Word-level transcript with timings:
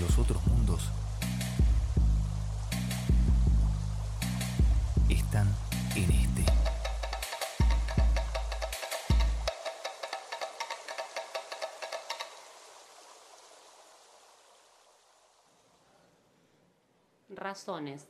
Los 0.00 0.16
otros 0.16 0.46
mundos 0.46 0.90
están 5.08 5.48
en 5.96 6.10
este. 6.10 6.44
Razones. 17.30 18.08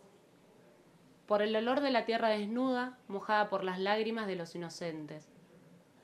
Por 1.26 1.42
el 1.42 1.56
olor 1.56 1.80
de 1.80 1.90
la 1.90 2.04
tierra 2.04 2.28
desnuda, 2.28 2.98
mojada 3.08 3.48
por 3.48 3.64
las 3.64 3.78
lágrimas 3.78 4.26
de 4.26 4.36
los 4.36 4.54
inocentes. 4.54 5.28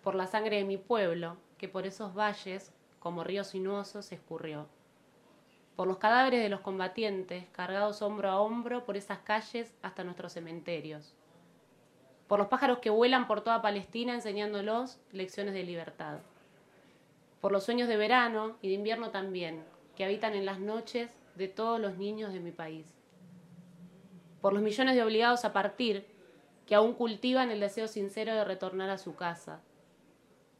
Por 0.02 0.14
la 0.14 0.26
sangre 0.26 0.56
de 0.56 0.64
mi 0.64 0.78
pueblo, 0.78 1.36
que 1.58 1.68
por 1.68 1.86
esos 1.86 2.14
valles, 2.14 2.72
como 3.00 3.22
río 3.22 3.44
sinuoso, 3.44 4.00
se 4.02 4.14
escurrió. 4.14 4.66
Por 5.76 5.88
los 5.88 5.98
cadáveres 5.98 6.42
de 6.42 6.48
los 6.48 6.60
combatientes, 6.60 7.46
cargados 7.52 8.02
hombro 8.02 8.30
a 8.30 8.40
hombro 8.40 8.84
por 8.84 8.96
esas 8.96 9.18
calles 9.18 9.74
hasta 9.82 10.04
nuestros 10.04 10.32
cementerios. 10.32 11.14
Por 12.28 12.38
los 12.38 12.48
pájaros 12.48 12.78
que 12.78 12.90
vuelan 12.90 13.26
por 13.26 13.40
toda 13.42 13.62
Palestina 13.62 14.14
enseñándolos 14.14 14.98
lecciones 15.12 15.54
de 15.54 15.64
libertad. 15.64 16.18
Por 17.40 17.52
los 17.52 17.64
sueños 17.64 17.88
de 17.88 17.96
verano 17.96 18.56
y 18.62 18.68
de 18.68 18.74
invierno 18.74 19.10
también, 19.10 19.64
que 19.96 20.04
habitan 20.04 20.34
en 20.34 20.46
las 20.46 20.60
noches 20.60 21.10
de 21.34 21.48
todos 21.48 21.80
los 21.80 21.96
niños 21.96 22.32
de 22.32 22.40
mi 22.40 22.52
país 22.52 22.94
por 24.44 24.52
los 24.52 24.60
millones 24.60 24.94
de 24.94 25.02
obligados 25.02 25.46
a 25.46 25.54
partir 25.54 26.04
que 26.66 26.74
aún 26.74 26.92
cultivan 26.92 27.50
el 27.50 27.60
deseo 27.60 27.88
sincero 27.88 28.34
de 28.34 28.44
retornar 28.44 28.90
a 28.90 28.98
su 28.98 29.14
casa, 29.16 29.62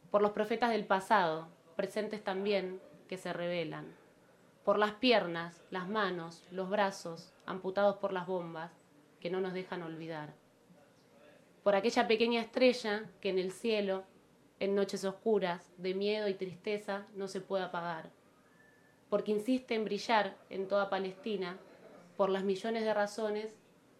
por 0.09 0.23
los 0.23 0.31
profetas 0.31 0.71
del 0.71 0.85
pasado, 0.85 1.49
presentes 1.75 2.23
también, 2.23 2.81
que 3.07 3.19
se 3.19 3.31
revelan, 3.31 3.85
por 4.65 4.79
las 4.79 4.93
piernas, 4.93 5.63
las 5.69 5.87
manos, 5.87 6.43
los 6.49 6.69
brazos, 6.69 7.31
amputados 7.45 7.97
por 7.97 8.11
las 8.11 8.25
bombas, 8.25 8.71
que 9.19 9.29
no 9.29 9.39
nos 9.39 9.53
dejan 9.53 9.83
olvidar, 9.83 10.33
por 11.63 11.75
aquella 11.75 12.07
pequeña 12.07 12.41
estrella 12.41 13.05
que 13.21 13.29
en 13.29 13.37
el 13.37 13.51
cielo, 13.51 14.03
en 14.59 14.75
noches 14.75 15.05
oscuras, 15.05 15.71
de 15.77 15.93
miedo 15.93 16.27
y 16.27 16.33
tristeza, 16.33 17.05
no 17.15 17.27
se 17.27 17.41
puede 17.41 17.63
apagar, 17.63 18.09
porque 19.09 19.31
insiste 19.31 19.75
en 19.75 19.85
brillar 19.85 20.35
en 20.49 20.67
toda 20.67 20.89
Palestina, 20.89 21.57
por 22.17 22.29
las 22.29 22.43
millones 22.43 22.83
de 22.83 22.93
razones 22.93 23.47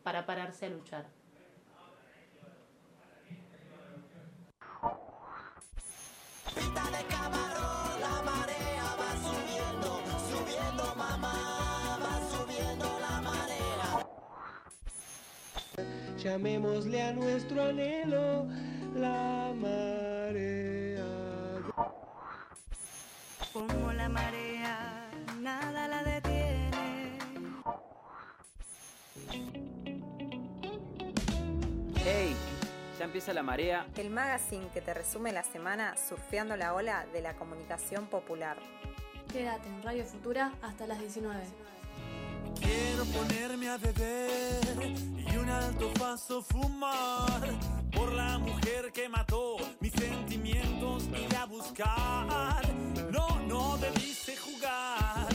para 0.04 0.26
pararse 0.26 0.66
a 0.66 0.70
luchar. 0.70 1.06
Llamémosle 16.26 17.04
a 17.04 17.14
nuestro 17.14 17.62
anhelo 17.62 18.48
la 18.96 19.54
marea. 19.56 21.06
Como 23.54 23.94
la 23.94 24.10
marea, 24.10 25.12
nada 25.40 25.88
la 25.88 26.04
detiene. 26.04 27.20
¡Hey! 32.04 32.36
Ya 32.98 33.06
empieza 33.06 33.32
la 33.32 33.44
marea. 33.44 33.86
El 33.96 34.10
magazine 34.10 34.66
que 34.74 34.82
te 34.82 34.96
resume 34.96 35.32
la 35.32 35.44
semana 35.44 35.96
surfeando 35.96 36.58
la 36.58 36.74
ola 36.74 37.06
de 37.14 37.22
la 37.22 37.36
comunicación 37.36 38.08
popular. 38.08 38.58
Quédate 39.32 39.68
en 39.68 39.84
Radio 39.84 40.04
Futura 40.06 40.54
hasta 40.64 40.88
las 40.88 40.98
19. 40.98 41.44
Quiero 42.62 43.06
ponerme 43.06 43.70
a 43.70 43.78
beber 43.78 44.96
y 45.18 45.38
un 45.38 45.50
alto 45.50 45.92
paso 45.94 46.42
fumar 46.42 47.42
por 47.94 48.12
la 48.12 48.38
mujer 48.38 48.92
que 48.92 49.08
mató 49.10 49.58
mis 49.80 49.94
sentimientos 49.94 51.10
y 51.14 51.34
a 51.36 51.46
buscar. 51.46 52.62
No, 53.12 53.40
no 53.48 53.78
debiste 53.78 54.36
jugar 54.38 55.28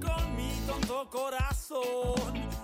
con 0.00 0.36
mi 0.36 0.50
tonto 0.66 1.08
corazón. 1.10 2.55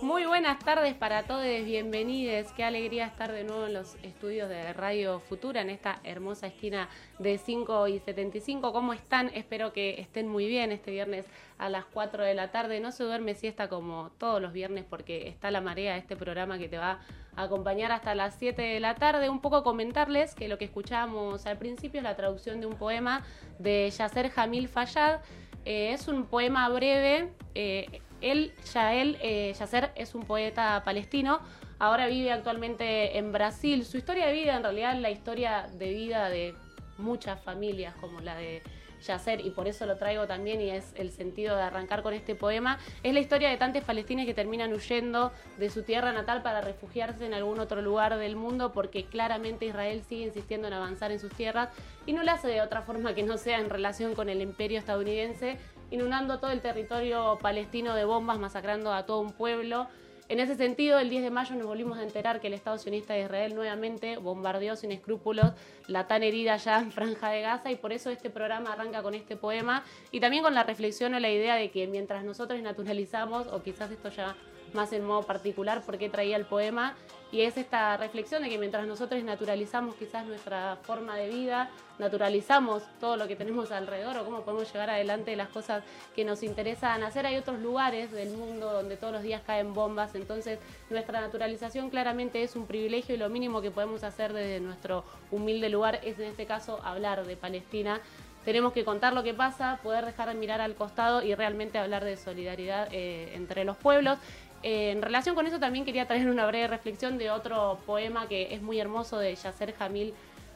Muy 0.00 0.26
buenas 0.26 0.58
tardes 0.58 0.94
para 0.94 1.22
todos, 1.22 1.44
bienvenidos. 1.64 2.52
Qué 2.52 2.64
alegría 2.64 3.06
estar 3.06 3.30
de 3.30 3.44
nuevo 3.44 3.66
en 3.66 3.74
los 3.74 3.94
estudios 4.02 4.48
de 4.48 4.72
Radio 4.72 5.20
Futura, 5.20 5.60
en 5.60 5.70
esta 5.70 6.00
hermosa 6.02 6.48
esquina 6.48 6.88
de 7.20 7.38
5 7.38 7.86
y 7.88 8.00
75. 8.00 8.72
¿Cómo 8.72 8.92
están? 8.92 9.30
Espero 9.34 9.72
que 9.72 10.00
estén 10.00 10.26
muy 10.26 10.46
bien 10.48 10.72
este 10.72 10.90
viernes 10.90 11.26
a 11.58 11.68
las 11.68 11.84
4 11.84 12.24
de 12.24 12.34
la 12.34 12.50
tarde. 12.50 12.80
No 12.80 12.90
se 12.90 13.04
duerme 13.04 13.34
siesta 13.34 13.68
como 13.68 14.10
todos 14.18 14.42
los 14.42 14.52
viernes 14.52 14.84
porque 14.88 15.28
está 15.28 15.52
la 15.52 15.60
marea, 15.60 15.96
este 15.96 16.16
programa 16.16 16.58
que 16.58 16.68
te 16.68 16.78
va 16.78 16.98
a 17.36 17.42
acompañar 17.42 17.92
hasta 17.92 18.16
las 18.16 18.34
7 18.34 18.60
de 18.60 18.80
la 18.80 18.96
tarde. 18.96 19.28
Un 19.28 19.40
poco 19.40 19.62
comentarles 19.62 20.34
que 20.34 20.48
lo 20.48 20.58
que 20.58 20.64
escuchamos 20.64 21.46
al 21.46 21.58
principio 21.58 22.00
es 22.00 22.04
la 22.04 22.16
traducción 22.16 22.60
de 22.60 22.66
un 22.66 22.74
poema 22.74 23.24
de 23.60 23.88
Yasser 23.96 24.30
Jamil 24.30 24.68
Fayad. 24.68 25.20
Eh, 25.64 25.92
es 25.92 26.08
un 26.08 26.26
poema 26.26 26.68
breve. 26.68 27.32
eh, 27.54 28.00
él, 28.22 28.52
Yael 28.72 29.18
eh, 29.20 29.54
Yasser, 29.58 29.90
es 29.96 30.14
un 30.14 30.24
poeta 30.24 30.82
palestino. 30.84 31.40
Ahora 31.78 32.06
vive 32.06 32.30
actualmente 32.30 33.18
en 33.18 33.32
Brasil. 33.32 33.84
Su 33.84 33.98
historia 33.98 34.26
de 34.26 34.32
vida, 34.32 34.56
en 34.56 34.62
realidad, 34.62 34.96
la 34.96 35.10
historia 35.10 35.68
de 35.78 35.92
vida 35.92 36.28
de 36.28 36.54
muchas 36.98 37.40
familias, 37.42 37.94
como 38.00 38.20
la 38.20 38.36
de 38.36 38.62
Yasser, 39.02 39.44
y 39.44 39.50
por 39.50 39.68
eso 39.68 39.84
lo 39.86 39.96
traigo 39.96 40.26
también, 40.26 40.60
y 40.60 40.70
es 40.70 40.92
el 40.96 41.10
sentido 41.10 41.56
de 41.56 41.62
arrancar 41.62 42.02
con 42.02 42.14
este 42.14 42.34
poema, 42.34 42.78
es 43.02 43.12
la 43.12 43.20
historia 43.20 43.50
de 43.50 43.56
tantos 43.56 43.82
palestinos 43.84 44.26
que 44.26 44.34
terminan 44.34 44.72
huyendo 44.72 45.32
de 45.58 45.70
su 45.70 45.82
tierra 45.82 46.12
natal 46.12 46.42
para 46.42 46.60
refugiarse 46.60 47.26
en 47.26 47.34
algún 47.34 47.58
otro 47.58 47.82
lugar 47.82 48.16
del 48.16 48.36
mundo, 48.36 48.72
porque 48.72 49.04
claramente 49.06 49.66
Israel 49.66 50.02
sigue 50.08 50.24
insistiendo 50.24 50.68
en 50.68 50.74
avanzar 50.74 51.10
en 51.10 51.18
sus 51.18 51.32
tierras, 51.32 51.70
y 52.06 52.12
no 52.12 52.22
lo 52.22 52.30
hace 52.30 52.48
de 52.48 52.60
otra 52.60 52.82
forma 52.82 53.14
que 53.14 53.22
no 53.22 53.38
sea 53.38 53.58
en 53.58 53.70
relación 53.70 54.14
con 54.14 54.28
el 54.28 54.40
imperio 54.40 54.78
estadounidense, 54.78 55.58
inundando 55.92 56.38
todo 56.38 56.50
el 56.50 56.62
territorio 56.62 57.38
palestino 57.40 57.94
de 57.94 58.06
bombas, 58.06 58.38
masacrando 58.38 58.92
a 58.92 59.04
todo 59.04 59.20
un 59.20 59.32
pueblo. 59.32 59.86
En 60.28 60.40
ese 60.40 60.54
sentido, 60.54 60.98
el 60.98 61.10
10 61.10 61.24
de 61.24 61.30
mayo 61.30 61.54
nos 61.54 61.66
volvimos 61.66 61.98
a 61.98 62.02
enterar 62.02 62.40
que 62.40 62.46
el 62.46 62.54
Estado 62.54 62.78
sionista 62.78 63.12
de 63.12 63.20
Israel 63.20 63.54
nuevamente 63.54 64.16
bombardeó 64.16 64.74
sin 64.74 64.90
escrúpulos 64.90 65.52
la 65.88 66.06
tan 66.06 66.22
herida 66.22 66.56
ya 66.56 66.80
en 66.80 66.92
Franja 66.92 67.28
de 67.28 67.42
Gaza 67.42 67.70
y 67.70 67.76
por 67.76 67.92
eso 67.92 68.08
este 68.08 68.30
programa 68.30 68.72
arranca 68.72 69.02
con 69.02 69.12
este 69.14 69.36
poema 69.36 69.84
y 70.10 70.20
también 70.20 70.42
con 70.42 70.54
la 70.54 70.62
reflexión 70.62 71.12
o 71.12 71.20
la 71.20 71.30
idea 71.30 71.56
de 71.56 71.70
que 71.70 71.86
mientras 71.86 72.24
nosotros 72.24 72.62
naturalizamos, 72.62 73.48
o 73.48 73.62
quizás 73.62 73.90
esto 73.90 74.08
ya 74.08 74.34
más 74.72 74.94
en 74.94 75.04
modo 75.04 75.24
particular, 75.24 75.82
por 75.82 75.98
qué 75.98 76.08
traía 76.08 76.36
el 76.36 76.46
poema, 76.46 76.96
y 77.32 77.40
es 77.40 77.56
esta 77.56 77.96
reflexión 77.96 78.42
de 78.42 78.50
que 78.50 78.58
mientras 78.58 78.86
nosotros 78.86 79.24
naturalizamos 79.24 79.94
quizás 79.94 80.26
nuestra 80.26 80.76
forma 80.82 81.16
de 81.16 81.30
vida, 81.30 81.70
naturalizamos 81.98 82.82
todo 83.00 83.16
lo 83.16 83.26
que 83.26 83.36
tenemos 83.36 83.72
alrededor 83.72 84.18
o 84.18 84.24
cómo 84.26 84.42
podemos 84.42 84.70
llevar 84.70 84.90
adelante 84.90 85.34
las 85.34 85.48
cosas 85.48 85.82
que 86.14 86.26
nos 86.26 86.42
interesan 86.42 87.02
hacer, 87.02 87.24
hay 87.24 87.36
otros 87.36 87.58
lugares 87.58 88.12
del 88.12 88.36
mundo 88.36 88.70
donde 88.70 88.98
todos 88.98 89.14
los 89.14 89.22
días 89.22 89.40
caen 89.46 89.72
bombas, 89.72 90.14
entonces 90.14 90.58
nuestra 90.90 91.22
naturalización 91.22 91.88
claramente 91.88 92.42
es 92.42 92.54
un 92.54 92.66
privilegio 92.66 93.14
y 93.14 93.18
lo 93.18 93.30
mínimo 93.30 93.62
que 93.62 93.70
podemos 93.70 94.04
hacer 94.04 94.34
desde 94.34 94.60
nuestro 94.60 95.02
humilde 95.30 95.70
lugar 95.70 96.00
es 96.04 96.18
en 96.18 96.26
este 96.26 96.44
caso 96.44 96.80
hablar 96.84 97.24
de 97.24 97.36
Palestina. 97.36 98.02
Tenemos 98.44 98.72
que 98.72 98.84
contar 98.84 99.12
lo 99.12 99.22
que 99.22 99.34
pasa, 99.34 99.78
poder 99.84 100.04
dejar 100.04 100.28
de 100.28 100.34
mirar 100.34 100.60
al 100.60 100.74
costado 100.74 101.22
y 101.22 101.32
realmente 101.34 101.78
hablar 101.78 102.04
de 102.04 102.16
solidaridad 102.16 102.88
eh, 102.90 103.34
entre 103.34 103.64
los 103.64 103.76
pueblos. 103.76 104.18
En 104.62 105.02
relación 105.02 105.34
con 105.34 105.46
eso 105.46 105.58
también 105.58 105.84
quería 105.84 106.06
traer 106.06 106.28
una 106.28 106.46
breve 106.46 106.68
reflexión 106.68 107.18
de 107.18 107.30
otro 107.30 107.78
poema 107.84 108.28
que 108.28 108.54
es 108.54 108.62
muy 108.62 108.78
hermoso 108.78 109.18
de 109.18 109.34
Yasser 109.34 109.74
Jamil 109.74 110.14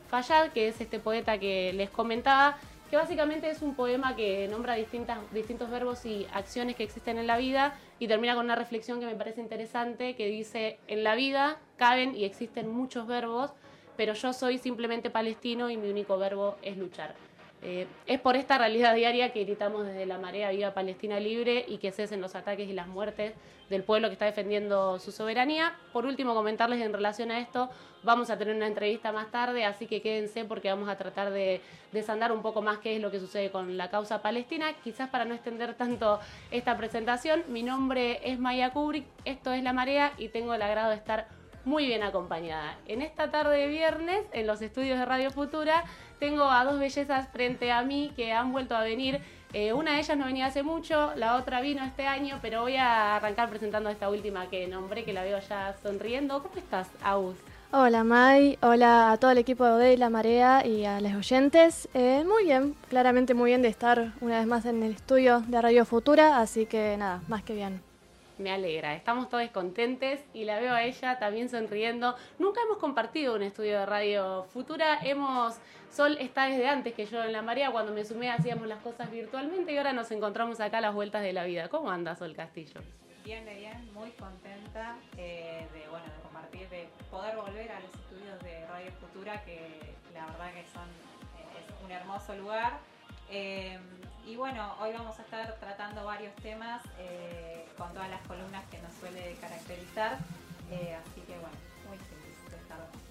Fayad, 0.09 0.53
que 0.53 0.69
es 0.69 0.81
este 0.81 1.01
poeta 1.01 1.39
que 1.39 1.73
les 1.73 1.91
comentaba, 1.91 2.57
que 2.89 2.97
básicamente 2.97 3.51
es 3.51 3.63
un 3.63 3.75
poema 3.75 4.15
que 4.15 4.47
nombra 4.49 4.75
distintos 4.75 5.71
verbos 5.71 6.07
y 6.07 6.27
acciones 6.33 6.77
que 6.77 6.85
existen 6.85 7.19
en 7.19 7.27
la 7.27 7.37
vida 7.37 7.77
y 7.99 8.07
termina 8.07 8.37
con 8.37 8.45
una 8.45 8.55
reflexión 8.55 9.01
que 9.01 9.07
me 9.07 9.17
parece 9.17 9.41
interesante, 9.41 10.15
que 10.15 10.29
dice, 10.29 10.79
en 10.87 11.03
la 11.03 11.17
vida 11.17 11.59
caben 11.77 12.15
y 12.15 12.25
existen 12.25 12.69
muchos 12.69 13.09
verbos, 13.09 13.51
pero 13.97 14.13
yo 14.13 14.33
soy 14.33 14.59
simplemente 14.59 15.11
palestino 15.11 15.69
y 15.69 15.77
mi 15.77 15.91
único 15.91 16.17
verbo 16.17 16.57
es 16.63 16.77
luchar. 16.77 17.17
Eh, 17.69 17.89
es 18.07 18.21
por 18.21 18.37
esta 18.37 18.59
realidad 18.59 18.95
diaria 18.95 19.33
que 19.33 19.43
gritamos 19.43 19.85
desde 19.85 20.07
la 20.07 20.19
marea 20.19 20.53
Viva 20.53 20.73
Palestina 20.73 21.19
Libre 21.19 21.65
y 21.67 21.79
que 21.79 21.91
cesen 21.91 22.21
los 22.21 22.37
ataques 22.37 22.69
y 22.69 22.73
las 22.73 22.87
muertes 22.87 23.35
del 23.69 23.83
pueblo 23.83 24.07
que 24.07 24.13
está 24.13 24.25
defendiendo 24.25 25.01
su 25.01 25.11
soberanía. 25.11 25.75
Por 25.93 26.07
último, 26.07 26.33
comentarles 26.33 26.81
en 26.81 26.93
relación 26.93 27.33
a 27.33 27.41
esto, 27.41 27.69
vamos 28.05 28.31
a 28.31 28.39
tener 28.39 28.55
una 28.55 28.69
entrevista 28.69 29.11
más 29.11 29.33
tarde, 29.33 29.65
así 29.65 29.89
que 29.89 30.01
quédense 30.01 30.45
porque 30.45 30.69
vamos 30.69 30.89
a 30.89 30.97
tratar 30.97 31.33
de 31.33 31.61
desandar 31.91 32.31
un 32.31 32.41
poco 32.41 32.63
más 32.63 32.79
qué 32.79 32.95
es 32.95 33.03
lo 33.03 33.11
que 33.11 33.19
sucede 33.19 33.51
con 33.51 33.77
la 33.77 33.91
causa 33.91 34.23
palestina. 34.23 34.73
Quizás 34.85 35.11
para 35.11 35.25
no 35.25 35.35
extender 35.35 35.75
tanto 35.75 36.21
esta 36.53 36.77
presentación, 36.77 37.43
mi 37.49 37.65
nombre 37.65 38.21
es 38.23 38.39
Maya 38.39 38.71
Kubrick, 38.71 39.07
esto 39.25 39.53
es 39.53 39.65
La 39.65 39.73
Marea 39.73 40.13
y 40.19 40.29
tengo 40.29 40.55
el 40.55 40.63
agrado 40.63 40.91
de 40.91 40.97
estar 40.97 41.27
muy 41.67 41.85
bien 41.85 42.05
acompañada. 42.05 42.79
En 42.87 43.03
esta 43.03 43.33
tarde 43.33 43.59
de 43.59 43.67
viernes, 43.67 44.25
en 44.31 44.47
los 44.47 44.63
estudios 44.63 45.01
de 45.01 45.05
Radio 45.05 45.33
Futura, 45.33 45.83
tengo 46.19 46.45
a 46.51 46.65
dos 46.65 46.79
bellezas 46.79 47.29
frente 47.29 47.73
a 47.73 47.83
mí 47.83 48.13
que 48.17 48.33
han 48.33 48.53
vuelto 48.53 48.77
a 48.77 48.83
venir 48.83 49.21
Eh, 49.53 49.73
una 49.73 49.93
de 49.93 50.01
ellas 50.01 50.19
no 50.19 50.27
venía 50.27 50.47
hace 50.47 50.63
mucho, 50.63 51.13
la 51.15 51.37
otra 51.37 51.63
vino 51.63 51.83
este 51.83 52.07
año, 52.07 52.39
pero 52.43 52.63
voy 52.63 52.77
a 52.77 53.17
arrancar 53.17 53.49
presentando 53.49 53.89
a 53.89 53.93
esta 53.93 54.11
última 54.11 54.51
que 54.51 54.67
nombré, 54.67 55.05
que 55.05 55.15
la 55.15 55.23
veo 55.23 55.39
ya 55.39 55.75
sonriendo. 55.83 56.43
¿Cómo 56.43 56.57
estás, 56.57 56.89
Agus? 57.03 57.37
Hola 57.73 58.05
May, 58.05 58.59
hola 58.61 59.13
a 59.13 59.17
todo 59.17 59.31
el 59.31 59.39
equipo 59.39 59.65
de 59.65 59.97
La 59.97 60.11
Marea 60.11 60.67
y 60.67 60.85
a 60.85 61.01
los 61.01 61.15
oyentes. 61.15 61.89
Eh, 61.95 62.23
muy 62.27 62.45
bien, 62.45 62.75
claramente 62.91 63.33
muy 63.33 63.51
bien 63.51 63.63
de 63.63 63.69
estar 63.69 64.13
una 64.21 64.39
vez 64.39 64.47
más 64.47 64.67
en 64.67 64.83
el 64.83 64.93
estudio 64.93 65.41
de 65.47 65.63
Radio 65.63 65.85
Futura, 65.85 66.39
así 66.39 66.67
que 66.67 66.97
nada, 66.99 67.23
más 67.27 67.43
que 67.43 67.55
bien. 67.55 67.86
Me 68.39 68.53
alegra, 68.53 68.95
estamos 68.95 69.31
todos 69.31 69.49
contentes 69.49 70.23
y 70.35 70.45
la 70.45 70.61
veo 70.61 70.75
a 70.75 70.83
ella 70.83 71.19
también 71.19 71.49
sonriendo. 71.49 72.17
Nunca 72.39 72.61
hemos 72.61 72.77
compartido 72.77 73.35
un 73.35 73.43
estudio 73.43 73.79
de 73.79 73.87
Radio 73.87 74.45
Futura, 74.53 74.99
hemos, 75.03 75.57
Sol 75.91 76.19
está 76.21 76.45
desde 76.45 76.69
antes 76.69 76.93
que 76.93 77.07
yo 77.07 77.25
en 77.25 77.33
La 77.33 77.41
Marea, 77.41 77.71
cuando 77.71 77.93
me 77.93 78.05
sumé 78.05 78.31
hacíamos 78.31 78.67
las 78.69 78.83
cosas 78.83 79.11
virtualmente 79.11 79.73
y 79.73 79.79
ahora 79.79 79.95
nos 79.95 80.11
encontramos 80.11 80.61
acá 80.61 80.79
a 80.79 80.81
las 80.83 80.95
vueltas 80.95 81.23
de 81.23 81.33
la 81.33 81.45
vida. 81.45 81.69
¿Cómo 81.71 81.91
anda 81.91 82.15
Sol 82.15 82.35
Castillo? 82.37 82.83
Bien, 83.25 83.43
bien, 83.45 83.91
muy 83.95 84.11
contenta 84.11 84.97
eh, 85.17 85.67
de, 85.73 85.89
bueno, 85.89 86.05
de 86.05 86.23
compartir, 86.23 86.69
de 86.69 86.89
poder 87.11 87.37
volver 87.37 87.73
a 87.73 87.81
los 87.81 87.95
estudios 87.95 88.39
de 88.43 88.67
Radio 88.67 88.93
Futura, 89.01 89.43
que 89.45 89.95
la 90.13 90.27
verdad 90.27 90.53
que 90.53 90.65
son, 90.75 90.85
eh, 90.85 91.59
es 91.59 91.85
un 91.85 91.91
hermoso 91.91 92.37
lugar. 92.37 92.79
Eh, 93.31 93.79
y 94.27 94.35
bueno, 94.35 94.75
hoy 94.81 94.93
vamos 94.93 95.17
a 95.21 95.23
estar 95.23 95.57
tratando 95.61 96.05
varios 96.05 96.35
temas 96.37 96.83
eh, 96.99 97.65
con 97.79 97.93
todas 97.93 98.11
las 98.11 98.21
columnas 98.27 98.65
que 98.71 98.79
nos 98.81 98.93
suele 98.95 99.37
caracterizar. 99.41 100.19
Eh, 100.71 100.97
así 100.97 101.21
que 101.21 101.35
bueno, 101.39 101.57
muy 101.89 101.97
feliz 101.99 102.51
de 102.51 102.57
estar. 102.57 103.06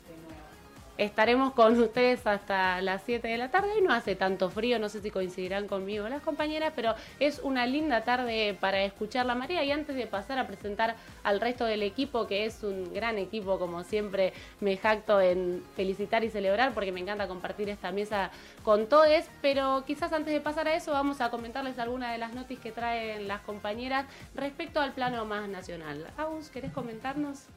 Estaremos 0.98 1.52
con 1.52 1.78
ustedes 1.78 2.26
hasta 2.26 2.80
las 2.80 3.02
7 3.06 3.28
de 3.28 3.38
la 3.38 3.52
tarde 3.52 3.68
y 3.78 3.82
no 3.82 3.92
hace 3.92 4.16
tanto 4.16 4.50
frío, 4.50 4.80
no 4.80 4.88
sé 4.88 5.02
si 5.02 5.12
coincidirán 5.12 5.68
conmigo 5.68 6.08
las 6.08 6.22
compañeras, 6.22 6.72
pero 6.74 6.96
es 7.20 7.40
una 7.40 7.66
linda 7.66 8.06
tarde 8.06 8.56
para 8.58 8.82
escuchar 8.82 9.26
la 9.26 9.36
marea 9.36 9.62
y 9.66 9.72
antes 9.72 9.98
de 9.98 10.08
pasar 10.08 10.40
a 10.40 10.48
presentar 10.48 10.96
al 11.24 11.42
resto 11.42 11.66
del 11.66 11.84
equipo, 11.84 12.28
que 12.28 12.46
es 12.46 12.64
un 12.64 12.94
gran 12.94 13.18
equipo, 13.18 13.60
como 13.60 13.84
siempre 13.84 14.32
me 14.62 14.78
jacto 14.78 15.20
en 15.20 15.62
felicitar 15.76 16.24
y 16.24 16.30
celebrar 16.30 16.74
porque 16.74 16.94
me 16.94 17.02
encanta 17.02 17.28
compartir 17.28 17.68
esta 17.68 17.92
mesa 17.92 18.32
con 18.64 18.88
todos, 18.88 19.26
pero 19.42 19.84
quizás 19.86 20.14
antes 20.14 20.34
de 20.34 20.40
pasar 20.40 20.70
a 20.70 20.76
eso 20.76 20.94
vamos 20.94 21.20
a 21.20 21.30
comentarles 21.30 21.78
algunas 21.78 22.14
de 22.14 22.20
las 22.20 22.34
noticias 22.34 22.64
que 22.64 22.72
traen 22.72 23.28
las 23.28 23.42
compañeras 23.42 24.06
respecto 24.34 24.80
al 24.80 24.94
plano 24.94 25.26
más 25.26 25.50
nacional. 25.50 26.08
Agus, 26.16 26.48
¿querés 26.50 26.72
comentarnos? 26.72 27.48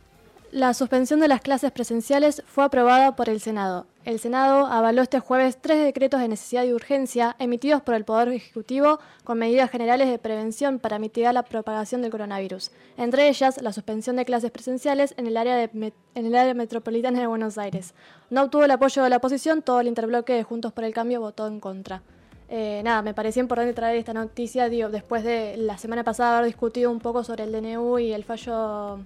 La 0.51 0.73
suspensión 0.73 1.21
de 1.21 1.29
las 1.29 1.43
clases 1.43 1.71
presenciales 1.73 2.43
fue 2.47 2.65
aprobada 2.65 3.15
por 3.15 3.29
el 3.29 3.39
Senado. 3.39 3.87
El 4.07 4.19
Senado 4.19 4.65
avaló 4.65 5.03
este 5.03 5.21
jueves 5.21 5.59
tres 5.61 5.85
decretos 5.85 6.21
de 6.21 6.29
necesidad 6.29 6.65
y 6.65 6.73
urgencia 6.73 7.37
emitidos 7.39 7.83
por 7.83 7.95
el 7.95 8.07
Poder 8.07 8.29
Ejecutivo 8.29 8.99
con 9.25 9.39
medidas 9.39 9.71
generales 9.71 10.09
de 10.09 10.19
prevención 10.19 10.79
para 10.79 10.99
mitigar 10.99 11.35
la 11.35 11.43
propagación 11.43 12.01
del 12.01 12.11
coronavirus, 12.11 12.71
entre 12.97 13.29
ellas 13.29 13.61
la 13.61 13.75
suspensión 13.75 14.17
de 14.17 14.25
clases 14.25 14.51
presenciales 14.51 15.13
en 15.19 15.27
el 15.27 15.37
área, 15.37 15.55
de 15.55 15.93
en 16.15 16.27
el 16.27 16.35
área 16.35 16.55
metropolitana 16.55 17.21
de 17.21 17.27
Buenos 17.27 17.59
Aires. 17.59 17.93
No 18.31 18.45
obtuvo 18.45 18.65
el 18.65 18.71
apoyo 18.71 19.03
de 19.03 19.11
la 19.11 19.19
oposición, 19.19 19.61
todo 19.61 19.81
el 19.81 19.87
interbloque 19.87 20.33
de 20.33 20.45
Juntos 20.45 20.73
por 20.73 20.85
el 20.85 20.95
Cambio 20.95 21.21
votó 21.21 21.47
en 21.47 21.61
contra. 21.61 22.01
Eh, 22.49 22.81
nada, 22.83 23.03
me 23.03 23.13
parecía 23.13 23.43
importante 23.43 23.75
traer 23.75 23.97
esta 23.97 24.15
noticia, 24.15 24.71
después 24.71 25.25
de 25.25 25.59
la 25.59 25.77
semana 25.77 26.05
pasada 26.05 26.39
haber 26.39 26.47
discutido 26.47 26.91
un 26.91 27.01
poco 27.01 27.23
sobre 27.23 27.45
el 27.45 27.53
DNU 27.53 27.99
y 27.99 28.15
el 28.15 28.25
fallo 28.25 29.01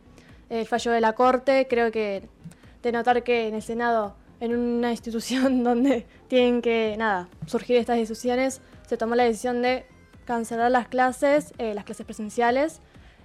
el 0.61 0.67
fallo 0.67 0.93
de 0.93 1.01
la 1.01 1.15
Corte, 1.15 1.67
creo 1.69 1.91
que 1.91 2.29
de 2.83 2.93
notar 2.93 3.23
que 3.23 3.49
en 3.49 3.55
el 3.55 3.63
Senado, 3.63 4.15
en 4.41 4.55
una 4.55 4.91
institución 4.91 5.65
donde 5.65 6.07
tienen 6.29 6.61
que, 6.61 6.95
nada, 6.99 7.29
surgir 7.47 7.77
estas 7.77 7.97
decisiones, 7.97 8.61
se 8.87 8.97
tomó 8.97 9.15
la 9.15 9.25
decisión 9.25 9.63
de 9.63 9.87
cancelar 10.27 10.71
las 10.71 10.89
clases, 10.89 11.55
eh, 11.59 11.75
las 11.75 11.85
clases 11.85 12.05
presenciales, 12.05 12.81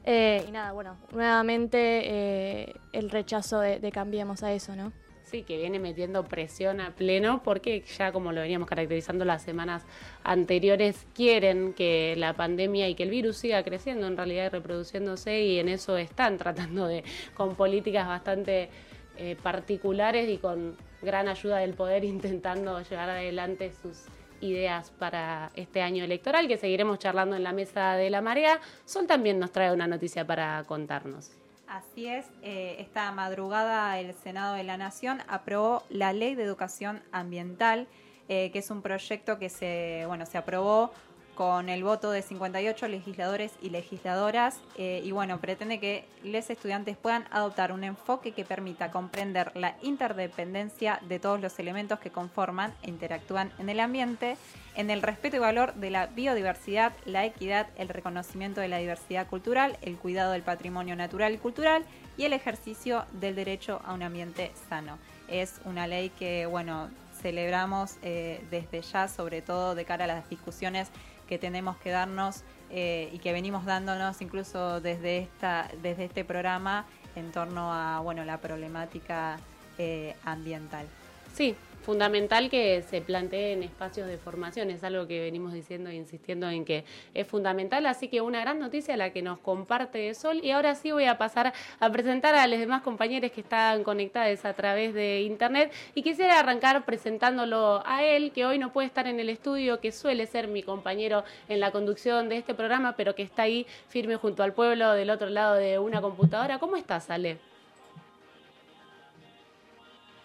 eh, 0.06 0.46
y 0.48 0.52
nada, 0.52 0.72
bueno, 0.72 0.96
nuevamente 1.12 1.78
eh, 1.80 2.76
el 2.94 3.10
rechazo 3.10 3.60
de, 3.60 3.80
de 3.80 3.92
cambiemos 3.92 4.42
a 4.42 4.54
eso, 4.54 4.76
¿no? 4.76 4.94
Sí, 5.30 5.44
que 5.44 5.58
viene 5.58 5.78
metiendo 5.78 6.24
presión 6.24 6.80
a 6.80 6.96
pleno 6.96 7.44
porque 7.44 7.84
ya 7.98 8.14
como 8.14 8.32
lo 8.32 8.40
veníamos 8.40 8.70
caracterizando 8.70 9.26
las 9.26 9.42
semanas 9.42 9.84
anteriores, 10.24 11.06
quieren 11.14 11.74
que 11.74 12.16
la 12.18 12.32
pandemia 12.32 12.88
y 12.88 12.96
que 12.96 13.04
el 13.04 13.10
virus 13.10 13.36
siga 13.36 13.62
creciendo 13.62 14.08
en 14.08 14.16
realidad 14.16 14.46
y 14.46 14.50
reproduciéndose 14.50 15.42
y 15.42 15.60
en 15.60 15.68
eso 15.68 15.98
están 15.98 16.38
tratando 16.38 16.88
de, 16.88 17.04
con 17.34 17.56
políticas 17.56 18.08
bastante 18.08 18.70
eh, 19.18 19.36
particulares 19.44 20.30
y 20.30 20.38
con 20.38 20.78
gran 21.02 21.28
ayuda 21.28 21.58
del 21.58 21.74
poder 21.74 22.04
intentando 22.06 22.82
llevar 22.82 23.10
adelante 23.10 23.74
sus 23.74 24.06
ideas 24.40 24.92
para 24.92 25.52
este 25.56 25.82
año 25.82 26.06
electoral 26.06 26.48
que 26.48 26.56
seguiremos 26.56 27.00
charlando 27.00 27.36
en 27.36 27.44
la 27.44 27.52
mesa 27.52 27.98
de 27.98 28.10
la 28.10 28.22
marea. 28.22 28.62
Sol 28.86 29.08
también 29.08 29.40
nos 29.40 29.52
trae 29.52 29.74
una 29.74 29.88
noticia 29.88 30.26
para 30.26 30.64
contarnos. 30.66 31.38
Así 31.68 32.08
es, 32.08 32.26
eh, 32.44 32.78
esta 32.80 33.12
madrugada 33.12 34.00
el 34.00 34.14
Senado 34.14 34.56
de 34.56 34.64
la 34.64 34.78
Nación 34.78 35.20
aprobó 35.28 35.84
la 35.90 36.14
Ley 36.14 36.34
de 36.34 36.44
Educación 36.44 37.04
Ambiental, 37.12 37.90
eh, 38.30 38.52
que 38.52 38.60
es 38.60 38.72
un 38.72 38.82
proyecto 38.82 39.38
que 39.38 39.50
se, 39.50 40.06
bueno, 40.08 40.26
se 40.26 40.38
aprobó 40.38 40.92
con 41.38 41.70
el 41.70 41.84
voto 41.84 42.10
de 42.10 42.24
58 42.24 42.88
legisladores 42.88 43.52
y 43.62 43.70
legisladoras 43.70 44.60
eh, 44.76 45.04
y 45.06 45.12
bueno, 45.12 45.40
pretende 45.40 45.80
que 45.80 46.04
los 46.24 46.50
estudiantes 46.50 46.98
puedan 46.98 47.26
adoptar 47.30 47.72
un 47.72 47.84
enfoque 47.84 48.32
que 48.32 48.44
permita 48.44 48.90
comprender 48.90 49.52
la 49.54 49.76
interdependencia 49.84 51.00
de 51.08 51.20
todos 51.20 51.40
los 51.40 51.60
elementos 51.60 52.00
que 52.00 52.10
conforman 52.10 52.74
e 52.82 52.90
interactúan 52.90 53.52
en 53.60 53.70
el 53.70 53.80
ambiente, 53.80 54.36
en 54.76 54.90
el 54.90 55.04
respeto 55.04 55.36
y 55.36 55.40
valor 55.40 55.76
de 55.76 55.92
la 55.92 56.08
biodiversidad, 56.08 56.94
la 57.06 57.24
equidad, 57.24 57.68
el 57.78 57.90
reconocimiento 57.90 58.60
de 58.60 58.70
la 58.70 58.80
diversidad 58.80 59.28
cultural, 59.28 59.78
el 59.84 59.98
cuidado 59.98 60.32
del 60.32 60.42
patrimonio 60.42 60.96
natural 60.96 61.36
y 61.36 61.38
cultural 61.38 61.84
y 62.18 62.24
el 62.24 62.34
ejercicio 62.34 63.06
del 63.12 63.36
derecho 63.36 63.80
a 63.86 63.94
un 63.94 64.02
ambiente 64.02 64.52
sano. 64.70 64.98
Es 65.28 65.62
una 65.66 65.86
ley 65.86 66.10
que, 66.18 66.48
bueno, 66.48 66.90
celebramos 67.22 67.98
eh, 68.02 68.44
desde 68.50 68.82
ya, 68.82 69.08
sobre 69.08 69.44
todo 69.44 69.76
de 69.76 69.86
cara 69.86 70.06
a 70.06 70.08
las 70.08 70.30
discusiones 70.30 70.90
que 71.28 71.38
tenemos 71.38 71.78
que 71.78 71.92
darnos 71.92 72.44
eh, 72.70 73.10
y 73.14 73.20
que 73.20 73.32
venimos 73.32 73.66
dándonos 73.66 74.22
incluso 74.22 74.82
desde, 74.82 75.20
esta, 75.20 75.70
desde 75.82 76.06
este 76.06 76.26
programa 76.26 76.86
en 77.16 77.32
torno 77.32 77.74
a 77.74 78.00
bueno, 78.00 78.26
la 78.26 78.40
problemática 78.40 79.38
eh, 79.78 80.16
ambiental. 80.26 80.86
Sí, 81.34 81.56
fundamental 81.88 82.50
que 82.50 82.82
se 82.82 83.00
planteen 83.00 83.64
espacios 83.64 84.10
de 84.10 84.18
formación, 84.18 84.70
es 84.72 84.84
algo 84.84 85.08
que 85.08 85.22
venimos 85.22 85.54
diciendo 85.54 85.90
e 85.90 85.96
insistiendo 85.96 86.50
en 86.50 86.66
que 86.66 86.84
es 87.14 87.26
fundamental, 87.26 87.86
así 87.86 88.10
que 88.10 88.20
una 88.20 88.42
gran 88.42 88.60
noticia 88.60 88.98
la 88.98 89.14
que 89.14 89.22
nos 89.22 89.40
comparte 89.40 90.14
Sol 90.14 90.42
y 90.44 90.52
ahora 90.52 90.76
sí 90.76 90.92
voy 90.92 91.06
a 91.06 91.18
pasar 91.18 91.54
a 91.80 91.90
presentar 91.90 92.36
a 92.36 92.46
los 92.46 92.60
demás 92.60 92.82
compañeros 92.82 93.32
que 93.32 93.40
están 93.40 93.86
conectados 93.86 94.44
a 94.44 94.54
través 94.54 94.94
de 94.94 95.22
internet 95.22 95.72
y 95.96 96.04
quisiera 96.04 96.38
arrancar 96.42 96.84
presentándolo 96.84 97.82
a 97.86 98.04
él, 98.04 98.34
que 98.34 98.46
hoy 98.46 98.60
no 98.60 98.74
puede 98.74 98.88
estar 98.88 99.08
en 99.08 99.22
el 99.22 99.30
estudio, 99.30 99.80
que 99.80 99.94
suele 99.94 100.28
ser 100.28 100.50
mi 100.50 100.64
compañero 100.64 101.24
en 101.48 101.62
la 101.62 101.72
conducción 101.72 102.28
de 102.28 102.36
este 102.36 102.54
programa, 102.54 102.98
pero 102.98 103.16
que 103.16 103.24
está 103.24 103.44
ahí 103.44 103.66
firme 103.88 104.18
junto 104.18 104.44
al 104.44 104.52
pueblo 104.52 104.92
del 104.92 105.10
otro 105.10 105.30
lado 105.30 105.56
de 105.56 105.80
una 105.80 106.02
computadora. 106.02 106.60
¿Cómo 106.60 106.76
estás, 106.76 107.10
Ale? 107.10 107.38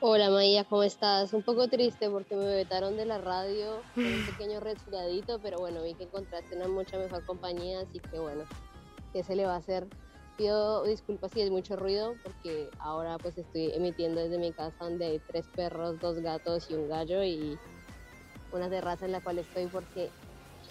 Hola 0.04 0.30
Maía, 0.30 0.64
¿cómo 0.64 0.82
estás? 0.82 1.32
Un 1.32 1.44
poco 1.44 1.68
triste 1.68 2.10
porque 2.10 2.34
me 2.34 2.44
vetaron 2.44 2.96
de 2.96 3.06
la 3.06 3.18
radio 3.18 3.84
con 3.94 4.04
un 4.04 4.26
pequeño 4.26 4.58
resfriadito, 4.58 5.38
pero 5.40 5.58
bueno, 5.58 5.80
vi 5.84 5.94
que 5.94 6.02
encontraste 6.02 6.56
una 6.56 6.66
mucha 6.66 6.98
mejor 6.98 7.24
compañía, 7.24 7.82
así 7.82 8.00
que 8.00 8.18
bueno, 8.18 8.42
¿qué 9.12 9.22
se 9.22 9.36
le 9.36 9.46
va 9.46 9.54
a 9.54 9.58
hacer? 9.58 9.86
Pido 10.36 10.82
disculpas 10.82 11.30
si 11.30 11.42
es 11.42 11.52
mucho 11.52 11.76
ruido 11.76 12.16
porque 12.24 12.68
ahora 12.80 13.16
pues 13.18 13.38
estoy 13.38 13.70
emitiendo 13.74 14.20
desde 14.20 14.38
mi 14.38 14.52
casa 14.52 14.74
donde 14.80 15.04
hay 15.04 15.20
tres 15.20 15.46
perros, 15.54 16.00
dos 16.00 16.18
gatos 16.18 16.68
y 16.68 16.74
un 16.74 16.88
gallo 16.88 17.22
y 17.22 17.56
una 18.50 18.68
terraza 18.68 19.04
en 19.04 19.12
la 19.12 19.20
cual 19.20 19.38
estoy 19.38 19.68
porque 19.68 20.10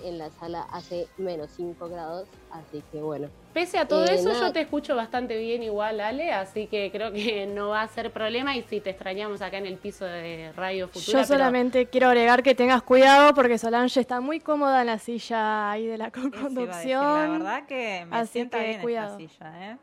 en 0.04 0.18
la 0.18 0.30
sala 0.32 0.62
hace 0.72 1.08
menos 1.18 1.50
5 1.56 1.90
grados, 1.90 2.28
así 2.52 2.84
que 2.92 3.00
bueno. 3.02 3.30
Pese 3.54 3.78
a 3.78 3.88
todo 3.88 4.06
Eh, 4.06 4.16
eso, 4.16 4.30
nada. 4.30 4.48
yo 4.48 4.54
te 4.54 4.62
escucho 4.62 4.96
bastante 4.96 5.38
bien 5.38 5.62
igual, 5.64 6.00
Ale, 6.00 6.32
así 6.32 6.68
que 6.68 6.90
creo 6.92 7.12
que 7.12 7.46
no 7.48 7.70
va 7.70 7.82
a 7.82 7.88
ser 7.88 8.12
problema 8.12 8.56
y 8.56 8.62
si 8.64 8.80
te 8.80 8.92
extrañamos 8.92 9.42
acá 9.42 9.58
en 9.58 9.66
el 9.66 9.78
piso 9.78 10.06
de 10.06 10.52
Radio 10.56 10.88
Futura. 10.88 11.06
Yo 11.06 11.12
pero- 11.14 11.26
solamente 11.26 11.86
quiero 11.88 12.08
agregar 12.08 12.44
que 12.44 12.56
tengas 12.56 12.82
cuidado 12.84 13.34
porque 13.34 13.58
Solange 13.58 14.00
está 14.00 14.22
muy 14.22 14.40
cómoda 14.40 14.82
en 14.82 14.88
la 14.88 15.00
silla 15.00 15.72
ahí 15.72 15.86
de 15.86 15.98
la 15.98 16.08
Eso 16.08 16.20
iba 16.20 16.28
a 16.28 16.32
decir, 16.32 16.44
conducción. 16.56 17.04
La 17.04 17.28
verdad 17.38 17.66
que 17.68 18.06
me 18.10 18.16
así 18.18 18.32
sienta 18.34 18.60
que 18.60 18.68
bien 18.68 18.82
cuidado. 18.82 19.18
esta 19.20 19.34
silla, 19.52 19.72
¿eh? 19.72 19.78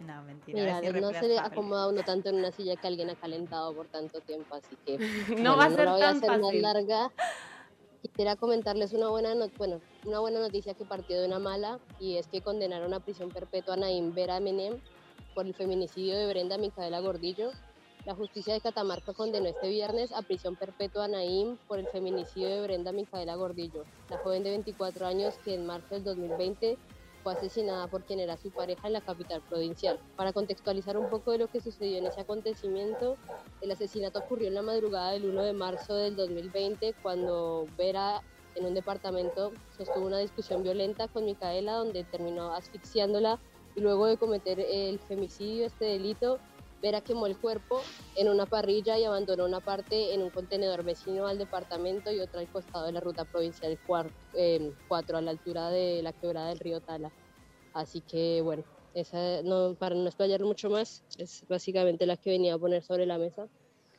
No, 0.00 0.22
mentira. 0.22 0.80
Mira, 0.80 1.00
no 1.00 1.10
se 1.12 1.26
le 1.26 1.38
acomoda 1.40 1.88
uno 1.88 2.04
tanto 2.04 2.28
en 2.28 2.36
una 2.36 2.52
silla 2.52 2.76
que 2.76 2.86
alguien 2.86 3.10
ha 3.10 3.16
calentado 3.16 3.74
por 3.74 3.86
tanto 3.88 4.20
tiempo, 4.20 4.54
así 4.54 4.76
que 4.86 4.96
No 5.42 5.56
va 5.56 5.64
a 5.64 5.70
ser 5.70 5.86
la 5.86 5.92
voy 5.92 6.02
a 6.02 6.04
tan 6.06 6.16
hacer 6.18 6.30
más 6.30 6.40
fácil. 6.40 6.62
larga. 6.62 7.10
Quisiera 8.02 8.36
comentarles 8.36 8.92
una 8.92 9.08
buena, 9.08 9.34
no- 9.34 9.50
bueno, 9.56 9.80
una 10.04 10.20
buena 10.20 10.38
noticia 10.40 10.74
que 10.74 10.84
partió 10.84 11.20
de 11.20 11.26
una 11.26 11.40
mala 11.40 11.80
y 11.98 12.16
es 12.16 12.28
que 12.28 12.42
condenaron 12.42 12.94
a 12.94 13.00
prisión 13.00 13.28
perpetua 13.30 13.74
a 13.74 13.76
Naim 13.76 14.14
Vera 14.14 14.38
Menem 14.38 14.80
por 15.34 15.46
el 15.46 15.54
feminicidio 15.54 16.16
de 16.16 16.28
Brenda 16.28 16.58
Micaela 16.58 17.00
Gordillo. 17.00 17.50
La 18.04 18.14
justicia 18.14 18.54
de 18.54 18.60
Catamarca 18.60 19.12
condenó 19.14 19.48
este 19.48 19.68
viernes 19.68 20.12
a 20.12 20.22
prisión 20.22 20.54
perpetua 20.54 21.06
a 21.06 21.08
Naim 21.08 21.56
por 21.66 21.80
el 21.80 21.88
feminicidio 21.88 22.48
de 22.48 22.62
Brenda 22.62 22.92
Micaela 22.92 23.34
Gordillo, 23.34 23.84
la 24.10 24.18
joven 24.18 24.44
de 24.44 24.50
24 24.50 25.04
años 25.06 25.34
que 25.44 25.54
en 25.54 25.66
marzo 25.66 25.94
del 25.96 26.04
2020 26.04 26.78
fue 27.28 27.34
asesinada 27.34 27.88
por 27.88 28.04
quien 28.04 28.20
era 28.20 28.38
su 28.38 28.50
pareja 28.50 28.86
en 28.86 28.94
la 28.94 29.02
capital 29.02 29.42
provincial. 29.42 30.00
Para 30.16 30.32
contextualizar 30.32 30.96
un 30.96 31.10
poco 31.10 31.32
de 31.32 31.38
lo 31.38 31.48
que 31.48 31.60
sucedió 31.60 31.98
en 31.98 32.06
ese 32.06 32.22
acontecimiento, 32.22 33.18
el 33.60 33.70
asesinato 33.70 34.20
ocurrió 34.20 34.48
en 34.48 34.54
la 34.54 34.62
madrugada 34.62 35.10
del 35.10 35.26
1 35.26 35.42
de 35.42 35.52
marzo 35.52 35.94
del 35.94 36.16
2020 36.16 36.94
cuando 37.02 37.66
Vera 37.76 38.22
en 38.54 38.64
un 38.64 38.72
departamento 38.72 39.52
sostuvo 39.76 40.06
una 40.06 40.18
discusión 40.18 40.62
violenta 40.62 41.06
con 41.08 41.26
Micaela 41.26 41.74
donde 41.74 42.02
terminó 42.04 42.54
asfixiándola 42.54 43.38
y 43.76 43.80
luego 43.80 44.06
de 44.06 44.16
cometer 44.16 44.58
el 44.58 44.98
femicidio, 44.98 45.66
este 45.66 45.84
delito, 45.84 46.38
Vera 46.82 47.00
quemó 47.02 47.26
el 47.26 47.38
cuerpo 47.38 47.82
en 48.14 48.28
una 48.28 48.46
parrilla 48.46 48.98
y 48.98 49.04
abandonó 49.04 49.44
una 49.44 49.60
parte 49.60 50.14
en 50.14 50.22
un 50.22 50.30
contenedor 50.30 50.84
vecino 50.84 51.26
al 51.26 51.38
departamento 51.38 52.12
y 52.12 52.20
otra 52.20 52.40
al 52.40 52.48
costado 52.48 52.86
de 52.86 52.92
la 52.92 53.00
ruta 53.00 53.24
provincial 53.24 53.78
4, 53.82 54.14
eh, 54.34 54.74
a 54.90 55.20
la 55.22 55.30
altura 55.30 55.70
de 55.70 56.02
la 56.02 56.12
quebrada 56.12 56.48
del 56.48 56.60
río 56.60 56.80
Tala. 56.80 57.12
Así 57.72 58.02
que 58.02 58.40
bueno, 58.42 58.64
esa, 58.94 59.42
no, 59.42 59.76
para 59.76 59.94
no 59.94 60.06
explayar 60.06 60.42
mucho 60.42 60.70
más, 60.70 61.04
es 61.16 61.44
básicamente 61.48 62.06
la 62.06 62.16
que 62.16 62.30
venía 62.30 62.54
a 62.54 62.58
poner 62.58 62.82
sobre 62.82 63.06
la 63.06 63.18
mesa. 63.18 63.48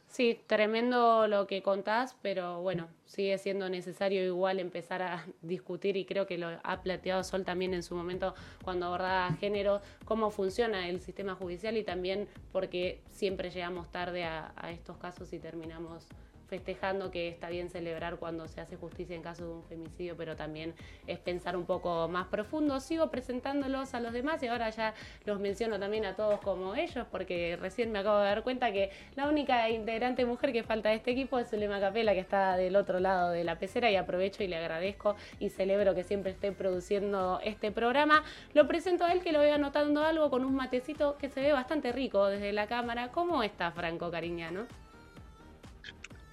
Sí, 0.10 0.42
tremendo 0.48 1.28
lo 1.28 1.46
que 1.46 1.62
contás, 1.62 2.16
pero 2.24 2.62
bueno, 2.62 2.88
sigue 3.06 3.38
siendo 3.38 3.70
necesario 3.70 4.26
igual 4.26 4.60
empezar 4.60 5.04
a 5.04 5.24
discutir 5.44 5.98
y 5.98 6.06
creo 6.06 6.26
que 6.26 6.40
lo 6.40 6.48
ha 6.64 6.82
planteado 6.82 7.24
Sol 7.24 7.46
también 7.46 7.76
en 7.76 7.84
su 7.84 7.94
momento 7.96 8.34
cuando 8.64 8.88
abordaba 8.88 9.32
género, 9.34 9.82
cómo 10.06 10.32
funciona 10.32 10.90
el 10.90 11.00
sistema 11.00 11.36
judicial 11.36 11.78
y 11.78 11.84
también 11.84 12.28
porque 12.52 13.02
siempre 13.12 13.52
llegamos 13.52 13.92
tarde 13.92 14.24
a, 14.24 14.52
a 14.56 14.72
estos 14.72 14.98
casos 14.98 15.32
y 15.32 15.38
terminamos 15.38 16.08
festejando 16.50 17.12
que 17.12 17.30
está 17.30 17.50
bien 17.50 17.70
celebrar 17.70 18.18
cuando 18.18 18.48
se 18.48 18.60
hace 18.60 18.76
justicia 18.76 19.16
en 19.16 19.22
caso 19.22 19.46
de 19.46 19.54
un 19.54 19.64
femicidio, 19.64 20.18
pero 20.18 20.36
también 20.36 20.74
es 21.08 21.20
pensar 21.20 21.56
un 21.56 21.66
poco 21.66 22.08
más 22.08 22.28
profundo. 22.28 22.80
Sigo 22.80 23.10
presentándolos 23.10 23.94
a 23.94 24.00
los 24.00 24.12
demás 24.12 24.42
y 24.44 24.48
ahora 24.48 24.70
ya 24.72 24.94
los 25.26 25.40
menciono 25.40 25.80
también 25.80 26.06
a 26.06 26.16
todos 26.16 26.40
como 26.42 26.76
ellos, 26.76 27.06
porque 27.12 27.58
recién 27.60 27.92
me 27.92 28.00
acabo 28.00 28.18
de 28.20 28.26
dar 28.26 28.44
cuenta 28.44 28.72
que 28.72 28.90
la 29.16 29.30
única 29.30 29.70
integrante 29.70 30.26
mujer 30.26 30.52
que 30.52 30.64
falta 30.64 30.90
de 30.90 30.96
este 30.96 31.12
equipo 31.12 31.40
es 31.40 31.50
Zulema 31.50 31.80
Capela, 31.80 32.14
que 32.14 32.20
está 32.20 32.58
del 32.58 32.76
otro 32.76 33.00
lado 33.00 33.30
de 33.32 33.44
la 33.44 33.60
pecera 33.60 33.92
y 33.92 33.96
aprovecho 33.96 34.44
y 34.44 34.48
le 34.48 34.58
agradezco 34.58 35.16
y 35.40 35.50
celebro 35.50 35.94
que 35.96 36.04
siempre 36.04 36.32
esté 36.32 36.52
produciendo 36.52 37.40
este 37.44 37.72
programa. 37.72 38.24
Lo 38.54 38.68
presento 38.68 39.06
a 39.06 39.12
él 39.12 39.22
que 39.22 39.32
lo 39.32 39.40
veo 39.40 39.56
anotando 39.56 40.04
algo 40.04 40.30
con 40.30 40.44
un 40.44 40.56
matecito 40.56 41.18
que 41.18 41.30
se 41.30 41.42
ve 41.42 41.54
bastante 41.54 41.92
rico 41.92 42.28
desde 42.28 42.52
la 42.54 42.68
cámara. 42.68 43.10
¿Cómo 43.12 43.44
está 43.44 43.72
Franco 43.72 44.10
Cariñano? 44.12 44.89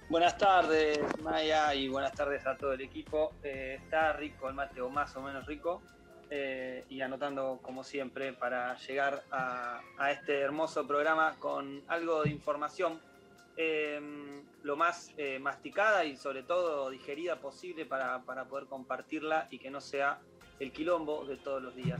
Buenas 0.09 0.37
tardes, 0.37 0.99
Maya, 1.21 1.75
y 1.75 1.89
buenas 1.89 2.13
tardes 2.13 2.47
a 2.47 2.55
todo 2.55 2.71
el 2.71 2.79
equipo. 2.79 3.33
Eh, 3.43 3.77
está 3.83 4.13
rico 4.13 4.47
el 4.47 4.55
mate, 4.55 4.79
o 4.79 4.89
más 4.89 5.13
o 5.17 5.21
menos 5.21 5.45
rico, 5.45 5.81
eh, 6.29 6.85
y 6.87 7.01
anotando 7.01 7.59
como 7.61 7.83
siempre 7.83 8.31
para 8.31 8.77
llegar 8.77 9.25
a, 9.31 9.81
este 10.09 10.39
hermoso 10.39 10.87
programa 10.87 11.35
con 11.39 11.83
algo 11.89 12.23
de 12.23 12.29
información, 12.29 13.01
eh, 13.57 13.99
lo 14.63 14.77
más 14.77 15.11
masticada 15.41 16.05
y 16.05 16.15
sobre 16.15 16.43
todo 16.43 16.89
digerida 16.89 17.41
posible 17.41 17.85
para, 17.85 18.23
poder 18.23 18.67
compartirla 18.67 19.49
y 19.51 19.59
que 19.59 19.69
no 19.69 19.81
sea 19.81 20.19
el 20.61 20.71
quilombo 20.71 21.25
de 21.25 21.35
todos 21.35 21.61
los 21.61 21.75
días. 21.75 21.99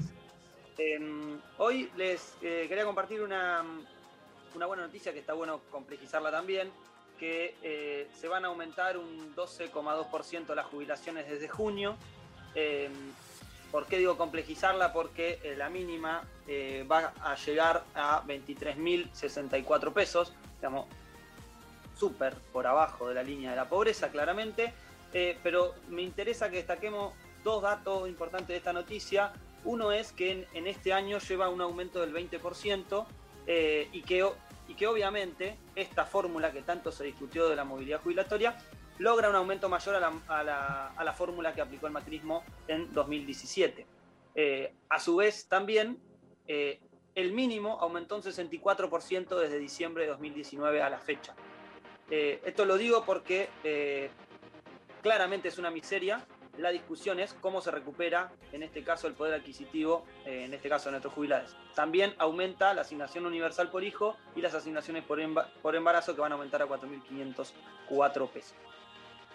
hoy 1.58 1.92
les 1.98 2.38
quería 2.40 2.86
compartir 2.86 3.22
una, 3.22 3.66
una 4.56 4.66
buena 4.66 4.84
noticia 4.84 5.12
que 5.12 5.20
está 5.20 5.34
bueno 5.34 5.60
complejizarla 5.70 6.32
también 6.32 6.72
que 7.18 7.56
eh, 7.62 8.08
se 8.20 8.28
van 8.28 8.46
a 8.46 8.50
aumentar 8.50 8.98
un 8.98 9.36
12,2% 9.36 10.56
las 10.56 10.66
jubilaciones 10.68 11.30
desde 11.30 11.48
junio. 11.48 11.96
Eh, 12.56 12.90
¿Por 13.72 13.86
qué 13.86 13.98
digo 13.98 14.18
complejizarla? 14.18 14.94
Porque 14.94 15.40
eh, 15.44 15.56
la 15.58 15.70
mínima 15.70 16.24
va 16.90 17.14
a 17.22 17.36
llegar 17.36 17.84
a 17.94 18.24
23.064 18.26 19.92
pesos, 19.92 20.32
digamos, 20.56 20.88
súper 21.98 22.36
por 22.54 22.66
abajo 22.66 23.10
de 23.10 23.16
la 23.16 23.24
línea 23.24 23.50
de 23.50 23.58
la 23.58 23.68
pobreza, 23.68 24.10
claramente. 24.10 24.74
pero 25.44 25.76
me 25.90 26.04
interesa 26.04 26.50
que 26.50 26.58
destaquemos 26.58 27.14
dos 27.44 27.62
datos 27.62 28.08
importantes 28.08 28.48
de 28.48 28.58
esta 28.58 28.72
noticia. 28.72 29.34
Uno 29.66 29.92
es 29.92 30.14
que 30.14 30.48
en 30.54 30.68
este 30.68 30.94
año 30.94 31.18
lleva 31.20 31.50
un 31.50 31.60
aumento 31.60 32.00
del 32.00 32.14
20% 32.14 33.06
y 33.92 34.02
que 34.04 34.24
y 34.68 34.76
que 34.76 34.88
obviamente 34.88 35.58
esta 35.76 36.06
fórmula 36.06 36.52
que 36.52 36.62
tanto 36.62 36.92
se 36.92 37.04
discutió 37.04 37.50
de 37.50 37.56
la 37.56 37.64
movilidad 37.64 38.02
jubilatoria 38.02 38.58
logra 39.00 39.30
un 39.30 39.36
aumento 39.36 39.70
mayor 39.70 39.96
a 39.96 40.44
la, 40.44 41.14
fórmula 41.14 41.54
que 41.54 41.62
aplicó 41.62 41.88
el 41.88 41.94
macrismo 41.94 42.44
en 42.68 42.92
2017. 42.94 43.86
Eh, 44.36 44.74
a 44.90 45.00
su 45.00 45.18
vez, 45.18 45.48
también 45.48 46.00
eh, 46.48 46.80
el 47.16 47.32
mínimo 47.32 47.78
aumentó 47.80 48.16
un 48.16 48.24
64% 48.24 49.40
desde 49.40 49.60
diciembre 49.60 50.04
de 50.04 50.10
2019 50.10 50.82
a 50.82 50.90
la 50.90 51.00
fecha. 51.00 51.36
Eh, 52.10 52.42
esto 52.46 52.66
lo 52.66 52.78
digo 52.78 53.04
porque 53.06 53.50
claramente 55.02 55.50
es 55.50 55.58
una 55.58 55.70
miseria 55.70 56.26
la 56.58 56.70
discusión 56.70 57.20
es 57.20 57.34
cómo 57.34 57.62
se 57.62 57.72
recupera, 57.72 58.32
en 58.52 58.64
este 58.64 58.84
caso, 58.84 59.08
el 59.08 59.14
poder 59.14 59.34
adquisitivo, 59.34 60.06
eh, 60.26 60.46
en 60.46 60.54
este 60.54 60.70
caso 60.70 60.86
de 60.86 60.92
nuestros 60.92 61.14
jubilados. 61.14 61.56
También 61.76 62.14
aumenta 62.18 62.74
la 62.74 62.82
asignación 62.82 63.26
universal 63.26 63.70
por 63.70 63.84
hijo 63.84 64.18
y 64.36 64.42
las 64.42 64.54
asignaciones 64.54 65.04
por, 65.04 65.20
embarazo 65.76 66.16
que 66.16 66.22
van 66.22 66.32
a 66.32 66.36
aumentar 66.36 66.62
a 66.62 66.66
4.504 66.68 68.30
pesos. 68.30 68.56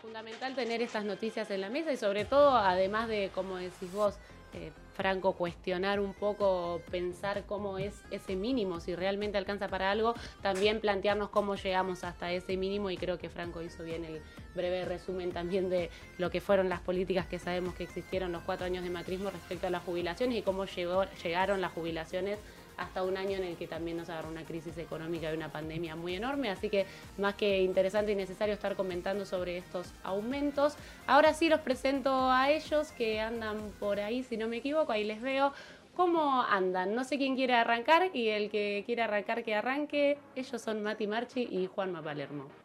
Fundamental 0.01 0.55
tener 0.57 0.83
estas 0.83 1.05
noticias 1.05 1.51
en 1.53 1.61
la 1.61 1.71
mesa 1.71 1.93
y 1.93 1.97
sobre 1.97 2.25
todo, 2.25 2.57
además 2.57 3.09
de, 3.09 3.31
como 3.33 3.57
decís 3.57 3.93
vos, 3.93 4.19
eh, 4.55 4.73
Franco, 4.95 5.33
cuestionar 5.33 6.01
un 6.01 6.13
poco, 6.13 6.83
pensar 6.91 7.45
cómo 7.47 7.79
es 7.79 8.03
ese 8.11 8.37
mínimo, 8.37 8.81
si 8.81 8.95
realmente 8.95 9.39
alcanza 9.39 9.69
para 9.69 9.91
algo, 9.91 10.15
también 10.43 10.81
plantearnos 10.81 11.31
cómo 11.31 11.55
llegamos 11.57 12.05
hasta 12.05 12.31
ese 12.33 12.57
mínimo 12.57 12.91
y 12.91 12.97
creo 12.97 13.19
que 13.19 13.31
Franco 13.31 13.63
hizo 13.63 13.83
bien 13.83 14.05
el 14.05 14.21
breve 14.55 14.85
resumen 14.85 15.33
también 15.33 15.71
de 15.71 15.91
lo 16.19 16.31
que 16.31 16.41
fueron 16.41 16.69
las 16.69 16.81
políticas 16.81 17.27
que 17.27 17.39
sabemos 17.39 17.75
que 17.75 17.85
existieron 17.85 18.33
los 18.33 18.43
cuatro 18.43 18.67
años 18.67 18.85
de 18.85 18.91
macrismo 18.91 19.31
respecto 19.31 19.67
a 19.67 19.71
las 19.71 19.83
jubilaciones 19.83 20.39
y 20.39 20.43
cómo 20.43 20.67
llegó, 20.67 21.05
llegaron 21.23 21.61
las 21.61 21.73
jubilaciones 21.73 22.39
hasta 22.77 23.03
un 23.03 23.17
año 23.17 23.37
en 23.37 23.45
el 23.45 23.57
que 23.57 23.67
también 23.67 23.97
nos 23.97 24.09
agarró 24.09 24.29
una 24.29 24.45
crisis 24.45 24.77
económica 24.79 25.33
y 25.33 25.37
una 25.37 25.51
pandemia 25.51 25.97
muy 25.97 26.15
enorme, 26.15 26.51
así 26.51 26.69
que 26.69 26.87
más 27.19 27.35
que 27.35 27.63
interesante 27.63 28.13
y 28.13 28.15
necesario 28.15 28.55
estar 28.55 28.77
comentando 28.77 29.25
sobre 29.25 29.59
estos 29.59 29.93
aumentos. 30.03 30.77
Ahora 31.07 31.35
sí 31.35 31.49
los 31.49 31.61
presento 31.61 32.31
a 32.31 32.51
ellos 32.51 32.93
que 32.93 33.21
andan 33.21 33.59
por 33.79 34.01
ahí, 34.01 34.23
si 34.23 34.37
no 34.37 34.49
me 34.49 34.59
equivoco, 34.59 34.93
ahí 34.93 35.05
les 35.05 35.21
veo. 35.21 35.53
¿Cómo 35.95 36.43
andan? 36.43 36.95
No 36.95 37.05
sé 37.05 37.19
quién 37.19 37.37
quiere 37.37 37.53
arrancar 37.53 38.11
y 38.15 38.29
el 38.29 38.49
que 38.49 38.83
quiere 38.87 39.03
arrancar 39.03 39.45
que 39.45 39.55
arranque. 39.55 40.17
Ellos 40.35 40.63
son 40.63 40.83
Mati 40.83 41.07
Marchi 41.07 41.43
y 41.43 41.67
Juanma 41.67 42.03
Palermo. 42.03 42.62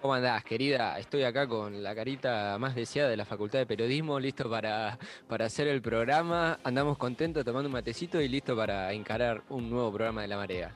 ¿Cómo 0.00 0.14
andás, 0.14 0.42
querida? 0.44 0.98
Estoy 0.98 1.24
acá 1.24 1.46
con 1.46 1.82
la 1.82 1.94
carita 1.94 2.56
más 2.58 2.74
deseada 2.74 3.10
de 3.10 3.18
la 3.18 3.26
Facultad 3.26 3.58
de 3.58 3.66
Periodismo, 3.66 4.18
listo 4.18 4.48
para, 4.48 4.98
para 5.28 5.44
hacer 5.44 5.68
el 5.68 5.82
programa. 5.82 6.58
Andamos 6.64 6.96
contentos 6.96 7.44
tomando 7.44 7.68
un 7.68 7.74
matecito 7.74 8.18
y 8.18 8.26
listo 8.26 8.56
para 8.56 8.94
encarar 8.94 9.42
un 9.50 9.68
nuevo 9.68 9.92
programa 9.92 10.22
de 10.22 10.28
La 10.28 10.38
Marea. 10.38 10.74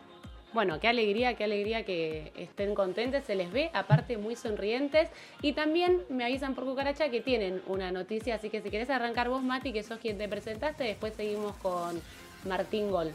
Bueno, 0.53 0.79
qué 0.79 0.89
alegría, 0.89 1.37
qué 1.37 1.45
alegría 1.45 1.87
que 1.87 2.33
estén 2.37 2.75
contentos, 2.75 3.25
se 3.25 3.35
les 3.35 3.51
ve, 3.51 3.71
aparte 3.73 4.19
muy 4.19 4.37
sonrientes. 4.37 5.09
Y 5.41 5.55
también 5.55 6.03
me 6.11 6.25
avisan 6.25 6.55
por 6.55 6.67
cucaracha 6.67 7.09
que 7.09 7.23
tienen 7.23 7.63
una 7.67 7.91
noticia, 7.91 8.35
así 8.35 8.51
que 8.51 8.61
si 8.61 8.69
querés 8.69 8.91
arrancar 8.91 9.31
vos, 9.31 9.43
Mati, 9.43 9.73
que 9.73 9.83
sos 9.83 10.01
quien 10.01 10.19
te 10.19 10.29
presentaste, 10.29 10.85
después 10.85 11.15
seguimos 11.15 11.57
con 11.57 11.99
Martín 12.47 12.91
Gol. 12.91 13.15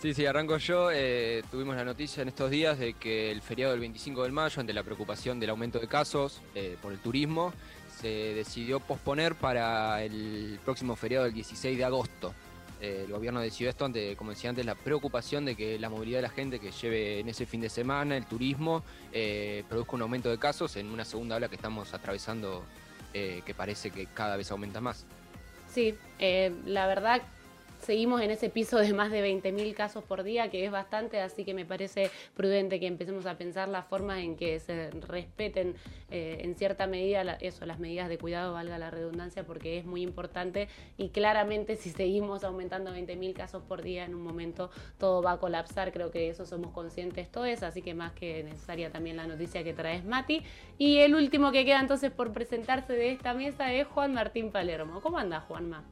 Sí, 0.00 0.14
sí, 0.14 0.24
arranco 0.24 0.56
yo. 0.56 0.90
Eh, 0.90 1.42
tuvimos 1.50 1.76
la 1.76 1.84
noticia 1.84 2.22
en 2.22 2.28
estos 2.28 2.50
días 2.50 2.78
de 2.78 2.94
que 2.94 3.30
el 3.30 3.42
feriado 3.42 3.72
del 3.72 3.80
25 3.80 4.22
de 4.22 4.30
mayo, 4.30 4.58
ante 4.58 4.72
la 4.72 4.82
preocupación 4.82 5.38
del 5.38 5.50
aumento 5.50 5.78
de 5.78 5.88
casos 5.88 6.40
eh, 6.54 6.78
por 6.80 6.94
el 6.94 7.00
turismo, 7.00 7.52
se 8.00 8.08
decidió 8.08 8.80
posponer 8.80 9.34
para 9.34 10.02
el 10.02 10.58
próximo 10.64 10.96
feriado 10.96 11.26
del 11.26 11.34
16 11.34 11.76
de 11.76 11.84
agosto. 11.84 12.32
Eh, 12.80 13.02
el 13.04 13.12
gobierno 13.12 13.40
decidió 13.40 13.68
esto 13.68 13.84
ante, 13.84 14.16
como 14.16 14.30
decía 14.30 14.48
antes, 14.48 14.64
la 14.64 14.74
preocupación 14.74 15.44
de 15.44 15.54
que 15.54 15.78
la 15.78 15.90
movilidad 15.90 16.20
de 16.20 16.22
la 16.22 16.30
gente 16.30 16.60
que 16.60 16.70
lleve 16.70 17.20
en 17.20 17.28
ese 17.28 17.44
fin 17.44 17.60
de 17.60 17.68
semana 17.68 18.16
el 18.16 18.24
turismo 18.24 18.82
produzca 19.68 19.96
un 19.96 20.02
aumento 20.02 20.30
de 20.30 20.38
casos 20.38 20.76
en 20.76 20.86
una 20.86 21.04
segunda 21.04 21.36
ola 21.36 21.50
que 21.50 21.56
estamos 21.56 21.92
atravesando 21.92 22.64
que 23.12 23.54
parece 23.54 23.90
que 23.90 24.06
cada 24.06 24.38
vez 24.38 24.50
aumenta 24.50 24.80
más. 24.80 25.04
Sí, 25.68 25.94
la 26.64 26.86
verdad 26.86 27.20
seguimos 27.80 28.20
en 28.22 28.30
ese 28.30 28.48
piso 28.48 28.78
de 28.78 28.92
más 28.92 29.10
de 29.10 29.22
20.000 29.22 29.74
casos 29.74 30.04
por 30.04 30.22
día, 30.22 30.50
que 30.50 30.64
es 30.64 30.70
bastante, 30.70 31.20
así 31.20 31.44
que 31.44 31.54
me 31.54 31.64
parece 31.64 32.10
prudente 32.34 32.80
que 32.80 32.86
empecemos 32.86 33.26
a 33.26 33.36
pensar 33.36 33.68
la 33.68 33.82
forma 33.82 34.20
en 34.22 34.36
que 34.36 34.60
se 34.60 34.90
respeten 34.90 35.74
eh, 36.10 36.38
en 36.42 36.54
cierta 36.54 36.86
medida 36.86 37.22
eso, 37.40 37.66
las 37.66 37.78
medidas 37.78 38.08
de 38.08 38.18
cuidado, 38.18 38.52
valga 38.52 38.78
la 38.78 38.90
redundancia, 38.90 39.44
porque 39.44 39.78
es 39.78 39.84
muy 39.84 40.02
importante 40.02 40.68
y 40.96 41.08
claramente 41.08 41.76
si 41.76 41.90
seguimos 41.90 42.44
aumentando 42.44 42.92
20.000 42.92 43.32
casos 43.34 43.62
por 43.62 43.82
día 43.82 44.04
en 44.04 44.14
un 44.14 44.22
momento 44.22 44.70
todo 44.98 45.22
va 45.22 45.32
a 45.32 45.38
colapsar, 45.38 45.92
creo 45.92 46.10
que 46.10 46.28
eso 46.28 46.46
somos 46.46 46.72
conscientes 46.72 47.30
todos, 47.30 47.62
así 47.62 47.82
que 47.82 47.94
más 47.94 48.12
que 48.12 48.44
necesaria 48.44 48.90
también 48.90 49.16
la 49.16 49.26
noticia 49.26 49.64
que 49.64 49.72
traes 49.72 50.04
Mati. 50.04 50.42
Y 50.78 50.98
el 50.98 51.14
último 51.14 51.52
que 51.52 51.64
queda 51.64 51.80
entonces 51.80 52.10
por 52.10 52.32
presentarse 52.32 52.92
de 52.92 53.12
esta 53.12 53.34
mesa 53.34 53.72
es 53.72 53.86
Juan 53.86 54.14
Martín 54.14 54.50
Palermo. 54.50 55.00
¿Cómo 55.00 55.18
anda 55.18 55.40
Juanma? 55.40 55.84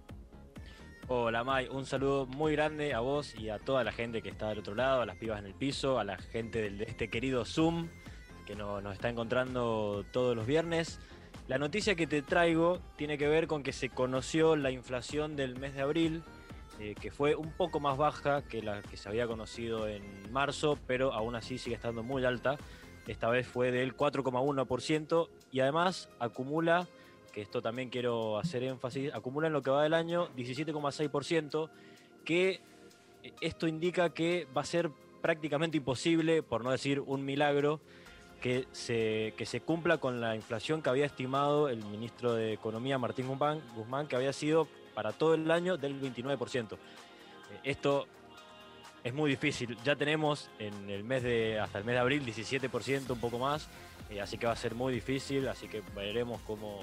Hola 1.11 1.43
May, 1.43 1.69
un 1.71 1.87
saludo 1.87 2.27
muy 2.27 2.53
grande 2.53 2.93
a 2.93 3.00
vos 3.00 3.35
y 3.35 3.49
a 3.49 3.59
toda 3.59 3.83
la 3.83 3.93
gente 3.93 4.21
que 4.21 4.29
está 4.29 4.50
del 4.50 4.59
otro 4.59 4.75
lado, 4.75 5.00
a 5.00 5.07
las 5.07 5.17
pibas 5.17 5.38
en 5.38 5.47
el 5.47 5.55
piso, 5.55 5.99
a 5.99 6.05
la 6.05 6.19
gente 6.19 6.69
de 6.69 6.85
este 6.85 7.09
querido 7.09 7.47
Zoom 7.47 7.88
que 8.47 8.55
nos 8.55 8.93
está 8.93 9.09
encontrando 9.09 10.05
todos 10.12 10.37
los 10.37 10.47
viernes. 10.47 11.00
La 11.47 11.57
noticia 11.57 11.95
que 11.95 12.07
te 12.07 12.21
traigo 12.21 12.81
tiene 12.97 13.17
que 13.17 13.27
ver 13.27 13.47
con 13.47 13.62
que 13.62 13.73
se 13.73 13.88
conoció 13.88 14.55
la 14.55 14.71
inflación 14.71 15.35
del 15.35 15.59
mes 15.59 15.75
de 15.75 15.81
abril, 15.81 16.23
eh, 16.79 16.95
que 17.00 17.11
fue 17.11 17.37
un 17.37 17.53
poco 17.53 17.81
más 17.81 17.97
baja 17.97 18.43
que 18.43 18.61
la 18.61 18.83
que 18.83 18.99
se 18.99 19.09
había 19.09 19.27
conocido 19.27 19.88
en 19.88 20.31
marzo, 20.31 20.79
pero 20.87 21.15
aún 21.15 21.37
así 21.37 21.57
sigue 21.57 21.77
estando 21.77 22.03
muy 22.03 22.27
alta. 22.27 22.59
Esta 23.07 23.31
vez 23.31 23.47
fue 23.47 23.71
del 23.71 23.97
4,1% 23.97 25.31
y 25.53 25.61
además 25.61 26.11
acumula 26.19 26.87
esto 27.40 27.62
también 27.62 27.90
quiero 27.90 28.38
hacer 28.38 28.62
énfasis, 28.62 29.12
acumula 29.14 29.47
en 29.47 29.52
lo 29.52 29.62
que 29.62 29.71
va 29.71 29.83
del 29.83 29.95
año 29.95 30.28
17,6%, 30.37 31.71
que 32.25 32.61
esto 33.40 33.66
indica 33.66 34.11
que 34.11 34.47
va 34.57 34.62
a 34.62 34.64
ser 34.64 34.90
prácticamente 35.21 35.76
imposible, 35.76 36.42
por 36.42 36.64
no 36.64 36.71
decir 36.71 37.00
un 37.00 37.25
milagro, 37.25 37.80
que 38.40 38.66
se, 38.73 39.35
que 39.37 39.47
se 39.47 39.61
cumpla 39.61 39.99
con 39.99 40.21
la 40.21 40.37
inflación 40.37 40.80
que 40.80 40.90
había 40.90 41.07
estimado 41.07 41.68
el 41.68 41.85
ministro 41.85 42.35
de 42.35 42.52
Economía, 42.52 42.99
Martín 42.99 43.26
Guzmán, 43.26 43.61
Guzmán 43.75 44.07
que 44.07 44.16
había 44.16 44.33
sido 44.33 44.68
para 44.95 45.12
todo 45.12 45.35
el 45.35 45.50
año 45.50 45.76
del 45.76 46.00
29%. 46.00 46.76
Esto 47.64 48.07
es 49.02 49.14
muy 49.14 49.30
difícil. 49.30 49.76
Ya 49.85 49.97
tenemos 49.97 50.50
en 50.59 50.88
el 50.90 51.04
mes 51.04 51.23
de, 51.23 51.59
hasta 51.59 51.78
el 51.78 51.85
mes 51.85 51.95
de 51.95 52.00
abril 52.00 52.25
17%, 52.25 53.11
un 53.11 53.21
poco 53.21 53.38
más, 53.38 53.68
eh, 54.11 54.21
así 54.21 54.38
que 54.38 54.47
va 54.47 54.52
a 54.52 54.57
ser 54.57 54.75
muy 54.75 54.92
difícil, 54.92 55.49
así 55.49 55.68
que 55.68 55.83
veremos 55.95 56.40
cómo, 56.47 56.80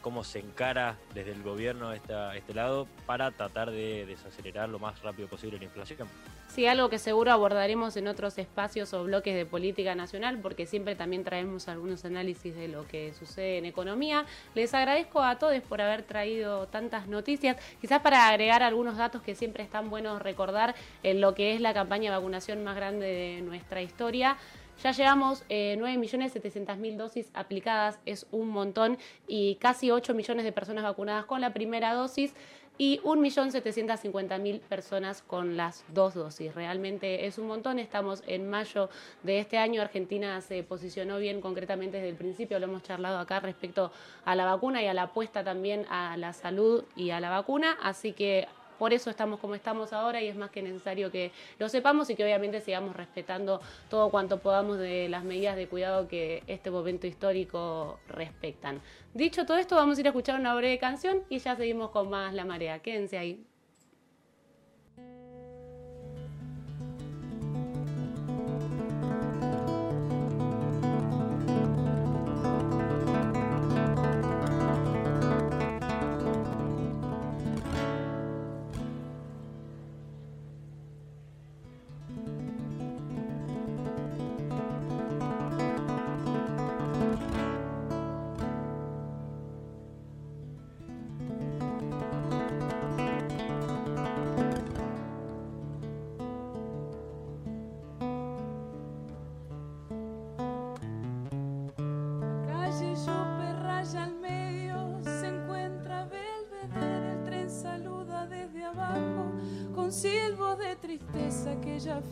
cómo 0.00 0.24
se 0.24 0.40
encara 0.40 0.96
desde 1.14 1.32
el 1.32 1.42
gobierno 1.42 1.92
esta, 1.92 2.36
este 2.36 2.54
lado 2.54 2.86
para 3.06 3.30
tratar 3.30 3.70
de 3.70 4.06
desacelerar 4.06 4.68
lo 4.68 4.78
más 4.78 5.00
rápido 5.02 5.28
posible 5.28 5.58
la 5.58 5.64
inflación. 5.64 6.08
Sí, 6.48 6.66
algo 6.66 6.88
que 6.88 6.98
seguro 6.98 7.30
abordaremos 7.30 7.96
en 7.96 8.08
otros 8.08 8.36
espacios 8.36 8.92
o 8.92 9.04
bloques 9.04 9.36
de 9.36 9.46
política 9.46 9.94
nacional, 9.94 10.38
porque 10.42 10.66
siempre 10.66 10.96
también 10.96 11.22
traemos 11.22 11.68
algunos 11.68 12.04
análisis 12.04 12.56
de 12.56 12.66
lo 12.66 12.88
que 12.88 13.14
sucede 13.14 13.58
en 13.58 13.66
economía. 13.66 14.26
Les 14.56 14.74
agradezco 14.74 15.22
a 15.22 15.38
todos 15.38 15.60
por 15.62 15.80
haber 15.80 16.02
traído 16.02 16.66
tantas 16.66 17.06
noticias. 17.06 17.56
Quizás 17.80 18.00
para 18.00 18.28
agregar 18.28 18.64
algunos 18.64 18.96
datos 18.96 19.22
que 19.22 19.36
siempre 19.36 19.62
están 19.62 19.90
buenos 19.90 20.20
recordar 20.20 20.74
en 21.04 21.20
lo 21.20 21.34
que 21.34 21.54
es 21.54 21.60
la 21.60 21.72
campaña 21.72 22.10
de 22.10 22.16
vacunación 22.16 22.64
más 22.64 22.74
grande 22.74 23.06
de 23.06 23.42
nuestra 23.42 23.80
historia. 23.80 24.36
Ya 24.82 24.92
llevamos 24.92 25.44
eh, 25.50 25.76
9.700.000 25.78 26.96
dosis 26.96 27.30
aplicadas, 27.34 27.98
es 28.06 28.26
un 28.30 28.48
montón, 28.48 28.96
y 29.28 29.56
casi 29.56 29.90
8 29.90 30.14
millones 30.14 30.44
de 30.44 30.52
personas 30.52 30.84
vacunadas 30.84 31.26
con 31.26 31.42
la 31.42 31.52
primera 31.52 31.92
dosis 31.92 32.32
y 32.78 32.98
1.750.000 33.00 34.60
personas 34.60 35.20
con 35.20 35.58
las 35.58 35.84
dos 35.88 36.14
dosis. 36.14 36.54
Realmente 36.54 37.26
es 37.26 37.36
un 37.36 37.46
montón. 37.46 37.78
Estamos 37.78 38.22
en 38.26 38.48
mayo 38.48 38.88
de 39.22 39.38
este 39.38 39.58
año. 39.58 39.82
Argentina 39.82 40.40
se 40.40 40.62
posicionó 40.62 41.18
bien 41.18 41.42
concretamente 41.42 41.98
desde 41.98 42.08
el 42.08 42.16
principio. 42.16 42.58
Lo 42.58 42.64
hemos 42.64 42.82
charlado 42.82 43.18
acá 43.18 43.38
respecto 43.38 43.92
a 44.24 44.34
la 44.34 44.46
vacuna 44.46 44.82
y 44.82 44.86
a 44.86 44.94
la 44.94 45.02
apuesta 45.02 45.44
también 45.44 45.84
a 45.90 46.16
la 46.16 46.32
salud 46.32 46.84
y 46.96 47.10
a 47.10 47.20
la 47.20 47.28
vacuna. 47.28 47.76
Así 47.82 48.14
que 48.14 48.48
por 48.80 48.94
eso 48.94 49.10
estamos 49.10 49.40
como 49.40 49.54
estamos 49.54 49.92
ahora 49.92 50.22
y 50.22 50.28
es 50.28 50.36
más 50.36 50.50
que 50.50 50.62
necesario 50.62 51.10
que 51.10 51.32
lo 51.58 51.68
sepamos 51.68 52.08
y 52.08 52.14
que 52.14 52.24
obviamente 52.24 52.62
sigamos 52.62 52.96
respetando 52.96 53.60
todo 53.90 54.08
cuanto 54.08 54.38
podamos 54.38 54.78
de 54.78 55.06
las 55.10 55.22
medidas 55.22 55.54
de 55.54 55.68
cuidado 55.68 56.08
que 56.08 56.42
este 56.46 56.70
momento 56.70 57.06
histórico 57.06 58.00
respectan. 58.08 58.80
Dicho 59.12 59.44
todo 59.44 59.58
esto, 59.58 59.76
vamos 59.76 59.98
a 59.98 60.00
ir 60.00 60.06
a 60.06 60.10
escuchar 60.10 60.40
una 60.40 60.54
breve 60.54 60.78
canción 60.78 61.24
y 61.28 61.40
ya 61.40 61.56
seguimos 61.56 61.90
con 61.90 62.08
más 62.08 62.32
La 62.32 62.46
Marea. 62.46 62.78
Quédense 62.78 63.18
ahí. 63.18 63.49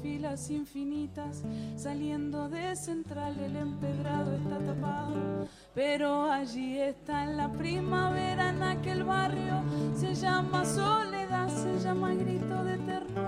Filas 0.03 0.51
infinitas, 0.51 1.42
saliendo 1.77 2.48
de 2.48 2.74
central 2.77 3.38
el 3.38 3.57
empedrado 3.57 4.35
está 4.35 4.59
tapado, 4.59 5.48
pero 5.74 6.31
allí 6.31 6.79
está 6.79 7.24
en 7.24 7.37
la 7.37 7.51
primavera 7.53 8.51
en 8.51 8.62
aquel 8.62 9.05
barrio, 9.05 9.62
se 9.94 10.14
llama 10.14 10.64
soledad, 10.64 11.48
se 11.48 11.79
llama 11.79 12.14
grito 12.14 12.64
de 12.64 12.79
ternura, 12.79 13.28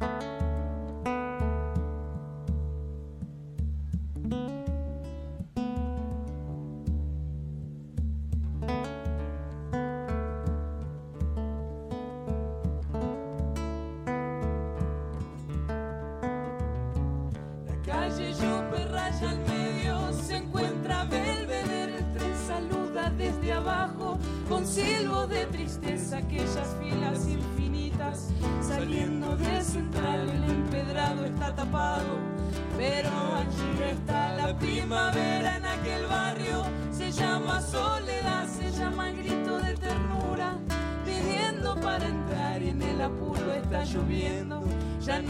Con 0.00 0.49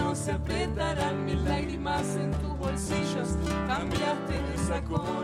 no 0.00 0.14
se 0.14 0.32
apretarán 0.32 1.24
mis 1.24 1.40
lágrimas 1.42 2.04
en 2.16 2.30
tus 2.32 2.56
bolsillos. 2.58 3.36
Cambiaste 3.66 4.42
de 4.50 4.58
sacón 4.66 5.19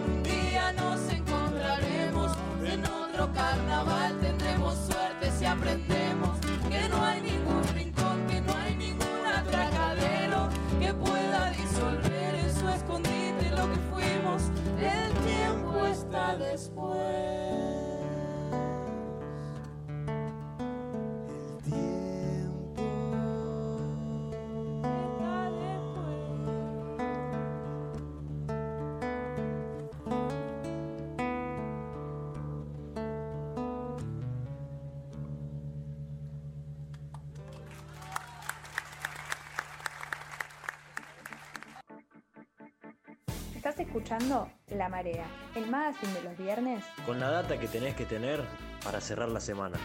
escuchando 44.07 44.49
La 44.69 44.89
Marea, 44.89 45.27
el 45.57 45.67
magazine 45.67 46.13
de 46.13 46.23
los 46.23 46.39
viernes. 46.39 46.85
Con 47.05 47.19
la 47.19 47.29
data 47.29 47.59
que 47.59 47.67
tenés 47.67 47.97
que 47.97 48.05
tener 48.05 48.41
para 48.85 49.01
cerrar 49.01 49.29
la 49.29 49.41
semana. 49.41 49.77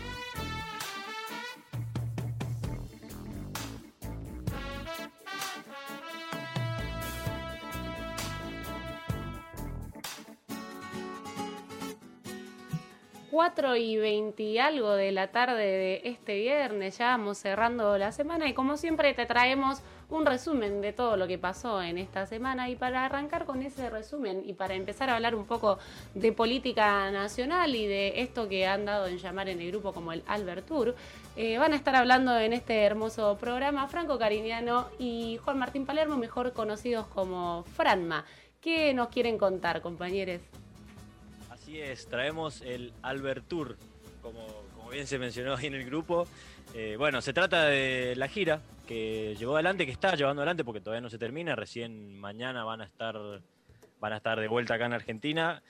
Cuatro 13.31 13.75
y 13.75 13.97
20 13.97 14.43
y 14.43 14.59
algo 14.59 14.91
de 14.91 15.11
la 15.11 15.31
tarde 15.31 15.65
de 15.65 16.01
este 16.03 16.35
viernes, 16.35 16.99
ya 16.99 17.07
vamos 17.07 17.39
cerrando 17.39 17.97
la 17.97 18.11
semana 18.11 18.47
y 18.47 18.53
como 18.53 18.77
siempre 18.77 19.15
te 19.15 19.25
traemos 19.25 19.81
un 20.11 20.25
resumen 20.25 20.81
de 20.81 20.91
todo 20.91 21.15
lo 21.15 21.25
que 21.25 21.37
pasó 21.37 21.81
en 21.81 21.97
esta 21.97 22.25
semana 22.25 22.69
y 22.69 22.75
para 22.75 23.05
arrancar 23.05 23.45
con 23.45 23.61
ese 23.63 23.89
resumen 23.89 24.43
y 24.45 24.53
para 24.53 24.75
empezar 24.75 25.09
a 25.09 25.15
hablar 25.15 25.35
un 25.35 25.45
poco 25.45 25.79
de 26.13 26.33
política 26.33 27.09
nacional 27.11 27.73
y 27.75 27.87
de 27.87 28.21
esto 28.21 28.49
que 28.49 28.67
han 28.67 28.85
dado 28.85 29.07
en 29.07 29.17
llamar 29.17 29.47
en 29.47 29.61
el 29.61 29.71
grupo 29.71 29.93
como 29.93 30.11
el 30.11 30.21
Albert 30.27 30.67
Tour, 30.67 30.95
eh, 31.37 31.57
van 31.57 31.71
a 31.71 31.77
estar 31.77 31.95
hablando 31.95 32.37
en 32.37 32.51
este 32.51 32.83
hermoso 32.83 33.37
programa 33.37 33.87
Franco 33.87 34.19
Cariñano 34.19 34.89
y 34.99 35.39
Juan 35.45 35.57
Martín 35.57 35.85
Palermo, 35.85 36.17
mejor 36.17 36.51
conocidos 36.51 37.07
como 37.07 37.63
Franma. 37.75 38.25
¿Qué 38.59 38.93
nos 38.93 39.07
quieren 39.07 39.37
contar, 39.37 39.81
compañeros? 39.81 40.41
Así 41.49 41.79
es, 41.79 42.05
traemos 42.07 42.61
el 42.61 42.91
Albert 43.01 43.47
Tour, 43.47 43.77
como, 44.21 44.45
como 44.75 44.89
bien 44.89 45.07
se 45.07 45.17
mencionó 45.17 45.55
ahí 45.55 45.67
en 45.67 45.75
el 45.75 45.85
grupo. 45.85 46.27
Eh, 46.73 46.95
bueno, 46.97 47.21
se 47.21 47.33
trata 47.33 47.65
de 47.65 48.15
la 48.15 48.27
gira 48.27 48.61
que 48.87 49.35
llevó 49.37 49.55
adelante, 49.55 49.85
que 49.85 49.91
está 49.91 50.15
llevando 50.15 50.41
adelante 50.41 50.63
porque 50.63 50.79
todavía 50.81 51.01
no 51.01 51.09
se 51.09 51.17
termina, 51.17 51.55
recién 51.55 52.17
mañana 52.19 52.63
van 52.63 52.81
a 52.81 52.85
estar, 52.85 53.17
van 53.99 54.13
a 54.13 54.17
estar 54.17 54.39
de 54.39 54.47
vuelta 54.47 54.75
acá 54.75 54.85
en 54.85 54.93
Argentina. 54.93 55.61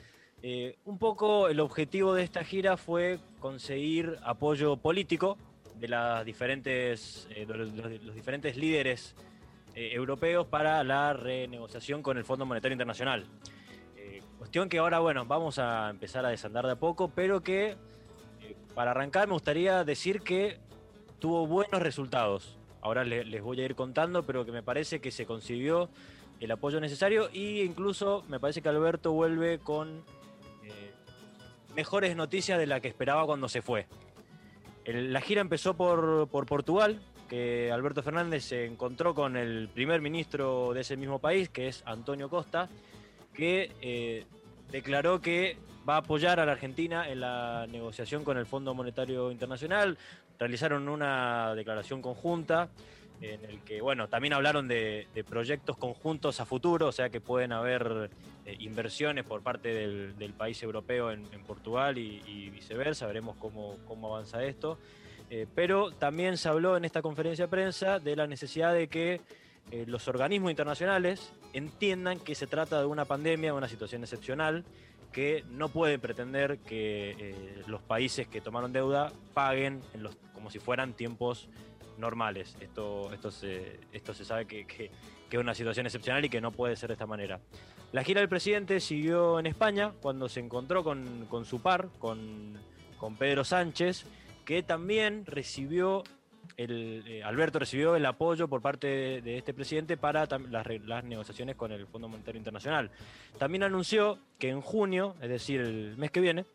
Eh, 0.44 0.76
un 0.86 0.98
poco 0.98 1.48
el 1.48 1.60
objetivo 1.60 2.14
de 2.14 2.24
esta 2.24 2.44
gira 2.44 2.78
fue 2.78 3.20
conseguir 3.40 4.18
apoyo 4.24 4.78
político 4.78 5.38
de 5.76 5.88
las 5.88 6.26
diferentes, 6.26 7.28
eh, 7.36 7.46
los, 7.48 7.72
los- 7.74 8.16
diferentes 8.16 8.56
líderes 8.58 9.16
europeos 9.74 10.46
para 10.48 10.84
la 10.84 11.14
renegociación 11.14 12.04
con 12.04 12.18
el 12.18 12.26
Fondo 12.26 12.46
Monetario 12.46 12.74
Internacional. 12.74 13.26
Cuestión 14.38 14.68
que 14.68 14.80
ahora, 14.80 15.00
bueno, 15.00 15.26
vamos 15.26 15.60
a 15.60 15.90
empezar 15.90 16.26
a 16.26 16.30
desandar 16.30 16.66
de 16.66 16.74
a 16.74 16.76
poco, 16.76 17.10
pero 17.16 17.42
que 17.42 17.78
para 18.76 18.92
arrancar 18.92 19.28
me 19.28 19.34
gustaría 19.34 19.86
decir 19.86 20.22
que 20.24 20.58
tuvo 21.22 21.48
buenos 21.48 21.82
resultados. 21.82 22.58
Ahora 22.82 23.06
le- 23.06 23.24
les 23.24 23.42
voy 23.42 23.62
a 23.62 23.66
ir 23.66 23.76
contando, 23.76 24.24
pero 24.24 24.44
que 24.46 24.52
me 24.52 24.64
parece 24.64 25.00
que 25.00 25.12
se 25.12 25.26
consiguió 25.26 25.88
el 26.40 26.52
apoyo 26.52 26.82
necesario 26.82 27.30
e 27.32 27.64
incluso 27.64 28.26
me 28.28 28.40
parece 28.40 28.62
que 28.62 28.68
Alberto 28.70 29.12
vuelve 29.14 29.60
con 29.60 30.04
eh, 30.64 30.92
mejores 31.76 32.16
noticias 32.16 32.58
de 32.60 32.66
la 32.68 32.80
que 32.82 32.88
esperaba 32.88 33.26
cuando 33.26 33.48
se 33.48 33.62
fue. 33.62 33.88
La 34.86 35.22
gira 35.22 35.42
empezó 35.42 35.76
por, 35.76 36.28
por 36.28 36.48
Portugal, 36.48 37.00
que 37.30 37.72
Alberto 37.72 38.02
Fernández 38.02 38.44
se 38.46 38.66
encontró 38.66 39.14
con 39.14 39.38
el 39.38 39.70
primer 39.70 40.02
ministro 40.02 40.74
de 40.74 40.82
ese 40.82 40.98
mismo 40.98 41.20
país, 41.20 41.50
que 41.50 41.68
es 41.68 41.84
Antonio 41.86 42.30
Costa, 42.30 42.68
que 43.32 43.72
eh, 43.82 44.26
declaró 44.72 45.22
que 45.22 45.58
va 45.88 45.96
a 45.96 45.98
apoyar 46.00 46.40
a 46.40 46.46
la 46.48 46.54
Argentina 46.54 47.08
en 47.10 47.22
la 47.22 47.68
negociación 47.68 48.24
con 48.24 48.38
el 48.38 48.48
Fondo 48.48 48.74
Monetario 48.74 49.32
Internacional. 49.32 49.98
Realizaron 50.42 50.90
una 50.90 51.54
declaración 51.54 52.02
conjunta 52.02 52.68
en 53.22 53.46
el 53.46 53.60
que, 53.62 53.80
bueno, 53.80 54.08
también 54.08 54.34
hablaron 54.34 54.68
de, 54.68 55.06
proyectos 55.30 55.78
conjuntos 55.78 56.40
a 56.40 56.46
futuro, 56.46 56.88
o 56.88 56.92
sea 56.92 57.12
que 57.12 57.22
pueden 57.22 57.52
haber 57.52 58.10
eh, 58.48 58.56
inversiones 58.58 59.24
por 59.24 59.44
parte 59.44 59.72
del, 59.72 60.34
país 60.34 60.64
europeo 60.64 61.12
en, 61.12 61.28
Portugal 61.46 62.00
y, 62.00 62.24
y 62.26 62.50
viceversa, 62.50 63.06
veremos 63.06 63.36
cómo, 63.36 63.78
cómo 63.88 64.16
avanza 64.16 64.44
esto. 64.44 64.80
Eh, 65.30 65.46
pero 65.54 65.92
también 65.92 66.38
se 66.38 66.50
habló 66.50 66.76
en 66.76 66.86
esta 66.86 67.04
conferencia 67.04 67.46
de 67.46 67.50
prensa 67.50 68.00
de 68.00 68.16
la 68.16 68.26
necesidad 68.26 68.74
de 68.74 68.88
que 68.88 69.22
eh, 69.70 69.86
los 69.88 70.08
organismos 70.08 70.50
internacionales 70.50 71.32
entiendan 71.54 72.20
que 72.20 72.34
se 72.34 72.48
trata 72.48 72.80
de 72.80 72.88
una 72.88 73.06
pandemia, 73.06 73.52
de 73.52 73.58
una 73.58 73.68
situación 73.68 74.02
excepcional, 74.02 74.66
que 75.12 75.44
no 75.50 75.70
pueden 75.70 76.00
pretender 76.00 76.60
que 76.60 77.12
eh, 77.20 77.64
los 77.68 77.82
países 77.82 78.28
que 78.28 78.42
tomaron 78.42 78.72
deuda 78.74 79.12
paguen 79.34 79.82
como 80.34 80.50
si 80.50 80.60
fueran 80.60 80.94
tiempos 80.94 81.50
normales. 81.98 82.56
Esto, 82.62 83.12
esto, 83.14 83.30
se, 83.32 83.80
esto 83.92 84.14
se 84.14 84.26
sabe 84.26 84.46
que, 84.46 84.66
que- 84.66 84.90
que 85.30 85.38
es 85.38 85.42
una 85.42 85.56
situación 85.56 85.86
excepcional 85.86 86.26
y 86.26 86.30
que 86.30 86.42
no 86.42 86.52
puede 86.52 86.76
ser 86.76 86.90
de 86.90 86.94
esta 86.96 87.06
manera. 87.06 87.40
La 87.94 88.04
gira 88.04 88.20
del 88.20 88.28
presidente 88.28 88.82
siguió 88.82 89.40
en 89.40 89.46
España 89.46 89.94
cuando 90.02 90.28
se 90.28 90.42
encontró 90.42 90.84
con, 90.84 91.26
con 91.30 91.46
su 91.46 91.62
par, 91.62 91.88
con, 92.00 92.58
con 92.98 93.16
Pedro 93.16 93.46
Sánchez, 93.46 94.06
que 94.44 94.62
también 94.62 95.26
recibió 95.26 96.04
eh, 96.70 97.24
Alberto 97.24 97.60
recibió 97.60 97.96
el 97.96 98.06
apoyo 98.06 98.48
por 98.48 98.62
parte 98.62 99.22
de, 99.22 99.38
este 99.38 99.54
presidente 99.54 99.98
para 99.98 100.28
las, 100.50 101.04
negociaciones 101.04 101.56
con 101.56 101.72
el 101.72 101.88
Fondo 101.88 102.08
Monetario 102.08 102.38
Internacional. 102.38 102.92
También 103.38 103.64
anunció 103.64 104.20
que 104.38 104.50
en 104.50 104.62
junio, 104.62 105.16
es 105.22 105.30
decir, 105.30 105.62
el 105.62 105.98
mes 105.98 106.12
que 106.12 106.20
viene, 106.20 106.46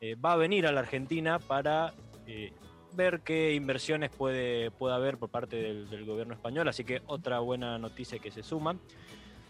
eh, 0.00 0.14
va 0.16 0.32
a 0.32 0.36
venir 0.36 0.66
a 0.66 0.72
la 0.72 0.80
Argentina 0.80 1.38
para 1.38 1.94
eh, 2.26 2.52
ver 2.94 3.20
qué 3.20 3.54
inversiones 3.54 4.10
puede, 4.10 4.70
puede 4.70 4.94
haber 4.94 5.16
por 5.16 5.30
parte 5.30 5.56
del, 5.56 5.88
del 5.88 6.04
gobierno 6.04 6.34
español, 6.34 6.68
así 6.68 6.84
que 6.84 7.02
otra 7.06 7.38
buena 7.40 7.78
noticia 7.78 8.18
que 8.18 8.30
se 8.30 8.42
suma. 8.42 8.76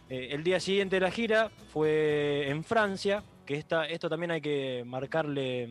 El 0.09 0.45
día 0.45 0.61
siguiente 0.61 0.97
de 0.97 1.01
la 1.01 1.11
gira 1.11 1.51
fue 1.73 2.49
en 2.49 2.63
Francia, 2.63 3.25
que 3.45 3.55
esta, 3.57 3.87
esto 3.87 4.09
también 4.09 4.31
hay 4.31 4.41
que 4.41 4.85
marcarle 4.87 5.69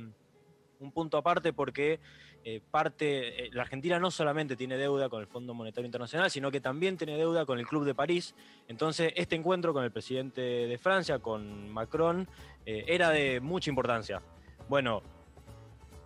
un 0.79 0.91
punto 0.91 1.17
aparte 1.17 1.53
porque 1.53 1.99
eh, 2.47 2.61
parte, 2.71 3.47
eh, 3.47 3.49
la 3.53 3.63
Argentina 3.63 3.97
no 3.99 4.11
solamente 4.11 4.55
tiene 4.55 4.77
deuda 4.77 5.09
con 5.09 5.19
el 5.19 5.25
Fondo 5.27 5.55
Monetario 5.55 5.87
Internacional, 5.87 6.29
sino 6.29 6.51
que 6.51 6.61
también 6.61 6.95
tiene 6.95 7.17
deuda 7.17 7.43
con 7.45 7.57
el 7.57 7.65
Club 7.67 7.83
de 7.85 7.95
París. 7.95 8.35
Entonces, 8.67 9.11
este 9.15 9.35
encuentro 9.35 9.73
con 9.73 9.83
el 9.83 9.91
presidente 9.91 10.41
de 10.41 10.77
Francia, 10.77 11.17
con 11.17 11.69
Macron, 11.71 12.27
eh, 12.67 12.85
era 12.87 13.09
de 13.09 13.39
mucha 13.41 13.71
importancia. 13.71 14.21
Bueno, 14.69 15.01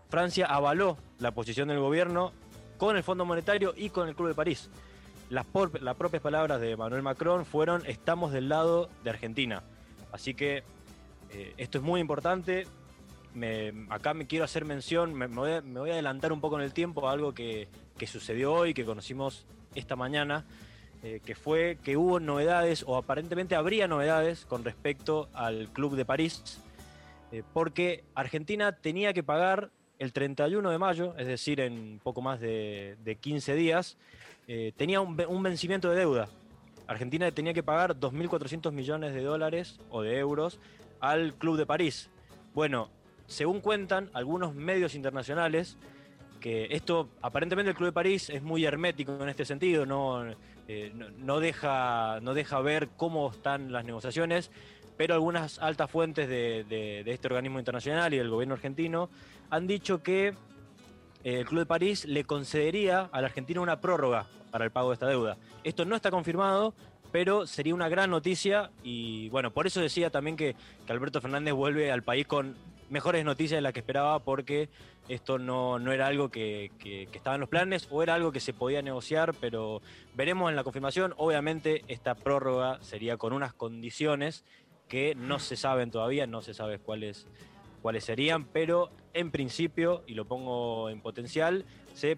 Francia 0.09 0.45
avaló 0.45 0.97
la 1.19 1.31
posición 1.31 1.67
del 1.67 1.79
gobierno 1.79 2.31
con 2.77 2.95
el 2.95 3.03
Fondo 3.03 3.25
Monetario 3.25 3.73
y 3.75 3.89
con 3.89 4.07
el 4.07 4.15
Club 4.15 4.29
de 4.29 4.33
París. 4.35 4.69
Las, 5.29 5.45
por- 5.45 5.81
las 5.81 5.97
propias 5.97 6.23
palabras 6.23 6.61
de 6.61 6.75
Manuel 6.77 7.03
Macron 7.03 7.45
fueron 7.45 7.85
estamos 7.85 8.31
del 8.31 8.47
lado 8.49 8.89
de 9.03 9.09
Argentina. 9.09 9.61
Así 10.13 10.33
que 10.33 10.63
esto 11.57 11.77
es 11.77 11.83
muy 11.83 12.01
importante. 12.01 12.65
Acá 13.89 14.13
me 14.13 14.27
quiero 14.27 14.45
hacer 14.45 14.65
mención, 14.65 15.13
me, 15.13 15.27
voy 15.27 15.51
a, 15.51 15.93
adelantar 15.93 16.33
un 16.33 16.41
poco 16.41 16.57
en 16.57 16.63
el 16.63 16.73
tiempo 16.73 17.07
a 17.07 17.11
algo 17.11 17.33
que, 17.33 17.67
sucedió 18.07 18.53
hoy, 18.53 18.73
que 18.73 18.85
conocimos 18.85 19.45
esta 19.75 19.95
mañana, 19.95 20.45
eh, 21.03 21.21
que 21.23 21.35
fue 21.35 21.77
que 21.83 21.95
hubo 21.95 22.19
novedades, 22.19 22.83
o 22.85 22.97
aparentemente 22.97 23.55
habría 23.55 23.87
novedades 23.87 24.45
con 24.45 24.63
respecto 24.63 25.29
al 25.33 25.69
Club 25.69 25.95
de 25.95 26.05
París, 26.05 26.59
eh, 27.31 27.43
porque 27.53 28.03
Argentina 28.15 28.71
tenía 28.71 29.13
que 29.13 29.23
pagar 29.23 29.69
el 29.99 30.11
31 30.11 30.71
de 30.71 30.77
mayo, 30.77 31.13
es 31.17 31.27
decir, 31.27 31.59
en 31.59 31.99
poco 32.03 32.21
más 32.21 32.39
de, 32.39 32.97
de 33.03 33.15
15 33.15 33.53
días, 33.53 33.97
eh, 34.47 34.73
tenía 34.75 35.01
un, 35.01 35.21
un 35.27 35.43
vencimiento 35.43 35.89
de 35.89 35.97
deuda. 35.97 36.29
Argentina 36.87 37.29
tenía 37.31 37.53
que 37.53 37.61
pagar 37.61 37.95
2.400 37.99 38.71
millones 38.71 39.13
de 39.13 39.21
dólares 39.21 39.79
o 39.91 40.01
de 40.01 40.17
euros 40.17 40.59
al 40.99 41.35
Club 41.35 41.57
de 41.57 41.67
París. 41.67 42.09
Bueno, 42.55 42.89
según 43.29 43.61
cuentan 43.61 44.09
algunos 44.13 44.55
medios 44.55 44.95
internacionales, 44.95 45.77
que 46.41 46.67
esto, 46.71 47.09
aparentemente 47.21 47.69
el 47.69 47.75
Club 47.75 47.89
de 47.89 47.93
París 47.93 48.29
es 48.29 48.41
muy 48.41 48.65
hermético 48.65 49.21
en 49.21 49.29
este 49.29 49.45
sentido, 49.45 49.85
no, 49.85 50.25
eh, 50.67 50.91
no, 51.17 51.39
deja, 51.39 52.19
no 52.21 52.33
deja 52.33 52.59
ver 52.61 52.89
cómo 52.97 53.29
están 53.29 53.71
las 53.71 53.85
negociaciones, 53.85 54.49
pero 54.97 55.13
algunas 55.13 55.59
altas 55.59 55.91
fuentes 55.91 56.27
de, 56.27 57.03
este 57.05 57.27
organismo 57.27 57.59
internacional 57.59 58.13
y 58.13 58.17
del 58.17 58.29
gobierno 58.29 58.55
argentino 58.55 59.09
han 59.51 59.67
dicho 59.67 60.01
que 60.01 60.29
eh, 60.29 60.33
el 61.23 61.45
Club 61.45 61.59
de 61.59 61.65
París 61.67 62.05
le 62.05 62.23
concedería 62.23 63.09
a 63.11 63.21
la 63.21 63.27
Argentina 63.27 63.61
una 63.61 63.79
prórroga 63.79 64.25
para 64.49 64.65
el 64.65 64.71
pago 64.71 64.89
de 64.89 64.95
esta 64.95 65.07
deuda. 65.07 65.37
Esto 65.63 65.85
no 65.85 65.95
está 65.95 66.09
confirmado, 66.09 66.73
pero 67.11 67.45
sería 67.45 67.75
una 67.75 67.89
gran 67.89 68.09
noticia 68.09 68.71
y 68.81 69.29
bueno, 69.29 69.51
por 69.51 69.67
eso 69.67 69.81
decía 69.81 70.09
también 70.09 70.35
que 70.35 70.55
Alberto 70.87 71.21
Fernández 71.21 71.53
vuelve 71.53 71.91
al 71.91 72.01
país 72.01 72.25
con 72.25 72.55
mejores 72.89 73.23
noticias 73.25 73.57
de 73.57 73.61
las 73.61 73.73
que 73.73 73.79
esperaba 73.79 74.19
porque 74.19 74.69
esto 75.07 75.39
no, 75.39 75.79
no 75.79 75.91
era 75.91 76.07
algo 76.07 76.29
que, 76.29 76.71
que, 76.79 77.07
estaba 77.13 77.35
en 77.35 77.41
los 77.41 77.49
planes 77.49 77.87
o 77.89 78.03
era 78.03 78.13
algo 78.13 78.31
que 78.31 78.39
se 78.39 78.53
podía 78.53 78.81
negociar, 78.81 79.33
pero 79.39 79.81
veremos 80.15 80.49
en 80.49 80.55
la 80.55 80.63
confirmación. 80.63 81.13
Obviamente 81.17 81.83
esta 81.87 82.15
prórroga 82.15 82.81
sería 82.81 83.17
con 83.17 83.33
unas 83.33 83.53
condiciones 83.53 84.45
que 84.87 85.15
no 85.15 85.39
se 85.39 85.55
saben 85.55 85.91
todavía, 85.91 86.27
no 86.27 86.41
se 86.41 86.53
sabe 86.53 86.79
cuáles, 86.79 87.27
cuáles 87.81 88.03
serían, 88.03 88.45
pero 88.45 88.89
en 89.13 89.31
principio, 89.31 90.03
y 90.07 90.13
lo 90.13 90.25
pongo 90.25 90.89
en 90.89 91.01
potencial, 91.01 91.65
se 91.93 92.17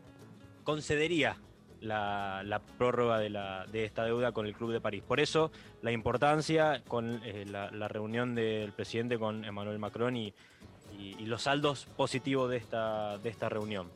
concedería 0.64 1.38
la, 1.82 2.62
prórroga 2.78 3.20
de, 3.20 3.86
esta 3.86 4.06
deuda 4.06 4.32
con 4.32 4.46
el 4.46 4.56
Club 4.56 4.72
de 4.72 4.82
París. 4.82 5.04
Por 5.06 5.20
eso 5.20 5.52
la 5.82 5.92
importancia 5.92 6.82
con 6.88 7.22
eh, 7.24 7.46
la, 7.46 7.88
reunión 7.88 8.36
del 8.36 8.72
presidente 8.72 9.20
con 9.20 9.46
Emmanuel 9.46 9.80
Macron 9.80 10.16
y, 10.16 10.34
los 11.26 11.44
saldos 11.44 11.88
positivos 11.96 12.50
de 12.50 12.58
esta 12.58 13.50
reunión. 13.50 13.88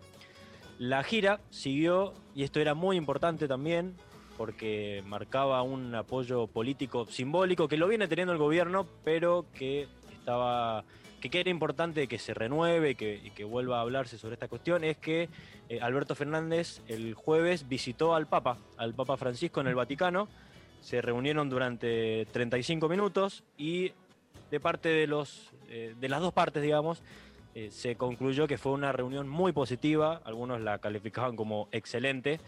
La 0.80 1.04
gira 1.04 1.40
siguió, 1.52 2.14
y 2.34 2.44
esto 2.44 2.60
era 2.60 2.74
muy 2.74 2.98
importante 2.98 3.48
también, 3.48 3.96
porque 4.38 5.02
marcaba 5.06 5.62
un 5.62 5.96
apoyo 5.96 6.48
político 6.48 7.06
simbólico 7.06 7.68
que 7.70 7.78
lo 7.78 7.88
viene 7.88 8.08
teniendo 8.08 8.34
el 8.34 8.40
gobierno, 8.40 8.86
pero 9.04 9.46
que 9.54 9.88
estaba 10.12 10.84
que 11.30 11.40
era 11.40 11.50
importante 11.50 12.08
que 12.08 12.20
se 12.20 12.34
renueve 12.34 12.96
que, 12.96 13.22
y 13.24 13.32
que 13.32 13.44
vuelva 13.44 13.78
a 13.78 13.82
hablarse 13.82 14.18
sobre 14.18 14.34
esta 14.34 14.48
cuestión 14.48 14.84
es 14.84 14.98
que 14.98 15.30
eh, 15.70 15.80
Alberto 15.82 16.16
Fernández 16.16 16.82
el 16.88 17.14
jueves 17.14 17.68
visitó 17.68 18.16
al 18.16 18.28
Papa, 18.28 18.58
al 18.78 18.94
Papa 18.94 19.18
Francisco 19.18 19.62
en 19.62 19.68
el 19.68 19.76
Vaticano, 19.76 20.28
se 20.82 21.02
reunieron 21.02 21.50
durante 21.50 22.28
35 22.32 22.88
minutos 22.90 23.44
y 23.58 23.92
de 24.52 24.60
parte 24.60 24.90
de 24.90 25.08
los 25.08 25.52
eh, 25.70 25.96
de 26.00 26.10
las 26.10 26.22
dos 26.22 26.34
partes, 26.34 26.62
digamos, 26.62 27.02
eh, 27.56 27.70
se 27.72 27.96
concluyó 27.96 28.48
que 28.48 28.58
fue 28.58 28.74
una 28.74 28.92
reunión 28.92 29.28
muy 29.28 29.52
positiva, 29.52 30.22
algunos 30.26 30.62
la 30.62 30.78
calificaban 30.80 31.36
como 31.36 31.70
excelente, 31.72 32.40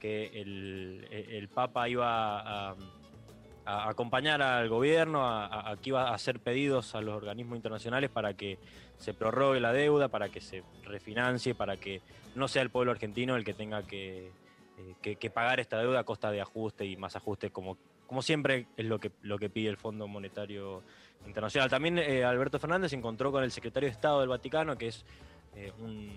que 0.00 0.26
el, 0.40 1.06
el 1.10 1.48
Papa 1.48 1.88
iba 1.88 2.70
a 2.70 2.76
acompañar 3.66 4.40
al 4.42 4.68
gobierno, 4.68 5.26
a, 5.26 5.46
a, 5.46 5.72
a 5.72 6.14
hacer 6.14 6.40
pedidos 6.40 6.94
a 6.94 7.00
los 7.00 7.14
organismos 7.16 7.56
internacionales 7.56 8.10
para 8.10 8.34
que 8.34 8.58
se 8.96 9.12
prorrogue 9.12 9.60
la 9.60 9.72
deuda, 9.72 10.08
para 10.08 10.28
que 10.28 10.40
se 10.40 10.62
refinancie, 10.84 11.54
para 11.54 11.76
que 11.76 12.00
no 12.34 12.48
sea 12.48 12.62
el 12.62 12.70
pueblo 12.70 12.92
argentino 12.92 13.36
el 13.36 13.44
que 13.44 13.54
tenga 13.54 13.82
que, 13.82 14.30
eh, 15.02 15.16
que, 15.16 15.30
pagar 15.30 15.58
esta 15.58 15.78
deuda 15.78 16.00
a 16.00 16.04
costa 16.04 16.30
de 16.30 16.40
ajuste 16.40 16.84
y 16.84 16.96
más 16.96 17.16
ajuste, 17.16 17.50
como, 17.50 17.76
como 18.06 18.22
siempre 18.22 18.66
es 18.76 18.86
lo 18.86 18.98
que, 18.98 19.10
lo 19.22 19.38
que 19.38 19.50
pide 19.50 19.68
el 19.68 19.76
Fondo 19.76 20.06
Monetario 20.06 20.82
Internacional. 21.26 21.68
También 21.68 21.98
eh, 21.98 22.24
Alberto 22.24 22.58
Fernández 22.58 22.90
se 22.90 22.96
encontró 22.96 23.32
con 23.32 23.42
el 23.42 23.50
secretario 23.50 23.88
de 23.88 23.92
Estado 23.92 24.20
del 24.20 24.28
Vaticano, 24.28 24.76
que 24.78 24.88
es 24.88 25.04
eh, 25.56 25.72
un, 25.80 26.12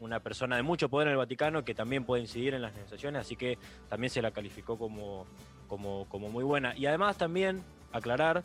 una 0.00 0.20
persona 0.20 0.56
de 0.56 0.62
mucho 0.62 0.88
poder 0.88 1.08
en 1.08 1.12
el 1.12 1.18
Vaticano 1.18 1.64
que 1.64 1.74
también 1.74 2.04
puede 2.04 2.22
incidir 2.22 2.54
en 2.54 2.62
las 2.62 2.74
negociaciones, 2.74 3.22
así 3.22 3.36
que 3.36 3.58
también 3.88 4.10
se 4.10 4.22
la 4.22 4.30
calificó 4.30 4.78
como, 4.78 5.26
como, 5.66 6.06
como 6.08 6.28
muy 6.28 6.44
buena. 6.44 6.76
Y 6.76 6.86
además 6.86 7.16
también 7.16 7.62
aclarar 7.92 8.42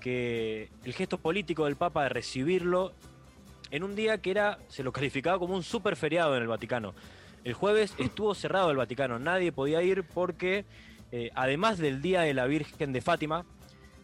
que 0.00 0.68
el 0.84 0.92
gesto 0.92 1.18
político 1.18 1.64
del 1.64 1.76
Papa 1.76 2.04
de 2.04 2.08
recibirlo 2.08 2.92
en 3.70 3.84
un 3.84 3.94
día 3.94 4.18
que 4.18 4.30
era, 4.30 4.58
se 4.68 4.82
lo 4.82 4.92
calificaba 4.92 5.38
como 5.38 5.54
un 5.54 5.62
super 5.62 5.96
feriado 5.96 6.36
en 6.36 6.42
el 6.42 6.48
Vaticano. 6.48 6.94
El 7.44 7.54
jueves 7.54 7.94
estuvo 7.98 8.34
cerrado 8.34 8.70
el 8.70 8.76
Vaticano, 8.76 9.18
nadie 9.18 9.50
podía 9.50 9.82
ir 9.82 10.04
porque 10.04 10.64
eh, 11.10 11.30
además 11.34 11.78
del 11.78 12.00
Día 12.00 12.22
de 12.22 12.34
la 12.34 12.46
Virgen 12.46 12.92
de 12.92 13.00
Fátima, 13.00 13.44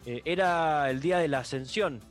eh, 0.05 0.21
era 0.25 0.89
el 0.89 1.01
Día 1.01 1.17
de 1.19 1.27
la 1.27 1.39
Ascensión. 1.39 2.01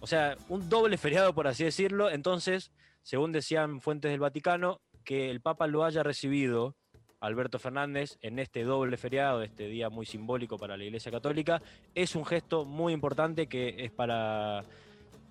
O 0.00 0.06
sea, 0.06 0.36
un 0.48 0.68
doble 0.68 0.96
feriado 0.98 1.34
por 1.34 1.46
así 1.46 1.64
decirlo, 1.64 2.10
entonces 2.10 2.70
según 3.06 3.30
decían 3.30 3.80
fuentes 3.80 4.10
del 4.10 4.18
Vaticano, 4.18 4.80
que 5.04 5.30
el 5.30 5.40
Papa 5.40 5.68
lo 5.68 5.84
haya 5.84 6.02
recibido 6.02 6.74
Alberto 7.20 7.60
Fernández 7.60 8.18
en 8.20 8.40
este 8.40 8.64
doble 8.64 8.96
feriado, 8.96 9.42
este 9.42 9.68
día 9.68 9.90
muy 9.90 10.06
simbólico 10.06 10.58
para 10.58 10.76
la 10.76 10.82
Iglesia 10.82 11.12
Católica, 11.12 11.62
es 11.94 12.16
un 12.16 12.26
gesto 12.26 12.64
muy 12.64 12.92
importante 12.92 13.46
que 13.46 13.76
es 13.78 13.92
para, 13.92 14.64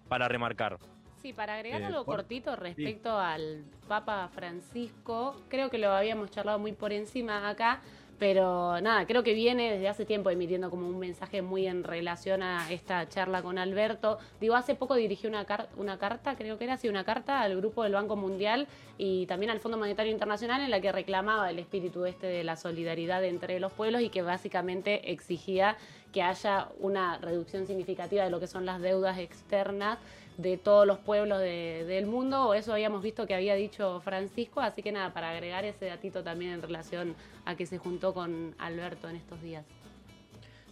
para 0.07 0.29
remarcar. 0.29 0.77
Sí, 1.21 1.33
para 1.33 1.55
agregar 1.55 1.81
eh, 1.81 1.85
algo 1.87 2.05
por... 2.05 2.15
cortito 2.15 2.55
respecto 2.55 3.09
sí. 3.09 3.25
al 3.25 3.65
Papa 3.89 4.29
Francisco, 4.33 5.35
creo 5.49 5.69
que 5.69 5.77
lo 5.77 5.91
habíamos 5.91 6.31
charlado 6.31 6.59
muy 6.59 6.71
por 6.71 6.93
encima 6.93 7.49
acá, 7.49 7.81
pero 8.17 8.79
nada, 8.79 9.05
creo 9.05 9.23
que 9.23 9.33
viene 9.33 9.73
desde 9.73 9.89
hace 9.89 10.05
tiempo 10.05 10.29
emitiendo 10.29 10.69
como 10.69 10.87
un 10.87 10.99
mensaje 10.99 11.41
muy 11.41 11.67
en 11.67 11.83
relación 11.83 12.43
a 12.43 12.71
esta 12.71 13.07
charla 13.09 13.41
con 13.41 13.57
Alberto. 13.57 14.19
Digo, 14.39 14.55
hace 14.55 14.75
poco 14.75 14.95
dirigió 14.95 15.29
una, 15.29 15.45
car 15.45 15.67
una 15.75 15.97
carta, 15.97 16.35
creo 16.35 16.57
que 16.57 16.63
era 16.63 16.75
así, 16.75 16.87
una 16.87 17.03
carta 17.03 17.41
al 17.41 17.57
grupo 17.57 17.83
del 17.83 17.93
Banco 17.93 18.15
Mundial 18.15 18.67
y 18.97 19.25
también 19.25 19.49
al 19.49 19.59
Fondo 19.59 19.77
Monetario 19.77 20.11
Internacional 20.11 20.61
en 20.61 20.71
la 20.71 20.79
que 20.79 20.91
reclamaba 20.91 21.49
el 21.49 21.59
espíritu 21.59 22.05
este 22.05 22.27
de 22.27 22.43
la 22.43 22.55
solidaridad 22.55 23.23
entre 23.25 23.59
los 23.59 23.73
pueblos 23.73 24.01
y 24.01 24.09
que 24.09 24.21
básicamente 24.21 25.11
exigía 25.11 25.75
que 26.13 26.21
haya 26.21 26.69
una 26.79 27.17
reducción 27.17 27.67
significativa 27.67 28.23
de 28.23 28.29
lo 28.29 28.39
que 28.39 28.47
son 28.47 28.65
las 28.65 28.79
deudas 28.79 29.17
externas 29.17 29.99
de 30.37 30.57
todos 30.57 30.85
los 30.85 30.99
pueblos 30.99 31.39
de, 31.39 31.85
del 31.85 32.05
mundo, 32.05 32.49
o 32.49 32.53
eso 32.53 32.73
habíamos 32.73 33.01
visto 33.01 33.25
que 33.25 33.35
había 33.35 33.55
dicho 33.55 34.01
Francisco, 34.01 34.59
así 34.59 34.81
que 34.81 34.91
nada, 34.91 35.13
para 35.13 35.31
agregar 35.31 35.63
ese 35.65 35.85
datito 35.85 36.23
también 36.23 36.51
en 36.51 36.61
relación 36.61 37.15
a 37.45 37.55
que 37.55 37.65
se 37.65 37.77
juntó 37.77 38.13
con 38.13 38.53
Alberto 38.57 39.09
en 39.09 39.15
estos 39.15 39.41
días. 39.41 39.65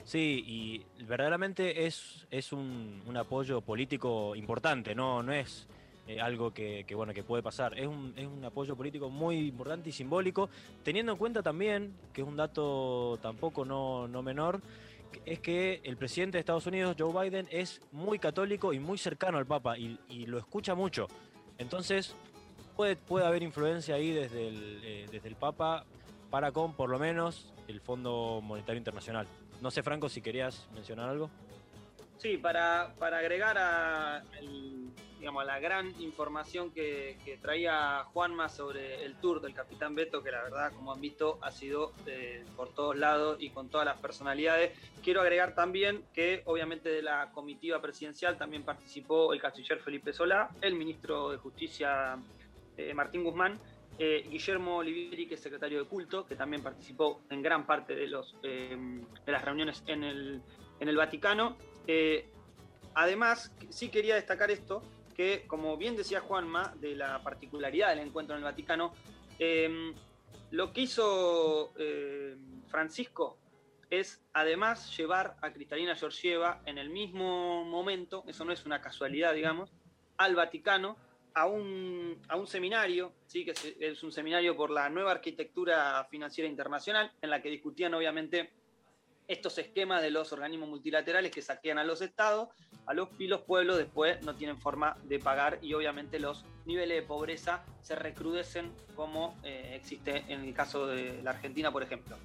Sí, 0.04 0.44
y 0.46 1.04
verdaderamente 1.06 1.86
es, 1.86 2.28
es 2.30 2.52
un, 2.52 3.02
un 3.08 3.16
apoyo 3.16 3.62
político 3.62 4.36
importante, 4.36 4.94
no, 4.94 5.24
no 5.24 5.32
es 5.32 5.66
eh, 6.08 6.20
algo 6.20 6.54
que, 6.54 6.84
que, 6.86 6.94
bueno, 6.94 7.14
que 7.14 7.24
puede 7.24 7.42
pasar, 7.42 7.80
es 7.80 7.88
un, 7.88 8.14
es 8.18 8.28
un 8.28 8.44
apoyo 8.44 8.76
político 8.76 9.10
muy 9.10 9.48
importante 9.48 9.90
y 9.90 9.94
simbólico, 9.94 10.50
teniendo 10.84 11.14
en 11.14 11.18
cuenta 11.18 11.42
también, 11.42 11.94
que 12.12 12.22
es 12.22 12.28
un 12.28 12.36
dato 12.36 13.18
tampoco 13.22 13.64
no, 13.64 14.10
no 14.10 14.22
menor, 14.22 14.60
es 15.26 15.40
que 15.40 15.82
el 15.84 15.98
presidente 15.98 16.38
de 16.38 16.40
Estados 16.40 16.66
Unidos, 16.68 16.96
Joe 16.98 17.30
Biden, 17.30 17.48
es 17.52 17.82
muy 17.92 18.20
católico 18.20 18.74
y 18.74 18.80
muy 18.80 18.98
cercano 18.98 19.38
al 19.38 19.46
Papa 19.46 19.78
y, 19.78 19.98
lo 20.26 20.38
escucha 20.38 20.76
mucho. 20.76 21.08
Entonces, 21.58 22.16
puede, 22.76 22.96
puede 22.96 23.26
haber 23.26 23.44
influencia 23.44 23.96
ahí 23.96 24.12
desde 24.12 24.48
el, 24.48 24.82
eh, 24.84 25.06
desde 25.12 25.28
el 25.28 25.36
Papa 25.36 25.86
para 26.30 26.52
con, 26.52 26.74
por 26.74 26.90
lo 26.90 26.98
menos, 26.98 27.54
el 27.68 27.80
Fondo 27.80 28.42
Monetario 28.42 28.78
Internacional. 28.78 29.28
No 29.62 29.72
sé, 29.72 29.84
Franco, 29.84 30.10
si 30.10 30.22
querías 30.22 30.68
mencionar 30.74 31.10
algo. 31.10 31.30
Sí, 32.18 32.38
para, 32.38 32.94
para 32.98 33.20
agregar 33.20 33.58
a, 33.58 34.24
digamos, 35.24 35.46
la 35.46 35.58
gran 35.58 35.90
información 36.02 36.72
que, 36.72 37.16
traía 37.42 38.04
Juanma 38.12 38.50
sobre 38.50 39.06
el 39.06 39.16
tour 39.16 39.40
del 39.40 39.54
Capitán 39.54 39.96
Beto, 39.96 40.22
que 40.22 40.30
la 40.30 40.44
verdad, 40.44 40.74
como 40.74 40.92
han 40.92 41.00
visto, 41.00 41.40
ha 41.42 41.50
sido 41.50 41.94
eh, 42.08 42.44
por 42.58 42.74
todos 42.74 42.98
lados 42.98 43.38
y 43.40 43.50
con 43.50 43.70
todas 43.70 43.86
las 43.86 43.98
personalidades. 44.00 44.78
Quiero 45.02 45.22
agregar 45.22 45.56
también 45.56 46.04
que 46.14 46.42
obviamente 46.44 46.90
de 46.90 47.02
la 47.02 47.32
comitiva 47.32 47.82
presidencial 47.82 48.38
también 48.38 48.64
participó 48.64 49.32
el 49.32 49.40
canciller 49.40 49.80
Felipe 49.80 50.12
Solá, 50.12 50.50
el 50.60 50.76
ministro 50.76 51.30
de 51.30 51.38
Justicia 51.38 52.18
eh, 52.76 52.94
Martín 52.94 53.24
Guzmán, 53.24 53.58
eh, 54.00 54.28
Guillermo 54.30 54.76
Olivieri, 54.76 55.26
que 55.26 55.36
es 55.36 55.42
secretario 55.42 55.80
de 55.80 55.86
culto, 55.86 56.26
que 56.26 56.36
también 56.36 56.62
participó 56.62 57.22
en 57.30 57.42
gran 57.42 57.66
parte 57.66 57.96
de, 57.96 58.08
los, 58.08 58.36
de 58.42 58.78
las 59.26 59.46
reuniones 59.46 59.86
en 59.88 60.04
el, 60.04 60.42
en 60.82 60.90
el 60.90 60.98
Vaticano. 60.98 61.56
Además, 62.96 63.52
sí 63.70 63.90
quería 63.90 64.16
destacar 64.16 64.52
esto, 64.52 64.84
que 65.14 65.46
como 65.48 65.78
bien 65.78 65.96
decía 65.96 66.22
Juanma, 66.22 66.74
de 66.80 66.96
la 66.96 67.22
particularidad 67.24 67.90
del 67.90 68.00
encuentro 68.00 68.36
en 68.36 68.40
el 68.40 68.46
Vaticano, 68.46 68.94
eh, 69.40 69.94
lo 70.52 70.72
que 70.72 70.82
hizo 70.82 71.74
eh, 71.78 72.38
Francisco 72.68 73.38
es 73.90 74.24
además 74.34 74.96
llevar 74.98 75.36
a 75.42 75.52
Cristalina 75.52 75.96
Georgieva 75.96 76.62
en 76.66 76.78
el 76.78 76.90
mismo 76.90 77.64
momento, 77.64 78.24
eso 78.28 78.44
no 78.46 78.52
es 78.52 78.66
una 78.66 78.82
casualidad, 78.82 79.34
digamos, 79.34 79.72
al 80.18 80.36
Vaticano, 80.36 80.98
a 81.36 81.48
un, 81.48 82.22
a 82.28 82.36
un 82.36 82.48
seminario, 82.48 83.14
¿sí? 83.26 83.46
que 83.46 83.54
es 83.80 84.04
un 84.04 84.12
seminario 84.12 84.56
por 84.56 84.70
la 84.70 84.90
nueva 84.90 85.12
arquitectura 85.12 86.06
financiera 86.10 86.50
internacional, 86.50 87.12
en 87.22 87.30
la 87.30 87.42
que 87.42 87.50
discutían 87.50 87.94
obviamente 87.94 88.52
estos 89.28 89.58
esquemas 89.58 90.02
de 90.02 90.12
los 90.12 90.32
organismos 90.34 90.70
multilaterales 90.70 91.32
que 91.32 91.42
saquean 91.42 91.78
a 91.78 91.84
los 91.84 92.02
estados, 92.02 92.50
a 92.86 92.94
los, 92.94 93.10
y 93.20 93.28
los 93.28 93.42
pueblos 93.42 93.78
después 93.78 94.22
no 94.24 94.36
tienen 94.36 94.60
forma 94.60 94.98
de 95.04 95.20
pagar 95.20 95.60
y 95.62 95.74
obviamente 95.74 96.20
los 96.20 96.46
niveles 96.66 97.02
de 97.02 97.08
pobreza 97.08 97.64
se 97.82 97.96
recrudecen 97.96 98.72
como 98.96 99.38
eh, 99.44 99.74
existe 99.76 100.26
en 100.28 100.42
el 100.42 100.54
caso 100.54 100.88
de 100.88 101.22
la 101.24 101.32
Argentina, 101.32 101.72
por 101.72 101.84
ejemplo. 101.84 102.18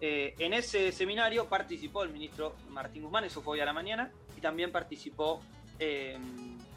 Eh, 0.00 0.34
en 0.38 0.52
ese 0.52 0.92
seminario 0.92 1.48
participó 1.48 2.02
el 2.02 2.10
ministro 2.10 2.54
Martín 2.68 3.02
Guzmán, 3.02 3.24
eso 3.24 3.40
fue 3.40 3.54
hoy 3.54 3.60
a 3.60 3.64
la 3.64 3.72
mañana, 3.72 4.10
y 4.36 4.40
también 4.40 4.70
participó 4.70 5.40
eh, 5.78 6.18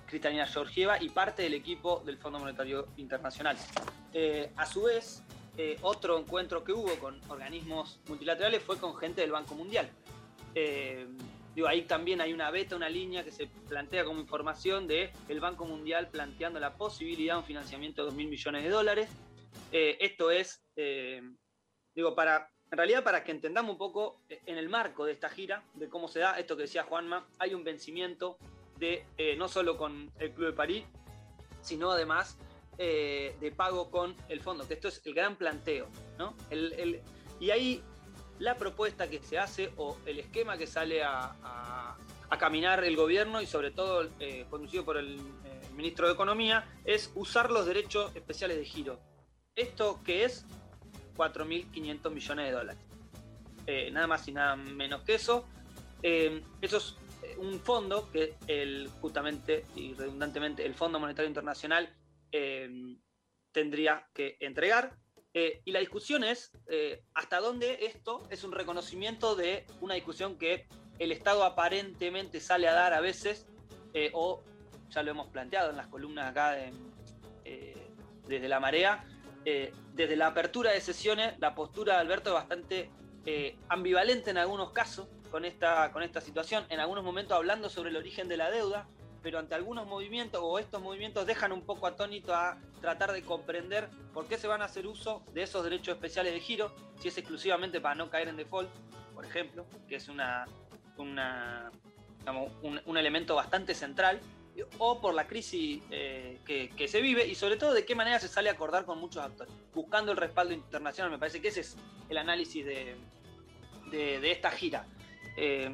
Cristalina 0.09 0.45
Georgieva 0.47 1.01
y 1.01 1.09
parte 1.09 1.43
del 1.43 1.53
equipo 1.53 2.01
del 2.05 2.17
Fondo 2.17 2.39
Monetario 2.39 2.87
Internacional. 2.97 3.57
Eh, 4.13 4.51
a 4.55 4.65
su 4.65 4.83
vez, 4.83 5.23
eh, 5.61 5.75
otro 5.81 6.17
encuentro 6.17 6.63
que 6.63 6.71
hubo 6.71 6.97
con 6.99 7.19
organismos 7.27 7.99
multilaterales 8.07 8.63
fue 8.63 8.77
con 8.77 8.95
gente 8.95 9.19
del 9.19 9.33
Banco 9.33 9.55
Mundial. 9.55 9.89
Eh, 10.55 11.05
digo, 11.53 11.67
ahí 11.67 11.81
también 11.81 12.21
hay 12.21 12.31
una 12.31 12.49
beta, 12.49 12.77
una 12.77 12.87
línea 12.87 13.25
que 13.25 13.31
se 13.33 13.47
plantea 13.67 14.05
como 14.05 14.21
información 14.21 14.87
de 14.87 15.11
el 15.27 15.41
Banco 15.41 15.65
Mundial 15.65 16.07
planteando 16.07 16.61
la 16.61 16.77
posibilidad 16.77 17.33
de 17.33 17.39
un 17.39 17.45
financiamiento 17.45 18.03
de 18.03 18.05
2 18.05 18.15
mil 18.15 18.29
millones 18.29 18.63
de 18.63 18.69
dólares. 18.69 19.09
Eh, 19.73 19.97
esto 19.99 20.31
es, 20.31 20.63
digo, 21.93 22.15
para, 22.15 22.49
en 22.71 22.77
realidad 22.77 23.03
para 23.03 23.25
que 23.25 23.31
entendamos 23.31 23.73
un 23.73 23.77
poco 23.77 24.21
en 24.29 24.57
el 24.57 24.69
marco 24.69 25.03
de 25.03 25.11
esta 25.11 25.27
gira, 25.27 25.65
de 25.73 25.89
cómo 25.89 26.07
se 26.07 26.19
da 26.19 26.39
esto 26.39 26.55
que 26.55 26.61
decía 26.61 26.83
Juanma, 26.83 27.27
hay 27.37 27.53
un 27.53 27.65
vencimiento 27.65 28.37
de 28.77 29.03
no 29.37 29.49
solo 29.49 29.75
con 29.75 30.09
el 30.19 30.31
Club 30.31 30.51
de 30.51 30.53
París, 30.53 30.85
sino 31.59 31.91
además 31.91 32.37
eh, 32.81 33.35
de 33.41 33.51
pago 33.51 33.91
con 33.91 34.15
el 34.29 34.39
fondo, 34.41 34.65
que 34.67 34.73
esto 34.75 34.87
es 34.87 35.01
el 35.05 35.13
gran 35.13 35.35
planteo, 35.35 35.89
¿no? 36.17 36.33
El- 36.49 36.73
el- 36.73 37.01
y 37.39 37.51
ahí 37.51 37.83
la 38.39 38.55
propuesta 38.55 39.09
que 39.09 39.19
se 39.19 39.37
hace 39.37 39.71
o 39.75 39.97
el 40.05 40.17
esquema 40.19 40.57
que 40.57 40.65
sale 40.65 41.03
a, 41.03 41.35
a- 41.43 41.97
caminar 42.39 42.83
el 42.85 42.95
gobierno 42.95 43.41
y 43.41 43.45
sobre 43.47 43.71
todo 43.71 44.07
eh, 44.19 44.45
conducido 44.49 44.85
por 44.85 44.95
el 44.97 45.17
eh, 45.17 45.21
ministro 45.75 46.07
de 46.07 46.13
Economía 46.13 46.63
es 46.85 47.11
usar 47.15 47.51
los 47.51 47.65
derechos 47.65 48.15
especiales 48.15 48.55
de 48.57 48.63
giro. 48.65 48.97
¿Esto 49.55 49.99
que 50.05 50.23
es? 50.23 50.45
4.500 51.17 52.11
millones 52.11 52.45
de 52.45 52.51
dólares. 52.51 52.81
Nada 53.91 54.07
más 54.07 54.25
y 54.27 54.31
nada 54.31 54.55
menos 54.55 55.01
que 55.03 55.15
eso. 55.15 55.45
Eso 56.01 56.77
es 56.77 56.95
un 57.37 57.59
fondo 57.59 58.09
que 58.11 58.35
el, 58.47 58.89
justamente 59.01 59.65
y 59.75 59.93
redundantemente 59.93 60.65
el 60.65 60.73
Fondo 60.75 60.97
Monetario 60.99 61.27
Internacional 61.27 61.93
eh, 62.31 62.97
tendría 63.51 64.07
que 64.13 64.37
entregar. 64.39 64.95
Eh, 65.33 65.61
y 65.63 65.71
la 65.71 65.79
discusión 65.79 66.23
es 66.23 66.51
eh, 66.67 67.03
hasta 67.13 67.39
dónde 67.39 67.85
esto 67.85 68.27
es 68.31 68.43
un 68.43 68.51
reconocimiento 68.51 69.35
de 69.35 69.65
una 69.79 69.93
discusión 69.93 70.37
que 70.37 70.67
el 70.97 71.11
Estado 71.11 71.43
aparentemente 71.43 72.39
sale 72.39 72.67
a 72.67 72.73
dar 72.73 72.93
a 72.93 72.99
veces, 72.99 73.47
eh, 73.93 74.09
o 74.13 74.43
ya 74.89 75.03
lo 75.03 75.11
hemos 75.11 75.27
planteado 75.27 75.69
en 75.69 75.77
las 75.77 75.87
columnas 75.87 76.31
acá 76.31 76.51
de, 76.51 76.73
desde 78.27 78.47
la 78.47 78.59
marea, 78.59 79.05
desde 79.93 80.15
la 80.15 80.27
apertura 80.27 80.71
de 80.71 80.81
sesiones, 80.81 81.37
la 81.39 81.55
postura 81.55 81.95
de 81.95 81.99
Alberto 82.01 82.29
es 82.29 82.33
bastante 82.33 82.89
ambivalente 83.69 84.31
en 84.31 84.37
algunos 84.37 84.71
casos 84.71 85.07
con 85.31 85.45
esta, 85.45 85.91
con 85.91 86.03
esta 86.03 86.21
situación, 86.21 86.65
en 86.69 86.79
algunos 86.79 87.03
momentos 87.03 87.37
hablando 87.37 87.69
sobre 87.69 87.89
el 87.89 87.97
origen 87.97 88.27
de 88.27 88.37
la 88.37 88.51
deuda, 88.51 88.87
pero 89.21 89.39
ante 89.39 89.55
algunos 89.55 89.87
movimientos 89.87 90.41
o 90.43 90.59
estos 90.59 90.81
movimientos 90.81 91.25
dejan 91.25 91.51
un 91.51 91.61
poco 91.61 91.87
atónito 91.87 92.33
a 92.33 92.57
tratar 92.81 93.11
de 93.11 93.21
comprender 93.23 93.89
por 94.13 94.27
qué 94.27 94.37
se 94.37 94.47
van 94.47 94.61
a 94.61 94.65
hacer 94.65 94.87
uso 94.87 95.23
de 95.33 95.43
esos 95.43 95.63
derechos 95.63 95.95
especiales 95.95 96.33
de 96.33 96.39
giro, 96.39 96.73
si 96.99 97.09
es 97.09 97.17
exclusivamente 97.17 97.81
para 97.81 97.95
no 97.95 98.09
caer 98.09 98.29
en 98.29 98.37
default, 98.37 98.69
por 99.13 99.25
ejemplo, 99.25 99.65
que 99.87 99.95
es 99.95 100.07
una, 100.07 100.45
una, 100.97 101.71
digamos, 102.19 102.51
un, 102.61 102.97
elemento 102.97 103.35
bastante 103.35 103.73
central, 103.73 104.19
o 104.77 104.99
por 104.99 105.13
la 105.13 105.25
crisis 105.25 105.81
eh, 105.89 106.39
que, 106.45 106.87
se 106.87 107.01
vive 107.01 107.25
y 107.25 107.35
sobre 107.35 107.55
todo 107.55 107.73
de 107.73 107.85
qué 107.85 107.95
manera 107.95 108.19
se 108.19 108.27
sale 108.27 108.49
a 108.49 108.53
acordar 108.53 108.83
con 108.83 108.99
muchos 108.99 109.23
actores, 109.23 109.53
buscando 109.73 110.11
el 110.11 110.17
respaldo 110.17 110.53
internacional. 110.53 111.11
Me 111.11 111.17
parece 111.17 111.41
que 111.41 111.47
ese 111.47 111.61
es 111.61 111.77
el 112.09 112.17
análisis 112.17 112.65
de, 112.65 112.95
de, 113.89 114.19
de 114.19 114.31
esta 114.31 114.51
gira. 114.51 114.85
Eh, 115.37 115.69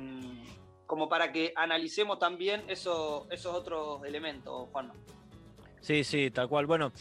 como 0.86 1.10
para 1.10 1.32
que 1.32 1.54
analicemos 1.56 2.19
también 2.19 2.63
eso- 2.67 3.28
esos 3.32 3.54
otros 3.56 4.04
elementos, 4.06 4.69
Juan. 4.71 4.91
Sí, 5.82 6.04
sí, 6.04 6.32
tal 6.32 6.48
cual. 6.48 6.65
Bueno, 6.65 6.91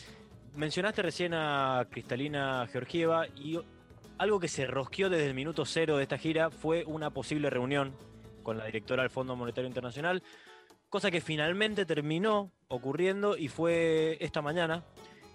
mencionaste 0.57 1.03
recién 1.03 1.35
a 1.35 1.87
Cristalina 1.91 2.67
Georgieva 2.71 3.27
y 3.37 3.59
algo 4.19 4.39
que 4.41 4.49
se 4.49 4.67
rosqueó 4.67 5.09
desde 5.11 5.27
el 5.27 5.35
minuto 5.35 5.65
cero 5.65 5.97
de 5.97 6.03
esta 6.05 6.19
gira 6.19 6.51
fue 6.51 6.85
una 6.87 7.11
posible 7.11 7.51
reunión 7.51 7.93
con 8.43 8.59
la 8.59 8.67
directora 8.67 9.03
del 9.03 9.11
Fondo 9.11 9.35
Monetario 9.37 9.69
Internacional, 9.69 10.23
cosa 10.91 11.11
que 11.11 11.21
finalmente 11.21 11.87
terminó 11.87 12.53
ocurriendo 12.69 13.37
y 13.37 13.49
fue 13.49 14.17
esta 14.21 14.43
mañana 14.43 14.85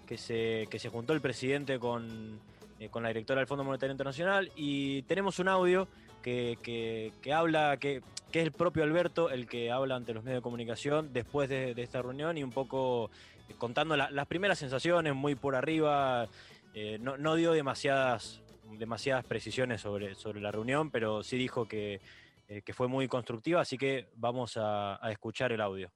que 0.06 0.16
se, 0.16 0.66
que 0.70 0.78
se 0.78 0.88
juntó 0.88 1.12
el 1.12 1.20
presidente 1.20 1.78
con, 1.78 2.40
eh, 2.78 2.88
con 2.88 3.02
la 3.02 3.08
directora 3.10 3.40
del 3.40 3.46
Fondo 3.48 3.64
Monetario 3.64 3.92
Internacional 3.92 4.50
y 4.56 5.02
tenemos 5.02 5.38
un 5.40 5.48
audio 5.48 5.88
que, 6.22 6.56
que- 6.62 7.12
que 7.20 7.32
habla, 7.32 7.76
que, 7.78 8.00
que 8.30 8.40
es 8.40 8.46
el 8.46 8.52
propio 8.52 8.84
Alberto 8.84 9.30
el 9.30 9.46
que 9.46 9.70
habla 9.70 9.96
ante 9.96 10.14
los 10.14 10.24
medios 10.24 10.38
de 10.38 10.42
comunicación 10.42 11.12
después 11.12 11.48
de, 11.48 11.74
esta 11.76 12.00
reunión 12.02 12.38
y 12.38 12.44
un 12.44 12.52
poco 12.52 13.10
eh, 13.48 13.54
contando 13.58 13.96
la- 13.96 14.10
las 14.10 14.26
primeras 14.26 14.58
sensaciones 14.58 15.14
muy 15.14 15.34
por 15.34 15.56
arriba, 15.56 16.28
eh, 16.74 16.98
no, 17.00 17.34
dio 17.34 17.52
demasiadas, 17.52 18.40
demasiadas 18.78 19.24
precisiones 19.24 19.80
sobre, 19.80 20.14
sobre 20.14 20.40
la 20.40 20.52
reunión, 20.52 20.90
pero 20.90 21.22
sí 21.22 21.36
dijo 21.36 21.66
que, 21.66 22.00
eh, 22.48 22.62
que 22.62 22.72
fue 22.72 22.86
muy 22.88 23.08
constructiva, 23.08 23.60
así 23.60 23.76
que 23.76 24.08
vamos 24.14 24.56
a, 24.56 24.98
escuchar 25.10 25.52
el 25.52 25.60
audio. 25.60 25.90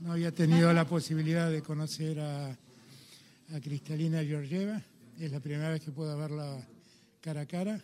No 0.00 0.12
había 0.12 0.32
tenido 0.32 0.72
la 0.72 0.84
posibilidad 0.84 1.50
de 1.50 1.62
conocer 1.62 2.20
a, 2.20 2.50
a 2.50 3.60
Cristalina 3.62 4.22
Georgieva. 4.22 4.80
Es 5.18 5.32
la 5.32 5.40
primera 5.40 5.70
vez 5.70 5.82
que 5.82 5.92
puedo 5.92 6.16
verla 6.18 6.60
cara 7.20 7.42
a 7.42 7.46
cara. 7.46 7.80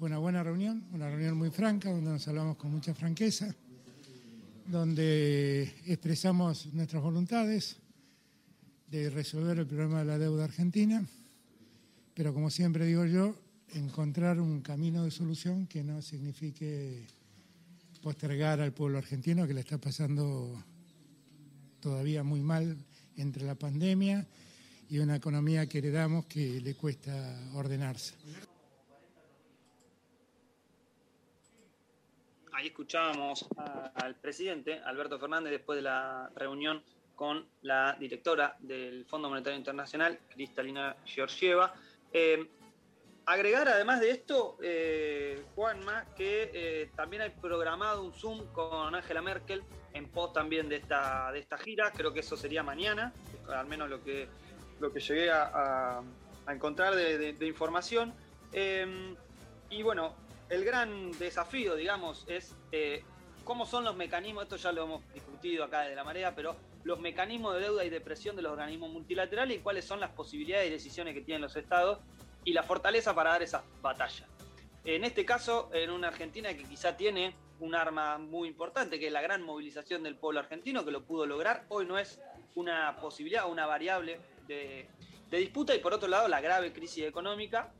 Fue 0.00 0.06
una 0.06 0.16
buena 0.16 0.42
reunión, 0.42 0.82
una 0.94 1.10
reunión 1.10 1.36
muy 1.36 1.50
franca, 1.50 1.90
donde 1.90 2.10
nos 2.10 2.26
hablamos 2.26 2.56
con 2.56 2.70
mucha 2.70 2.94
franqueza, 2.94 3.54
donde 4.66 5.74
expresamos 5.84 6.72
nuestras 6.72 7.02
voluntades 7.02 7.76
de 8.90 9.10
resolver 9.10 9.58
el 9.58 9.66
problema 9.66 9.98
de 9.98 10.06
la 10.06 10.18
deuda 10.18 10.44
argentina, 10.44 11.06
pero 12.14 12.32
como 12.32 12.48
siempre 12.48 12.86
digo 12.86 13.04
yo, 13.04 13.36
encontrar 13.74 14.40
un 14.40 14.62
camino 14.62 15.04
de 15.04 15.10
solución 15.10 15.66
que 15.66 15.84
no 15.84 16.00
signifique 16.00 17.06
postergar 18.00 18.62
al 18.62 18.72
pueblo 18.72 18.96
argentino 18.96 19.46
que 19.46 19.52
le 19.52 19.60
está 19.60 19.76
pasando 19.76 20.64
todavía 21.78 22.22
muy 22.22 22.40
mal 22.40 22.74
entre 23.18 23.44
la 23.44 23.54
pandemia 23.54 24.26
y 24.88 24.98
una 24.98 25.16
economía 25.16 25.66
que 25.66 25.76
heredamos 25.76 26.24
que 26.24 26.58
le 26.58 26.74
cuesta 26.74 27.38
ordenarse. 27.52 28.14
Ahí 32.60 32.66
escuchábamos 32.66 33.46
al 33.94 34.16
presidente 34.16 34.82
Alberto 34.84 35.18
Fernández 35.18 35.50
después 35.50 35.76
de 35.78 35.82
la 35.82 36.30
reunión 36.36 36.82
con 37.16 37.46
la 37.62 37.96
directora 37.98 38.54
del 38.58 39.06
Fondo 39.06 39.30
Monetario 39.30 39.58
Internacional, 39.58 40.18
Cristalina 40.28 40.94
Georgieva. 41.06 41.72
Eh, 42.12 42.50
agregar 43.24 43.66
además 43.66 44.00
de 44.00 44.10
esto, 44.10 44.58
eh, 44.62 45.42
Juanma, 45.54 46.04
que 46.14 46.50
eh, 46.52 46.90
también 46.94 47.22
hay 47.22 47.30
programado 47.30 48.04
un 48.04 48.12
Zoom 48.12 48.52
con 48.52 48.94
Angela 48.94 49.22
Merkel 49.22 49.62
en 49.94 50.10
pos 50.10 50.34
también 50.34 50.68
de 50.68 50.76
esta, 50.76 51.32
de 51.32 51.38
esta 51.38 51.56
gira. 51.56 51.90
Creo 51.92 52.12
que 52.12 52.20
eso 52.20 52.36
sería 52.36 52.62
mañana, 52.62 53.14
al 53.48 53.68
menos 53.68 53.88
lo 53.88 54.04
que, 54.04 54.28
lo 54.80 54.92
que 54.92 55.00
llegué 55.00 55.30
a, 55.30 56.02
encontrar 56.46 56.94
de 56.94 57.46
información. 57.46 58.12
Eh, 58.52 59.16
y 59.70 59.82
bueno, 59.82 60.14
el 60.50 60.64
gran 60.64 61.12
desafío, 61.12 61.76
digamos, 61.76 62.24
es 62.26 62.54
eh, 62.72 63.04
cómo 63.44 63.64
son 63.64 63.84
los 63.84 63.96
mecanismos, 63.96 64.42
esto 64.42 64.56
ya 64.56 64.72
lo 64.72 64.82
hemos 64.82 65.14
discutido 65.14 65.64
acá 65.64 65.82
desde 65.82 65.94
la 65.94 66.04
marea, 66.04 66.34
pero 66.34 66.56
los 66.82 66.98
mecanismos 66.98 67.54
de 67.54 67.60
deuda 67.60 67.84
y 67.84 67.90
depresión 67.90 68.34
de 68.34 68.42
los 68.42 68.52
organismos 68.52 68.90
multilaterales 68.90 69.58
y 69.58 69.60
cuáles 69.60 69.84
son 69.84 70.00
las 70.00 70.10
posibilidades 70.10 70.68
y 70.68 70.70
decisiones 70.70 71.14
que 71.14 71.20
tienen 71.20 71.40
los 71.40 71.54
estados 71.54 72.00
y 72.44 72.52
la 72.52 72.64
fortaleza 72.64 73.14
para 73.14 73.30
dar 73.30 73.42
esas 73.42 73.62
batallas. 73.80 74.28
En 74.84 75.04
este 75.04 75.24
caso, 75.24 75.70
en 75.72 75.90
una 75.90 76.08
Argentina 76.08 76.52
que 76.52 76.64
quizá 76.64 76.96
tiene 76.96 77.36
un 77.60 77.74
arma 77.74 78.18
muy 78.18 78.48
importante, 78.48 78.98
que 78.98 79.06
es 79.06 79.12
la 79.12 79.20
gran 79.20 79.42
movilización 79.42 80.02
del 80.02 80.16
pueblo 80.16 80.40
argentino, 80.40 80.84
que 80.84 80.90
lo 80.90 81.04
pudo 81.04 81.26
lograr, 81.26 81.64
hoy 81.68 81.86
no 81.86 81.98
es 81.98 82.20
una 82.56 82.96
posibilidad, 82.96 83.48
una 83.48 83.66
variable 83.66 84.18
de 84.48 84.88
disputa, 85.28 85.76
y 85.76 85.78
por 85.78 85.94
otro 85.94 86.08
lado, 86.08 86.26
la 86.26 86.40
grave 86.40 86.72
crisis 86.72 87.04
económica, 87.04 87.72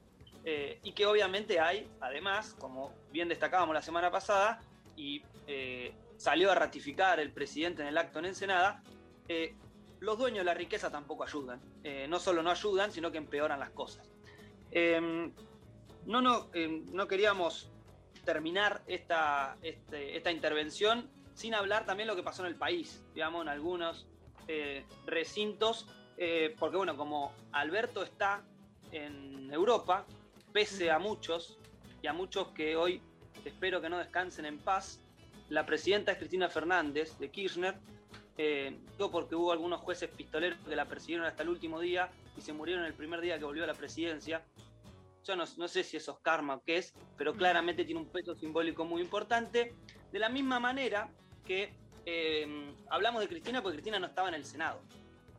eh, 0.45 0.81
y 0.83 0.93
que 0.93 1.07
obviamente 1.07 1.61
hay, 1.61 1.91
además, 2.01 2.55
como 2.59 2.93
bien 3.13 3.29
destacábamos 3.29 3.75
la 3.75 3.83
semana 3.83 4.11
pasada, 4.11 4.61
y 4.97 5.23
eh, 5.47 5.95
salió 6.17 6.51
a 6.51 6.55
ratificar 6.55 7.21
el 7.21 7.33
presidente 7.33 7.83
en 7.83 7.89
el 7.89 7.99
acto 7.99 8.19
en 8.19 8.27
Ensenada, 8.27 8.83
eh, 9.29 9.55
los 10.01 10.19
dueños 10.19 10.39
de 10.41 10.45
la 10.45 10.55
riqueza 10.55 10.91
tampoco 10.91 11.25
ayudan. 11.25 11.61
No 12.09 12.19
solo 12.19 12.43
no 12.43 12.51
ayudan, 12.51 12.91
sino 12.91 13.13
que 13.13 13.19
empeoran 13.19 13.61
las 13.61 13.71
cosas. 13.71 14.11
Eh, 14.71 15.31
no, 16.07 16.23
no, 16.23 16.49
eh, 16.55 16.83
no 16.91 17.07
queríamos 17.07 17.71
terminar 18.25 18.83
esta, 18.87 19.57
este- 19.63 20.17
esta 20.17 20.31
intervención 20.31 21.11
sin 21.35 21.55
hablar 21.55 21.85
también 21.85 22.07
lo 22.07 22.17
que 22.17 22.23
pasó 22.23 22.43
en 22.43 22.49
el 22.49 22.57
país, 22.57 23.03
digamos, 23.15 23.43
en 23.43 23.49
algunos 23.49 24.07
recintos, 25.07 25.87
porque 26.59 26.77
bueno, 26.77 26.97
como 26.97 27.33
Alberto 27.53 28.03
está 28.03 28.43
en 28.91 29.53
Europa, 29.53 30.07
pese 30.53 30.91
a 30.91 30.99
muchos, 30.99 31.59
y 32.03 32.07
a 32.07 32.13
muchos 32.13 32.49
que 32.49 32.77
hoy 32.77 33.03
espero 33.45 33.81
que 33.81 33.89
no 33.89 33.99
descansen 33.99 34.47
en 34.47 34.59
paz, 34.59 35.01
la 35.49 35.67
presidenta 35.67 36.13
es 36.13 36.19
Cristina 36.19 36.49
Fernández 36.49 37.19
de 37.19 37.31
Kirchner, 37.31 37.77
eh, 38.37 38.79
porque 38.97 39.35
hubo 39.35 39.53
algunos 39.53 39.81
jueces 39.81 40.09
pistoleros 40.11 40.59
que 40.67 40.77
la 40.77 40.87
persiguieron 40.87 41.27
hasta 41.27 41.43
el 41.43 41.49
último 41.49 41.81
día 41.81 42.11
y 42.37 42.41
se 42.41 42.53
murieron 42.53 42.85
el 42.85 42.95
primer 42.95 43.21
día 43.21 43.39
que 43.39 43.45
volvió 43.45 43.65
a 43.65 43.67
la 43.67 43.75
presidencia. 43.75 44.45
yo 45.25 45.37
no, 45.37 45.47
sé 45.47 45.85
si 45.85 45.97
eso 45.97 46.13
es 46.13 46.19
karma 46.23 46.55
o 46.55 46.63
qué 46.65 46.79
es, 46.79 46.95
pero 47.17 47.35
claramente 47.35 47.85
tiene 47.85 48.01
un 48.01 48.09
peso 48.09 48.35
simbólico 48.35 48.85
muy 48.85 49.03
importante. 49.03 49.75
De 50.13 50.19
la 50.19 50.29
misma 50.29 50.59
manera 50.59 51.11
que 51.45 51.75
eh, 52.07 52.75
hablamos 52.89 53.21
de 53.21 53.29
Cristina 53.29 53.63
porque 53.63 53.77
Cristina 53.77 53.99
no 53.99 54.07
estaba 54.07 54.29
en 54.29 54.35
el 54.35 54.45
Senado. 54.45 54.81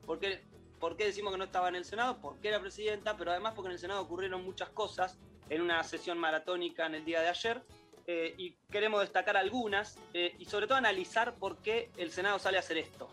¿Por 0.06 0.20
qué, 0.20 0.42
¿Por 0.82 0.98
qué 0.98 1.06
decimos 1.06 1.32
que 1.32 1.38
no 1.38 1.44
estaba 1.44 1.70
en 1.70 1.76
el 1.76 1.86
Senado? 1.86 2.18
Porque 2.20 2.48
era 2.48 2.60
presidenta, 2.60 3.16
pero 3.16 3.30
además 3.30 3.54
porque 3.56 3.68
en 3.68 3.74
el 3.74 3.80
Senado 3.80 4.02
ocurrieron 4.02 4.44
muchas 4.44 4.70
cosas 4.70 5.20
en 5.48 5.62
una 5.62 5.84
sesión 5.84 6.18
maratónica 6.18 6.88
en 6.88 6.96
el 6.96 7.06
día 7.06 7.22
de 7.22 7.30
ayer. 7.30 7.62
eh, 8.08 8.34
y 8.36 8.56
queremos 8.72 9.00
destacar 9.02 9.38
algunas 9.38 9.96
eh, 10.16 10.36
y 10.40 10.46
sobre 10.46 10.66
todo 10.66 10.76
analizar 10.76 11.36
por 11.36 11.60
qué 11.60 11.92
el 11.98 12.12
Senado 12.12 12.40
sale 12.40 12.58
a 12.58 12.62
hacer 12.62 12.80
esto. 12.80 13.08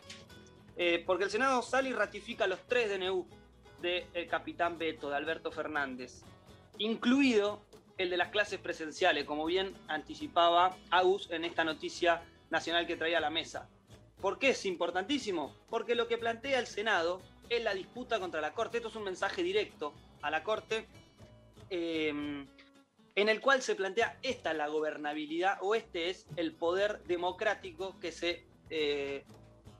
Eh, 0.79 1.05
porque 1.07 1.25
el 1.25 1.31
Senado 1.31 1.61
sale 1.61 1.91
y 1.91 1.93
ratifica 1.93 2.47
los 2.47 2.67
tres 2.67 2.91
DNU 2.91 3.29
del 3.83 4.27
capitán 4.29 4.79
Beto, 4.79 5.11
de 5.11 5.17
Alberto 5.17 5.53
Fernández, 5.53 6.23
incluido 6.79 7.63
el 7.99 8.09
de 8.09 8.17
las 8.17 8.31
clases 8.31 8.59
presenciales, 8.61 9.27
como 9.27 9.45
bien 9.45 9.75
anticipaba 9.89 10.75
Agus 10.91 11.31
en 11.31 11.45
esta 11.45 11.65
noticia 11.65 12.23
nacional 12.49 12.87
que 12.87 12.97
traía 12.97 13.19
a 13.19 13.21
la 13.21 13.31
mesa. 13.31 13.69
¿Por 14.23 14.39
qué 14.39 14.51
es 14.51 14.65
importantísimo? 14.65 15.55
Porque 15.69 15.95
lo 15.95 16.09
que 16.09 16.17
plantea 16.17 16.59
el 16.59 16.67
Senado 16.67 17.21
es 17.49 17.63
la 17.63 17.75
disputa 17.75 18.21
contra 18.21 18.41
la 18.41 18.53
Corte. 18.53 18.79
Esto 18.79 18.89
es 18.89 18.97
un 18.97 19.05
mensaje 19.05 19.43
directo 19.43 19.95
a 20.23 20.31
la 20.31 20.43
Corte, 20.43 20.87
eh, 21.71 22.09
en 22.09 23.29
el 23.29 23.41
cual 23.41 23.63
se 23.63 23.75
plantea 23.75 24.19
esta 24.23 24.53
es 24.53 24.57
la 24.57 24.69
gobernabilidad 24.69 25.59
o 25.61 25.75
este 25.75 26.11
es 26.11 26.27
el 26.37 26.55
poder 26.55 27.03
democrático 27.05 27.99
que 27.99 28.13
se 28.13 28.47
eh, 28.71 29.25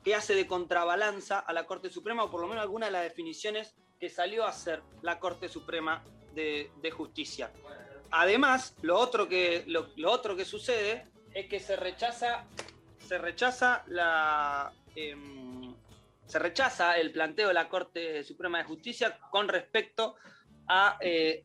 que 0.03 0.15
hace 0.15 0.33
de 0.33 0.47
contrabalanza 0.47 1.39
a 1.39 1.53
la 1.53 1.65
Corte 1.65 1.89
Suprema, 1.89 2.23
o 2.23 2.31
por 2.31 2.41
lo 2.41 2.47
menos 2.47 2.61
alguna 2.61 2.85
de 2.85 2.91
las 2.93 3.03
definiciones 3.03 3.75
que 3.99 4.09
salió 4.09 4.45
a 4.45 4.49
hacer 4.49 4.81
la 5.01 5.19
Corte 5.19 5.49
Suprema 5.49 6.03
de, 6.33 6.91
Justicia. 6.91 7.51
Además, 8.11 8.75
lo 8.81 8.97
otro, 8.97 9.27
que, 9.27 9.65
lo 9.67 10.11
otro 10.11 10.37
que 10.37 10.45
sucede 10.45 11.05
es 11.33 11.47
que 11.47 11.59
se 11.59 11.75
rechaza, 11.75 12.45
se 13.07 13.17
rechaza 13.17 13.83
la. 13.87 14.73
em, 14.95 15.38
se 16.29 16.37
rechaza 16.37 16.95
el 16.97 17.11
planteo 17.11 17.47
de 17.47 17.55
la 17.55 17.67
Corte 17.67 18.23
Suprema 18.23 18.59
de 18.59 18.63
Justicia 18.65 19.19
con 19.31 19.47
respecto 19.47 20.15
a 20.67 20.97
eh, 21.01 21.43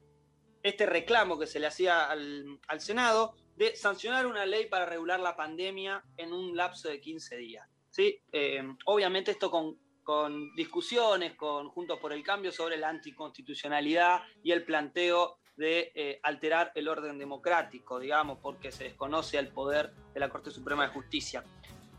este 0.62 0.84
reclamo 0.84 1.38
que 1.38 1.46
se 1.46 1.58
le 1.58 1.66
hacía 1.66 2.10
al, 2.10 2.60
Senado 2.78 3.34
de 3.56 3.74
sancionar 3.76 4.26
una 4.26 4.44
ley 4.44 4.66
para 4.66 4.84
regular 4.84 5.20
la 5.20 5.36
pandemia 5.36 6.04
en 6.18 6.34
un 6.34 6.54
lapso 6.54 6.90
de 6.90 7.00
15 7.00 7.36
días. 7.36 7.66
¿sí? 7.88 8.20
Eh, 8.30 8.62
obviamente 8.84 9.30
esto 9.30 9.50
con, 9.50 9.78
con 10.02 10.54
discusiones 10.54 11.34
con 11.34 11.70
Juntos 11.70 11.98
por 11.98 12.12
el 12.12 12.22
Cambio 12.22 12.52
sobre 12.52 12.76
la 12.76 12.90
anticonstitucionalidad 12.90 14.20
y 14.42 14.52
el 14.52 14.66
planteo 14.66 15.38
de 15.56 15.92
eh, 15.94 16.20
alterar 16.22 16.72
el 16.74 16.88
orden 16.88 17.18
democrático, 17.18 17.98
digamos, 17.98 18.38
porque 18.42 18.70
se 18.70 18.84
desconoce 18.84 19.38
el 19.38 19.48
poder 19.48 19.94
de 20.12 20.20
la 20.20 20.28
Corte 20.28 20.50
Suprema 20.50 20.84
de 20.86 20.92
Justicia. 20.92 21.42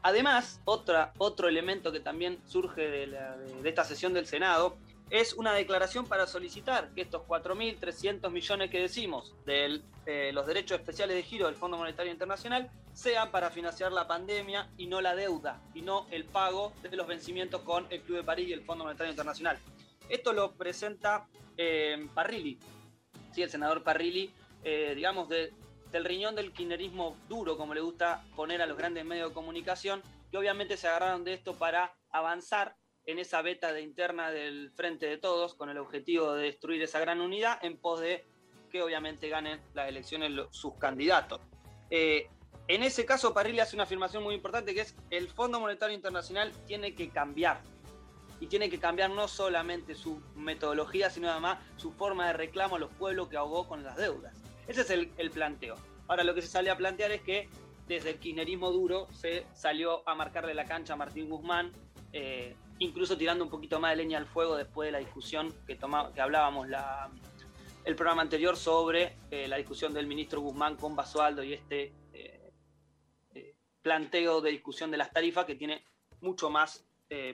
Además, 0.06 0.62
otro 0.66 1.48
elemento 1.48 1.92
que 1.92 2.00
también 2.00 2.38
surge 2.46 2.82
de, 2.88 3.18
esta 3.64 3.84
sesión 3.84 4.14
del 4.14 4.28
Senado 4.28 4.78
es 5.10 5.34
una 5.34 5.52
declaración 5.52 6.06
para 6.06 6.28
solicitar 6.28 6.92
que 6.94 7.02
estos 7.02 7.24
4.300 7.24 8.30
millones 8.30 8.70
que 8.70 8.82
decimos 8.82 9.34
de 9.48 9.82
los 10.32 10.46
derechos 10.46 10.78
especiales 10.78 11.16
de 11.16 11.24
giro 11.24 11.48
del 11.48 11.56
Fondo 11.56 11.78
Monetario 11.78 12.12
Internacional 12.12 12.70
sean 12.94 13.32
para 13.32 13.50
financiar 13.50 13.92
la 13.92 14.06
pandemia 14.06 14.70
y 14.78 14.86
no 14.86 15.02
la 15.02 15.16
deuda, 15.16 15.60
y 15.74 15.82
no 15.82 16.06
el 16.12 16.26
pago 16.26 16.72
de 16.84 16.96
los 16.96 17.08
vencimientos 17.08 17.62
con 17.62 17.88
el 17.90 18.02
Club 18.02 18.18
de 18.18 18.24
París 18.24 18.50
y 18.50 18.54
el 18.54 18.62
Fondo 18.62 18.84
Monetario 18.84 19.10
Internacional. 19.10 19.58
Esto 20.08 20.34
lo 20.34 20.52
presenta 20.52 21.26
eh, 21.58 22.08
Parrilli, 22.14 22.60
sí, 23.34 23.42
el 23.42 23.50
senador 23.50 23.82
Parrilli, 23.82 24.32
eh, 24.64 24.94
digamos, 24.96 25.30
de- 25.30 25.52
del 25.96 26.04
riñón 26.04 26.36
del 26.36 26.52
kirchnerismo 26.52 27.16
duro, 27.30 27.56
como 27.56 27.74
le 27.74 27.80
gusta 27.80 28.26
poner 28.36 28.62
a 28.62 28.66
los 28.66 28.78
grandes 28.78 29.06
medios 29.06 29.30
de 29.30 29.34
comunicación, 29.34 30.04
que 30.30 30.38
obviamente 30.38 30.76
se 30.76 30.90
agarraron 30.90 31.24
de 31.24 31.32
esto 31.32 31.54
para 31.54 31.96
avanzar 32.12 32.76
en 33.06 33.18
esa 33.18 33.42
beta 33.42 33.80
interna 33.80 34.30
del 34.30 34.74
Frente 34.76 35.06
de 35.06 35.18
Todos, 35.18 35.56
con 35.56 35.70
el 35.70 35.78
objetivo 35.78 36.34
de 36.34 36.48
destruir 36.48 36.82
esa 36.82 37.00
gran 37.00 37.22
unidad 37.22 37.64
en 37.64 37.78
pos 37.78 38.02
de 38.02 38.26
que 38.70 38.84
obviamente 38.84 39.30
ganen 39.30 39.62
las 39.74 39.88
elecciones 39.88 40.34
sus 40.52 40.74
candidatos. 40.74 41.40
Eh, 41.90 42.28
en 42.68 42.84
ese 42.84 43.06
caso, 43.06 43.34
Parrilli 43.34 43.62
hace 43.62 43.78
una 43.78 43.84
afirmación 43.84 44.22
muy 44.22 44.36
importante 44.36 44.74
que 44.74 44.82
es 44.82 44.98
el 45.12 45.30
Fondo 45.30 45.62
Monetario 45.62 45.96
Internacional 45.96 46.52
tiene 46.68 46.94
que 46.94 47.08
cambiar. 47.08 47.62
Y 48.42 48.48
tiene 48.48 48.70
que 48.70 48.80
cambiar 48.80 49.12
no 49.12 49.30
solamente 49.30 49.96
su 49.96 50.22
metodología, 50.36 51.10
sino 51.10 51.32
además 51.32 51.60
su 51.78 51.94
forma 51.94 52.28
de 52.28 52.34
reclamo 52.34 52.76
a 52.76 52.80
los 52.80 52.92
pueblos 52.92 53.30
que 53.30 53.38
ahogó 53.38 53.66
con 53.66 53.82
las 53.82 53.96
deudas. 53.96 54.45
Ese 54.68 54.82
es 54.82 54.90
el, 54.90 55.32
planteo. 55.32 55.76
Ahora 56.08 56.24
lo 56.24 56.34
que 56.34 56.42
se 56.42 56.48
sale 56.48 56.70
a 56.70 56.78
plantear 56.78 57.12
es 57.12 57.22
que 57.22 57.48
desde 57.88 58.12
el 58.12 58.20
kirchnerismo 58.20 58.72
duro 58.72 59.08
se 59.14 59.46
salió 59.54 60.08
a 60.08 60.16
marcarle 60.16 60.54
la 60.54 60.66
cancha 60.66 60.94
a 60.94 60.96
Martín 60.96 61.30
Guzmán, 61.30 61.72
eh, 62.14 62.56
incluso 62.80 63.18
tirando 63.18 63.44
un 63.44 63.50
poquito 63.50 63.80
más 63.80 63.92
de 63.92 63.98
leña 63.98 64.18
al 64.18 64.26
fuego 64.26 64.56
después 64.56 64.88
de 64.88 64.92
la 64.94 65.00
discusión 65.00 65.54
que, 65.68 65.76
toma- 65.76 66.12
que 66.14 66.22
hablábamos 66.22 66.68
el 67.84 67.96
programa 67.96 68.24
anterior 68.24 68.58
sobre 68.58 69.16
eh, 69.30 69.48
la 69.48 69.58
discusión 69.58 69.94
del 69.94 70.08
ministro 70.08 70.42
Guzmán 70.42 70.76
con 70.78 70.96
Basualdo 70.96 71.44
y 71.44 71.54
este 71.54 71.94
eh, 72.14 72.52
planteo 73.82 74.42
de 74.42 74.50
discusión 74.52 74.90
de 74.90 74.98
las 74.98 75.12
tarifas 75.12 75.46
que 75.46 75.56
tiene 75.56 75.84
mucho 76.22 76.50
más 76.50 76.84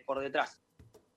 por 0.05 0.19
detrás. 0.19 0.61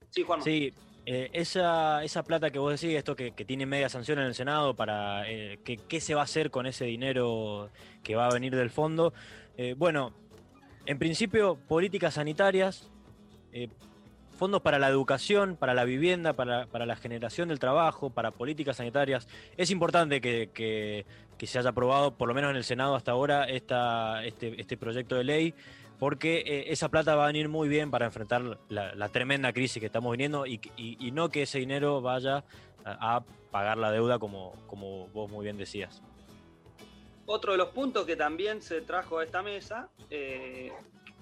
Sí, 0.08 0.22
Juanma. 0.22 0.44
Sí, 0.44 0.72
eh, 1.06 1.30
esa, 1.32 2.02
esa 2.04 2.22
plata 2.22 2.50
que 2.50 2.58
vos 2.58 2.80
decís, 2.80 2.96
esto 2.96 3.14
que, 3.14 3.30
tiene 3.32 3.66
media 3.66 3.88
sanción 3.88 4.18
en 4.18 4.26
el 4.26 4.34
Senado, 4.34 4.74
para 4.74 5.28
eh, 5.30 5.58
que- 5.64 5.76
qué 5.76 6.00
se 6.00 6.14
va 6.14 6.22
a 6.22 6.24
hacer 6.24 6.50
con 6.50 6.66
ese 6.66 6.84
dinero 6.84 7.70
que 8.02 8.16
va 8.16 8.26
a 8.26 8.32
venir 8.32 8.54
del 8.56 8.70
fondo. 8.70 9.12
Eh, 9.56 9.74
bueno, 9.76 10.12
en 10.86 10.98
principio, 10.98 11.56
políticas 11.68 12.14
sanitarias, 12.14 12.90
eh, 13.52 13.68
fondos 14.36 14.62
para 14.62 14.78
la 14.80 14.88
educación, 14.88 15.56
para 15.56 15.74
la 15.74 15.84
vivienda, 15.84 16.32
para, 16.32 16.66
para 16.66 16.86
la 16.86 16.96
generación 16.96 17.48
del 17.48 17.58
trabajo, 17.60 18.10
para 18.10 18.32
políticas 18.32 18.78
sanitarias. 18.78 19.28
Es 19.56 19.70
importante 19.70 20.20
que, 20.20 20.50
que- 20.52 21.06
que 21.38 21.46
se 21.48 21.58
haya 21.58 21.70
aprobado, 21.70 22.16
por 22.16 22.28
lo 22.28 22.34
menos 22.34 22.50
en 22.50 22.56
el 22.56 22.64
Senado 22.64 22.94
hasta 22.94 23.10
ahora, 23.12 23.44
esta, 23.44 24.24
este, 24.24 24.60
este 24.60 24.76
proyecto 24.76 25.16
de 25.16 25.24
ley, 25.24 25.54
porque 26.04 26.40
eh, 26.40 26.64
esa 26.66 26.90
plata 26.90 27.16
va 27.16 27.24
a 27.24 27.26
venir 27.28 27.48
muy 27.48 27.66
bien 27.66 27.90
para 27.90 28.04
enfrentar 28.04 28.58
la, 28.68 29.08
tremenda 29.08 29.54
crisis 29.54 29.80
que 29.80 29.86
estamos 29.86 30.12
viviendo 30.12 30.44
y, 30.44 30.60
no 31.14 31.30
que 31.30 31.44
ese 31.44 31.60
dinero 31.60 32.02
vaya 32.02 32.44
a, 32.84 33.24
pagar 33.50 33.78
la 33.78 33.90
deuda 33.90 34.18
como, 34.18 34.52
como 34.66 35.08
vos 35.14 35.30
muy 35.30 35.44
bien 35.44 35.56
decías. 35.56 36.02
Otro 37.24 37.52
de 37.52 37.56
los 37.56 37.70
puntos 37.70 38.04
que 38.04 38.16
también 38.16 38.60
se 38.60 38.82
trajo 38.82 39.20
a 39.20 39.24
esta 39.24 39.42
mesa, 39.42 39.88
eh, 40.10 40.72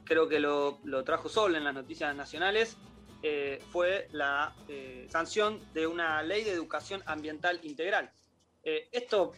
creo 0.02 0.28
que 0.28 0.40
lo, 0.40 0.80
lo 0.82 1.04
trajo 1.04 1.28
Sol 1.28 1.54
en 1.54 1.62
las 1.62 1.74
noticias 1.74 2.16
nacionales, 2.16 2.76
eh, 3.22 3.62
fue 3.70 4.08
la 4.10 4.52
sanción 5.10 5.60
de 5.74 5.86
una 5.86 6.24
ley 6.24 6.42
de 6.42 6.50
educación 6.50 7.04
ambiental 7.06 7.60
integral. 7.62 8.10
Esto, 8.64 9.30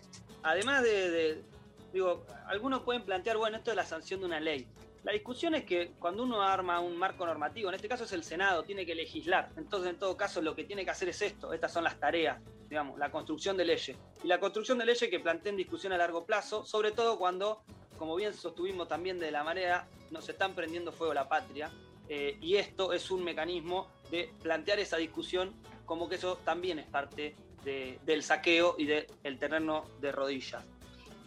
además 0.43 0.83
de, 0.83 1.11
de- 1.11 1.45
digo, 1.93 2.25
algunos 2.47 2.81
pueden 2.81 3.03
plantear, 3.03 3.37
bueno, 3.37 3.59
esto 3.59 3.73
es 3.73 3.77
la 3.77 3.85
sanción 3.85 4.21
de 4.21 4.27
una 4.27 4.41
ley. 4.41 4.67
La 5.05 5.13
discusión 5.13 5.55
es 5.55 5.65
que 5.65 5.93
cuando 5.99 6.23
uno 6.23 6.43
arma 6.43 6.81
un 6.81 6.97
marco 6.97 7.27
normativo, 7.27 7.69
en 7.69 7.75
este 7.75 7.89
caso 7.89 8.05
es 8.05 8.13
el 8.13 8.25
Senado, 8.25 8.63
tiene 8.63 8.87
que 8.87 8.95
legislar. 8.95 9.51
Entonces, 9.57 9.91
en 9.91 9.99
todo 9.99 10.17
caso, 10.17 10.41
lo 10.41 10.55
que 10.57 10.65
tiene 10.65 10.83
que 10.85 10.91
hacer 10.91 11.11
es 11.11 11.21
esto. 11.21 11.53
Estas 11.53 11.73
son 11.73 11.85
las 11.85 12.01
tareas, 12.01 12.41
digamos, 12.71 12.99
la 12.99 13.11
construcción 13.11 13.57
de 13.57 13.67
leyes. 13.67 13.97
Y 14.23 14.27
la 14.29 14.41
construcción 14.41 14.79
de 14.79 14.87
leyes 14.87 15.11
que 15.11 15.21
planteen 15.21 15.57
discusión 15.57 15.93
a 15.93 15.99
largo 15.99 16.25
plazo, 16.25 16.65
sobre 16.65 16.91
todo 16.91 17.19
cuando, 17.19 17.63
como 17.99 18.17
bien 18.17 18.33
sostuvimos 18.33 18.89
también 18.89 19.19
de 19.19 19.31
la 19.31 19.45
marea, 19.45 19.87
nos 20.11 20.27
están 20.29 20.55
prendiendo 20.55 20.91
fuego 20.91 21.13
la 21.15 21.29
patria. 21.29 21.71
eh, 22.07 22.37
y 22.43 22.57
esto 22.57 22.93
es 22.93 23.11
un 23.11 23.25
mecanismo 23.25 23.89
de 24.11 24.31
plantear 24.43 24.79
esa 24.79 24.99
discusión 24.99 25.55
como 25.87 26.07
que 26.07 26.17
eso 26.17 26.37
también 26.45 26.79
es 26.79 26.87
parte 26.87 27.35
de- 27.65 27.99
del 28.05 28.23
saqueo 28.23 28.75
y 28.77 28.85
del 28.85 29.39
terreno 29.39 29.87
de 30.03 30.13
rodillas. 30.13 30.63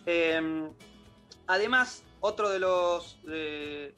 Eh, 0.05 0.69
además, 1.47 2.03
otro 2.21 2.49
de 2.49 2.59
los 2.59 3.19
de, 3.23 3.93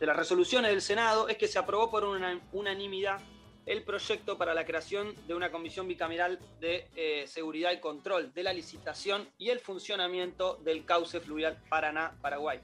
las 0.00 0.16
resoluciones 0.16 0.70
del 0.70 0.82
Senado 0.82 1.28
es 1.28 1.36
que 1.36 1.48
se 1.48 1.58
aprobó 1.58 1.90
por 1.90 2.04
una 2.04 2.40
unanimidad 2.52 3.20
el 3.66 3.82
proyecto 3.82 4.36
para 4.36 4.52
la 4.52 4.66
creación 4.66 5.14
de 5.26 5.34
una 5.34 5.50
comisión 5.50 5.88
bicameral 5.88 6.38
de 6.60 6.86
eh, 6.94 7.24
seguridad 7.26 7.72
y 7.72 7.80
control 7.80 8.32
de 8.34 8.42
la 8.42 8.52
licitación 8.52 9.26
y 9.38 9.48
el 9.48 9.58
funcionamiento 9.58 10.56
del 10.62 10.84
cauce 10.84 11.20
fluvial 11.20 11.58
Paraná-Paraguay. 11.70 12.60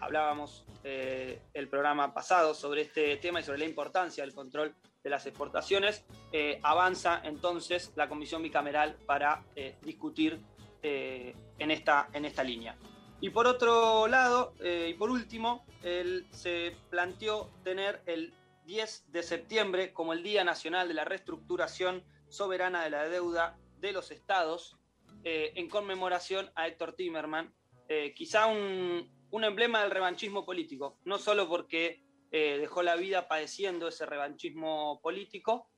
Hablábamos 0.00 0.64
eh, 0.82 1.42
el 1.52 1.68
programa 1.68 2.14
pasado 2.14 2.54
sobre 2.54 2.82
este 2.82 3.18
tema 3.18 3.40
y 3.40 3.42
sobre 3.42 3.58
la 3.58 3.66
importancia 3.66 4.24
del 4.24 4.34
control 4.34 4.74
de 5.02 5.10
las 5.10 5.26
exportaciones. 5.26 6.04
Eh, 6.32 6.58
avanza 6.62 7.20
entonces 7.22 7.92
la 7.96 8.08
comisión 8.08 8.42
bicameral 8.42 8.96
para 9.06 9.42
eh, 9.54 9.76
discutir 9.82 10.40
en, 10.82 11.70
esta, 11.70 12.08
en 12.14 12.24
esta 12.24 12.42
línea. 12.42 12.74
Y 13.20 13.30
por 13.30 13.46
otro 13.46 14.08
lado, 14.08 14.54
eh, 14.60 14.88
y 14.90 14.94
por 14.94 15.10
último, 15.10 15.64
el- 15.82 16.26
se 16.30 16.74
planteó 16.88 17.50
tener 17.62 18.00
el 18.06 18.32
10 18.64 19.04
de 19.12 19.22
septiembre 19.22 19.92
como 19.92 20.12
el 20.12 20.22
Día 20.22 20.42
Nacional 20.42 20.88
de 20.88 20.94
la 20.94 21.04
Reestructuración 21.04 22.02
Soberana 22.28 22.82
de 22.82 22.90
la 22.90 23.08
Deuda 23.08 23.58
de 23.78 23.92
los 23.92 24.10
estados 24.10 24.76
eh, 25.24 25.52
en 25.56 25.68
conmemoración 25.68 26.50
a 26.54 26.66
Héctor 26.66 26.94
Timerman, 26.94 27.52
eh, 27.88 28.14
quizá 28.14 28.46
un, 28.46 29.10
un, 29.30 29.44
emblema 29.44 29.82
del 29.82 29.90
revanchismo 29.90 30.46
político, 30.46 30.98
no 31.04 31.18
solo 31.18 31.46
porque 31.46 32.02
eh, 32.30 32.56
dejó 32.58 32.82
la 32.82 32.96
vida 32.96 33.28
padeciendo 33.28 33.88
ese 33.88 34.06
revanchismo 34.06 35.00
político, 35.02 35.68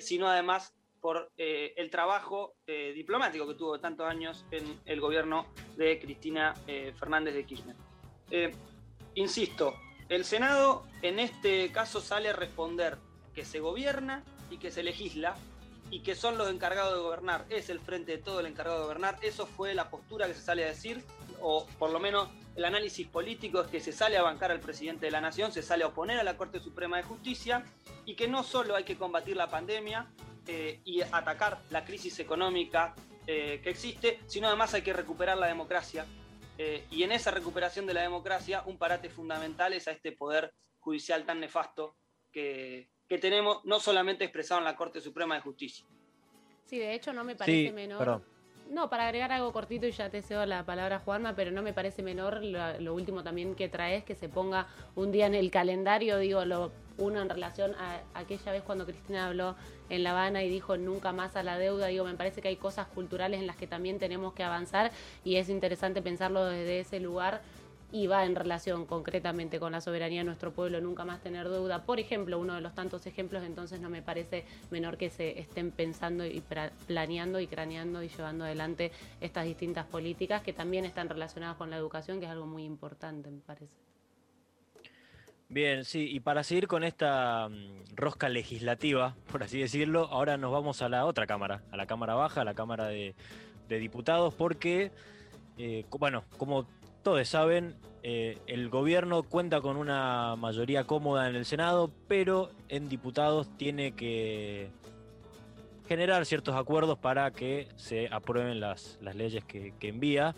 sino 0.00 0.28
además 0.28 0.74
por 1.00 1.30
el 1.36 1.90
trabajo 1.90 2.54
diplomático 2.66 3.46
que 3.46 3.54
tuvo 3.54 3.80
tantos 3.80 4.06
años 4.06 4.44
en 4.50 4.80
el 4.84 5.00
gobierno 5.00 5.46
de 5.76 5.98
Cristina 5.98 6.54
Fernández 6.98 7.34
de 7.34 7.44
Kirchner. 7.44 7.76
insisto, 9.14 9.74
el 10.08 10.24
Senado 10.24 10.84
en 11.02 11.18
este 11.18 11.70
caso 11.72 12.00
sale 12.00 12.30
a 12.30 12.32
responder 12.32 12.98
que 13.34 13.44
se 13.44 13.60
gobierna 13.60 14.24
y 14.50 14.58
que 14.58 14.70
se 14.70 14.82
legisla 14.82 15.36
y 15.90 16.00
que 16.00 16.14
son 16.14 16.38
los 16.38 16.50
encargados 16.50 16.94
de 16.94 17.00
gobernar, 17.00 17.46
es 17.50 17.68
el 17.68 17.80
frente 17.80 18.12
de 18.12 18.18
todo 18.18 18.40
el 18.40 18.46
encargado 18.46 18.78
de 18.78 18.84
gobernar, 18.84 19.18
eso 19.22 19.46
fue 19.46 19.74
la 19.74 19.90
postura 19.90 20.26
que 20.26 20.34
se 20.34 20.40
sale 20.40 20.64
a 20.64 20.68
decir, 20.68 21.04
o 21.40 21.66
por 21.78 21.90
lo 21.90 21.98
menos 21.98 22.28
el 22.54 22.64
análisis 22.64 23.08
político 23.08 23.60
es 23.60 23.68
que 23.68 23.80
se 23.80 23.92
sale 23.92 24.16
a 24.16 24.22
bancar 24.22 24.50
al 24.50 24.60
presidente 24.60 25.06
de 25.06 25.12
la 25.12 25.20
nación, 25.20 25.52
se 25.52 25.62
sale 25.62 25.84
a 25.84 25.88
oponer 25.88 26.18
a 26.18 26.24
la 26.24 26.36
Corte 26.36 26.60
Suprema 26.60 26.96
de 26.96 27.02
Justicia 27.02 27.64
y 28.04 28.14
que 28.14 28.28
no 28.28 28.44
solo 28.44 28.76
hay 28.76 28.84
que 28.84 28.96
combatir 28.96 29.36
la 29.36 29.48
pandemia 29.48 30.06
eh, 30.46 30.80
y 30.84 31.02
atacar 31.02 31.60
la 31.70 31.84
crisis 31.84 32.18
económica 32.18 32.94
eh, 33.26 33.60
que 33.62 33.70
existe, 33.70 34.20
sino 34.26 34.48
además 34.48 34.74
hay 34.74 34.82
que 34.82 34.92
recuperar 34.92 35.38
la 35.38 35.46
democracia. 35.46 36.06
Eh, 36.58 36.84
y 36.90 37.02
en 37.02 37.12
esa 37.12 37.30
recuperación 37.30 37.86
de 37.86 37.94
la 37.94 38.02
democracia, 38.02 38.62
un 38.66 38.76
parate 38.76 39.08
fundamental 39.08 39.72
es 39.72 39.88
a 39.88 39.92
este 39.92 40.12
poder 40.12 40.52
judicial 40.78 41.24
tan 41.24 41.40
nefasto 41.40 41.96
que, 42.32 42.90
que 43.08 43.18
tenemos 43.18 43.64
no 43.64 43.80
solamente 43.80 44.24
expresado 44.24 44.60
en 44.60 44.64
la 44.64 44.76
Corte 44.76 45.00
Suprema 45.00 45.34
de 45.36 45.40
Justicia. 45.40 45.86
Sí, 46.64 46.78
de 46.78 46.94
hecho 46.94 47.12
no 47.12 47.24
me 47.24 47.34
parece 47.34 47.72
menor. 47.72 48.22
No, 48.70 48.88
para 48.88 49.06
agregar 49.06 49.32
algo 49.32 49.52
cortito 49.52 49.88
y 49.88 49.90
ya 49.90 50.10
te 50.10 50.22
cedo 50.22 50.46
la 50.46 50.64
palabra 50.64 51.00
Juanma, 51.00 51.34
pero 51.34 51.50
no 51.50 51.60
me 51.60 51.72
parece 51.72 52.04
menor 52.04 52.40
lo, 52.44 52.94
último 52.94 53.24
también 53.24 53.56
que 53.56 53.68
traes, 53.68 54.04
que 54.04 54.14
se 54.14 54.28
ponga 54.28 54.68
un 54.94 55.10
día 55.10 55.26
en 55.26 55.34
el 55.34 55.50
calendario, 55.50 56.18
digo, 56.18 56.44
lo 56.44 56.70
uno 56.96 57.20
en 57.20 57.28
relación 57.28 57.74
a, 57.74 57.98
aquella 58.14 58.52
vez 58.52 58.62
cuando 58.62 58.86
Cristina 58.86 59.26
habló 59.26 59.56
en 59.88 60.04
La 60.04 60.12
Habana 60.12 60.44
y 60.44 60.48
dijo 60.48 60.76
nunca 60.76 61.12
más 61.12 61.34
a 61.34 61.42
la 61.42 61.58
deuda, 61.58 61.88
digo, 61.88 62.04
me 62.04 62.14
parece 62.14 62.42
que 62.42 62.46
hay 62.46 62.56
cosas 62.56 62.86
culturales 62.86 63.40
en 63.40 63.48
las 63.48 63.56
que 63.56 63.66
también 63.66 63.98
tenemos 63.98 64.34
que 64.34 64.44
avanzar 64.44 64.92
y 65.24 65.34
es 65.34 65.48
interesante 65.48 66.00
pensarlo 66.00 66.44
desde 66.44 66.78
ese 66.78 67.00
lugar 67.00 67.40
y 67.92 68.06
va 68.06 68.24
en 68.24 68.34
relación 68.34 68.86
concretamente 68.86 69.58
con 69.58 69.72
la 69.72 69.80
soberanía 69.80 70.20
de 70.20 70.24
nuestro 70.24 70.52
pueblo, 70.52 70.80
nunca 70.80 71.04
más 71.04 71.20
tener 71.20 71.48
deuda. 71.48 71.84
Por 71.84 72.00
ejemplo, 72.00 72.38
uno 72.38 72.54
de 72.54 72.60
los 72.60 72.74
tantos 72.74 73.06
ejemplos, 73.06 73.44
entonces 73.44 73.80
no 73.80 73.90
me 73.90 74.02
parece 74.02 74.44
menor 74.70 74.96
que 74.96 75.10
se 75.10 75.38
estén 75.38 75.70
pensando 75.70 76.24
y 76.24 76.42
planeando 76.86 77.40
y 77.40 77.46
craneando 77.46 78.02
y 78.02 78.08
llevando 78.08 78.44
adelante 78.44 78.92
estas 79.20 79.44
distintas 79.44 79.86
políticas 79.86 80.42
que 80.42 80.52
también 80.52 80.84
están 80.84 81.08
relacionadas 81.08 81.56
con 81.56 81.70
la 81.70 81.76
educación, 81.76 82.20
que 82.20 82.26
es 82.26 82.30
algo 82.30 82.46
muy 82.46 82.64
importante, 82.64 83.30
me 83.30 83.40
parece. 83.40 83.74
Bien, 85.48 85.84
sí, 85.84 86.08
y 86.08 86.20
para 86.20 86.44
seguir 86.44 86.68
con 86.68 86.84
esta 86.84 87.48
mm, 87.48 87.96
rosca 87.96 88.28
legislativa, 88.28 89.16
por 89.32 89.42
así 89.42 89.58
decirlo, 89.58 90.06
ahora 90.12 90.36
nos 90.36 90.52
vamos 90.52 90.80
a 90.80 90.88
la 90.88 91.04
otra 91.06 91.26
Cámara, 91.26 91.62
a 91.72 91.76
la 91.76 91.86
Cámara 91.86 92.14
Baja, 92.14 92.42
a 92.42 92.44
la 92.44 92.54
Cámara 92.54 92.86
de, 92.86 93.14
Diputados, 93.68 94.34
porque, 94.34 94.90
eh, 95.56 95.84
bueno, 95.98 96.24
como 96.38 96.66
todos 97.02 97.28
saben, 97.28 97.76
eh, 98.02 98.38
el 98.46 98.68
gobierno 98.70 99.22
cuenta 99.22 99.60
con 99.60 99.76
una 99.76 100.36
mayoría 100.36 100.84
cómoda 100.84 101.28
en 101.28 101.36
el 101.36 101.44
Senado, 101.44 101.90
pero 102.08 102.50
en 102.68 102.88
diputados 102.88 103.48
tiene 103.56 103.92
que 103.92 104.70
generar 105.86 106.24
ciertos 106.24 106.54
acuerdos 106.54 106.98
para 106.98 107.30
que 107.32 107.68
se 107.76 108.08
aprueben 108.10 108.60
las, 108.60 108.98
leyes 109.14 109.44
que, 109.44 109.74
envía. 109.82 110.34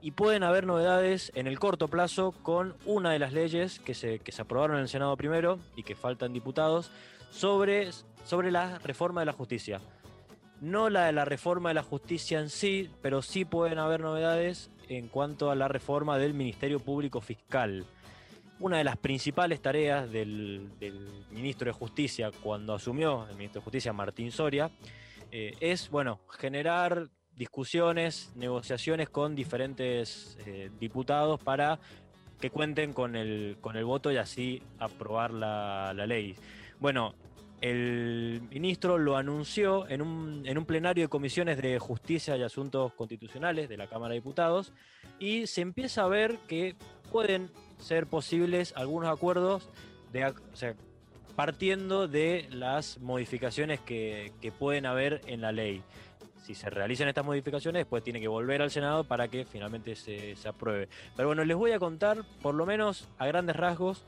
Y 0.00 0.12
pueden 0.12 0.44
haber 0.44 0.66
novedades 0.66 1.32
en 1.34 1.46
el 1.46 1.58
corto 1.58 1.88
plazo 1.88 2.32
con 2.42 2.74
una 2.86 3.10
de 3.10 3.18
las 3.18 3.32
leyes 3.32 3.80
que 3.80 3.94
se, 3.94 4.20
aprobaron 4.38 4.76
en 4.76 4.82
el 4.82 4.88
Senado 4.88 5.16
primero 5.16 5.58
y 5.76 5.82
que 5.82 5.96
faltan 5.96 6.32
diputados 6.32 6.90
sobre 7.30 7.90
la 8.50 8.78
reforma 8.78 9.20
de 9.20 9.26
la 9.26 9.32
justicia. 9.32 9.80
No 10.60 10.90
la 10.90 11.06
de 11.06 11.12
la 11.12 11.24
reforma 11.24 11.70
de 11.70 11.74
la 11.74 11.82
justicia 11.82 12.40
en 12.40 12.48
sí, 12.48 12.90
pero 13.02 13.22
sí 13.22 13.44
pueden 13.44 13.78
haber 13.78 14.00
novedades 14.00 14.70
en 14.88 15.08
cuanto 15.08 15.50
a 15.50 15.54
la 15.54 15.68
reforma 15.68 16.18
del 16.18 16.34
Ministerio 16.34 16.80
Público 16.80 17.20
Fiscal. 17.20 17.86
Una 18.60 18.78
de 18.78 18.84
las 18.84 18.96
principales 18.96 19.60
tareas 19.60 20.10
del, 20.10 20.70
ministro 21.30 21.66
de 21.66 21.72
Justicia 21.72 22.30
cuando 22.42 22.74
asumió 22.74 23.26
el 23.28 23.36
ministro 23.36 23.60
de 23.60 23.64
Justicia 23.64 23.92
Martín 23.92 24.32
Soria 24.32 24.70
eh, 25.30 25.54
es, 25.60 25.90
bueno, 25.90 26.20
generar 26.28 27.08
discusiones, 27.36 28.32
negociaciones 28.34 29.08
con 29.10 29.36
diferentes 29.36 30.36
eh, 30.44 30.70
diputados 30.80 31.38
para 31.40 31.78
que 32.40 32.50
cuenten 32.50 32.92
con 32.92 33.14
el, 33.14 33.58
con 33.60 33.76
el 33.76 33.84
voto 33.84 34.10
y 34.10 34.16
así 34.16 34.62
aprobar 34.78 35.32
la, 35.32 35.92
la 35.94 36.06
ley. 36.06 36.34
Bueno, 36.80 37.14
el 37.60 38.40
ministro 38.50 38.98
lo 38.98 39.16
anunció 39.16 39.88
en 39.88 40.02
un, 40.02 40.42
en 40.46 40.58
un, 40.58 40.64
plenario 40.64 41.04
de 41.04 41.08
comisiones 41.08 41.60
de 41.60 41.78
justicia 41.78 42.36
y 42.36 42.42
asuntos 42.42 42.92
constitucionales 42.94 43.68
de 43.68 43.76
la 43.76 43.88
Cámara 43.88 44.10
de 44.10 44.20
Diputados 44.20 44.72
y 45.18 45.46
se 45.46 45.62
empieza 45.62 46.04
a 46.04 46.08
ver 46.08 46.38
que 46.46 46.76
pueden 47.10 47.50
ser 47.78 48.06
posibles 48.06 48.72
algunos 48.76 49.10
acuerdos 49.10 49.68
partiendo 51.36 52.08
de 52.08 52.48
las 52.50 52.98
modificaciones 52.98 53.80
que, 53.80 54.32
pueden 54.58 54.86
haber 54.86 55.20
en 55.26 55.40
la 55.40 55.52
ley. 55.52 55.82
Si 56.44 56.54
se 56.54 56.70
realizan 56.70 57.08
estas 57.08 57.24
modificaciones, 57.24 57.80
después 57.80 58.02
tiene 58.02 58.20
que 58.20 58.28
volver 58.28 58.62
al 58.62 58.70
Senado 58.70 59.04
para 59.04 59.28
que 59.28 59.44
finalmente 59.44 59.94
se, 59.94 60.34
se 60.34 60.48
apruebe. 60.48 60.88
Pero 61.14 61.28
bueno, 61.28 61.44
les 61.44 61.56
voy 61.56 61.72
a 61.72 61.78
contar, 61.78 62.24
por 62.40 62.54
lo 62.54 62.64
menos 62.64 63.08
a 63.18 63.26
grandes 63.26 63.54
rasgos, 63.54 64.04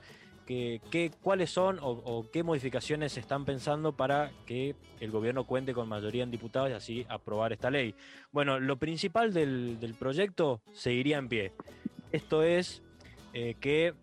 cuáles 1.23 1.51
son 1.51 1.79
o, 1.81 2.27
qué 2.33 2.43
modificaciones 2.43 3.13
se 3.13 3.21
están 3.21 3.45
pensando 3.45 3.93
para 3.93 4.33
que 4.47 4.75
el 5.01 5.11
gobierno 5.11 5.45
cuente 5.45 5.75
con 5.75 5.89
mayoría 5.89 6.23
en 6.25 6.31
diputados 6.31 6.71
y 6.71 6.73
así 6.73 7.07
aprobar 7.09 7.53
esta 7.53 7.71
ley. 7.71 7.95
Bueno, 8.33 8.59
lo 8.59 8.77
principal 8.77 9.33
del, 9.33 9.95
proyecto 9.99 10.61
seguiría 10.73 11.19
en 11.19 11.29
pie. 11.29 11.53
Esto 12.13 12.43
es 12.43 12.83
eh, 13.33 13.55
que 13.61 13.95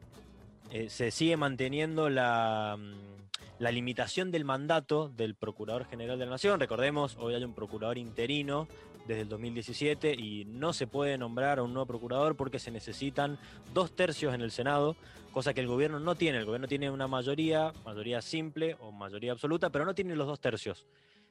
eh, 0.72 0.90
se 0.90 1.12
sigue 1.12 1.36
manteniendo 1.36 2.10
la, 2.10 2.78
mm, 2.78 3.18
la 3.60 3.72
limitación 3.72 4.32
del 4.32 4.46
mandato 4.46 5.10
del 5.10 5.36
Procurador 5.36 5.86
General 5.86 6.18
de 6.18 6.26
la 6.26 6.32
Nación. 6.32 6.60
Recordemos, 6.60 7.18
hoy 7.20 7.34
hay 7.34 7.44
un 7.44 7.54
procurador 7.54 7.98
interino 7.98 8.68
desde 9.08 9.22
el 9.22 9.30
2017 9.30 10.14
y 10.14 10.46
no 10.46 10.74
se 10.74 10.86
puede 10.86 11.18
nombrar 11.18 11.60
a 11.60 11.64
un 11.64 11.74
nuevo 11.74 11.88
procurador 11.88 12.36
porque 12.36 12.60
se 12.60 12.72
necesitan 12.72 13.40
dos 13.74 13.96
tercios 13.96 14.34
en 14.34 14.42
el 14.42 14.52
Senado, 14.52 14.96
cosa 15.32 15.54
que 15.54 15.62
el 15.62 15.68
gobierno 15.68 16.00
no 16.00 16.16
tiene. 16.16 16.40
El 16.40 16.46
gobierno 16.46 16.68
tiene 16.68 16.92
una 16.92 17.08
mayoría, 17.08 17.74
mayoría 17.86 18.22
simple 18.22 18.76
o 18.80 18.92
mayoría 18.92 19.32
absoluta, 19.32 19.70
pero 19.70 19.86
no 19.86 19.96
tiene 19.96 20.16
los 20.16 20.28
dos 20.28 20.42
tercios. 20.42 20.86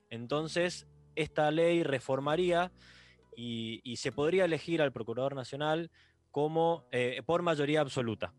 Entonces, 0.09 0.87
esta 1.14 1.51
ley 1.51 1.83
reformaría 1.83 2.72
y, 3.37 3.97
se 3.97 4.12
podría 4.12 4.47
elegir 4.47 4.81
al 4.81 4.93
Procurador 4.93 5.35
Nacional 5.35 5.91
como 6.31 6.87
eh, 6.91 7.22
por 7.27 7.43
mayoría 7.43 7.83
absoluta. 7.83 8.33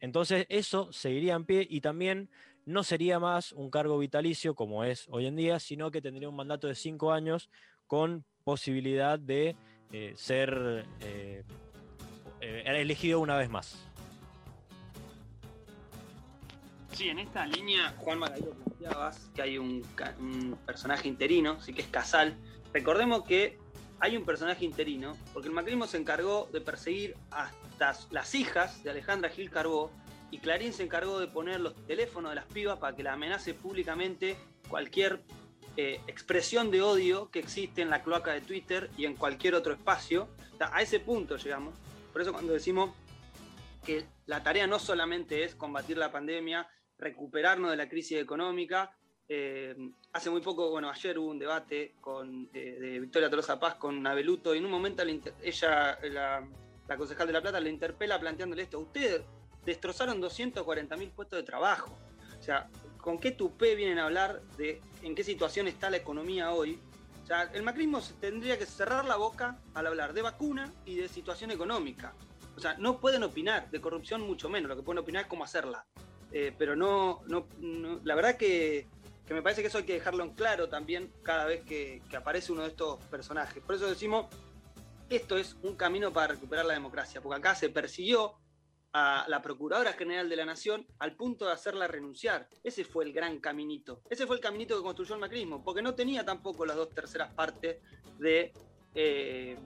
Entonces, 0.00 0.44
eso 0.50 0.92
seguiría 0.92 1.34
en 1.34 1.46
pie 1.46 1.66
y 1.68 1.80
también 1.80 2.28
no 2.66 2.82
sería 2.82 3.18
más 3.18 3.52
un 3.52 3.70
cargo 3.70 3.96
vitalicio 3.98 4.54
como 4.54 4.84
es 4.84 5.06
hoy 5.08 5.26
en 5.26 5.36
día, 5.36 5.58
sino 5.60 5.90
que 5.90 6.02
tendría 6.02 6.28
un 6.28 6.36
mandato 6.36 6.66
de 6.66 6.74
cinco 6.74 7.12
años 7.12 7.48
con 7.86 8.24
posibilidad 8.46 9.18
de 9.18 9.56
eh, 9.90 10.12
ser 10.16 10.86
eh, 11.00 11.42
eh, 12.40 12.62
elegido 12.64 13.18
una 13.18 13.36
vez 13.36 13.50
más. 13.50 13.76
Sí, 16.92 17.08
en 17.08 17.18
esta 17.18 17.44
línea, 17.44 17.92
Juan 17.98 18.20
Magayo 18.20 18.52
planteabas 18.52 19.32
que 19.34 19.42
hay 19.42 19.58
un, 19.58 19.82
personaje 20.64 21.08
interino, 21.08 21.60
sí 21.60 21.74
que 21.74 21.82
es 21.82 21.88
Casal. 21.88 22.36
Recordemos 22.72 23.24
que 23.24 23.58
hay 23.98 24.16
un 24.16 24.24
personaje 24.24 24.64
interino, 24.64 25.16
porque 25.32 25.48
el 25.48 25.54
macrismo 25.54 25.88
se 25.88 25.96
encargó 25.96 26.48
de 26.52 26.60
perseguir 26.60 27.16
hasta 27.32 27.96
las 28.12 28.34
hijas 28.36 28.84
de 28.84 28.90
Alejandra 28.90 29.28
Gil 29.28 29.50
Carbó, 29.50 29.90
y 30.30 30.38
Clarín 30.38 30.72
se 30.72 30.84
encargó 30.84 31.18
de 31.18 31.26
poner 31.26 31.58
los 31.58 31.74
teléfonos 31.86 32.30
de 32.30 32.36
las 32.36 32.46
pibas 32.46 32.78
para 32.78 32.94
que 32.94 33.02
la 33.02 33.14
amenace 33.14 33.54
públicamente 33.54 34.36
cualquier 34.68 35.20
eh, 35.76 36.00
expresión 36.06 36.70
de 36.70 36.80
odio 36.80 37.30
que 37.30 37.38
existe 37.38 37.82
en 37.82 37.90
la 37.90 38.02
cloaca 38.02 38.32
de 38.32 38.40
Twitter 38.40 38.90
y 38.96 39.04
en 39.04 39.14
cualquier 39.14 39.54
otro 39.54 39.74
espacio. 39.74 40.28
a 40.58 40.80
ese 40.80 41.00
punto 41.00 41.36
llegamos. 41.36 41.74
Por 42.12 42.22
eso 42.22 42.32
cuando 42.32 42.52
decimos 42.52 42.90
que 43.84 44.06
la 44.26 44.42
tarea 44.42 44.66
no 44.66 44.78
solamente 44.78 45.44
es 45.44 45.54
combatir 45.54 45.98
la 45.98 46.10
pandemia, 46.10 46.68
recuperarnos 46.98 47.70
de 47.70 47.76
la 47.76 47.88
crisis 47.88 48.18
económica. 48.18 48.96
Eh, 49.28 49.76
hace 50.12 50.30
muy 50.30 50.40
poco, 50.40 50.70
bueno, 50.70 50.88
ayer 50.88 51.18
hubo 51.18 51.30
un 51.30 51.38
debate 51.38 51.96
con, 52.00 52.50
de 52.52 52.98
Victoria 53.00 53.28
Tolosa 53.28 53.60
Paz 53.60 53.74
con 53.74 54.06
Abeluto 54.06 54.54
y 54.54 54.58
en 54.58 54.64
un 54.64 54.70
momento 54.70 55.02
ella, 55.42 55.98
la, 56.04 56.48
la 56.88 56.96
concejal 56.96 57.26
de 57.26 57.32
La 57.32 57.42
Plata, 57.42 57.60
le 57.60 57.70
interpela 57.70 58.18
planteándole 58.18 58.62
esto. 58.62 58.78
Ustedes 58.78 59.22
destrozaron 59.64 60.20
240 60.20 60.96
mil 60.96 61.10
puestos 61.10 61.38
de 61.38 61.42
trabajo. 61.42 61.98
O 62.38 62.42
sea, 62.42 62.70
¿con 63.06 63.20
qué 63.20 63.30
tupé 63.30 63.76
vienen 63.76 64.00
a 64.00 64.06
hablar 64.06 64.42
de 64.58 64.80
en 65.02 65.14
qué 65.14 65.22
situación 65.22 65.68
está 65.68 65.90
la 65.90 65.96
economía 65.96 66.50
hoy? 66.50 66.80
O 67.22 67.26
sea, 67.28 67.44
el 67.54 67.62
macrismo 67.62 68.02
tendría 68.20 68.58
que 68.58 68.66
cerrar 68.66 69.04
la 69.04 69.14
boca 69.14 69.60
al 69.74 69.86
hablar 69.86 70.12
de 70.12 70.22
vacuna 70.22 70.72
y 70.84 70.96
de 70.96 71.06
situación 71.06 71.52
económica. 71.52 72.14
O 72.56 72.60
sea, 72.60 72.74
no 72.78 72.98
pueden 72.98 73.22
opinar 73.22 73.70
de 73.70 73.80
corrupción 73.80 74.22
mucho 74.22 74.48
menos, 74.48 74.68
lo 74.68 74.74
que 74.74 74.82
pueden 74.82 74.98
opinar 74.98 75.22
es 75.22 75.28
cómo 75.28 75.44
hacerla. 75.44 75.86
Eh, 76.32 76.52
pero 76.58 76.74
no, 76.74 77.22
no, 77.28 77.46
la 78.02 78.16
verdad 78.16 78.36
que, 78.36 78.88
que 79.24 79.34
me 79.34 79.40
parece 79.40 79.60
que 79.62 79.68
eso 79.68 79.78
hay 79.78 79.84
que 79.84 79.94
dejarlo 79.94 80.24
en 80.24 80.30
claro 80.30 80.68
también 80.68 81.12
cada 81.22 81.44
vez 81.44 81.62
que 81.62 82.02
aparece 82.16 82.50
uno 82.50 82.62
de 82.62 82.70
estos 82.70 82.98
personajes. 83.04 83.62
Por 83.62 83.76
eso 83.76 83.86
decimos, 83.86 84.26
esto 85.08 85.38
es 85.38 85.56
un 85.62 85.76
camino 85.76 86.12
para 86.12 86.34
recuperar 86.34 86.64
la 86.64 86.74
democracia, 86.74 87.20
porque 87.20 87.38
acá 87.38 87.54
se 87.54 87.68
persiguió 87.68 88.34
a 88.98 89.26
la 89.28 89.42
Procuradora 89.42 89.92
General 89.92 90.26
de 90.26 90.36
la 90.36 90.46
Nación 90.46 90.86
al 91.00 91.16
punto 91.16 91.44
de 91.44 91.52
hacerla 91.52 91.86
renunciar. 91.86 92.48
Ese 92.64 92.82
fue 92.82 93.04
el 93.04 93.12
gran 93.12 93.40
caminito. 93.40 94.00
Ese 94.08 94.26
fue 94.26 94.36
el 94.36 94.42
caminito 94.42 94.74
que 94.74 94.82
construyó 94.82 95.16
el 95.16 95.20
macrismo, 95.20 95.62
porque 95.62 95.82
no 95.82 95.94
tenía 95.94 96.24
tampoco 96.24 96.64
las 96.64 96.76
dos 96.76 96.88
terceras 96.88 97.30
partes 97.34 97.76
de, 98.18 98.54
eh, 98.94 99.58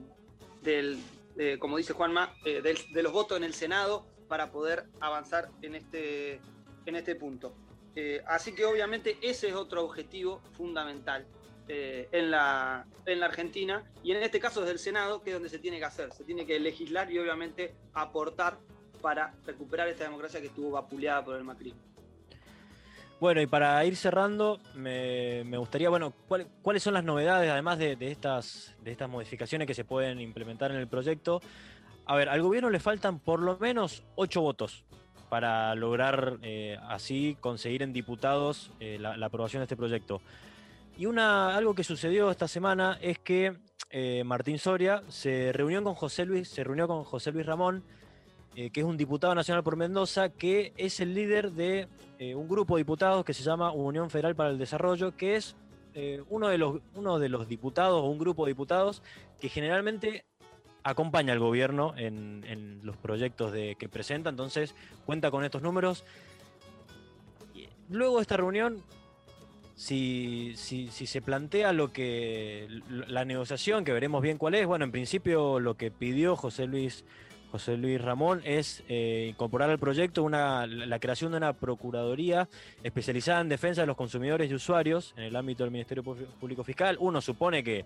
del, 0.61 0.99
de, 1.37 1.57
como 1.59 1.77
dice 1.77 1.93
Juanma, 1.93 2.35
eh, 2.43 2.61
de 2.61 3.03
los 3.03 3.13
votos 3.13 3.37
en 3.37 3.45
el 3.45 3.53
Senado 3.53 4.05
para 4.27 4.51
poder 4.51 4.87
avanzar 4.99 5.49
en 5.61 5.75
este, 5.75 6.41
en 6.85 6.97
este 6.97 7.15
punto. 7.15 7.55
Eh, 7.95 8.21
así 8.27 8.53
que 8.53 8.65
obviamente 8.65 9.17
ese 9.21 9.47
es 9.47 9.53
otro 9.53 9.85
objetivo 9.85 10.41
fundamental 10.57 11.25
eh, 11.69 12.09
en, 12.11 12.31
la, 12.31 12.85
en 13.05 13.21
la 13.21 13.27
Argentina 13.27 13.89
y 14.03 14.11
en 14.11 14.23
este 14.23 14.41
caso 14.41 14.59
desde 14.59 14.73
el 14.73 14.79
Senado, 14.79 15.21
que 15.21 15.29
es 15.29 15.35
donde 15.35 15.47
se 15.47 15.59
tiene 15.59 15.79
que 15.79 15.85
hacer. 15.85 16.11
Se 16.11 16.25
tiene 16.25 16.45
que 16.45 16.59
legislar 16.59 17.09
y 17.09 17.17
obviamente 17.17 17.75
aportar 17.93 18.59
para 19.01 19.33
recuperar 19.45 19.87
esta 19.87 20.03
democracia 20.05 20.39
que 20.39 20.47
estuvo 20.47 20.71
vapuleada 20.71 21.23
por 21.25 21.35
el 21.35 21.43
macrismo. 21.43 21.81
Bueno, 23.19 23.39
y 23.39 23.45
para 23.45 23.83
ir 23.85 23.95
cerrando, 23.95 24.59
me, 24.73 25.43
gustaría, 25.57 25.89
bueno, 25.89 26.11
¿cuál- 26.27 26.47
¿cuáles 26.63 26.81
son 26.81 26.95
las 26.95 27.03
novedades, 27.03 27.51
además 27.51 27.77
de, 27.77 27.95
de 27.95 28.11
estas, 28.11 28.75
de 28.83 28.91
estas 28.91 29.09
modificaciones 29.09 29.67
que 29.67 29.75
se 29.75 29.85
pueden 29.85 30.19
implementar 30.19 30.71
en 30.71 30.77
el 30.77 30.87
proyecto? 30.87 31.39
A 32.07 32.15
ver, 32.15 32.29
al 32.29 32.41
gobierno 32.41 32.71
le 32.71 32.79
faltan 32.79 33.19
por 33.19 33.39
lo 33.41 33.57
menos 33.59 34.03
ocho 34.15 34.41
votos 34.41 34.83
para 35.29 35.73
lograr 35.75 36.39
eh, 36.41 36.77
así 36.89 37.37
conseguir 37.39 37.83
en 37.83 37.93
diputados 37.93 38.71
eh, 38.79 38.97
la, 38.99 39.15
la 39.17 39.27
aprobación 39.27 39.61
de 39.61 39.65
este 39.65 39.77
proyecto. 39.77 40.19
Y 40.97 41.05
una, 41.05 41.55
algo 41.55 41.75
que 41.75 41.83
sucedió 41.83 42.31
esta 42.31 42.47
semana 42.47 42.97
es 43.01 43.19
que 43.19 43.55
eh, 43.91 44.23
Martín 44.25 44.57
Soria 44.57 45.03
se 45.09 45.51
reunió 45.53 45.83
con 45.83 45.93
José 45.93 46.25
Luis, 46.25 46.49
se 46.49 46.63
reunió 46.63 46.87
con 46.87 47.03
José 47.03 47.31
Luis 47.31 47.45
Ramón, 47.45 47.83
eh, 48.55 48.69
que 48.69 48.81
es 48.81 48.85
un 48.85 48.97
diputado 48.97 49.33
nacional 49.35 49.63
por 49.63 49.75
Mendoza, 49.77 50.29
que 50.29 50.73
es 50.77 50.99
el 50.99 51.13
líder 51.13 51.51
de 51.53 51.87
eh, 52.19 52.35
un 52.35 52.47
grupo 52.47 52.75
de 52.75 52.81
diputados 52.81 53.23
que 53.25 53.33
se 53.33 53.43
llama 53.43 53.71
Unión 53.71 54.09
Federal 54.09 54.35
para 54.35 54.49
el 54.49 54.57
Desarrollo, 54.57 55.15
que 55.15 55.35
es 55.35 55.55
eh, 55.93 56.21
uno, 56.29 56.47
de 56.49 56.57
los, 56.57 56.79
uno 56.95 57.19
de 57.19 57.29
los 57.29 57.47
diputados 57.47 58.01
o 58.01 58.05
un 58.05 58.17
grupo 58.19 58.45
de 58.45 58.51
diputados 58.51 59.01
que 59.39 59.49
generalmente 59.49 60.25
acompaña 60.83 61.33
al 61.33 61.39
gobierno 61.39 61.93
en, 61.97 62.43
en 62.47 62.79
los 62.83 62.97
proyectos 62.97 63.51
de, 63.51 63.75
que 63.75 63.87
presenta, 63.87 64.29
entonces 64.29 64.75
cuenta 65.05 65.29
con 65.31 65.43
estos 65.43 65.61
números. 65.61 66.03
Luego 67.89 68.17
de 68.17 68.21
esta 68.21 68.37
reunión, 68.37 68.81
si, 69.75 70.53
si- 70.55 70.87
si 70.89 71.07
se 71.07 71.21
plantea 71.21 71.73
lo 71.73 71.91
que 71.91 72.67
la 72.89 73.25
negociación, 73.25 73.83
que 73.83 73.91
veremos 73.93 74.21
bien 74.21 74.37
cuál 74.37 74.55
es, 74.55 74.65
bueno, 74.65 74.85
en 74.85 74.91
principio 74.91 75.59
lo 75.59 75.75
que 75.75 75.91
pidió 75.91 76.35
José 76.35 76.67
Luis, 76.67 77.03
José 77.51 77.75
Luis 77.75 77.99
Ramón 78.01 78.41
es 78.45 78.81
eh, 78.87 79.27
incorporar 79.29 79.69
al 79.69 79.77
proyecto 79.77 80.23
una, 80.23 80.65
la 80.65 80.99
creación 80.99 81.31
de 81.31 81.37
una 81.37 81.51
procuraduría 81.51 82.47
especializada 82.81 83.41
en 83.41 83.49
defensa 83.49 83.81
de 83.81 83.87
los 83.87 83.97
consumidores 83.97 84.49
y 84.49 84.53
usuarios 84.53 85.13
en 85.17 85.23
el 85.23 85.35
ámbito 85.35 85.63
del 85.63 85.71
Ministerio 85.71 86.01
Público 86.01 86.63
Fiscal. 86.63 86.95
Uno 87.01 87.19
supone 87.19 87.61
que, 87.61 87.85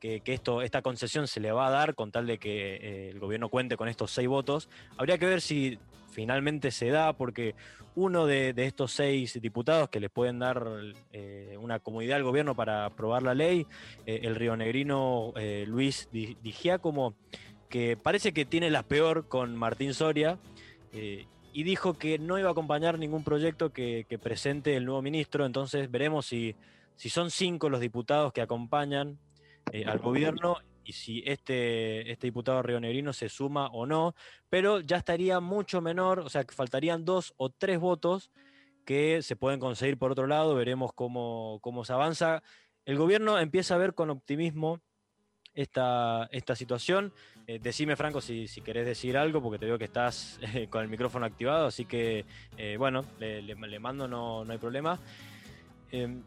que- 0.00 0.20
esto, 0.26 0.60
esta 0.60 0.82
concesión 0.82 1.28
se 1.28 1.38
le 1.38 1.52
va 1.52 1.68
a 1.68 1.70
dar 1.70 1.94
con 1.94 2.10
tal 2.10 2.26
de 2.26 2.38
que 2.38 2.74
eh, 2.76 3.10
el 3.10 3.20
gobierno 3.20 3.48
cuente 3.48 3.76
con 3.76 3.88
estos 3.88 4.10
seis 4.10 4.26
votos. 4.26 4.68
Habría 4.96 5.18
que 5.18 5.26
ver 5.26 5.40
si 5.40 5.78
finalmente 6.10 6.72
se 6.72 6.88
da, 6.88 7.12
porque 7.12 7.54
uno 7.94 8.26
de, 8.26 8.52
estos 8.56 8.92
seis 8.92 9.40
diputados 9.40 9.88
que 9.88 10.00
les 10.00 10.10
pueden 10.10 10.40
dar 10.40 10.66
eh, 11.12 11.56
una 11.60 11.78
comodidad 11.78 12.16
al 12.16 12.24
gobierno 12.24 12.54
para 12.56 12.86
aprobar 12.86 13.22
la 13.22 13.34
ley, 13.34 13.66
el 14.04 14.34
rionegrino 14.34 15.32
Luis 15.66 16.08
Di, 16.12 16.36
Di 16.42 16.52
que 17.68 17.96
parece 17.96 18.32
que 18.32 18.44
tiene 18.44 18.70
la 18.70 18.82
peor 18.82 19.28
con 19.28 19.56
Martín 19.56 19.94
Soria, 19.94 20.38
eh, 20.92 21.26
y 21.52 21.62
dijo 21.62 21.94
que 21.94 22.18
no 22.18 22.38
iba 22.38 22.48
a 22.48 22.52
acompañar 22.52 22.98
ningún 22.98 23.24
proyecto 23.24 23.72
que, 23.72 24.04
que 24.08 24.18
presente 24.18 24.76
el 24.76 24.84
nuevo 24.84 25.00
ministro, 25.00 25.46
entonces 25.46 25.90
veremos 25.90 26.26
si, 26.26 26.54
si 26.96 27.08
son 27.08 27.30
cinco 27.30 27.70
los 27.70 27.80
diputados 27.80 28.32
que 28.32 28.42
acompañan 28.42 29.18
eh, 29.72 29.84
al 29.86 29.98
gobierno 29.98 30.58
y 30.84 30.92
si 30.92 31.22
este, 31.26 32.10
este 32.12 32.28
diputado 32.28 32.62
rionegrino 32.62 33.12
se 33.12 33.28
suma 33.28 33.66
o 33.68 33.86
no, 33.86 34.14
pero 34.48 34.80
ya 34.80 34.98
estaría 34.98 35.40
mucho 35.40 35.80
menor, 35.80 36.20
o 36.20 36.28
sea, 36.28 36.44
que 36.44 36.54
faltarían 36.54 37.04
dos 37.04 37.34
o 37.36 37.50
tres 37.50 37.80
votos 37.80 38.30
que 38.84 39.20
se 39.22 39.34
pueden 39.34 39.58
conseguir 39.58 39.98
por 39.98 40.12
otro 40.12 40.26
lado, 40.26 40.54
veremos 40.54 40.92
cómo, 40.92 41.58
cómo 41.60 41.84
se 41.84 41.92
avanza. 41.92 42.42
El 42.84 42.96
gobierno 42.96 43.38
empieza 43.38 43.74
a 43.74 43.78
ver 43.78 43.94
con 43.94 44.10
optimismo 44.10 44.80
esta, 45.54 46.28
esta 46.30 46.54
situación. 46.54 47.12
Eh, 47.48 47.60
decime, 47.62 47.94
Franco, 47.94 48.20
si, 48.20 48.48
si 48.48 48.60
querés 48.60 48.84
decir 48.86 49.16
algo, 49.16 49.40
porque 49.40 49.58
te 49.58 49.66
veo 49.66 49.78
que 49.78 49.84
estás 49.84 50.40
eh, 50.42 50.66
con 50.68 50.82
el 50.82 50.88
micrófono 50.88 51.26
activado, 51.26 51.66
así 51.66 51.84
que, 51.84 52.24
eh, 52.56 52.76
bueno, 52.76 53.04
le, 53.20 53.78
mando, 53.78 54.08
no, 54.08 54.44
no 54.44 54.52
hay 54.52 54.58
problema. 54.58 54.98
Eh, 55.92 56.22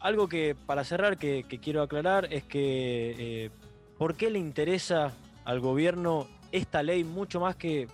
algo 0.00 0.28
que, 0.28 0.56
para 0.66 0.82
cerrar, 0.82 1.16
que, 1.16 1.44
que 1.44 1.60
quiero 1.60 1.80
aclarar 1.80 2.26
es 2.32 2.42
que, 2.42 3.50
¿por 3.96 4.16
qué 4.16 4.30
le 4.30 4.38
interesa 4.38 5.12
al 5.44 5.60
gobierno 5.60 6.26
esta 6.50 6.82
ley 6.82 7.04
mucho 7.04 7.40
más 7.40 7.56
que 7.56 7.86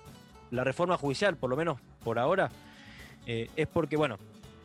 la 0.50 0.64
reforma 0.64 0.96
judicial, 0.96 1.36
por 1.36 1.50
lo 1.50 1.56
menos 1.56 1.80
por 2.02 2.18
ahora? 2.18 2.50
Es 3.26 3.68
porque, 3.68 3.96
bueno, 3.96 4.18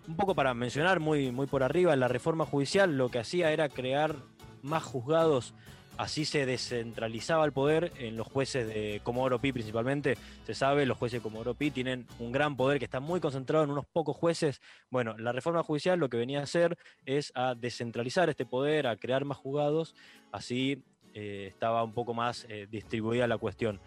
un 0.08 0.16
poco 0.16 0.34
para 0.34 0.56
mencionar 0.56 1.00
muy, 1.00 1.32
muy 1.32 1.46
por 1.46 1.62
arriba, 1.62 1.96
la 1.96 2.08
reforma 2.08 2.48
judicial 2.48 2.98
lo 2.98 3.10
que 3.10 3.20
hacía 3.20 3.52
era 3.52 3.70
crear 3.70 4.16
más 4.64 4.82
juzgados, 4.82 5.54
así 5.98 6.26
se 6.26 6.46
descentralizaba 6.46 7.46
el 7.46 7.52
poder 7.52 7.92
en 7.98 8.18
los 8.18 8.28
jueces 8.28 8.68
de 8.68 9.02
Comodoro 9.04 9.40
Pi 9.40 9.52
principalmente. 9.52 10.18
Se 10.46 10.54
sabe, 10.54 10.86
los 10.86 10.98
jueces 10.98 11.20
de 11.20 11.24
Comodoro 11.24 11.54
Pi 11.54 11.72
tienen 11.72 12.08
un 12.20 12.32
gran 12.32 12.56
poder 12.56 12.80
que 12.80 12.86
está 12.86 13.00
muy 13.00 13.20
concentrado 13.20 13.64
en 13.64 13.72
unos 13.72 13.86
pocos 13.86 14.16
jueces. 14.16 14.62
Bueno, 14.90 15.18
la 15.18 15.32
reforma 15.32 15.64
judicial 15.64 16.00
lo 16.00 16.10
que 16.10 16.18
venía 16.18 16.40
a 16.40 16.44
hacer 16.44 16.78
es 17.06 17.32
a 17.36 17.56
descentralizar 17.56 18.30
este 18.30 18.46
poder, 18.46 18.88
a 18.88 18.98
crear 18.98 19.26
más 19.26 19.38
juzgados, 19.38 19.96
así 20.32 20.84
eh, 21.14 21.46
estaba 21.48 21.84
un 21.84 21.94
poco 21.94 22.14
más 22.14 22.46
eh, 22.50 22.68
distribuida 22.70 23.28
la 23.28 23.38
cuestión. 23.38 23.80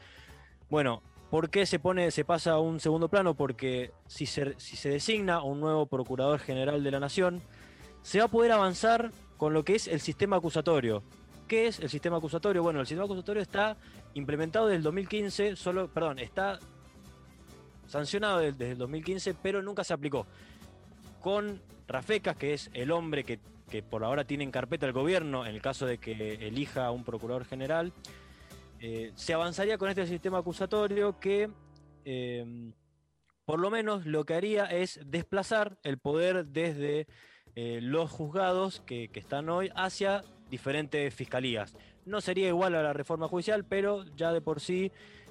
Bueno, 0.70 1.02
¿Por 1.30 1.50
qué 1.50 1.66
se 1.66 1.78
pone, 1.78 2.10
se 2.10 2.24
pasa 2.24 2.52
a 2.52 2.58
un 2.58 2.80
segundo 2.80 3.08
plano? 3.08 3.34
Porque 3.34 3.92
si 4.06 4.24
se, 4.24 4.58
si 4.58 4.76
se 4.76 4.88
designa 4.88 5.42
un 5.42 5.60
nuevo 5.60 5.84
procurador 5.84 6.40
general 6.40 6.82
de 6.82 6.90
la 6.90 7.00
nación, 7.00 7.42
se 8.00 8.20
va 8.20 8.24
a 8.24 8.28
poder 8.28 8.50
avanzar 8.50 9.10
con 9.36 9.52
lo 9.52 9.62
que 9.62 9.74
es 9.74 9.88
el 9.88 10.00
sistema 10.00 10.36
acusatorio. 10.36 11.02
¿Qué 11.48 11.66
es 11.66 11.80
el 11.80 11.88
sistema 11.88 12.18
acusatorio? 12.18 12.62
Bueno, 12.62 12.80
el 12.80 12.86
sistema 12.86 13.06
acusatorio 13.06 13.40
está 13.40 13.78
implementado 14.12 14.66
desde 14.66 14.76
el 14.76 14.82
2015, 14.82 15.56
solo, 15.56 15.88
perdón, 15.88 16.18
está 16.18 16.58
sancionado 17.86 18.40
desde, 18.40 18.72
el 18.72 18.78
2015, 18.78 19.32
pero 19.32 19.62
nunca 19.62 19.82
se 19.82 19.94
aplicó. 19.94 20.26
Con 21.22 21.62
Rafecas, 21.86 22.36
que 22.36 22.52
es 22.52 22.70
el 22.74 22.90
hombre 22.90 23.24
que, 23.24 23.40
que 23.70 23.82
por 23.82 24.04
ahora 24.04 24.24
tiene 24.24 24.44
en 24.44 24.50
carpeta 24.50 24.84
el 24.84 24.92
gobierno, 24.92 25.46
en 25.46 25.54
el 25.54 25.62
caso 25.62 25.86
de 25.86 25.96
que 25.96 26.34
elija 26.46 26.84
a 26.84 26.90
un 26.90 27.02
procurador 27.02 27.46
general, 27.46 27.94
eh, 28.80 29.12
se 29.14 29.32
avanzaría 29.32 29.78
con 29.78 29.88
este 29.88 30.06
sistema 30.06 30.38
acusatorio 30.38 31.18
que 31.18 31.48
eh, 32.04 32.72
por 33.46 33.58
lo 33.58 33.70
menos 33.70 34.04
lo 34.04 34.24
que 34.24 34.34
haría 34.34 34.66
es 34.66 35.00
desplazar 35.06 35.78
el 35.82 35.96
poder 35.98 36.44
desde 36.44 37.06
eh, 37.54 37.80
los 37.80 38.10
juzgados 38.10 38.80
que, 38.80 39.08
que 39.08 39.18
están 39.18 39.48
hoy 39.48 39.70
hacia 39.74 40.22
diferentes 40.50 41.14
fiscalías. 41.14 41.74
No 42.06 42.20
sería 42.20 42.48
igual 42.48 42.74
a 42.74 42.82
la 42.82 42.92
reforma 42.92 43.28
judicial, 43.28 43.64
pero 43.64 44.04
ya 44.16 44.32
de 44.32 44.40
por 44.40 44.60
sí 44.60 44.90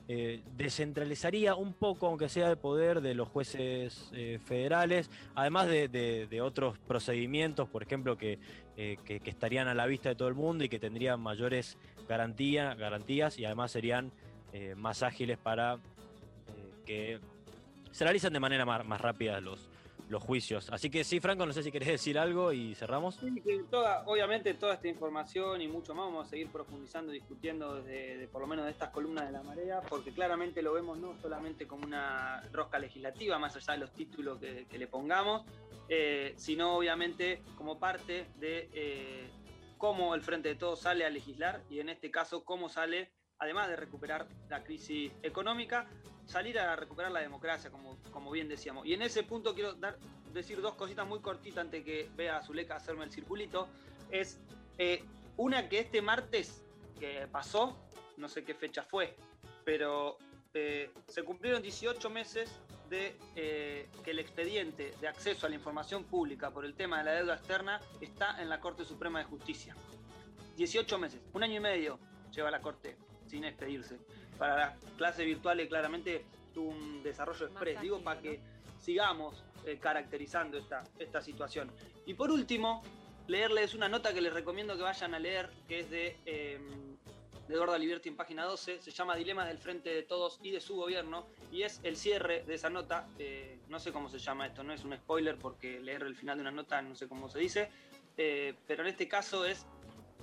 eh, 0.10 0.42
descentralizaría 0.56 1.56
un 1.56 1.74
poco, 1.74 2.08
aunque 2.08 2.30
sea 2.30 2.50
el 2.50 2.58
poder 2.58 3.02
de 3.02 3.14
los 3.14 3.28
jueces 3.28 4.10
eh, 4.14 4.40
federales, 4.46 5.10
además 5.36 5.68
de, 5.68 5.90
de- 5.90 6.28
de 6.28 6.42
otros 6.42 6.78
procedimientos, 6.80 7.68
por 7.68 7.84
ejemplo, 7.84 8.18
que, 8.18 8.40
eh, 8.78 8.98
que- 9.04 9.20
que 9.20 9.30
estarían 9.30 9.68
a 9.68 9.74
la 9.74 9.86
vista 9.86 10.08
de 10.10 10.16
todo 10.16 10.30
el 10.30 10.36
mundo 10.36 10.64
y 10.64 10.70
que 10.70 10.80
tendrían 10.80 11.20
mayores 11.20 11.78
garantía, 12.08 12.74
garantías 12.76 13.38
y 13.38 13.44
además 13.46 13.72
serían 13.72 14.12
más 14.78 15.04
ágiles 15.04 15.38
para 15.38 15.78
que 16.86 17.20
se 17.92 18.04
realicen 18.06 18.32
de 18.34 18.40
manera 18.40 18.66
más, 18.66 18.86
más 18.86 19.02
rápida 19.02 19.40
los, 19.42 19.70
los 20.10 20.24
juicios. 20.24 20.70
Así 20.72 20.90
que 20.90 21.04
sí, 21.04 21.20
Franco, 21.20 21.46
no 21.46 21.54
sé 21.54 21.64
si 21.64 21.72
querés 21.72 21.90
decir 21.90 22.18
algo 22.18 22.52
y 22.54 22.76
cerramos. 22.76 23.16
Sí, 23.16 23.42
que 23.42 23.64
obviamente 24.06 24.54
toda 24.54 24.76
esta 24.76 24.88
información 24.88 25.62
y 25.62 25.68
mucho 25.68 25.94
más 25.94 26.06
vamos 26.06 26.28
a 26.28 26.30
seguir 26.30 26.50
profundizando, 26.50 27.12
discutiendo 27.12 27.76
desde 27.76 28.18
de, 28.18 28.28
por 28.28 28.42
lo 28.42 28.48
menos 28.48 28.66
de 28.66 28.72
estas 28.72 28.90
columnas 28.90 29.26
de 29.26 29.32
la 29.32 29.44
marea, 29.44 29.82
porque 29.82 30.12
claramente 30.12 30.62
lo 30.62 30.74
vemos 30.74 30.98
no 30.98 31.16
solamente 31.22 31.68
como 31.68 31.86
una 31.86 32.42
rosca 32.52 32.80
legislativa, 32.80 33.38
más 33.40 33.56
allá 33.56 33.74
de 33.74 33.80
los 33.80 33.92
títulos 33.94 34.40
que, 34.40 34.66
que 34.70 34.78
le 34.78 34.88
pongamos, 34.88 35.46
eh, 35.90 36.34
sino 36.36 36.76
obviamente 36.76 37.42
como 37.56 37.80
parte 37.80 38.28
de, 38.38 38.70
eh, 38.74 39.30
cómo 39.78 40.16
el 40.16 40.22
Frente 40.22 40.50
de 40.50 40.56
Todos 40.56 40.82
sale 40.82 41.06
a 41.06 41.10
legislar 41.10 41.64
y 41.70 41.80
en 41.80 41.90
este 41.90 42.12
caso 42.12 42.44
cómo 42.44 42.70
sale, 42.70 43.12
además 43.40 43.70
de 43.70 43.76
recuperar 43.76 44.28
la 44.50 44.64
crisis 44.64 45.12
económica, 45.24 45.88
salir 46.28 46.60
a 46.60 46.76
recuperar 46.76 47.12
la 47.12 47.22
democracia, 47.22 47.72
como, 47.72 47.98
como 48.12 48.30
bien 48.32 48.48
decíamos. 48.48 48.86
Y 48.86 48.94
en 48.94 49.02
ese 49.02 49.24
punto 49.24 49.56
quiero 49.56 49.74
dar, 49.74 49.98
decir 50.34 50.62
dos 50.62 50.76
cositas 50.76 51.08
muy 51.08 51.20
cortitas 51.20 51.60
antes 51.60 51.84
que 51.84 52.10
vea 52.16 52.38
a 52.38 52.44
Zuleika 52.44 52.76
hacerme 52.76 53.06
el 53.06 53.12
circulito. 53.12 53.68
Es 54.12 54.40
eh, 54.78 55.04
una 55.38 55.68
que 55.70 55.80
este 55.80 56.02
martes 56.02 56.64
que 57.00 57.28
pasó, 57.32 57.78
no 58.18 58.28
sé 58.28 58.44
qué 58.44 58.54
fecha 58.54 58.84
fue, 58.84 59.16
pero 59.64 60.18
eh, 60.54 60.92
se 61.08 61.24
cumplieron 61.24 61.62
18 61.62 62.10
meses 62.10 62.52
de 62.90 63.18
eh, 63.36 63.90
que 64.04 64.12
el 64.12 64.20
expediente 64.20 64.94
de 65.00 65.08
acceso 65.08 65.46
a 65.46 65.50
la 65.50 65.56
información 65.56 66.04
pública 66.06 66.52
por 66.52 66.66
el 66.66 66.74
tema 66.74 67.00
de 67.00 67.04
la 67.04 67.12
deuda 67.12 67.36
externa 67.36 67.82
está 68.02 68.42
en 68.42 68.50
la 68.50 68.60
Corte 68.60 68.86
Suprema 68.86 69.20
de 69.20 69.26
Justicia. 69.26 69.76
18 70.56 70.98
meses, 70.98 71.22
un 71.34 71.44
año 71.44 71.56
y 71.56 71.60
medio 71.60 72.00
lleva 72.32 72.50
la 72.50 72.62
Corte 72.62 72.98
sin 73.28 73.44
expedirse. 73.44 74.00
Para 74.38 74.56
las 74.56 74.80
clases 74.98 75.26
virtuales 75.26 75.68
claramente 75.68 76.26
tuvo 76.54 76.70
un 76.70 77.04
desarrollo 77.04 77.48
express, 77.48 77.82
digo, 77.82 78.00
para 78.02 78.22
que 78.22 78.40
sigamos 78.80 79.44
eh, 79.66 79.78
caracterizando 79.80 80.58
esta, 80.58 80.84
esta 81.00 81.22
situación. 81.22 81.72
Y 82.06 82.14
por 82.14 82.32
último, 82.32 82.84
leerles 83.28 83.74
una 83.74 83.90
nota 83.90 84.14
que 84.14 84.22
les 84.22 84.34
recomiendo 84.34 84.76
que 84.78 84.84
vayan 84.84 85.14
a 85.14 85.20
leer, 85.20 85.50
que 85.68 85.80
es 85.80 85.90
de, 85.90 86.16
eh, 86.26 86.60
de 87.48 87.54
Eduardo 87.54 87.74
Aliberti 87.74 88.10
en 88.10 88.16
página 88.16 88.46
12, 88.46 88.82
se 88.82 88.92
llama 88.92 89.16
Dilemas 89.16 89.48
del 89.48 89.58
Frente 89.58 89.90
de 89.90 90.04
Todos 90.04 90.40
y 90.42 90.52
de 90.52 90.62
su 90.62 90.76
gobierno, 90.76 91.28
y 91.52 91.64
es 91.64 91.80
el 91.84 91.98
cierre 91.98 92.44
de 92.44 92.56
esa 92.56 92.70
nota, 92.70 93.08
eh, 93.20 93.60
no 93.70 93.80
sé 93.80 93.92
cómo 93.92 94.10
se 94.10 94.20
llama 94.20 94.48
esto, 94.48 94.64
no 94.64 94.74
es 94.74 94.84
un 94.84 94.96
spoiler 94.96 95.38
porque 95.38 95.80
leer 95.80 96.04
el 96.04 96.16
final 96.16 96.38
de 96.38 96.42
una 96.42 96.52
nota 96.52 96.82
no 96.82 96.96
sé 96.96 97.08
cómo 97.08 97.30
se 97.30 97.40
dice, 97.40 97.70
eh, 98.18 98.54
pero 98.66 98.84
en 98.84 98.90
este 98.90 99.08
caso 99.08 99.46
es 99.46 99.66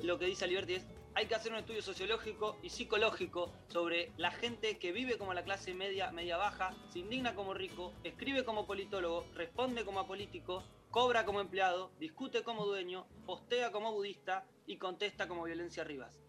lo 0.02 0.18
que 0.18 0.26
dice 0.26 0.44
Aliberti 0.44 0.74
es 0.74 0.86
hay 1.14 1.26
que 1.26 1.34
hacer 1.34 1.52
un 1.52 1.58
estudio 1.58 1.82
sociológico 1.82 2.58
y 2.62 2.70
psicológico 2.70 3.52
sobre 3.68 4.10
la 4.16 4.32
gente 4.32 4.78
que 4.78 4.92
vive 4.92 5.16
como 5.16 5.32
la 5.32 5.44
clase 5.44 5.72
media, 5.72 6.10
media 6.10 6.36
baja, 6.36 6.74
se 6.88 6.98
indigna 6.98 7.34
como 7.34 7.54
rico, 7.54 7.92
escribe 8.02 8.44
como 8.44 8.66
politólogo, 8.66 9.24
responde 9.34 9.84
como 9.84 10.00
apolítico, 10.00 10.64
cobra 10.90 11.24
como 11.24 11.40
empleado, 11.40 11.92
discute 12.00 12.42
como 12.42 12.66
dueño, 12.66 13.06
postea 13.26 13.70
como 13.70 13.92
budista 13.92 14.44
y 14.66 14.76
contesta 14.76 15.28
como 15.28 15.44
violencia 15.44 15.84
Rivas. 15.84 16.20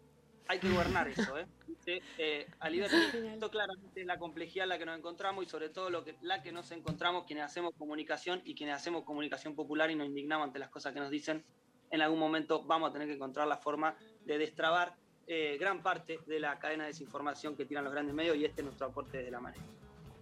Hay 0.48 0.60
que 0.60 0.70
gobernar 0.70 1.08
eso, 1.08 1.36
¿eh? 1.36 1.46
Dice, 1.66 2.00
eh, 2.18 2.46
esto 2.62 3.50
claramente 3.50 4.00
es 4.00 4.06
la 4.06 4.16
complejidad 4.16 4.64
en 4.64 4.68
la 4.68 4.78
que 4.78 4.86
nos 4.86 4.96
encontramos 4.96 5.44
y 5.44 5.48
sobre 5.48 5.70
todo 5.70 5.90
lo 5.90 6.04
que, 6.04 6.14
la 6.20 6.40
que 6.40 6.52
nos 6.52 6.70
encontramos 6.70 7.24
quienes 7.24 7.44
hacemos 7.44 7.74
comunicación 7.76 8.42
y 8.44 8.54
quienes 8.54 8.76
hacemos 8.76 9.02
comunicación 9.02 9.56
popular 9.56 9.90
y 9.90 9.96
nos 9.96 10.06
indignamos 10.06 10.46
ante 10.46 10.60
las 10.60 10.70
cosas 10.70 10.94
que 10.94 11.00
nos 11.00 11.10
dicen. 11.10 11.44
En 11.90 12.02
algún 12.02 12.18
momento 12.18 12.62
vamos 12.64 12.90
a 12.90 12.92
tener 12.92 13.08
que 13.08 13.14
encontrar 13.14 13.46
la 13.46 13.56
forma 13.56 13.94
de 14.24 14.38
destrabar 14.38 14.94
eh, 15.26 15.56
gran 15.58 15.82
parte 15.82 16.20
de 16.26 16.38
la 16.38 16.58
cadena 16.58 16.84
de 16.84 16.88
desinformación 16.88 17.56
que 17.56 17.64
tiran 17.64 17.84
los 17.84 17.92
grandes 17.92 18.14
medios 18.14 18.36
y 18.36 18.44
este 18.44 18.60
es 18.60 18.64
nuestro 18.64 18.86
aporte 18.86 19.18
desde 19.18 19.30
la 19.30 19.40
manera. 19.40 19.64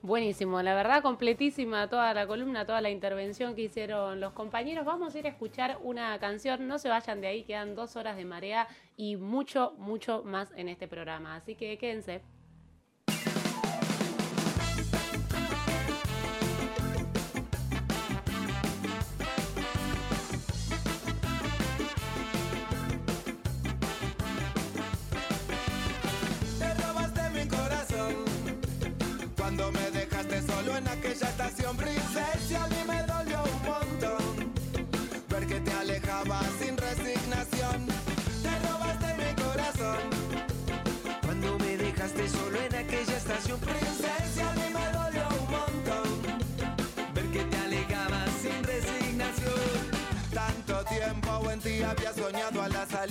Buenísimo, 0.05 0.61
la 0.61 0.75
verdad 0.75 1.03
completísima 1.03 1.89
toda 1.89 2.13
la 2.13 2.27
columna, 2.27 2.67
toda 2.67 2.83
la 2.83 2.91
intervención 2.91 3.55
que 3.55 3.63
hicieron 3.63 4.21
los 4.21 4.35
compañeros. 4.35 4.85
Vamos 4.85 5.15
a 5.15 5.19
ir 5.19 5.27
a 5.27 5.31
escuchar 5.31 5.79
una 5.83 6.19
canción, 6.19 6.69
no 6.69 6.79
se 6.79 6.91
vayan 6.91 7.23
de 7.23 7.29
ahí, 7.29 7.45
quedan 7.45 7.75
dos 7.75 7.97
horas 7.97 8.17
de 8.17 8.27
marea 8.27 8.69
y 8.99 9.17
mucho, 9.17 9.73
mucho 9.79 10.23
más 10.23 10.53
en 10.57 10.69
este 10.69 10.89
programa, 10.89 11.37
así 11.37 11.55
que 11.55 11.79
quédense. 11.79 12.21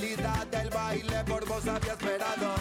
Salida 0.04 0.46
del 0.52 0.70
baile, 0.70 1.24
por 1.26 1.46
vos 1.48 1.66
había 1.68 1.94
esperado. 1.94 2.56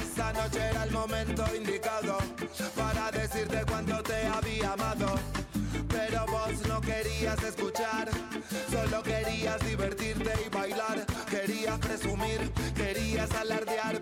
Esa 0.00 0.32
noche 0.32 0.60
era 0.70 0.84
el 0.84 0.90
momento 0.92 1.44
indicado 1.56 2.18
para 2.76 3.10
decirte 3.10 3.64
cuánto 3.68 4.02
te 4.02 4.26
había 4.26 4.72
amado. 4.72 5.14
Pero 5.88 6.26
vos 6.26 6.66
no 6.68 6.80
querías 6.80 7.42
escuchar, 7.42 8.08
solo 8.70 9.02
querías 9.02 9.58
divertirte 9.66 10.32
y 10.46 10.48
bailar. 10.48 11.04
Querías 11.28 11.78
presumir, 11.78 12.50
querías 12.74 13.30
alardear, 13.34 14.00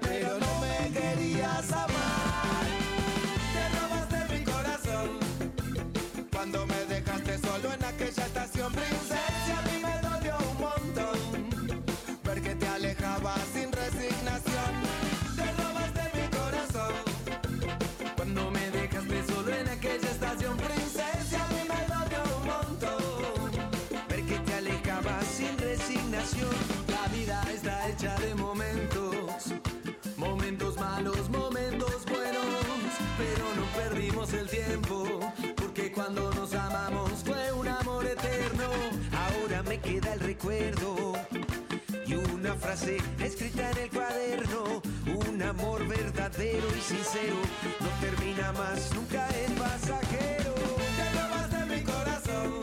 frase 42.78 42.96
escrita 43.20 43.70
en 43.70 43.78
el 43.78 43.90
cuaderno. 43.90 44.82
Un 45.28 45.42
amor 45.42 45.86
verdadero 45.86 46.66
y 46.76 46.80
sincero 46.80 47.36
no 47.80 47.88
termina 48.00 48.52
más, 48.52 48.94
nunca 48.94 49.28
es 49.28 49.50
pasajero. 49.52 50.54
Te 50.96 51.12
robaste 51.20 51.76
mi 51.76 51.82
corazón 51.82 52.60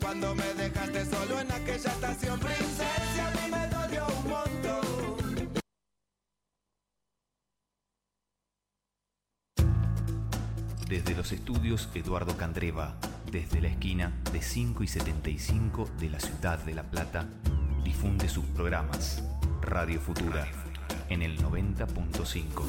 cuando 0.00 0.34
me 0.34 0.54
dejaste 0.54 1.04
solo 1.06 1.40
en 1.40 1.52
aquella 1.52 1.90
estación 1.90 2.38
princesa. 2.40 3.26
A 3.26 3.30
mí 3.30 3.50
me 3.50 3.68
dolió 3.68 4.06
un 4.06 4.28
montón. 4.28 5.52
Desde 10.88 11.14
los 11.14 11.32
estudios 11.32 11.88
Eduardo 11.94 12.36
Candreva, 12.36 12.96
desde 13.30 13.60
la 13.60 13.68
esquina 13.68 14.12
de 14.32 14.40
5 14.40 14.84
y 14.84 14.86
75 14.86 15.90
de 15.98 16.10
la 16.10 16.20
ciudad 16.20 16.60
de 16.60 16.74
La 16.74 16.84
Plata, 16.84 17.26
difunde 17.96 18.28
sus 18.28 18.44
programas 18.48 19.24
Radio 19.62 19.98
Futura 19.98 20.46
en 21.08 21.22
el 21.22 21.38
90.5. 21.38 22.62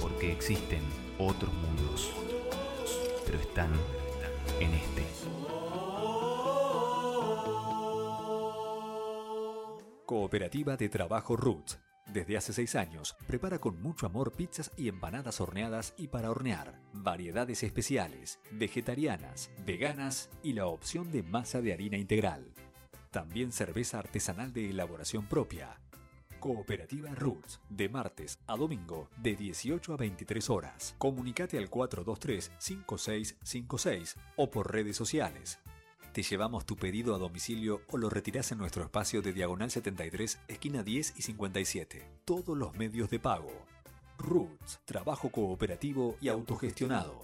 Porque 0.00 0.32
existen 0.32 0.80
otros 1.16 1.52
mundos, 1.54 2.10
pero 3.24 3.38
están 3.38 3.70
en 4.58 4.74
este. 4.74 5.06
Cooperativa 10.06 10.76
de 10.76 10.88
Trabajo 10.88 11.36
Roots. 11.36 11.78
Desde 12.12 12.36
hace 12.36 12.52
seis 12.52 12.74
años, 12.74 13.16
prepara 13.28 13.60
con 13.60 13.80
mucho 13.80 14.04
amor 14.04 14.32
pizzas 14.32 14.72
y 14.76 14.88
empanadas 14.88 15.40
horneadas 15.40 15.94
y 15.96 16.08
para 16.08 16.32
hornear, 16.32 16.80
variedades 16.92 17.62
especiales, 17.62 18.40
vegetarianas, 18.50 19.52
veganas 19.64 20.28
y 20.42 20.54
la 20.54 20.66
opción 20.66 21.12
de 21.12 21.22
masa 21.22 21.60
de 21.60 21.72
harina 21.72 21.96
integral. 21.96 22.52
También 23.12 23.52
cerveza 23.52 24.00
artesanal 24.00 24.52
de 24.52 24.70
elaboración 24.70 25.26
propia. 25.26 25.78
Cooperativa 26.40 27.14
Roots, 27.14 27.60
de 27.68 27.88
martes 27.88 28.40
a 28.48 28.56
domingo, 28.56 29.08
de 29.18 29.36
18 29.36 29.92
a 29.92 29.96
23 29.96 30.50
horas. 30.50 30.96
Comunicate 30.98 31.58
al 31.58 31.70
423-5656 31.70 34.16
o 34.34 34.50
por 34.50 34.72
redes 34.72 34.96
sociales. 34.96 35.60
Te 36.12 36.24
llevamos 36.24 36.66
tu 36.66 36.74
pedido 36.74 37.14
a 37.14 37.18
domicilio 37.18 37.82
o 37.86 37.96
lo 37.96 38.10
retirás 38.10 38.50
en 38.50 38.58
nuestro 38.58 38.82
espacio 38.82 39.22
de 39.22 39.32
Diagonal 39.32 39.70
73, 39.70 40.40
esquina 40.48 40.82
10 40.82 41.14
y 41.16 41.22
57. 41.22 42.04
Todos 42.24 42.58
los 42.58 42.74
medios 42.74 43.10
de 43.10 43.20
pago. 43.20 43.52
Roots, 44.18 44.80
trabajo 44.84 45.30
cooperativo 45.30 46.16
y 46.20 46.28
autogestionado. 46.28 47.22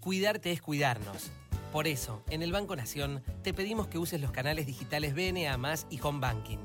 Cuidarte 0.00 0.50
es 0.50 0.60
cuidarnos. 0.60 1.30
Por 1.72 1.86
eso, 1.86 2.24
en 2.28 2.42
el 2.42 2.50
Banco 2.50 2.74
Nación 2.74 3.22
te 3.44 3.54
pedimos 3.54 3.86
que 3.86 3.98
uses 3.98 4.20
los 4.20 4.32
canales 4.32 4.66
digitales 4.66 5.14
BNA 5.14 5.56
Más 5.58 5.86
y 5.90 6.00
Home 6.00 6.18
Banking. 6.18 6.58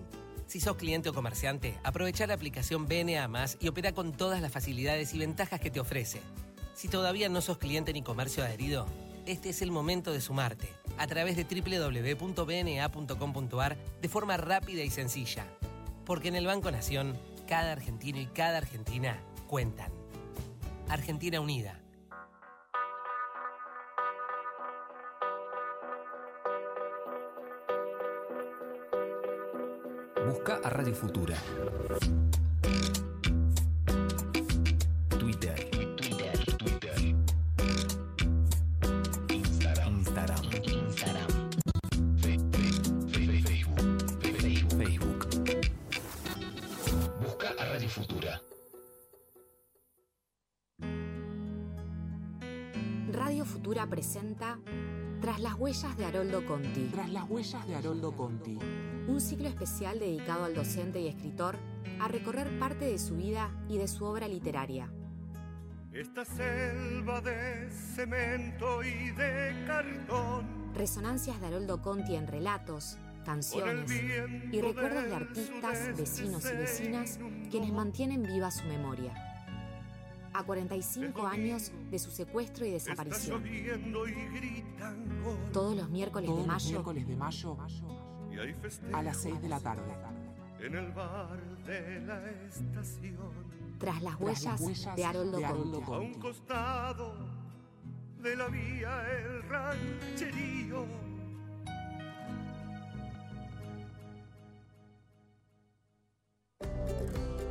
Si 0.47 0.59
sos 0.59 0.76
cliente 0.76 1.09
o 1.09 1.13
comerciante, 1.13 1.78
aprovecha 1.84 2.26
la 2.26 2.34
aplicación 2.34 2.88
BNA 2.88 3.28
Más 3.28 3.57
y 3.61 3.67
opera 3.67 3.91
con 3.91 4.11
todas 4.11 4.41
las 4.41 4.51
facilidades 4.51 5.13
y 5.13 5.19
ventajas 5.19 5.59
que 5.59 5.69
te 5.69 5.80
ofrece. 5.80 6.19
Si 6.73 6.88
todavía 6.88 7.30
no 7.30 7.41
sos 7.41 7.59
cliente 7.59 7.93
ni 7.93 8.01
comercio 8.01 8.43
adherido, 8.43 8.88
este 9.26 9.49
es 9.49 9.61
el 9.61 9.71
momento 9.71 10.13
de 10.13 10.21
sumarte 10.21 10.69
a 10.97 11.07
través 11.07 11.36
de 11.36 11.43
www.bna.com.ar 12.15 13.78
de 14.01 14.09
forma 14.09 14.38
rápida 14.38 14.84
y 14.84 14.89
sencilla. 14.89 15.45
Porque 16.05 16.28
en 16.28 16.36
el 16.36 16.45
Banco 16.45 16.71
Nación, 16.71 17.17
cada 17.47 17.71
argentino 17.71 18.19
y 18.19 18.28
cada 18.28 18.57
argentina 18.59 19.19
cuentan. 19.47 19.91
Argentina 20.88 21.41
Unida. 21.41 21.82
Busca 30.28 30.59
a 30.63 30.69
Radio 30.69 30.95
Futura. 30.95 31.38
Presenta 53.88 54.57
Tras 55.21 55.39
las 55.39 55.53
huellas 55.55 55.95
de 55.97 56.05
Haroldo 56.05 56.45
Conti. 56.45 56.89
Tras 56.91 57.11
las 57.11 57.29
huellas 57.29 57.67
de 57.67 57.75
Haroldo 57.75 58.15
Conti. 58.15 58.57
Un 59.07 59.21
ciclo 59.21 59.47
especial 59.47 59.99
dedicado 59.99 60.45
al 60.45 60.55
docente 60.55 60.99
y 60.99 61.07
escritor 61.07 61.55
a 61.99 62.07
recorrer 62.07 62.57
parte 62.57 62.86
de 62.86 62.97
su 62.97 63.15
vida 63.15 63.51
y 63.69 63.77
de 63.77 63.88
su 63.88 64.05
obra 64.05 64.27
literaria. 64.27 64.91
Esta 65.93 66.25
selva 66.25 67.21
de 67.21 67.69
cemento 67.69 68.83
y 68.83 69.11
de 69.11 69.63
cartón. 69.67 70.73
Resonancias 70.73 71.39
de 71.39 71.47
Haroldo 71.47 71.81
Conti 71.81 72.15
en 72.15 72.27
relatos, 72.27 72.97
canciones 73.23 73.91
y 74.51 74.61
recuerdos 74.61 75.03
de 75.03 75.15
artistas, 75.15 75.95
vecinos 75.95 76.43
y 76.51 76.57
vecinas 76.57 77.19
quienes 77.51 77.71
mantienen 77.71 78.23
viva 78.23 78.49
su 78.51 78.65
memoria. 78.65 79.34
A 80.36 80.43
45 80.43 81.25
años 81.25 81.71
de 81.89 81.97
su 81.97 82.11
secuestro 82.11 82.65
y 82.65 82.71
desaparición. 82.71 83.41
Todos 85.53 85.77
los 85.77 85.89
miércoles 85.89 86.29
Todos 86.29 86.41
de 86.41 86.47
mayo, 86.47 86.69
miércoles 86.71 87.07
de 87.07 87.15
mayo 87.15 87.57
Y 88.33 88.39
hay 88.39 88.53
festejos 88.53 88.93
a 88.93 89.03
las 89.03 89.15
6 89.17 89.41
de 89.41 89.47
la 89.47 89.59
tarde. 89.61 89.95
En 90.59 90.75
el 90.75 90.91
bar 90.91 91.39
de 91.65 92.01
la 92.01 92.21
estación. 92.49 93.15
tras 93.79 94.03
las 94.03 94.17
Tras 94.17 94.19
las 94.19 94.19
huellas 94.19 94.61
huellas 94.61 94.95
de 94.97 95.05
Haroldo 95.05 95.38
de 95.38 95.45
Haroldo. 95.45 95.83
A 95.86 95.99
un 95.99 96.13
costado 96.15 97.13
de 98.21 98.36
la 98.36 98.47
vía 98.47 99.05
el 99.09 99.43
rancherío. 99.43 100.86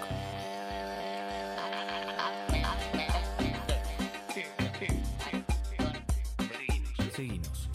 Seguinos. 7.16 7.70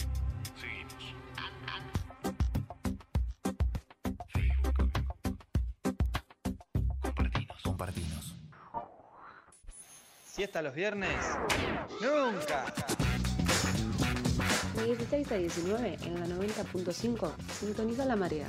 Compartinos. 7.63 8.35
¿Siesta 10.25 10.61
los 10.61 10.75
viernes? 10.75 11.15
¡Nunca! 12.01 12.65
De 14.75 14.83
16 14.83 15.31
a 15.31 15.35
19 15.35 15.97
en 16.03 16.19
la 16.19 16.27
90.5 16.27 17.31
sintoniza 17.61 18.03
la 18.03 18.17
marea. 18.17 18.47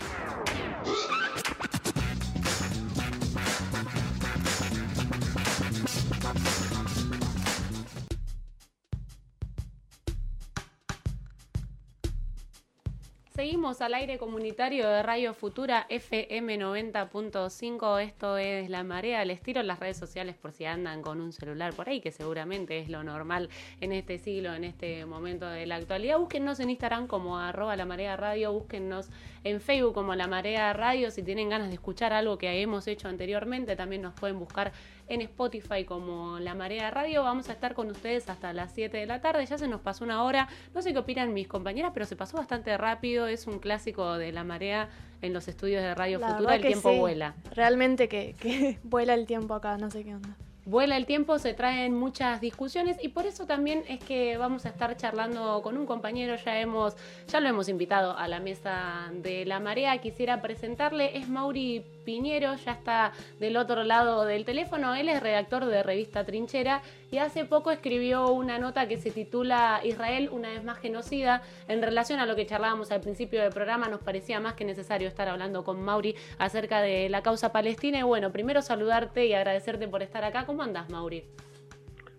Seguimos 13.37 13.83
al 13.83 13.93
aire 13.93 14.17
comunitario 14.17 14.89
de 14.89 15.03
Radio 15.03 15.35
Futura 15.35 15.85
FM 15.91 16.59
90.5. 16.59 18.01
Esto 18.01 18.39
es 18.39 18.71
La 18.71 18.83
Marea. 18.83 19.27
Les 19.27 19.43
tiro 19.43 19.63
las 19.63 19.79
redes 19.79 19.99
sociales 19.99 20.37
por 20.37 20.53
si 20.53 20.65
andan 20.65 21.03
con 21.03 21.21
un 21.21 21.35
celular 21.35 21.75
por 21.75 21.87
ahí, 21.87 22.01
que 22.01 22.13
seguramente 22.13 22.79
es 22.79 22.89
lo 22.89 23.05
normal 23.05 23.51
en 23.83 23.93
este 23.93 24.17
siglo, 24.17 24.55
en 24.55 24.65
este 24.65 25.05
momento 25.05 25.47
de 25.47 25.67
la 25.67 25.77
actualidad. 25.77 26.19
Búsquennos 26.19 26.61
en 26.61 26.71
Instagram 26.71 27.09
como 27.09 27.39
arroba 27.39 27.77
La 27.77 27.85
Marea 27.85 28.17
Radio. 28.17 28.55
Búsquennos 28.55 29.11
en 29.45 29.61
Facebook 29.61 29.93
como 29.93 30.15
La 30.15 30.29
Marea 30.29 30.73
Radio. 30.73 31.11
Si 31.11 31.23
tienen 31.23 31.51
ganas 31.51 31.69
de 31.69 31.75
escuchar 31.75 32.15
algo 32.15 32.39
que 32.39 32.63
hemos 32.63 32.87
hecho 32.87 33.07
anteriormente, 33.07 33.77
también 33.77 34.01
nos 34.01 34.15
pueden 34.15 34.39
buscar 34.39 34.73
en 35.09 35.21
Spotify 35.23 35.85
como 35.85 36.39
La 36.39 36.55
Marea 36.55 36.91
Radio. 36.91 37.23
Vamos 37.23 37.49
a 37.49 37.53
estar 37.53 37.75
con 37.75 37.91
ustedes 37.91 38.29
hasta 38.29 38.53
las 38.53 38.73
7 38.73 38.97
de 38.97 39.07
la 39.07 39.21
tarde. 39.21 39.45
Ya 39.47 39.59
se 39.59 39.69
nos 39.69 39.81
pasó 39.81 40.05
una 40.05 40.23
hora. 40.25 40.49
No 40.75 40.83
sé 40.83 40.93
qué 40.93 40.99
opinan 40.99 41.33
mis 41.33 41.49
compañeras, 41.49 41.93
pero 41.95 42.07
se 42.07 42.17
pasó 42.17 42.37
bastante 42.37 42.77
rápido. 42.77 43.27
Es 43.27 43.47
un 43.47 43.59
clásico 43.59 44.19
de 44.19 44.33
La 44.33 44.45
Marea 44.45 44.89
en 45.23 45.33
los 45.33 45.49
estudios 45.49 45.83
de 45.83 45.95
Radio 45.95 46.19
La 46.19 46.31
Futura. 46.31 46.57
El 46.57 46.63
tiempo 46.63 46.91
sí. 46.91 46.99
vuela. 46.99 47.35
Realmente 47.55 48.09
que, 48.09 48.35
que 48.39 48.79
vuela 48.85 49.15
el 49.15 49.27
tiempo 49.27 49.55
acá, 49.55 49.79
no 49.79 49.91
sé 49.91 50.05
qué 50.05 50.15
onda. 50.15 50.37
vuela 50.65 50.97
el 50.97 51.07
tiempo, 51.07 51.39
se 51.39 51.55
traen 51.55 51.95
muchas 51.95 52.41
discusiones 52.41 52.97
y 53.03 53.09
por 53.09 53.27
eso 53.27 53.47
también 53.47 53.85
es 53.89 54.01
que 54.01 54.37
vamos 54.37 54.67
a 54.67 54.71
estar 54.71 54.97
charlando 54.97 55.63
con 55.63 55.77
un 55.77 55.87
compañero, 55.87 56.37
ya 56.37 56.61
hemos, 56.61 56.97
ya 57.29 57.41
lo 57.41 57.49
hemos 57.49 57.69
invitado 57.69 58.17
a 58.17 58.29
la 58.29 58.41
mesa 58.41 59.11
de 59.13 59.47
la 59.47 59.61
marea. 59.61 59.97
Quisiera 59.99 60.43
presentarle, 60.43 61.17
es 61.17 61.29
Mauri 61.29 61.85
Piñero, 62.07 62.55
ya 62.55 62.73
está 62.73 63.13
del 63.41 63.57
otro 63.57 63.83
lado 63.83 64.25
del 64.25 64.47
teléfono. 64.47 64.95
Él 64.95 65.11
es 65.11 65.21
redactor 65.23 65.67
de 65.67 65.83
revista 65.83 66.25
Trinchera 66.25 66.81
y 67.11 67.19
hace 67.19 67.45
poco 67.45 67.73
escribió 67.73 68.29
una 68.31 68.59
nota 68.59 68.87
que 68.89 68.97
se 68.97 69.11
titula 69.11 69.81
Israel 69.85 70.31
una 70.33 70.49
vez 70.49 70.65
más 70.65 70.79
genocida. 70.79 71.43
En 71.69 71.83
relación 71.83 72.21
a 72.21 72.27
lo 72.27 72.37
que 72.37 72.47
charlábamos 72.47 72.93
al 72.93 73.01
principio 73.01 73.43
del 73.43 73.53
programa, 73.53 73.89
nos 73.89 74.01
parecía 74.01 74.41
más 74.41 74.55
que 74.55 74.65
necesario 74.65 75.09
estar 75.09 75.29
hablando 75.29 75.65
con 75.65 75.83
Mauri 75.83 76.15
acerca 76.39 76.81
de 76.81 77.09
la 77.09 77.23
causa 77.23 77.53
palestina. 77.53 77.99
Y 77.99 78.05
bueno, 78.05 78.31
primero 78.31 78.63
saludarte 78.63 79.27
y 79.27 79.35
agradecerte 79.35 79.89
por 79.89 80.03
estar 80.03 80.25
acá. 80.25 80.47
¿Cómo 80.47 80.63
andas, 80.63 80.89
Mauri? 80.89 81.25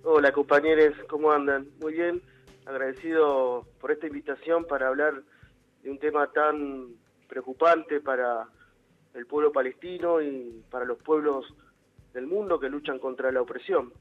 Hola 0.04 0.32
compañeros, 0.32 0.96
¿cómo 1.10 1.32
andan? 1.32 1.68
Muy 1.82 1.94
bien, 1.94 2.22
agradecido 2.66 3.66
por 3.80 3.92
esta 3.92 4.08
invitación 4.08 4.66
para 4.66 4.88
hablar 4.88 5.24
de 5.84 5.90
un 5.90 5.98
tema 5.98 6.28
tan 6.28 6.90
preocupante 7.28 8.00
para 8.02 8.48
el 9.18 9.26
pueblo 9.26 9.52
palestino 9.52 10.22
y 10.22 10.64
para 10.70 10.86
los 10.86 11.00
pueblos 11.00 11.46
del 12.14 12.28
mundo 12.28 12.60
que 12.60 12.70
luchan 12.70 13.00
contra 13.00 13.32
la 13.32 13.42
opresión. 13.42 13.92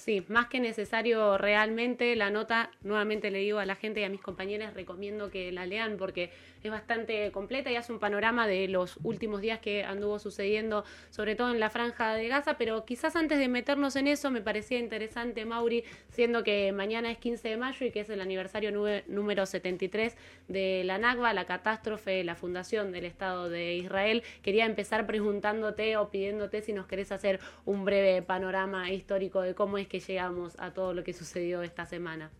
Sí, 0.00 0.24
más 0.28 0.46
que 0.46 0.60
necesario 0.60 1.36
realmente 1.36 2.16
la 2.16 2.30
nota, 2.30 2.70
nuevamente 2.82 3.30
le 3.30 3.40
digo 3.40 3.58
a 3.58 3.66
la 3.66 3.74
gente 3.74 4.00
y 4.00 4.04
a 4.04 4.08
mis 4.08 4.22
compañeras, 4.22 4.72
recomiendo 4.72 5.30
que 5.30 5.52
la 5.52 5.66
lean 5.66 5.98
porque 5.98 6.30
es 6.62 6.70
bastante 6.70 7.30
completa 7.32 7.70
y 7.70 7.76
hace 7.76 7.92
un 7.92 7.98
panorama 7.98 8.46
de 8.46 8.66
los 8.68 8.98
últimos 9.02 9.42
días 9.42 9.58
que 9.60 9.84
anduvo 9.84 10.18
sucediendo, 10.18 10.84
sobre 11.10 11.34
todo 11.34 11.50
en 11.50 11.60
la 11.60 11.68
franja 11.68 12.14
de 12.14 12.28
Gaza, 12.28 12.56
pero 12.56 12.86
quizás 12.86 13.14
antes 13.14 13.38
de 13.38 13.48
meternos 13.48 13.94
en 13.94 14.06
eso 14.06 14.30
me 14.30 14.40
parecía 14.40 14.78
interesante, 14.78 15.44
Mauri, 15.44 15.84
siendo 16.08 16.44
que 16.44 16.72
mañana 16.72 17.10
es 17.10 17.18
15 17.18 17.48
de 17.48 17.56
mayo 17.58 17.84
y 17.84 17.90
que 17.90 18.00
es 18.00 18.08
el 18.08 18.22
aniversario 18.22 18.72
número 19.06 19.44
73 19.44 20.16
de 20.48 20.82
la 20.84 20.96
NACBA, 20.96 21.34
la 21.34 21.44
catástrofe, 21.44 22.24
la 22.24 22.36
fundación 22.36 22.90
del 22.90 23.04
Estado 23.04 23.50
de 23.50 23.74
Israel, 23.76 24.22
quería 24.40 24.64
empezar 24.64 25.06
preguntándote 25.06 25.98
o 25.98 26.08
pidiéndote 26.08 26.62
si 26.62 26.72
nos 26.72 26.86
querés 26.86 27.12
hacer 27.12 27.38
un 27.66 27.84
breve 27.84 28.22
panorama 28.22 28.90
histórico 28.90 29.42
de 29.42 29.54
cómo 29.54 29.76
es 29.76 29.89
que 29.90 29.98
llegamos 29.98 30.56
a 30.60 30.72
todo 30.72 30.94
lo 30.94 31.02
que 31.02 31.12
sucedió 31.12 31.62
esta 31.62 31.84
semana. 31.84 32.30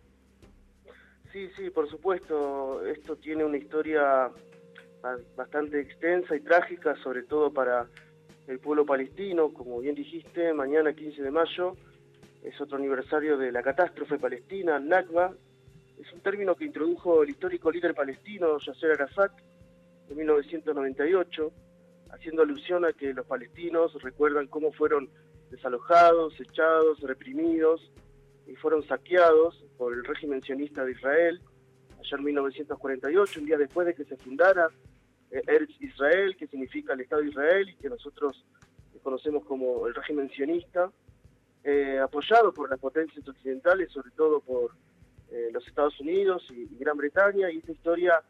Sí, 1.33 1.49
sí, 1.57 1.69
por 1.69 1.89
supuesto. 1.89 2.83
Esto 2.85 3.17
tiene 3.17 3.43
una 3.43 3.57
historia 3.57 4.31
bastante 5.35 5.81
extensa 5.81 6.35
y 6.35 6.39
trágica, 6.39 6.95
sobre 7.03 7.23
todo 7.23 7.51
para 7.51 7.87
el 8.47 8.59
pueblo 8.59 8.85
palestino. 8.85 9.53
Como 9.53 9.79
bien 9.81 9.95
dijiste, 9.95 10.53
mañana 10.53 10.93
15 10.93 11.21
de 11.21 11.31
mayo 11.31 11.75
es 12.41 12.59
otro 12.61 12.77
aniversario 12.77 13.37
de 13.37 13.51
la 13.51 13.61
catástrofe 13.61 14.17
palestina, 14.17 14.79
Nakba. 14.79 15.33
Es 15.99 16.11
un 16.13 16.21
término 16.21 16.55
que 16.55 16.65
introdujo 16.65 17.21
el 17.21 17.31
histórico 17.31 17.69
líder 17.69 17.93
palestino 17.93 18.57
Yasser 18.59 18.91
Arafat 18.91 19.31
en 20.09 20.17
1998, 20.17 21.51
haciendo 22.11 22.43
alusión 22.43 22.85
a 22.85 22.93
que 22.93 23.13
los 23.13 23.25
palestinos 23.25 24.01
recuerdan 24.01 24.47
cómo 24.47 24.71
fueron 24.71 25.09
desalojados, 25.51 26.39
echados, 26.39 26.99
reprimidos 27.01 27.91
y 28.47 28.55
fueron 28.55 28.83
saqueados 28.87 29.63
por 29.77 29.93
el 29.93 30.03
régimen 30.03 30.41
sionista 30.41 30.83
de 30.83 30.93
Israel, 30.93 31.41
en 32.17 32.23
1948, 32.23 33.39
un 33.39 33.45
día 33.45 33.57
después 33.57 33.87
de 33.87 33.93
que 33.93 34.03
se 34.05 34.17
fundara 34.17 34.69
eh, 35.29 35.41
Eretz 35.47 35.79
Israel, 35.79 36.35
que 36.35 36.47
significa 36.47 36.93
el 36.93 37.01
Estado 37.01 37.21
de 37.21 37.29
Israel 37.29 37.69
y 37.69 37.75
que 37.75 37.89
nosotros 37.89 38.43
conocemos 39.03 39.45
como 39.45 39.87
el 39.87 39.95
régimen 39.95 40.29
sionista, 40.29 40.91
eh, 41.63 41.99
apoyado 41.99 42.53
por 42.53 42.69
las 42.69 42.79
potencias 42.79 43.27
occidentales, 43.27 43.91
sobre 43.91 44.11
todo 44.11 44.39
por 44.41 44.71
eh, 45.31 45.49
los 45.51 45.65
Estados 45.67 45.99
Unidos 45.99 46.45
y, 46.51 46.77
Gran 46.77 46.97
Bretaña, 46.97 47.49
y 47.51 47.57
esta 47.57 47.71
historia 47.71 48.21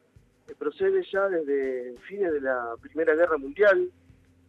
procede 0.57 1.03
ya 1.11 1.29
desde 1.29 1.95
fines 2.07 2.33
de 2.33 2.41
la 2.41 2.75
Primera 2.81 3.15
Guerra 3.15 3.37
Mundial, 3.37 3.89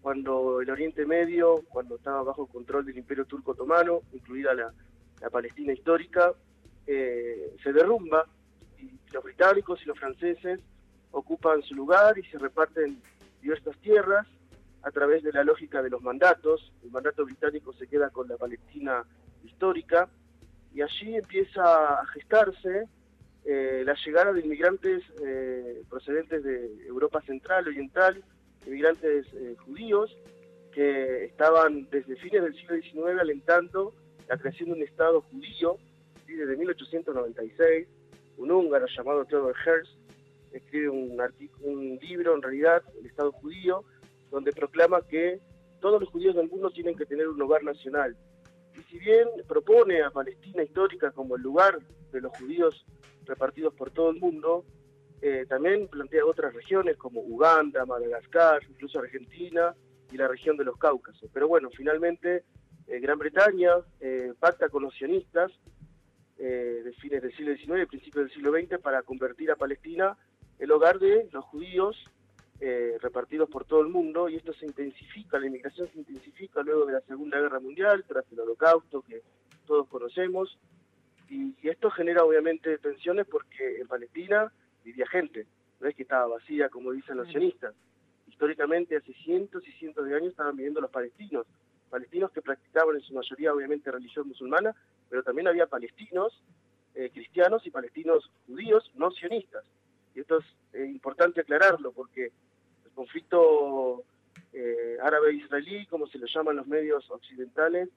cuando 0.03 0.61
el 0.61 0.69
Oriente 0.69 1.07
Medio, 1.07 1.63
cuando 1.69 1.97
estaba 1.97 2.23
bajo 2.25 2.47
control 2.47 2.85
del 2.85 2.99
Imperio 2.99 3.25
Turco 3.25 3.53
Otomano, 3.53 4.01
incluida 4.13 4.53
la, 4.53 4.73
la 5.21 5.31
Palestina 5.31 5.73
histórica, 5.73 6.35
eh, 6.87 7.55
se 7.63 7.73
derrumba 7.73 8.27
y 8.79 8.91
los 9.13 9.23
británicos 9.23 9.81
y 9.83 9.87
los 9.87 9.99
franceses 9.99 10.61
ocupan 11.13 11.63
su 11.63 11.75
lugar 11.77 12.19
y 12.19 12.25
se 12.25 12.39
reparten 12.39 13.01
diversas 13.41 13.77
tierras 13.79 14.27
a 14.83 14.91
través 14.91 15.23
de 15.23 15.33
la 15.33 15.45
lógica 15.45 15.81
de 15.81 15.91
los 15.91 16.03
mandatos. 16.03 16.73
El 16.83 16.91
mandato 16.91 17.25
británico 17.25 17.73
se 17.73 17.87
queda 17.87 18.11
con 18.11 18.27
la 18.27 18.37
Palestina 18.37 19.05
histórica 19.45 20.09
y 20.75 20.83
allí 20.83 21.15
empieza 21.15 22.01
a 22.01 22.07
gestarse 22.07 22.89
eh, 23.45 23.83
la 23.85 23.95
llegada 24.05 24.33
de 24.33 24.41
inmigrantes 24.41 25.03
eh, 25.25 25.83
procedentes 25.89 26.43
de 26.43 26.87
Europa 26.87 27.21
Central, 27.23 27.69
Oriental, 27.69 28.23
inmigrantes 28.67 29.27
judíos 29.65 30.17
que 30.73 31.25
estaban 31.27 31.89
desde 31.91 32.17
fines 32.17 32.43
del 32.43 32.55
siglo 32.55 32.77
XIX 32.77 33.21
alentando 33.21 33.95
la 34.29 34.39
creación 34.39 34.71
de 34.71 34.77
un 34.77 34.83
Estado 34.83 35.21
judío, 35.23 35.77
desde 36.27 36.57
1896, 36.57 37.89
un 38.39 38.51
húngaro 38.51 38.87
llamado 38.87 39.25
Theodor 39.25 39.55
Herzl 39.65 39.99
escribe 40.53 40.89
un, 40.89 41.21
un 41.61 41.99
libro, 42.01 42.35
en 42.35 42.43
realidad, 42.43 42.83
El 42.99 43.07
Estado 43.07 43.33
judío, 43.33 43.85
donde 44.31 44.53
proclama 44.53 45.03
que 45.07 45.41
todos 45.81 46.01
los 46.01 46.11
judíos 46.11 46.35
del 46.35 46.49
mundo 46.49 46.71
tienen 46.71 46.97
que 46.97 47.07
tener 47.07 47.29
un 47.29 47.41
hogar 47.43 47.63
nacional. 47.63 48.17
Y 48.79 48.83
si 48.85 48.99
bien 48.99 49.29
propone 49.47 50.03
a 50.03 50.11
Palestina 50.11 50.63
histórica 50.63 51.11
como 51.11 51.37
el 51.37 51.43
lugar 51.43 51.79
de 52.13 52.21
los 52.21 52.37
judíos 52.39 52.85
repartidos 53.25 53.75
por 53.75 53.91
todo 53.91 54.11
el 54.11 54.17
mundo, 54.19 54.65
eh, 55.25 55.47
también 55.49 55.87
plantea 55.87 56.27
otras 56.27 56.53
regiones 56.53 56.97
como 56.97 57.21
Uganda, 57.21 57.87
Madagascar, 57.87 58.61
incluso 58.69 58.99
Argentina 58.99 59.73
y 60.11 60.17
la 60.17 60.27
región 60.27 60.57
de 60.57 60.65
los 60.65 60.77
Cáucasos. 60.77 61.31
Pero 61.33 61.47
bueno, 61.47 61.71
finalmente 61.71 62.43
eh, 62.89 62.99
Gran 62.99 63.21
Bretaña 63.21 63.71
eh, 64.01 64.35
pacta 64.41 64.69
con 64.69 64.83
los 64.83 64.95
sionistas 64.95 65.53
de 66.37 66.93
fines 67.01 67.23
del 67.23 67.33
siglo 67.37 67.55
XIX 67.55 67.83
y 67.85 67.87
principios 67.87 68.25
del 68.25 68.35
siglo 68.35 68.51
XX 68.51 68.81
para 68.83 69.03
convertir 69.03 69.53
a 69.53 69.55
Palestina 69.55 70.17
el 70.59 70.73
hogar 70.73 70.99
de 70.99 71.29
los 71.31 71.45
judíos 71.45 71.97
repartidos 73.01 73.49
por 73.49 73.65
todo 73.65 73.81
el 73.81 73.89
mundo 73.89 74.29
y 74.29 74.35
esto 74.37 74.53
se 74.53 74.67
intensifica, 74.67 75.39
la 75.39 75.47
inmigración 75.47 75.89
se 75.93 76.01
intensifica 76.01 76.63
luego 76.65 76.87
de 76.87 76.95
la 76.95 77.01
Segunda 77.03 77.39
Guerra 77.39 77.61
Mundial, 77.61 78.05
tras 78.09 78.25
el 78.33 78.41
Holocausto 78.41 79.03
que 79.03 79.23
todos 79.67 79.87
conocemos 79.87 80.59
y, 81.29 81.55
esto 81.69 81.91
genera 81.91 82.25
obviamente 82.25 82.77
tensiones 82.79 83.27
porque 83.27 83.81
en 83.81 83.87
Palestina 83.87 84.53
vivía 84.85 85.07
gente, 85.07 85.47
no 85.81 85.89
es 85.89 85.95
que 85.95 86.03
estaba 86.03 86.27
vacía 86.27 86.69
como 86.69 86.93
dicen 86.93 87.17
los 87.17 87.29
sionistas. 87.29 87.75
Históricamente 88.29 88.97
hace 88.97 89.13
cientos 89.15 89.67
y 89.67 89.73
cientos 89.73 90.07
de 90.07 90.17
años 90.17 90.31
estaban 90.31 90.57
viviendo 90.57 90.81
los 90.81 90.91
palestinos 90.91 91.47
palestinos 91.93 92.31
que 92.33 92.41
practicaban 92.41 92.97
en 92.97 93.03
su 93.03 93.13
mayoría 93.13 93.53
obviamente 93.53 93.93
religión 93.93 94.27
musulmana, 94.27 94.75
pero 95.11 95.23
también 95.23 95.47
había 95.47 95.67
palestinos 95.67 96.43
eh, 96.95 97.11
cristianos 97.13 97.67
y 97.67 97.71
palestinos 97.71 98.31
judíos 98.47 98.91
no 98.95 99.11
sionistas. 99.11 99.63
Y 100.15 100.21
esto 100.21 100.39
es 100.39 100.47
eh, 100.73 100.87
importante 100.87 101.43
aclararlo 101.43 101.93
porque 101.93 102.33
el 102.85 102.91
conflicto 102.95 104.05
eh, 104.55 104.97
árabe-israelí, 105.03 105.85
como 105.85 106.07
se 106.07 106.17
lo 106.17 106.27
llaman 106.27 106.57
los 106.57 106.67
medios 106.67 107.09
occidentales, 107.11 107.91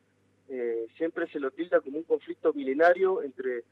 siempre 0.95 1.27
se 1.29 1.39
lo 1.39 1.49
tilda 1.49 1.79
como 1.79 1.97
un 1.97 2.03
conflicto 2.03 2.53
milenario 2.53 3.23
entre 3.23 3.63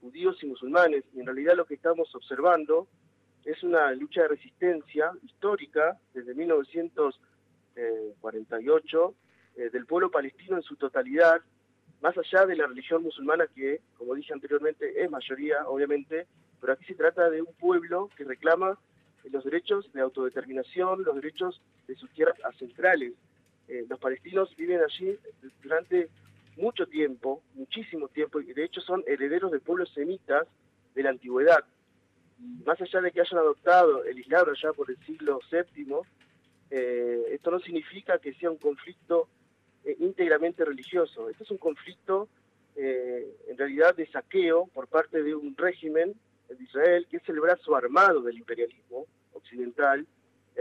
judíos 0.00 0.42
y 0.42 0.46
musulmanes. 0.46 1.04
Y 1.14 1.20
en 1.20 1.26
realidad 1.26 1.54
lo 1.56 1.66
que 1.66 1.74
estamos 1.74 2.12
observando 2.14 2.88
es 3.44 3.62
una 3.62 3.92
lucha 3.92 4.22
de 4.22 4.28
resistencia 4.28 5.12
histórica 5.22 6.00
desde 6.12 6.34
1948 6.34 9.14
eh, 9.56 9.70
del 9.70 9.86
pueblo 9.86 10.10
palestino 10.10 10.56
en 10.56 10.62
su 10.62 10.76
totalidad, 10.76 11.40
más 12.00 12.16
allá 12.16 12.46
de 12.46 12.56
la 12.56 12.66
religión 12.66 13.02
musulmana 13.02 13.46
que, 13.54 13.82
como 13.98 14.14
dije 14.14 14.32
anteriormente, 14.32 15.02
es 15.02 15.10
mayoría, 15.10 15.68
obviamente, 15.68 16.26
pero 16.60 16.72
aquí 16.72 16.84
se 16.84 16.94
trata 16.94 17.28
de 17.30 17.42
un 17.42 17.52
pueblo 17.54 18.08
que 18.16 18.24
reclama 18.24 18.78
los 19.30 19.44
derechos 19.44 19.92
de 19.92 20.00
autodeterminación, 20.00 21.04
los 21.04 21.14
derechos 21.14 21.60
de 21.86 21.94
sus 21.96 22.10
tierras 22.12 22.36
ancestrales. 22.44 23.12
Eh, 23.68 23.84
los 23.88 23.98
palestinos 23.98 24.54
viven 24.56 24.80
allí 24.82 25.16
durante 25.62 26.08
mucho 26.60 26.86
tiempo, 26.86 27.42
muchísimo 27.54 28.08
tiempo, 28.08 28.40
y 28.40 28.52
de 28.52 28.64
hecho 28.64 28.80
son 28.80 29.02
herederos 29.06 29.50
de 29.50 29.60
pueblos 29.60 29.90
semitas 29.94 30.46
de 30.94 31.02
la 31.02 31.10
antigüedad. 31.10 31.64
más 32.64 32.80
allá 32.80 33.00
de 33.02 33.12
que 33.12 33.20
hayan 33.20 33.38
adoptado 33.38 34.04
el 34.04 34.18
Islam 34.18 34.46
allá 34.48 34.72
por 34.72 34.90
el 34.90 34.96
siglo 35.04 35.40
VII, 35.50 35.96
eh, 36.70 37.22
esto 37.32 37.50
no 37.50 37.60
significa 37.60 38.18
que 38.18 38.32
sea 38.34 38.50
un 38.50 38.56
conflicto 38.56 39.28
eh, 39.84 39.96
íntegramente 39.98 40.64
religioso. 40.64 41.28
Este 41.28 41.44
es 41.44 41.50
un 41.50 41.58
conflicto 41.58 42.28
eh, 42.76 43.26
en 43.48 43.58
realidad 43.58 43.94
de 43.94 44.06
saqueo 44.06 44.68
por 44.72 44.86
parte 44.88 45.22
de 45.22 45.34
un 45.34 45.54
régimen 45.56 46.14
de 46.48 46.64
Israel 46.64 47.06
que 47.10 47.18
es 47.18 47.28
el 47.28 47.40
brazo 47.40 47.74
armado 47.74 48.22
del 48.22 48.38
imperialismo 48.38 49.06
occidental, 49.32 50.06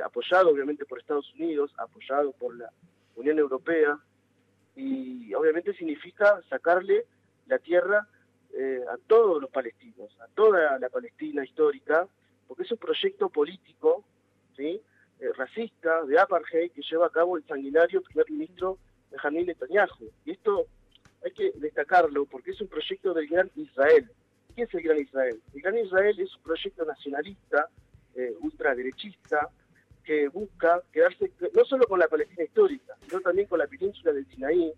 apoyado 0.04 0.50
obviamente 0.50 0.86
por 0.86 1.00
Estados 1.00 1.34
Unidos, 1.34 1.72
apoyado 1.78 2.32
por 2.34 2.56
la 2.58 2.72
Unión 3.16 3.40
Europea, 3.40 4.00
y 4.80 5.34
obviamente 5.34 5.74
significa 5.74 6.42
sacarle 6.50 7.06
la 7.48 7.60
tierra 7.60 8.08
eh, 8.54 8.82
a 8.90 8.98
todos 9.08 9.42
los 9.42 9.52
palestinos, 9.52 10.10
a 10.22 10.28
toda 10.28 10.80
la 10.80 10.90
Palestina 10.90 11.44
histórica, 11.44 12.08
porque 12.48 12.64
es 12.64 12.72
un 12.72 12.78
proyecto 12.78 13.30
político, 13.30 14.04
¿sí? 14.56 14.82
Eh, 15.20 15.30
racista, 15.36 16.04
de 16.06 16.18
apartheid, 16.18 16.72
que 16.72 16.82
lleva 16.82 17.08
a 17.08 17.10
cabo 17.10 17.38
el 17.38 17.46
sanguinario 17.46 18.02
primer 18.02 18.32
ministro 18.32 18.78
Benjamin 19.12 19.48
Netanyahu. 19.48 20.12
Y 20.26 20.32
esto 20.32 20.66
hay 21.24 21.32
que 21.32 21.52
destacarlo 21.56 22.26
porque 22.26 22.52
es 22.52 22.62
un 22.62 22.68
proyecto 22.68 23.14
del 23.14 23.28
Gran 23.28 23.52
Israel. 23.56 24.10
¿Qué 24.56 24.64
es 24.64 24.74
el 24.74 24.82
Gran 24.82 25.00
Israel? 25.00 25.42
El 25.54 25.62
Gran 25.62 25.78
Israel 25.78 26.20
es 26.20 26.36
un 26.36 26.44
proyecto 26.44 26.86
nacionalista, 26.86 27.68
eh, 28.16 28.34
ultraderechista, 28.40 29.50
que 30.10 30.28
busca 30.28 30.82
quedarse 30.92 31.32
no 31.54 31.64
solo 31.66 31.86
con 31.86 32.00
la 32.00 32.08
Palestina 32.08 32.44
histórica, 32.44 32.96
sino 33.08 33.22
también 33.22 33.48
con 33.48 33.60
la 33.60 33.68
península 33.68 34.12
del 34.12 34.26
Sinaí, 34.26 34.74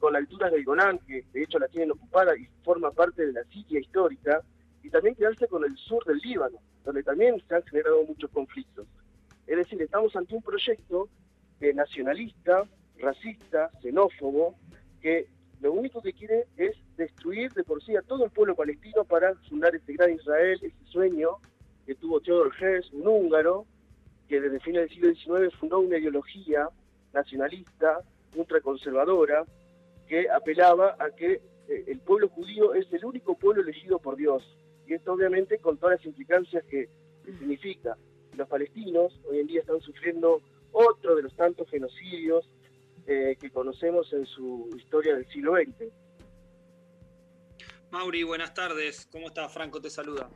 con 0.00 0.12
las 0.12 0.22
alturas 0.22 0.50
del 0.50 0.64
Golán, 0.64 0.98
que 0.98 1.24
de 1.32 1.44
hecho 1.44 1.60
la 1.60 1.68
tienen 1.68 1.92
ocupada 1.92 2.36
y 2.36 2.48
forma 2.64 2.90
parte 2.90 3.24
de 3.24 3.34
la 3.34 3.44
Siria 3.44 3.78
histórica, 3.78 4.42
y 4.82 4.90
también 4.90 5.14
quedarse 5.14 5.46
con 5.46 5.64
el 5.64 5.76
sur 5.76 6.04
del 6.06 6.18
Líbano, 6.18 6.58
donde 6.84 7.04
también 7.04 7.40
se 7.46 7.54
han 7.54 7.62
generado 7.62 8.02
muchos 8.02 8.28
conflictos. 8.32 8.88
Es 9.46 9.58
decir, 9.58 9.80
estamos 9.80 10.16
ante 10.16 10.34
un 10.34 10.42
proyecto 10.42 11.08
nacionalista, 11.60 12.64
racista, 12.98 13.70
xenófobo, 13.80 14.56
que 15.00 15.28
lo 15.60 15.70
único 15.70 16.02
que 16.02 16.14
quiere 16.14 16.46
es 16.56 16.74
destruir 16.96 17.52
de 17.52 17.62
por 17.62 17.80
sí 17.84 17.94
a 17.94 18.02
todo 18.02 18.24
el 18.24 18.32
pueblo 18.32 18.56
palestino 18.56 19.04
para 19.04 19.36
fundar 19.48 19.72
este 19.76 19.92
gran 19.92 20.14
Israel, 20.14 20.58
ese 20.60 20.84
sueño 20.86 21.28
que 21.86 21.94
tuvo 21.94 22.20
Theodor 22.20 22.52
Hess, 22.60 22.92
un 22.92 23.06
húngaro, 23.06 23.66
que 24.28 24.40
desde 24.40 24.60
fines 24.60 24.82
del 24.82 25.14
siglo 25.16 25.38
XIX 25.38 25.58
fundó 25.58 25.80
una 25.80 25.98
ideología 25.98 26.68
nacionalista, 27.12 28.00
ultraconservadora, 28.34 29.44
que 30.08 30.28
apelaba 30.30 30.96
a 30.98 31.10
que 31.10 31.40
eh, 31.68 31.84
el 31.86 32.00
pueblo 32.00 32.28
judío 32.28 32.74
es 32.74 32.92
el 32.92 33.04
único 33.04 33.36
pueblo 33.36 33.62
elegido 33.62 33.98
por 33.98 34.16
Dios. 34.16 34.42
Y 34.86 34.94
esto 34.94 35.12
obviamente 35.12 35.58
con 35.58 35.78
todas 35.78 35.98
las 35.98 36.06
implicancias 36.06 36.64
que, 36.64 36.88
significa. 37.24 37.96
Los 38.36 38.48
palestinos 38.48 39.18
hoy 39.30 39.38
en 39.38 39.46
día 39.46 39.60
están 39.60 39.80
sufriendo 39.80 40.42
otro 40.72 41.14
de 41.14 41.22
los 41.22 41.34
tantos 41.36 41.70
genocidios 41.70 42.50
eh, 43.06 43.36
que 43.40 43.48
conocemos 43.48 44.12
en 44.12 44.26
su 44.26 44.68
historia 44.76 45.14
del 45.14 45.26
siglo 45.28 45.54
XX. 45.54 45.90
Mauri, 47.90 48.24
buenas 48.24 48.52
tardes. 48.52 49.08
¿Cómo 49.10 49.28
estás? 49.28 49.52
Franco 49.54 49.80
te 49.80 49.88
saluda. 49.88 50.28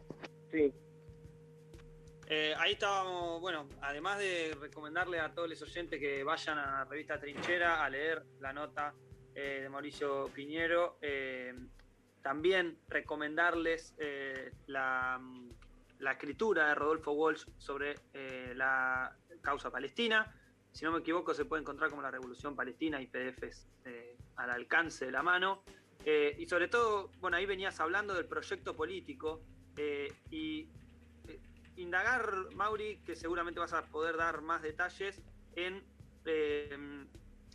Sí. 0.50 0.72
Eh, 2.30 2.54
ahí 2.58 2.72
estábamos, 2.72 3.40
bueno, 3.40 3.66
además 3.80 4.18
de 4.18 4.54
recomendarle 4.60 5.18
a 5.18 5.32
todos 5.32 5.48
los 5.48 5.62
oyentes 5.62 5.98
que 5.98 6.22
vayan 6.22 6.58
a 6.58 6.66
la 6.66 6.84
revista 6.84 7.18
Trinchera 7.18 7.82
a 7.82 7.88
leer 7.88 8.22
la 8.40 8.52
nota 8.52 8.92
eh, 9.34 9.60
de 9.62 9.68
Mauricio 9.70 10.28
Piñero, 10.34 10.98
eh, 11.00 11.54
también 12.20 12.80
recomendarles 12.86 13.94
la, 14.66 15.18
la, 16.00 16.12
escritura 16.12 16.68
de 16.68 16.74
Rodolfo 16.74 17.12
Walsh 17.12 17.46
sobre 17.56 17.94
la 18.54 19.16
causa 19.40 19.70
palestina. 19.70 20.30
Si 20.70 20.84
no 20.84 20.92
me 20.92 20.98
equivoco, 20.98 21.32
se 21.32 21.46
puede 21.46 21.62
encontrar 21.62 21.88
como 21.88 22.02
la 22.02 22.10
Revolución 22.10 22.54
Palestina 22.54 23.00
y 23.00 23.06
PDFs 23.06 23.68
al 24.36 24.50
alcance 24.50 25.06
de 25.06 25.12
la 25.12 25.22
mano. 25.22 25.62
y 26.04 26.44
sobre 26.46 26.68
todo, 26.68 27.10
bueno, 27.20 27.38
ahí 27.38 27.46
venías 27.46 27.80
hablando 27.80 28.12
del 28.12 28.26
proyecto 28.26 28.76
político 28.76 29.40
y 30.30 30.68
indagar, 31.78 32.32
Mauri, 32.54 33.00
que 33.04 33.16
seguramente 33.16 33.60
vas 33.60 33.72
a 33.72 33.86
poder 33.86 34.16
dar 34.16 34.42
más 34.42 34.62
detalles, 34.62 35.20
en 35.54 35.82
eh, 36.24 37.06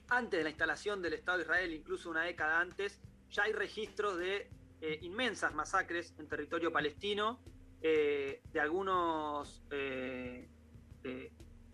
antes 0.10 0.38
de 0.38 0.44
la 0.44 0.50
instalación 0.50 1.02
del 1.02 1.14
Estado 1.14 1.38
de 1.38 1.44
Israel, 1.44 1.74
incluso 1.74 2.10
una 2.10 2.24
década 2.24 2.60
antes, 2.60 3.00
ya 3.30 3.44
hay 3.44 3.54
registros 3.54 4.18
de 4.18 4.50
eh, 4.82 5.00
inmensas 5.02 5.54
masacres 5.54 6.14
en 6.18 6.28
territorio 6.28 6.72
palestino, 6.72 7.40
eh, 7.82 8.42
de 8.52 8.60
algunos 8.60 9.64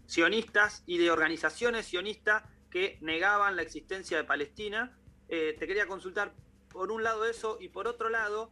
sionistas 0.07 0.83
y 0.87 0.97
de 0.97 1.11
organizaciones 1.11 1.85
sionistas 1.85 2.43
que 2.71 2.97
negaban 3.01 3.55
la 3.55 3.61
existencia 3.61 4.17
de 4.17 4.23
Palestina. 4.23 4.97
te 5.27 5.59
quería 5.59 5.85
consultar 5.85 6.33
por 6.69 6.91
un 6.91 7.03
lado 7.03 7.25
eso 7.25 7.57
y 7.61 7.69
por 7.69 7.87
otro 7.87 8.09
lado, 8.09 8.49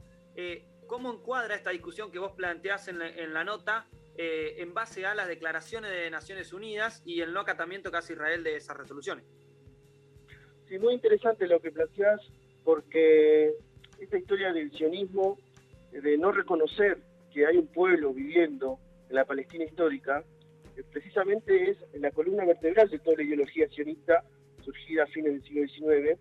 ¿Cómo 0.88 1.14
encuadra 1.14 1.56
esta 1.56 1.72
discusión 1.72 2.12
que 2.12 2.20
vos 2.20 2.32
planteás 2.32 2.88
en 2.88 3.00
la, 3.34 3.44
nota 3.44 3.88
eh, 4.16 4.56
en 4.58 4.74
base 4.74 5.06
a 5.06 5.14
las 5.14 5.28
declaraciones 5.28 5.92
de 5.92 6.10
Naciones 6.10 6.54
Unidas 6.54 7.04
y 7.06 7.20
el 7.20 7.34
no 7.34 7.42
acatamiento 7.42 7.92
que 7.92 7.98
hace 7.98 8.14
Israel 8.14 8.44
de 8.44 8.56
esas 8.56 8.78
resoluciones? 8.78 9.26
Sí, 10.68 10.80
muy 10.80 10.94
interesante 10.94 11.46
lo 11.46 11.60
que 11.60 11.72
planteás, 11.72 12.22
porque 12.64 13.54
esta 14.00 14.18
historia 14.18 14.54
del 14.54 14.72
sionismo, 14.72 15.38
de 15.92 16.18
no 16.18 16.32
reconocer 16.32 17.00
que 17.34 17.46
hay 17.46 17.58
un 17.58 17.68
pueblo 17.68 18.14
viviendo 18.14 18.80
en 19.10 19.16
la 19.16 19.26
Palestina 19.26 19.66
histórica, 19.66 20.24
eh, 20.76 20.84
precisamente 20.92 21.72
es 21.72 21.78
la 22.00 22.12
columna 22.12 22.46
vertebral 22.46 22.90
de 22.90 23.00
toda 23.00 23.18
la 23.18 23.24
ideología 23.24 23.68
sionista 23.70 24.24
surgida 24.64 25.04
a 25.04 25.08
fines 25.08 25.34
del 25.34 25.44
siglo 25.44 25.68
XIX, 25.68 26.20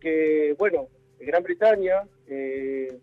que, 0.00 0.54
bueno, 0.58 0.88
Gran 1.18 1.42
Bretaña, 1.42 2.02
eh, 2.26 2.98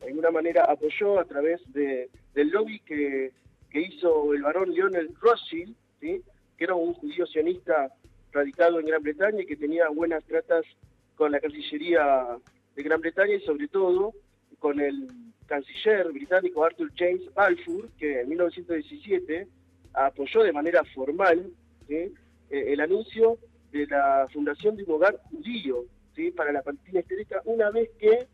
de 0.00 0.06
alguna 0.08 0.30
manera 0.30 0.64
apoyó 0.64 1.18
a 1.18 1.24
través 1.24 1.60
de, 1.72 2.10
del 2.34 2.50
lobby 2.50 2.80
que, 2.80 3.32
hizo 3.72 4.32
el 4.32 4.40
varón 4.40 4.72
Lionel 4.72 5.14
Rothschild, 5.20 5.76
que 6.00 6.22
era 6.56 6.74
un 6.74 6.94
judío 6.94 7.26
sionista 7.26 7.92
radicado 8.32 8.80
en 8.80 8.86
Gran 8.86 9.02
Bretaña 9.02 9.42
y 9.42 9.46
que 9.46 9.56
tenía 9.56 9.90
buenas 9.90 10.24
tratas 10.24 10.64
con 11.14 11.30
la 11.30 11.40
Cancillería 11.40 12.38
de 12.74 12.82
Gran 12.82 13.02
Bretaña 13.02 13.34
y 13.34 13.40
sobre 13.40 13.68
todo 13.68 14.14
con 14.58 14.80
el 14.80 15.08
canciller 15.46 16.10
británico 16.12 16.64
Arthur 16.64 16.90
James 16.96 17.22
Balfour, 17.34 17.88
que 17.98 18.22
en 18.22 18.30
1917 18.30 19.46
apoyó 19.92 20.42
de 20.42 20.52
manera 20.52 20.82
formal 20.94 21.50
eh, 21.88 22.12
el 22.50 22.80
anuncio 22.80 23.38
de 23.72 23.86
la 23.86 24.26
fundación 24.32 24.76
de 24.76 24.84
un 24.84 24.92
hogar 24.92 25.20
judío 25.30 25.84
¿sí? 26.14 26.30
para 26.30 26.52
la 26.52 26.62
Palestina 26.62 27.00
histórica 27.00 27.42
una 27.44 27.70
vez 27.70 27.90
que 27.98 28.26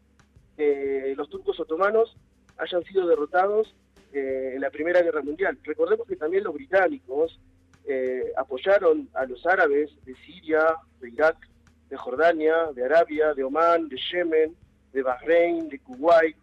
eh, 0.56 1.14
los 1.16 1.28
turcos 1.28 1.58
otomanos 1.60 2.16
hayan 2.58 2.84
sido 2.84 3.06
derrotados 3.06 3.74
eh, 4.12 4.52
en 4.54 4.60
la 4.60 4.70
Primera 4.70 5.02
Guerra 5.02 5.22
Mundial. 5.22 5.58
Recordemos 5.62 6.06
que 6.06 6.16
también 6.16 6.44
los 6.44 6.54
británicos 6.54 7.40
eh, 7.86 8.32
apoyaron 8.36 9.08
a 9.14 9.24
los 9.24 9.44
árabes 9.46 9.90
de 10.04 10.14
Siria, 10.16 10.76
de 11.00 11.10
Irak, 11.10 11.36
de 11.88 11.96
Jordania, 11.96 12.72
de 12.74 12.84
Arabia, 12.84 13.34
de 13.34 13.44
Omán, 13.44 13.88
de 13.88 13.98
Yemen, 14.10 14.56
de 14.92 15.02
Bahrein, 15.02 15.68
de 15.68 15.78
Kuwait, 15.78 16.36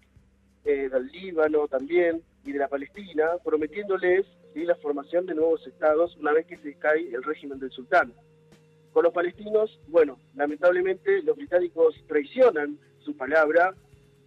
del 0.63 1.07
Líbano 1.07 1.67
también 1.67 2.21
y 2.45 2.51
de 2.51 2.59
la 2.59 2.67
Palestina, 2.67 3.31
prometiéndoles 3.43 4.27
la 4.65 4.75
formación 4.75 5.25
de 5.25 5.35
nuevos 5.35 5.65
estados 5.67 6.15
una 6.17 6.33
vez 6.33 6.45
que 6.45 6.57
se 6.57 6.73
cae 6.75 7.09
el 7.13 7.23
régimen 7.23 7.59
del 7.59 7.71
sultán. 7.71 8.13
Con 8.91 9.03
los 9.03 9.13
palestinos, 9.13 9.79
bueno, 9.87 10.19
lamentablemente 10.35 11.21
los 11.23 11.37
británicos 11.37 11.95
traicionan 12.07 12.77
su 12.99 13.15
palabra 13.15 13.73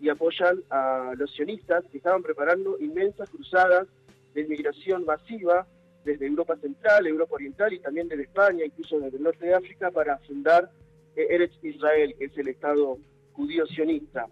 y 0.03 0.09
apoyan 0.09 0.64
a 0.68 1.14
los 1.16 1.30
sionistas 1.30 1.84
que 1.86 1.98
estaban 1.98 2.24
preparando 2.24 2.76
inmensas 2.80 3.30
cruzadas 3.30 3.86
de 4.34 4.40
inmigración 4.40 5.05
masiva 5.05 5.64
desde 6.05 6.26
Europa 6.26 6.57
Central, 6.57 7.07
Europa 7.07 7.36
Oriental 7.36 7.72
y 7.72 7.78
también 7.78 8.09
desde 8.09 8.24
España, 8.24 8.64
incluso 8.64 8.98
desde 8.98 9.18
el 9.18 9.22
norte 9.22 9.47
de 9.47 9.55
África, 9.55 9.93
para 9.93 10.18
fundar 10.18 10.68
eh, 11.14 11.28
Eretz 11.31 11.52
Israel, 11.62 12.16
que 12.18 12.24
es 12.24 12.36
el 12.36 12.48
Estado 12.48 12.98
judío 13.32 13.64
sionista. 13.66 14.26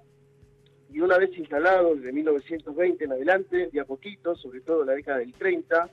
Y 0.92 1.00
una 1.02 1.18
vez 1.18 1.38
instalado, 1.38 1.94
desde 1.94 2.12
1920 2.14 3.04
en 3.04 3.12
adelante, 3.12 3.70
de 3.72 3.80
a 3.80 3.84
poquito, 3.84 4.34
sobre 4.34 4.62
todo 4.62 4.80
en 4.80 4.88
la 4.88 4.94
década 4.94 5.18
del 5.18 5.32
30, 5.34 5.88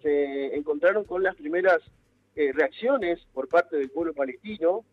se 0.00 0.56
encontraron 0.56 1.04
con 1.04 1.22
las 1.22 1.36
primeras 1.36 1.80
eh, 2.34 2.50
reacciones 2.54 3.20
por 3.34 3.46
parte 3.46 3.76
del 3.76 3.90
pueblo 3.90 4.14
palestino, 4.14 4.86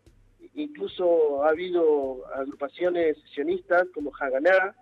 Incluso 0.54 1.44
ha 1.44 1.50
habido 1.50 2.26
agrupaciones 2.34 3.16
sionistas 3.34 3.88
como 3.94 4.12
Haganá, 4.18 4.74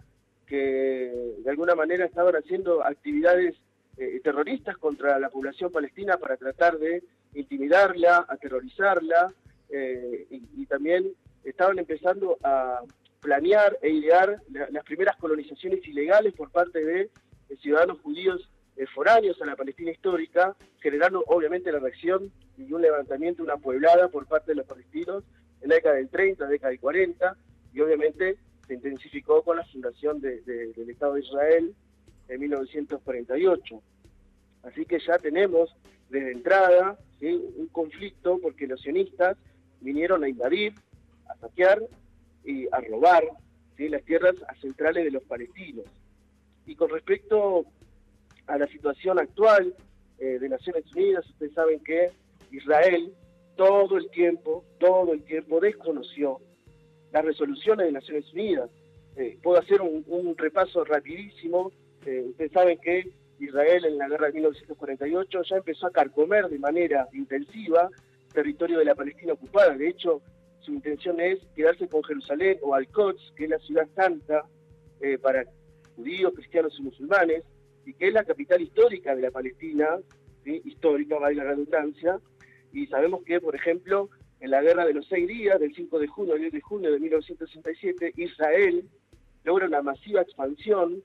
que 0.47 1.35
de 1.39 1.51
alguna 1.51 1.75
manera 1.75 2.05
estaban 2.05 2.35
haciendo 2.37 2.85
actividades 2.85 3.55
eh, 3.97 4.21
terroristas 4.23 4.77
contra 4.77 5.19
la 5.19 5.31
población 5.31 5.71
palestina 5.71 6.17
para 6.17 6.37
tratar 6.37 6.79
de 6.79 7.03
intimidarla, 7.35 8.27
aterrorizarla, 8.29 9.33
eh, 9.71 10.27
y, 10.31 10.67
también 10.67 11.13
estaban 11.45 11.79
empezando 11.79 12.39
a 12.43 12.81
planear 13.21 13.79
e 13.83 13.91
idear 13.91 14.41
las 14.71 14.85
primeras 14.85 15.17
colonizaciones 15.17 15.87
ilegales 15.87 16.35
por 16.35 16.51
parte 16.51 16.85
de, 16.85 17.11
ciudadanos 17.61 18.01
judíos 18.01 18.49
eh, 18.77 18.87
foráneos 18.87 19.41
a 19.41 19.47
la 19.47 19.55
Palestina 19.55 19.93
histórica, 19.93 20.57
generando 20.81 21.23
obviamente 21.29 21.71
la 21.71 21.79
reacción 21.79 22.33
y 22.59 22.73
un 22.73 22.83
levantamiento, 22.83 23.43
una 23.43 23.57
pueblada 23.57 24.09
por 24.09 24.27
parte 24.27 24.53
de 24.53 24.57
los 24.57 24.67
palestinos 24.67 25.23
en 25.65 25.71
la 25.71 25.77
década 25.77 25.97
del 25.97 26.11
30, 26.11 26.47
década 26.47 26.71
del 26.71 26.81
40, 26.81 27.37
y 27.73 27.81
obviamente 27.81 28.37
se 28.67 28.75
intensificó 28.75 29.43
con 29.43 29.57
la 29.57 29.65
fundación 29.65 30.21
del 30.21 30.75
Estado 30.89 31.15
de 31.15 31.21
Israel 31.21 31.75
en 32.29 32.41
1948. 32.41 33.83
Así 34.63 34.85
que 34.85 34.99
ya 35.01 35.19
tenemos 35.19 35.75
desde 36.11 36.33
entrada 36.33 36.99
un 37.21 37.69
conflicto 37.73 38.39
porque 38.39 38.67
los 38.67 38.81
sionistas 38.83 39.39
vinieron 39.81 40.23
a 40.23 40.29
invadir 40.29 40.75
a 41.29 41.37
saquear 41.37 41.83
y 42.45 42.67
a 42.71 42.81
robar 42.83 43.25
las 43.79 44.05
tierras 44.05 44.35
centrales 44.61 45.05
de 45.05 45.11
los 45.11 45.23
palestinos. 45.25 45.87
Y 46.67 46.77
con 46.77 46.91
respecto 46.91 47.65
a 48.47 48.59
la 48.59 48.67
situación 48.67 49.19
actual 49.19 49.75
eh, 50.19 50.39
de 50.39 50.49
Naciones 50.49 50.85
Unidas, 50.95 51.27
ustedes 51.31 51.55
saben 51.55 51.81
que 51.81 52.11
Israel 52.51 53.15
todo 53.57 53.97
el 53.97 54.11
tiempo, 54.11 54.65
todo 54.79 55.13
el 55.13 55.23
tiempo 55.25 55.61
desconoció 55.61 56.41
las 57.13 57.25
resoluciones 57.25 57.87
de 57.87 57.93
Naciones 57.93 58.33
Unidas. 58.33 58.71
Eh, 59.17 59.39
puedo 59.43 59.59
hacer 59.59 59.81
un, 59.81 60.35
repaso 60.37 60.85
rapidísimo. 60.85 61.71
Eh, 62.05 62.25
ustedes 62.31 62.53
saben 62.53 62.79
que 62.79 63.09
Israel 63.39 63.85
en 63.85 63.99
la 63.99 64.09
guerra 64.09 64.27
de 64.27 64.35
1948 64.35 65.43
ya 65.49 65.57
empezó 65.57 65.87
a 65.87 65.93
carcomer 65.93 66.49
de 66.49 66.59
manera 66.59 67.09
intensiva 67.13 67.89
territorio 68.33 68.79
de 68.79 68.85
la 68.85 68.97
Palestina 68.97 69.35
ocupada. 69.35 69.77
De 69.77 69.89
hecho, 69.89 70.21
su 70.61 70.73
intención 70.73 71.21
es 71.21 71.39
quedarse 71.55 71.89
con 71.89 72.03
Jerusalén 72.03 72.59
o 72.63 72.75
Al-Quds, 72.75 73.35
que 73.37 73.45
es 73.45 73.51
la 73.51 73.59
ciudad 73.61 73.87
santa 73.95 74.45
eh, 75.01 75.19
para 75.19 75.45
judíos, 75.95 76.33
cristianos 76.35 76.75
y 76.79 76.83
musulmanes, 76.83 77.45
y 77.87 77.95
que 77.95 78.09
es 78.09 78.13
la 78.13 78.25
capital 78.25 78.61
histórica 78.61 79.15
de 79.15 79.23
la 79.23 79.31
Palestina, 79.31 79.99
histórica, 80.45 81.19
vale 81.19 81.37
la 81.37 81.45
redundancia, 81.45 82.19
y 82.75 82.87
sabemos 82.89 83.23
que, 83.25 83.41
por 83.41 83.55
ejemplo, 83.55 84.11
en 84.41 84.51
la 84.51 84.61
guerra 84.61 84.85
de 84.85 84.93
los 84.93 85.07
seis 85.07 85.29
días, 85.29 85.61
del 85.61 85.75
5 85.75 85.99
de 85.99 86.09
junio 86.09 86.35
al 86.35 86.41
10 86.41 86.53
de 86.53 86.61
junio 86.61 86.93
de 86.93 86.99
1967, 86.99 88.13
Israel 88.17 88.85
logra 89.45 89.67
una 89.67 89.81
masiva 89.81 90.23
expansión 90.23 91.03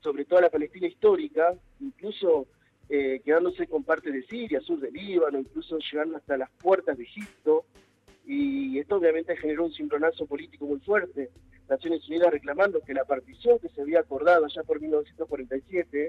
sobre 0.00 0.24
toda 0.24 0.40
la 0.40 0.50
Palestina 0.50 0.86
histórica, 0.86 1.54
incluso 1.78 2.46
eh, 2.88 3.20
quedándose 3.22 3.66
con 3.66 3.84
parte 3.84 4.10
de 4.10 4.22
Siria, 4.22 4.60
sur 4.60 4.80
de 4.80 4.90
Líbano, 4.90 5.38
incluso 5.38 5.78
llegando 5.78 6.16
hasta 6.16 6.38
las 6.38 6.50
puertas 6.52 6.96
de 6.96 7.04
Egipto, 7.04 7.66
y 8.26 8.78
esto 8.78 8.96
obviamente 8.96 9.36
generó 9.36 9.66
un 9.66 9.72
cimbronazo 9.72 10.26
político 10.26 10.64
muy 10.64 10.80
fuerte. 10.80 11.30
Naciones 11.68 12.08
Unidas 12.08 12.32
reclamando 12.32 12.80
que 12.80 12.94
la 12.94 13.04
partición 13.04 13.58
que 13.58 13.68
se 13.68 13.82
había 13.82 14.00
acordado 14.00 14.46
ya 14.48 14.62
por 14.62 14.80
1947, 14.80 16.08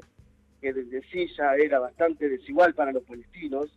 que 0.61 0.73
desde 0.73 1.01
sí 1.09 1.27
ya 1.37 1.55
era 1.55 1.79
bastante 1.79 2.29
desigual 2.29 2.73
para 2.73 2.91
los 2.91 3.03
palestinos, 3.03 3.69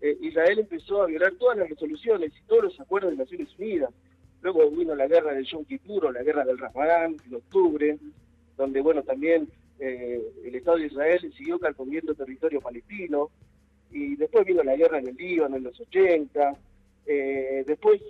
eh, 0.00 0.16
Israel 0.20 0.60
empezó 0.60 1.02
a 1.02 1.06
violar 1.06 1.32
todas 1.34 1.58
las 1.58 1.68
resoluciones 1.68 2.32
y 2.36 2.46
todos 2.46 2.64
los 2.64 2.80
acuerdos 2.80 3.10
de 3.10 3.18
Naciones 3.18 3.48
Unidas. 3.58 3.90
Luego 4.40 4.70
vino 4.70 4.94
la 4.94 5.06
guerra 5.06 5.34
del 5.34 5.44
Yom 5.44 5.64
Kippur, 5.64 6.12
la 6.12 6.22
guerra 6.22 6.44
del 6.44 6.58
Ramadán, 6.58 7.16
en 7.26 7.34
octubre, 7.34 7.98
donde, 8.56 8.80
bueno, 8.80 9.02
también 9.02 9.48
eh, 9.78 10.22
el 10.42 10.54
Estado 10.54 10.78
de 10.78 10.86
Israel 10.86 11.32
siguió 11.36 11.58
carcomiendo 11.58 12.14
territorio 12.14 12.60
palestino, 12.60 13.30
y 13.90 14.16
después 14.16 14.46
vino 14.46 14.62
la 14.62 14.76
guerra 14.76 14.98
en 15.00 15.08
el 15.08 15.16
Líbano 15.16 15.56
en 15.56 15.64
los 15.64 15.78
80, 15.78 16.56
eh, 17.06 17.64
después 17.66 18.00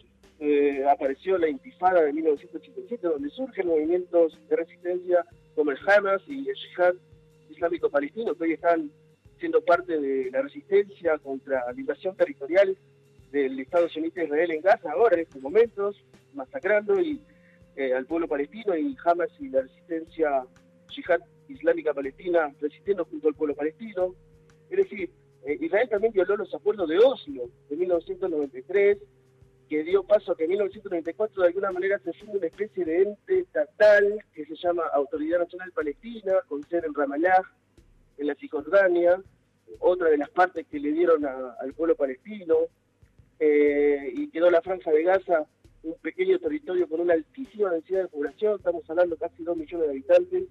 apareció 0.88 1.36
la 1.36 1.50
intifada 1.50 2.00
de 2.00 2.14
1987, 2.14 3.06
donde 3.06 3.28
surgen 3.28 3.66
movimientos 3.66 4.38
de 4.48 4.56
resistencia 4.56 5.26
como 5.54 5.70
el 5.70 5.78
Hamas 5.86 6.22
y 6.26 6.48
el 6.48 6.56
Jihad 6.56 6.94
Islámico 7.50 7.90
Palestino, 7.90 8.34
que 8.34 8.44
hoy 8.44 8.52
están 8.54 8.90
siendo 9.40 9.62
parte 9.62 9.98
de 9.98 10.30
la 10.30 10.42
resistencia 10.42 11.18
contra 11.18 11.64
la 11.72 11.80
invasión 11.80 12.14
territorial 12.14 12.76
del 13.32 13.58
Estado 13.58 13.88
sionista 13.88 14.20
de 14.20 14.26
Israel 14.26 14.50
en 14.50 14.60
Gaza, 14.60 14.92
ahora 14.92 15.16
en 15.16 15.22
estos 15.22 15.42
momentos, 15.42 15.96
masacrando 16.34 17.00
y, 17.00 17.20
eh, 17.76 17.94
al 17.94 18.06
pueblo 18.06 18.28
palestino 18.28 18.76
y 18.76 18.96
Hamas 19.04 19.30
y 19.38 19.48
la 19.48 19.62
resistencia 19.62 20.44
yihad 20.94 21.20
islámica 21.48 21.94
palestina 21.94 22.52
resistiendo 22.60 23.04
junto 23.06 23.28
al 23.28 23.34
pueblo 23.34 23.54
palestino. 23.54 24.14
Es 24.68 24.76
decir, 24.76 25.10
eh, 25.44 25.56
Israel 25.60 25.88
también 25.88 26.12
violó 26.12 26.36
los 26.36 26.54
acuerdos 26.54 26.88
de 26.88 26.98
Oslo 26.98 27.50
de 27.68 27.76
1993, 27.76 28.98
que 29.68 29.84
dio 29.84 30.02
paso 30.02 30.32
a 30.32 30.36
que 30.36 30.44
en 30.44 30.50
1994 30.50 31.42
de 31.42 31.48
alguna 31.48 31.70
manera 31.70 31.98
se 32.00 32.12
funda 32.12 32.38
una 32.38 32.46
especie 32.46 32.84
de 32.84 33.02
ente 33.02 33.40
estatal 33.40 34.18
que 34.34 34.44
se 34.44 34.56
llama 34.56 34.82
Autoridad 34.92 35.38
Nacional 35.38 35.72
Palestina, 35.72 36.34
con 36.48 36.62
sede 36.64 36.86
en 36.86 36.94
Ramallah, 36.94 37.42
en 38.20 38.26
la 38.26 38.34
Cisjordania, 38.34 39.20
otra 39.80 40.08
de 40.10 40.18
las 40.18 40.30
partes 40.30 40.66
que 40.66 40.78
le 40.78 40.92
dieron 40.92 41.24
al 41.24 41.72
pueblo 41.74 41.96
palestino, 41.96 42.56
eh, 43.38 44.12
y 44.14 44.28
quedó 44.28 44.50
la 44.50 44.60
franja 44.60 44.90
de 44.90 45.02
Gaza 45.02 45.46
un 45.82 45.94
pequeño 46.02 46.38
territorio 46.38 46.86
con 46.86 47.00
una 47.00 47.14
altísima 47.14 47.70
densidad 47.70 48.02
de 48.02 48.08
población, 48.08 48.56
estamos 48.56 48.88
hablando 48.90 49.16
casi 49.16 49.42
dos 49.42 49.56
millones 49.56 49.86
de 49.86 49.92
habitantes, 49.92 50.44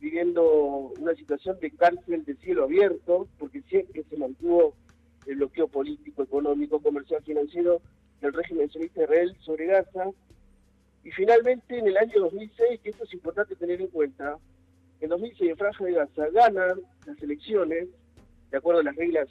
viviendo 0.00 0.92
una 0.98 1.14
situación 1.14 1.58
de 1.60 1.70
cárcel 1.72 2.24
de 2.24 2.34
cielo 2.36 2.64
abierto, 2.64 3.28
porque 3.38 3.60
siempre 3.68 4.02
se 4.08 4.16
mantuvo 4.16 4.74
el 5.26 5.36
bloqueo 5.36 5.68
político, 5.68 6.22
económico, 6.22 6.80
comercial, 6.80 7.22
financiero 7.22 7.82
del 8.20 8.32
régimen 8.32 8.70
sionista 8.70 9.02
Israel 9.02 9.36
sobre 9.40 9.66
Gaza. 9.66 10.06
Y 11.04 11.10
finalmente, 11.10 11.78
en 11.78 11.86
el 11.86 11.96
año 11.96 12.20
2006, 12.20 12.80
que 12.80 12.90
esto 12.90 13.04
es 13.04 13.12
importante 13.12 13.54
tener 13.54 13.80
en 13.80 13.88
cuenta, 13.88 14.38
en 15.02 15.08
2006 15.08 15.50
en 15.50 15.56
Franja 15.56 15.84
de 15.84 15.92
Gaza 15.92 16.28
ganan 16.32 16.80
las 17.06 17.20
elecciones 17.22 17.88
de 18.50 18.56
acuerdo 18.56 18.80
a 18.80 18.84
las 18.84 18.94
reglas 18.94 19.28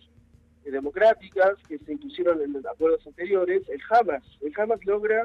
eh, 0.65 0.72
democráticas 0.72 1.53
que 1.68 1.80
se 1.80 1.93
impusieron 1.93 2.41
en 2.41 2.57
acuerdos 2.68 3.07
anteriores, 3.07 3.68
el 3.69 3.80
Hamas. 3.89 4.23
El 4.41 4.52
Hamas 4.57 4.85
logra 4.85 5.23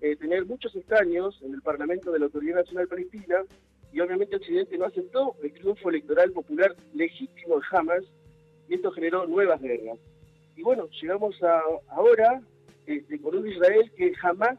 eh, 0.00 0.16
tener 0.16 0.44
muchos 0.44 0.74
escaños 0.74 1.40
en 1.42 1.54
el 1.54 1.62
Parlamento 1.62 2.10
de 2.10 2.18
la 2.18 2.24
Autoridad 2.24 2.56
Nacional 2.56 2.88
Palestina 2.88 3.36
y 3.92 4.00
obviamente 4.00 4.36
Occidente 4.36 4.76
no 4.76 4.86
aceptó 4.86 5.36
el 5.42 5.52
triunfo 5.52 5.88
electoral 5.88 6.32
popular 6.32 6.74
legítimo 6.92 7.60
de 7.60 7.66
Hamas 7.70 8.04
y 8.68 8.74
esto 8.74 8.90
generó 8.90 9.24
nuevas 9.26 9.60
guerras. 9.60 9.98
Y 10.56 10.62
bueno, 10.62 10.88
llegamos 11.00 11.40
a, 11.44 11.60
ahora 11.90 12.40
este, 12.86 13.20
con 13.20 13.36
un 13.36 13.46
Israel 13.46 13.92
que 13.96 14.12
jamás 14.16 14.58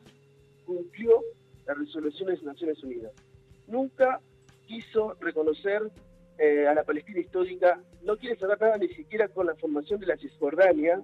cumplió 0.65 1.21
las 1.65 1.77
resoluciones 1.77 2.39
de 2.39 2.45
Naciones 2.45 2.81
Unidas. 2.81 3.11
Nunca 3.67 4.21
quiso 4.67 5.15
reconocer 5.19 5.81
eh, 6.37 6.67
a 6.67 6.75
la 6.75 6.83
Palestina 6.83 7.19
histórica, 7.19 7.81
no 8.03 8.17
quiere 8.17 8.37
saber 8.37 8.61
nada 8.61 8.77
ni 8.77 8.89
siquiera 8.89 9.27
con 9.27 9.47
la 9.47 9.55
formación 9.55 9.99
de 9.99 10.05
la 10.05 10.17
Cisjordania 10.17 11.01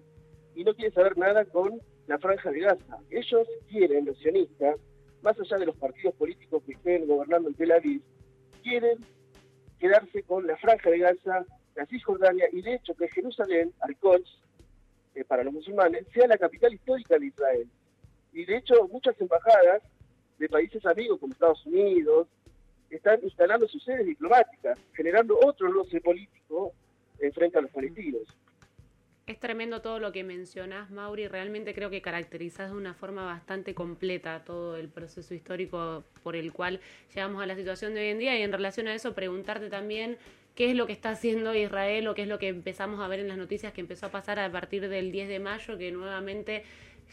y 0.53 0.63
no 0.63 0.75
quiere 0.75 0.91
saber 0.91 1.17
nada 1.17 1.45
con 1.45 1.81
la 2.05 2.19
Franja 2.19 2.51
de 2.51 2.59
Gaza. 2.59 2.99
Ellos 3.09 3.47
quieren, 3.67 4.05
los 4.05 4.17
sionistas, 4.19 4.75
más 5.23 5.39
allá 5.39 5.57
de 5.57 5.65
los 5.65 5.77
partidos 5.77 6.13
políticos 6.15 6.61
que 6.65 6.73
estén 6.73 7.07
gobernando 7.07 7.49
en 7.49 7.55
Tel 7.55 7.71
Aviv, 7.71 8.01
quieren 8.61 8.99
quedarse 9.79 10.21
con 10.23 10.45
la 10.45 10.55
Franja 10.57 10.89
de 10.91 10.99
Gaza, 10.99 11.45
la 11.75 11.85
Cisjordania 11.87 12.45
y 12.51 12.61
de 12.61 12.75
hecho 12.75 12.93
que 12.93 13.07
Jerusalén, 13.07 13.73
Al-Quds, 13.79 14.39
eh, 15.15 15.23
para 15.23 15.43
los 15.43 15.53
musulmanes, 15.53 16.05
sea 16.13 16.27
la 16.27 16.37
capital 16.37 16.73
histórica 16.73 17.17
de 17.17 17.25
Israel. 17.25 17.67
Y 18.33 18.45
de 18.45 18.57
hecho 18.57 18.87
muchas 18.89 19.19
embajadas 19.19 19.81
de 20.37 20.49
países 20.49 20.85
amigos 20.85 21.19
como 21.19 21.33
Estados 21.33 21.65
Unidos, 21.65 22.27
están 22.95 23.19
instalando 23.23 23.67
sus 23.67 23.83
sedes 23.83 24.05
diplomáticas, 24.05 24.79
generando 24.93 25.37
otro 25.43 25.71
roce 25.71 25.99
político 26.01 26.73
en 27.19 27.31
frente 27.33 27.57
a 27.57 27.61
los 27.61 27.71
palestinos. 27.71 28.21
Es 29.25 29.39
tremendo 29.39 29.81
todo 29.81 29.99
lo 29.99 30.11
que 30.11 30.25
mencionás, 30.25 30.91
Mauri. 30.91 31.29
Realmente 31.29 31.73
creo 31.73 31.89
que 31.89 32.01
caracterizás 32.01 32.71
de 32.71 32.77
una 32.77 32.93
forma 32.93 33.23
bastante 33.23 33.73
completa 33.73 34.43
todo 34.43 34.75
el 34.75 34.89
proceso 34.89 35.33
histórico 35.33 36.03
por 36.23 36.35
el 36.35 36.51
cual 36.51 36.81
llegamos 37.15 37.41
a 37.41 37.45
la 37.45 37.55
situación 37.55 37.93
de 37.93 38.01
hoy 38.01 38.07
en 38.07 38.19
día. 38.19 38.37
Y 38.37 38.41
en 38.41 38.51
relación 38.51 38.89
a 38.89 38.93
eso, 38.93 39.13
preguntarte 39.13 39.69
también 39.69 40.17
qué 40.55 40.69
es 40.69 40.75
lo 40.75 40.87
que 40.87 40.91
está 40.91 41.11
haciendo 41.11 41.55
Israel 41.55 42.09
o 42.09 42.15
qué 42.15 42.23
es 42.23 42.27
lo 42.27 42.37
que 42.37 42.49
empezamos 42.49 42.99
a 42.99 43.07
ver 43.07 43.21
en 43.21 43.29
las 43.29 43.37
noticias 43.37 43.71
que 43.71 43.79
empezó 43.79 44.07
a 44.07 44.11
pasar 44.11 44.39
a 44.39 44.51
partir 44.51 44.89
del 44.89 45.13
10 45.13 45.29
de 45.29 45.39
mayo, 45.39 45.77
que 45.77 45.91
nuevamente 45.93 46.63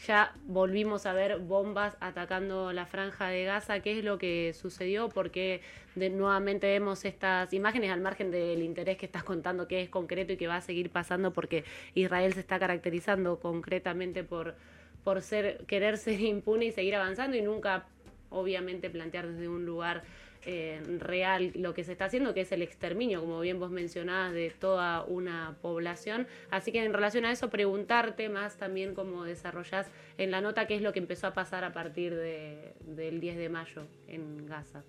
ya 0.05 0.33
volvimos 0.47 1.05
a 1.05 1.13
ver 1.13 1.39
bombas 1.39 1.95
atacando 1.99 2.73
la 2.73 2.85
franja 2.85 3.27
de 3.27 3.45
Gaza. 3.45 3.81
¿Qué 3.81 3.99
es 3.99 4.03
lo 4.03 4.17
que 4.17 4.53
sucedió? 4.53 5.09
Porque 5.09 5.61
de, 5.95 6.09
nuevamente 6.09 6.67
vemos 6.67 7.05
estas 7.05 7.53
imágenes 7.53 7.91
al 7.91 8.01
margen 8.01 8.31
del 8.31 8.63
interés 8.63 8.97
que 8.97 9.05
estás 9.05 9.23
contando, 9.23 9.67
que 9.67 9.81
es 9.81 9.89
concreto 9.89 10.33
y 10.33 10.37
que 10.37 10.47
va 10.47 10.57
a 10.57 10.61
seguir 10.61 10.89
pasando 10.89 11.33
porque 11.33 11.63
Israel 11.93 12.33
se 12.33 12.39
está 12.39 12.57
caracterizando 12.57 13.39
concretamente 13.39 14.23
por, 14.23 14.55
por 15.03 15.21
ser, 15.21 15.65
querer 15.67 15.97
ser 15.97 16.19
impune 16.19 16.65
y 16.65 16.71
seguir 16.71 16.95
avanzando 16.95 17.37
y 17.37 17.41
nunca, 17.41 17.85
obviamente, 18.29 18.89
plantear 18.89 19.27
desde 19.27 19.47
un 19.47 19.65
lugar 19.65 20.03
eh, 20.45 20.81
real 20.99 21.51
lo 21.55 21.73
que 21.73 21.83
se 21.83 21.91
está 21.91 22.05
haciendo, 22.05 22.33
que 22.33 22.41
es 22.41 22.51
el 22.51 22.61
exterminio, 22.61 23.21
como 23.21 23.39
bien 23.41 23.59
vos 23.59 23.71
mencionabas, 23.71 24.33
de 24.33 24.51
toda 24.51 25.03
una 25.03 25.57
población. 25.61 26.27
Así 26.49 26.71
que 26.71 26.83
en 26.83 26.93
relación 26.93 27.25
a 27.25 27.31
eso, 27.31 27.49
preguntarte 27.49 28.29
más 28.29 28.57
también 28.57 28.95
cómo 28.95 29.23
desarrollás 29.23 29.91
en 30.17 30.31
la 30.31 30.41
nota 30.41 30.67
qué 30.67 30.75
es 30.75 30.81
lo 30.81 30.93
que 30.93 30.99
empezó 30.99 31.27
a 31.27 31.33
pasar 31.33 31.63
a 31.63 31.73
partir 31.73 32.15
de, 32.15 32.73
del 32.81 33.19
10 33.19 33.37
de 33.37 33.49
mayo 33.49 33.83
en 34.07 34.47
Gaza. 34.47 34.83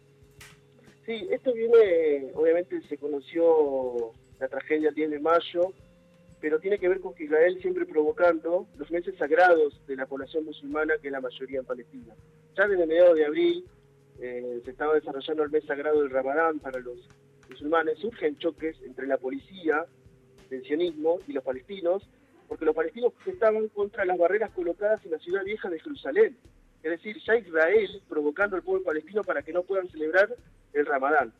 Sí, 1.04 1.28
esto 1.30 1.52
viene, 1.52 2.30
obviamente 2.34 2.80
se 2.88 2.96
conoció 2.96 4.12
la 4.38 4.48
tragedia 4.48 4.88
el 4.88 4.94
10 4.94 5.10
de 5.10 5.18
mayo, 5.18 5.72
pero 6.40 6.60
tiene 6.60 6.78
que 6.78 6.88
ver 6.88 7.00
con 7.00 7.14
que 7.14 7.24
Israel 7.24 7.58
siempre 7.60 7.86
provocando 7.86 8.66
los 8.76 8.90
meses 8.90 9.14
sagrados 9.18 9.80
de 9.86 9.96
la 9.96 10.06
población 10.06 10.44
musulmana, 10.44 10.94
que 11.00 11.08
es 11.08 11.12
la 11.12 11.20
mayoría 11.20 11.60
en 11.60 11.66
Palestina. 11.66 12.14
Ya 12.56 12.68
desde 12.68 12.86
mediados 12.86 13.16
de 13.16 13.26
abril 13.26 13.64
eh, 14.24 14.62
se 14.64 14.70
estaba 14.70 14.94
desarrollando 14.94 15.42
el 15.42 15.50
mes 15.50 15.64
sagrado 15.64 16.00
del 16.00 16.10
Ramadán 16.10 16.60
para 16.60 16.78
los 16.78 17.08
musulmanes, 17.50 17.98
surgen 17.98 18.38
choques 18.38 18.80
entre 18.82 19.08
la 19.08 19.18
policía 19.18 19.84
del 20.48 20.62
sionismo 20.62 21.18
y 21.26 21.32
los 21.32 21.42
palestinos, 21.42 22.08
porque 22.46 22.64
los 22.64 22.74
palestinos 22.74 23.12
estaban 23.26 23.66
contra 23.70 24.04
las 24.04 24.16
barreras 24.16 24.52
colocadas 24.52 25.04
en 25.04 25.10
la 25.10 25.18
ciudad 25.18 25.42
vieja 25.42 25.68
de 25.68 25.80
Jerusalén. 25.80 26.36
es 26.84 26.90
decir, 26.92 27.16
ya 27.26 27.34
Israel 27.34 28.00
provocando 28.08 28.54
al 28.54 28.62
pueblo 28.62 28.84
palestino 28.84 29.24
para 29.24 29.42
que 29.42 29.52
no 29.52 29.64
puedan 29.64 29.88
celebrar 29.88 30.28
el 30.72 30.86
Ramadán. 30.86 31.32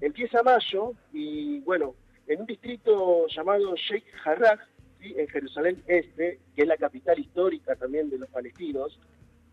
Empieza 0.00 0.44
mayo 0.44 0.92
y 1.12 1.58
bueno, 1.60 1.96
en 2.28 2.42
un 2.42 2.46
distrito 2.46 3.26
llamado 3.26 3.74
Sheikh 3.74 4.12
Jarrah, 4.22 4.64
en 5.00 5.26
Jerusalén 5.26 5.82
Este, 5.88 6.38
que 6.54 6.62
es 6.62 6.68
la 6.68 6.76
capital 6.76 7.18
histórica 7.18 7.74
también 7.74 8.10
de 8.10 8.18
los 8.18 8.28
palestinos, 8.30 8.96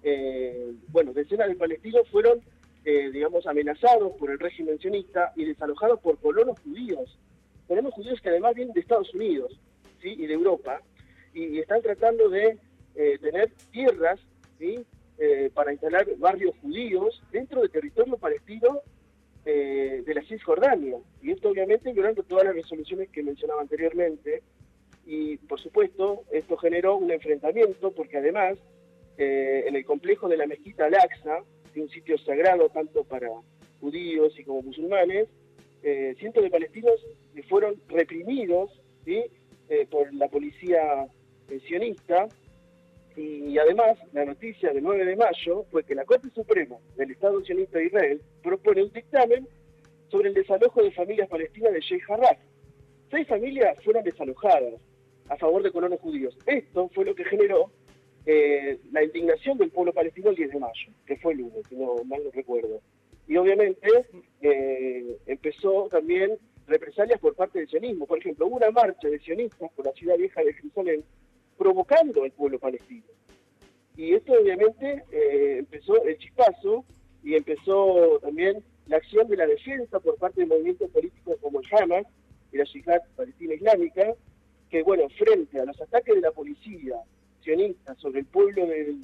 eh, 0.04 0.74
bueno, 0.88 1.14
decenas 1.14 1.48
de 1.48 1.56
palestinos 1.56 2.08
fueron, 2.10 2.42
eh, 2.86 3.12
digamos, 3.12 3.46
amenazados 3.46 4.14
por 4.18 4.32
el 4.32 4.40
régimen 4.40 4.80
sionista 4.80 5.32
y 5.36 5.46
desalojados 5.46 6.00
por 6.00 6.18
colonos 6.20 6.60
judíos. 6.60 7.18
Colonos 7.68 7.94
judíos 7.94 8.20
que 8.22 8.30
además 8.30 8.56
vienen 8.56 8.74
de 8.74 8.82
Estados 8.82 9.14
Unidos 9.14 9.60
¿sí? 10.02 10.16
y 10.18 10.26
de 10.26 10.34
Europa 10.34 10.82
y, 11.34 11.60
están 11.60 11.82
tratando 11.82 12.30
de 12.30 12.58
eh, 12.96 13.18
tener 13.20 13.52
tierras 13.72 14.20
¿sí? 14.60 14.84
Eh, 15.18 15.50
para 15.54 15.72
instalar 15.72 16.08
barrios 16.18 16.56
judíos 16.62 17.22
dentro 17.32 17.62
del 17.62 17.70
territorio 17.70 18.18
palestino 18.18 18.82
de 19.44 20.14
la 20.14 20.22
Cisjordania. 20.22 20.98
Y 21.24 21.32
esto 21.32 21.50
obviamente 21.50 21.92
violando 21.92 22.22
todas 22.22 22.46
las 22.46 22.54
resoluciones 22.54 23.10
que 23.10 23.24
mencionaba 23.24 23.62
anteriormente. 23.62 24.44
Y 25.04 25.38
por 25.38 25.60
supuesto, 25.60 26.26
esto 26.32 26.58
generó 26.58 26.98
un 26.98 27.10
enfrentamiento 27.10 27.92
porque 27.92 28.18
además 28.18 28.60
eh, 29.24 29.68
en 29.68 29.76
el 29.76 29.86
complejo 29.86 30.28
de 30.28 30.36
la 30.36 30.48
mezquita 30.48 30.86
Al-Aqsa, 30.86 31.44
un 31.76 31.90
sitio 31.90 32.18
sagrado 32.18 32.70
tanto 32.70 33.04
para 33.04 33.30
judíos 33.80 34.34
y 34.40 34.44
como 34.44 34.64
musulmanes, 34.64 35.28
eh, 35.84 36.16
cientos 36.18 36.44
de 36.44 36.50
palestinos 36.50 36.96
fueron 37.48 37.80
reprimidos 37.88 38.72
¿sí? 39.06 39.24
Eh, 39.70 39.86
por 39.92 40.12
la 40.16 40.28
policía 40.28 41.06
sionista 41.68 42.30
y 43.16 43.60
además 43.60 44.00
la 44.12 44.26
noticia 44.26 44.74
del 44.74 44.82
9 44.82 45.06
de 45.06 45.16
mayo 45.16 45.66
fue 45.70 45.84
que 45.84 45.94
la 45.94 46.06
Corte 46.06 46.32
Suprema 46.32 46.78
del 46.96 47.12
Estado 47.12 47.40
sionista 47.42 47.78
de 47.78 47.86
Israel 47.86 48.22
propone 48.42 48.82
un 48.82 48.92
dictamen 48.92 49.48
sobre 50.10 50.30
el 50.30 50.34
desalojo 50.34 50.82
de 50.82 50.92
familias 50.94 51.30
palestinas 51.30 51.74
de 51.74 51.82
Sheikh 51.82 52.06
Jarrah. 52.06 52.40
Seis 53.12 53.28
familias 53.28 53.78
fueron 53.84 54.04
desalojadas 54.04 54.82
a 55.30 55.38
favor 55.38 55.62
de 55.62 55.72
colonos 55.72 56.00
judíos. 56.00 56.36
Esto 56.48 56.90
fue 56.90 57.06
lo 57.06 57.14
que 57.14 57.24
generó 57.26 57.72
eh, 58.26 58.80
la 58.92 59.04
indignación 59.04 59.58
del 59.58 59.72
pueblo 59.72 59.94
palestino 59.94 60.30
el 60.30 60.36
10 60.36 60.52
de 60.52 60.60
mayo, 60.60 60.92
que 61.06 61.18
fue 61.18 61.34
el 61.34 61.40
lunes, 61.40 61.66
si 61.68 61.76
no 61.76 61.96
mal 62.06 62.24
no 62.24 62.32
recuerdo. 62.32 62.82
Y 63.28 63.38
obviamente 63.38 63.88
eh, 64.42 65.18
empezó 65.26 65.88
también 65.90 66.38
represalias 66.68 67.20
por 67.20 67.36
parte 67.36 67.60
del 67.60 67.70
sionismo. 67.70 68.06
Por 68.06 68.20
ejemplo, 68.20 68.48
hubo 68.48 68.58
una 68.58 68.72
marcha 68.72 69.08
de 69.08 69.20
sionistas 69.20 69.72
por 69.74 69.86
la 69.86 69.94
ciudad 69.94 70.18
vieja 70.18 70.44
de 70.44 70.54
Jerusalén 70.54 71.04
provocando 71.58 72.24
al 72.24 72.32
pueblo 72.32 72.60
palestino. 72.60 73.06
Y 73.96 74.14
esto 74.14 74.34
obviamente 74.34 75.04
eh, 75.12 75.58
empezó 75.60 76.04
el 76.04 76.18
chispazo 76.18 76.86
y 77.24 77.36
empezó 77.36 78.20
también 78.22 78.64
la 78.88 78.98
acción 78.98 79.28
de 79.28 79.38
la 79.38 79.46
defensa 79.46 80.00
por 80.00 80.16
parte 80.18 80.42
de 80.42 80.48
movimientos 80.48 80.90
políticos 80.90 81.38
como 81.42 81.60
el 81.60 81.68
Hamas 81.72 82.06
y 82.52 82.58
la 82.58 82.64
Yihad 82.64 83.02
Palestina 83.16 83.54
Islámica, 83.54 84.16
que 84.70 84.84
bueno, 84.84 85.08
frente 85.10 85.60
a 85.60 85.66
los 85.66 85.80
ataques 85.80 86.16
de 86.16 86.22
la 86.22 86.32
policía 86.32 86.96
sobre 87.98 88.20
el 88.20 88.26
pueblo 88.26 88.66
de, 88.66 88.96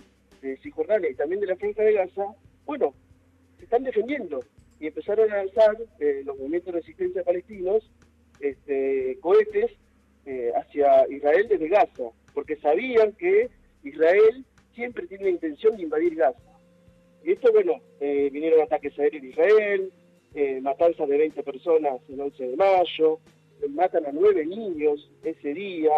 de 0.41 0.57
Cisjordania 0.57 1.09
y 1.09 1.15
también 1.15 1.41
de 1.41 1.47
la 1.47 1.55
Franja 1.55 1.83
de 1.83 1.93
Gaza, 1.93 2.25
bueno, 2.65 2.93
se 3.57 3.63
están 3.63 3.83
defendiendo 3.83 4.41
y 4.79 4.87
empezaron 4.87 5.31
a 5.31 5.37
lanzar 5.37 5.77
eh, 5.99 6.21
los 6.23 6.37
movimientos 6.37 6.73
de 6.73 6.79
resistencia 6.79 7.23
palestinos 7.23 7.89
este, 8.39 9.17
cohetes 9.21 9.71
eh, 10.25 10.51
hacia 10.55 11.07
Israel 11.09 11.47
desde 11.49 11.67
Gaza, 11.67 12.11
porque 12.33 12.57
sabían 12.57 13.13
que 13.13 13.49
Israel 13.83 14.45
siempre 14.75 15.07
tiene 15.07 15.25
la 15.25 15.29
intención 15.31 15.75
de 15.75 15.83
invadir 15.83 16.15
Gaza. 16.15 16.39
Y 17.23 17.31
esto, 17.31 17.51
bueno, 17.51 17.81
eh, 17.99 18.29
vinieron 18.31 18.61
ataques 18.61 18.97
aéreos 18.99 19.23
en 19.23 19.29
Israel, 19.29 19.91
matanzas 20.61 21.09
de 21.09 21.17
20 21.17 21.41
personas 21.41 21.99
el 22.09 22.21
11 22.21 22.47
de 22.49 22.55
mayo, 22.55 23.19
matan 23.69 24.05
a 24.05 24.11
nueve 24.11 24.45
niños 24.45 25.09
ese 25.23 25.51
día, 25.55 25.89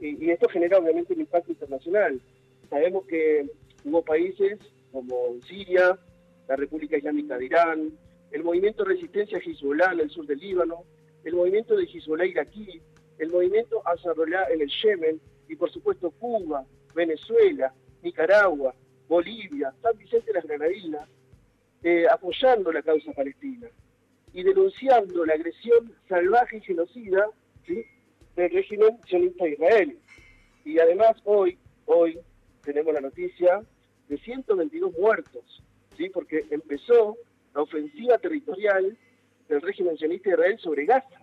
y, 0.00 0.30
esto 0.30 0.48
genera 0.48 0.78
obviamente 0.78 1.14
un 1.14 1.20
impacto 1.20 1.52
internacional. 1.52 2.20
Sabemos 2.68 3.06
que 3.06 3.46
hubo 3.84 4.02
países 4.02 4.58
como 4.92 5.40
Siria, 5.46 5.98
la 6.48 6.56
República 6.56 6.96
Islámica 6.96 7.38
de 7.38 7.46
Irán, 7.46 7.92
el 8.30 8.44
movimiento 8.44 8.84
de 8.84 8.94
resistencia 8.94 9.38
Hezbollah 9.38 9.92
en 9.92 10.00
el 10.00 10.10
sur 10.10 10.26
del 10.26 10.38
Líbano, 10.38 10.84
el 11.24 11.34
movimiento 11.34 11.76
de 11.76 11.84
Hezbollah 11.84 12.26
iraquí, 12.26 12.80
el 13.18 13.30
movimiento 13.30 13.82
Ansarullah 13.86 14.50
en 14.52 14.62
el 14.62 14.70
Yemen 14.82 15.20
y 15.48 15.56
por 15.56 15.70
supuesto 15.70 16.10
Cuba, 16.10 16.64
Venezuela, 16.94 17.72
Nicaragua, 18.02 18.74
Bolivia, 19.08 19.72
San 19.82 19.96
Vicente 19.96 20.26
de 20.26 20.34
las 20.34 20.44
Granadinas, 20.44 21.08
eh, 21.82 22.06
apoyando 22.10 22.72
la 22.72 22.82
causa 22.82 23.12
palestina 23.12 23.68
y 24.32 24.42
denunciando 24.42 25.24
la 25.24 25.34
agresión 25.34 25.92
salvaje 26.08 26.58
y 26.58 26.60
genocida. 26.62 27.28
Del 28.36 28.50
régimen 28.50 28.98
sionista 29.06 29.44
de 29.44 29.52
Israel. 29.52 29.98
Y 30.64 30.78
además 30.78 31.16
hoy, 31.24 31.58
hoy 31.86 32.18
tenemos 32.62 32.94
la 32.94 33.00
noticia 33.00 33.62
de 34.08 34.18
122 34.18 34.92
muertos, 34.98 35.62
¿sí? 35.96 36.08
porque 36.08 36.44
empezó 36.50 37.16
la 37.54 37.62
ofensiva 37.62 38.18
territorial 38.18 38.96
del 39.48 39.60
régimen 39.62 39.96
sionista 39.96 40.30
de 40.30 40.36
Israel 40.36 40.58
sobre 40.58 40.86
Gaza. 40.86 41.20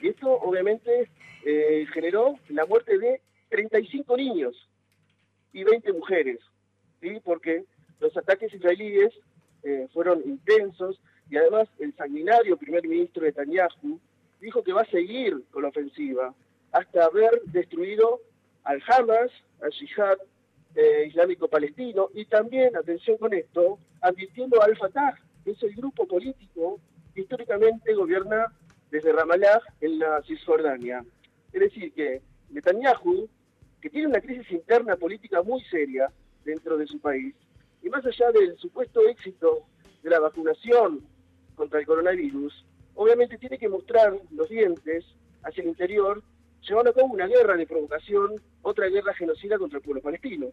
Y 0.00 0.08
esto 0.08 0.30
obviamente 0.30 1.08
eh, 1.44 1.86
generó 1.92 2.38
la 2.48 2.66
muerte 2.66 2.98
de 2.98 3.20
35 3.50 4.16
niños 4.16 4.68
y 5.52 5.64
20 5.64 5.92
mujeres, 5.92 6.38
¿sí? 7.00 7.20
porque 7.24 7.64
los 8.00 8.16
ataques 8.16 8.52
israelíes 8.54 9.12
eh, 9.62 9.86
fueron 9.92 10.22
intensos 10.24 11.00
y 11.30 11.36
además 11.36 11.68
el 11.78 11.94
sanguinario 11.94 12.56
primer 12.56 12.86
ministro 12.86 13.24
Netanyahu 13.24 14.00
dijo 14.42 14.62
que 14.64 14.72
va 14.72 14.82
a 14.82 14.90
seguir 14.90 15.44
con 15.50 15.62
la 15.62 15.68
ofensiva 15.68 16.34
hasta 16.72 17.04
haber 17.04 17.42
destruido 17.46 18.20
al 18.64 18.82
Hamas, 18.88 19.30
al 19.62 19.72
Jihad 19.72 20.18
eh, 20.74 21.04
Islámico 21.06 21.48
Palestino 21.48 22.08
y 22.12 22.24
también, 22.24 22.76
atención 22.76 23.18
con 23.18 23.32
esto, 23.32 23.78
advirtiendo 24.00 24.60
al 24.60 24.76
Fatah, 24.76 25.14
que 25.44 25.52
es 25.52 25.62
el 25.62 25.74
grupo 25.76 26.06
político 26.06 26.80
que 27.14 27.20
históricamente 27.20 27.94
gobierna 27.94 28.46
desde 28.90 29.12
Ramallah 29.12 29.60
en 29.80 30.00
la 30.00 30.20
Cisjordania. 30.22 31.04
Es 31.52 31.60
decir, 31.60 31.92
que 31.92 32.20
Netanyahu, 32.50 33.28
que 33.80 33.90
tiene 33.90 34.08
una 34.08 34.20
crisis 34.20 34.50
interna 34.50 34.96
política 34.96 35.42
muy 35.42 35.62
seria 35.64 36.10
dentro 36.44 36.76
de 36.76 36.86
su 36.86 36.98
país, 36.98 37.34
y 37.82 37.88
más 37.90 38.04
allá 38.04 38.32
del 38.32 38.56
supuesto 38.58 39.06
éxito 39.08 39.66
de 40.02 40.10
la 40.10 40.18
vacunación 40.18 41.00
contra 41.54 41.78
el 41.78 41.86
coronavirus, 41.86 42.64
obviamente 42.94 43.38
tiene 43.38 43.58
que 43.58 43.68
mostrar 43.68 44.14
los 44.30 44.48
dientes 44.48 45.04
hacia 45.42 45.62
el 45.62 45.68
interior, 45.68 46.22
llevando 46.66 46.90
a 46.90 46.94
cabo 46.94 47.08
una 47.08 47.26
guerra 47.26 47.56
de 47.56 47.66
provocación, 47.66 48.40
otra 48.62 48.88
guerra 48.88 49.14
genocida 49.14 49.58
contra 49.58 49.78
el 49.78 49.84
pueblo 49.84 50.02
palestino. 50.02 50.48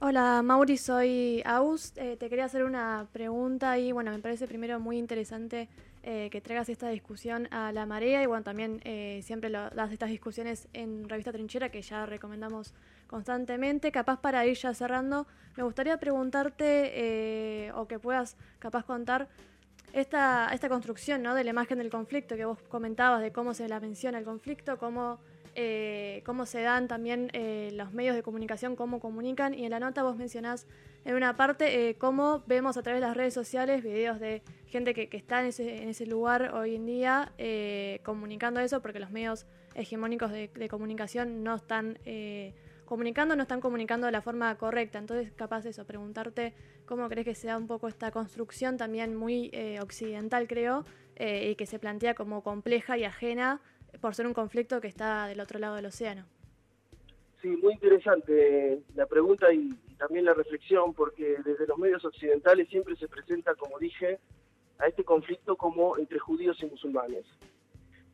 Hola 0.00 0.42
Mauri, 0.42 0.76
soy 0.76 1.42
Aus. 1.44 1.92
Eh, 1.96 2.16
te 2.16 2.28
quería 2.28 2.44
hacer 2.44 2.62
una 2.62 3.08
pregunta 3.12 3.78
y 3.78 3.90
bueno, 3.90 4.12
me 4.12 4.20
parece 4.20 4.46
primero 4.46 4.78
muy 4.78 4.96
interesante 4.96 5.68
eh, 6.04 6.30
que 6.30 6.40
traigas 6.40 6.68
esta 6.68 6.88
discusión 6.88 7.48
a 7.52 7.72
la 7.72 7.84
marea 7.84 8.22
y 8.22 8.26
bueno, 8.26 8.44
también 8.44 8.80
eh, 8.84 9.20
siempre 9.24 9.50
lo, 9.50 9.68
das 9.70 9.92
estas 9.92 10.08
discusiones 10.08 10.68
en 10.72 11.08
Revista 11.08 11.32
Trinchera 11.32 11.70
que 11.70 11.82
ya 11.82 12.06
recomendamos 12.06 12.72
constantemente. 13.08 13.90
Capaz 13.90 14.20
para 14.20 14.46
ir 14.46 14.56
ya 14.56 14.72
cerrando, 14.72 15.26
me 15.56 15.64
gustaría 15.64 15.98
preguntarte 15.98 16.92
eh, 16.94 17.72
o 17.72 17.88
que 17.88 17.98
puedas 17.98 18.36
capaz 18.60 18.84
contar 18.84 19.28
esta, 19.92 20.50
esta 20.52 20.68
construcción 20.68 21.22
¿no? 21.22 21.34
de 21.34 21.44
la 21.44 21.50
imagen 21.50 21.78
del 21.78 21.90
conflicto 21.90 22.36
que 22.36 22.44
vos 22.44 22.58
comentabas, 22.68 23.20
de 23.20 23.32
cómo 23.32 23.54
se 23.54 23.68
la 23.68 23.80
menciona 23.80 24.18
el 24.18 24.24
conflicto, 24.24 24.78
cómo 24.78 25.18
eh, 25.60 26.22
cómo 26.24 26.46
se 26.46 26.60
dan 26.60 26.86
también 26.86 27.30
eh, 27.32 27.70
los 27.72 27.92
medios 27.92 28.14
de 28.14 28.22
comunicación, 28.22 28.76
cómo 28.76 29.00
comunican. 29.00 29.54
Y 29.54 29.64
en 29.64 29.70
la 29.70 29.80
nota 29.80 30.04
vos 30.04 30.16
mencionás 30.16 30.68
en 31.04 31.16
una 31.16 31.36
parte 31.36 31.88
eh, 31.88 31.96
cómo 31.96 32.44
vemos 32.46 32.76
a 32.76 32.82
través 32.82 33.00
de 33.00 33.08
las 33.08 33.16
redes 33.16 33.34
sociales 33.34 33.82
videos 33.82 34.20
de 34.20 34.42
gente 34.68 34.94
que, 34.94 35.08
que 35.08 35.16
está 35.16 35.40
en 35.40 35.46
ese, 35.46 35.82
en 35.82 35.88
ese 35.88 36.06
lugar 36.06 36.54
hoy 36.54 36.76
en 36.76 36.86
día 36.86 37.32
eh, 37.38 37.98
comunicando 38.04 38.60
eso, 38.60 38.80
porque 38.80 39.00
los 39.00 39.10
medios 39.10 39.46
hegemónicos 39.74 40.30
de, 40.30 40.48
de 40.48 40.68
comunicación 40.68 41.42
no 41.42 41.56
están 41.56 41.98
comunicando, 42.88 43.36
no 43.36 43.42
están 43.42 43.60
comunicando 43.60 44.06
de 44.06 44.12
la 44.12 44.22
forma 44.22 44.56
correcta. 44.56 44.98
Entonces, 44.98 45.30
capaz 45.32 45.66
eso, 45.66 45.84
preguntarte 45.84 46.54
cómo 46.86 47.06
crees 47.08 47.26
que 47.26 47.34
sea 47.34 47.58
un 47.58 47.66
poco 47.66 47.86
esta 47.86 48.10
construcción 48.10 48.78
también 48.78 49.14
muy 49.14 49.50
eh, 49.52 49.78
occidental, 49.82 50.48
creo, 50.48 50.86
eh, 51.16 51.50
y 51.50 51.54
que 51.54 51.66
se 51.66 51.78
plantea 51.78 52.14
como 52.14 52.42
compleja 52.42 52.96
y 52.96 53.04
ajena 53.04 53.60
por 54.00 54.14
ser 54.14 54.26
un 54.26 54.32
conflicto 54.32 54.80
que 54.80 54.88
está 54.88 55.26
del 55.26 55.40
otro 55.40 55.58
lado 55.58 55.76
del 55.76 55.84
océano. 55.84 56.24
Sí, 57.42 57.48
muy 57.48 57.74
interesante 57.74 58.80
la 58.94 59.06
pregunta 59.06 59.52
y, 59.52 59.68
y, 59.86 59.94
también 59.96 60.24
la 60.24 60.32
reflexión, 60.32 60.94
porque 60.94 61.36
desde 61.44 61.66
los 61.66 61.76
medios 61.76 62.04
occidentales 62.04 62.68
siempre 62.68 62.96
se 62.96 63.06
presenta, 63.06 63.54
como 63.54 63.78
dije, 63.78 64.18
a 64.78 64.86
este 64.86 65.04
conflicto 65.04 65.56
como 65.56 65.98
entre 65.98 66.18
judíos 66.18 66.56
y 66.62 66.66
musulmanes. 66.66 67.26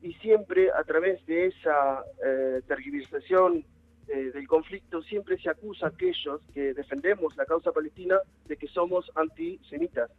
Y 0.03 0.15
siempre 0.15 0.71
a 0.73 0.83
través 0.83 1.25
de 1.27 1.47
esa 1.47 2.05
eh, 2.27 2.61
tergiversación 2.67 3.65
eh, 4.09 4.31
del 4.33 4.47
conflicto 4.47 5.03
siempre 5.03 5.39
se 5.41 5.51
acusa 5.51 5.87
a 5.87 5.89
aquellos 5.91 6.41
que 6.53 6.75
defendemos 6.75 7.37
la 7.37 7.47
causa 7.47 7.73
palestina 7.73 8.19
de 8.47 8.57
que 8.57 8.69
somos 8.69 9.11
antisemitas, 9.15 10.11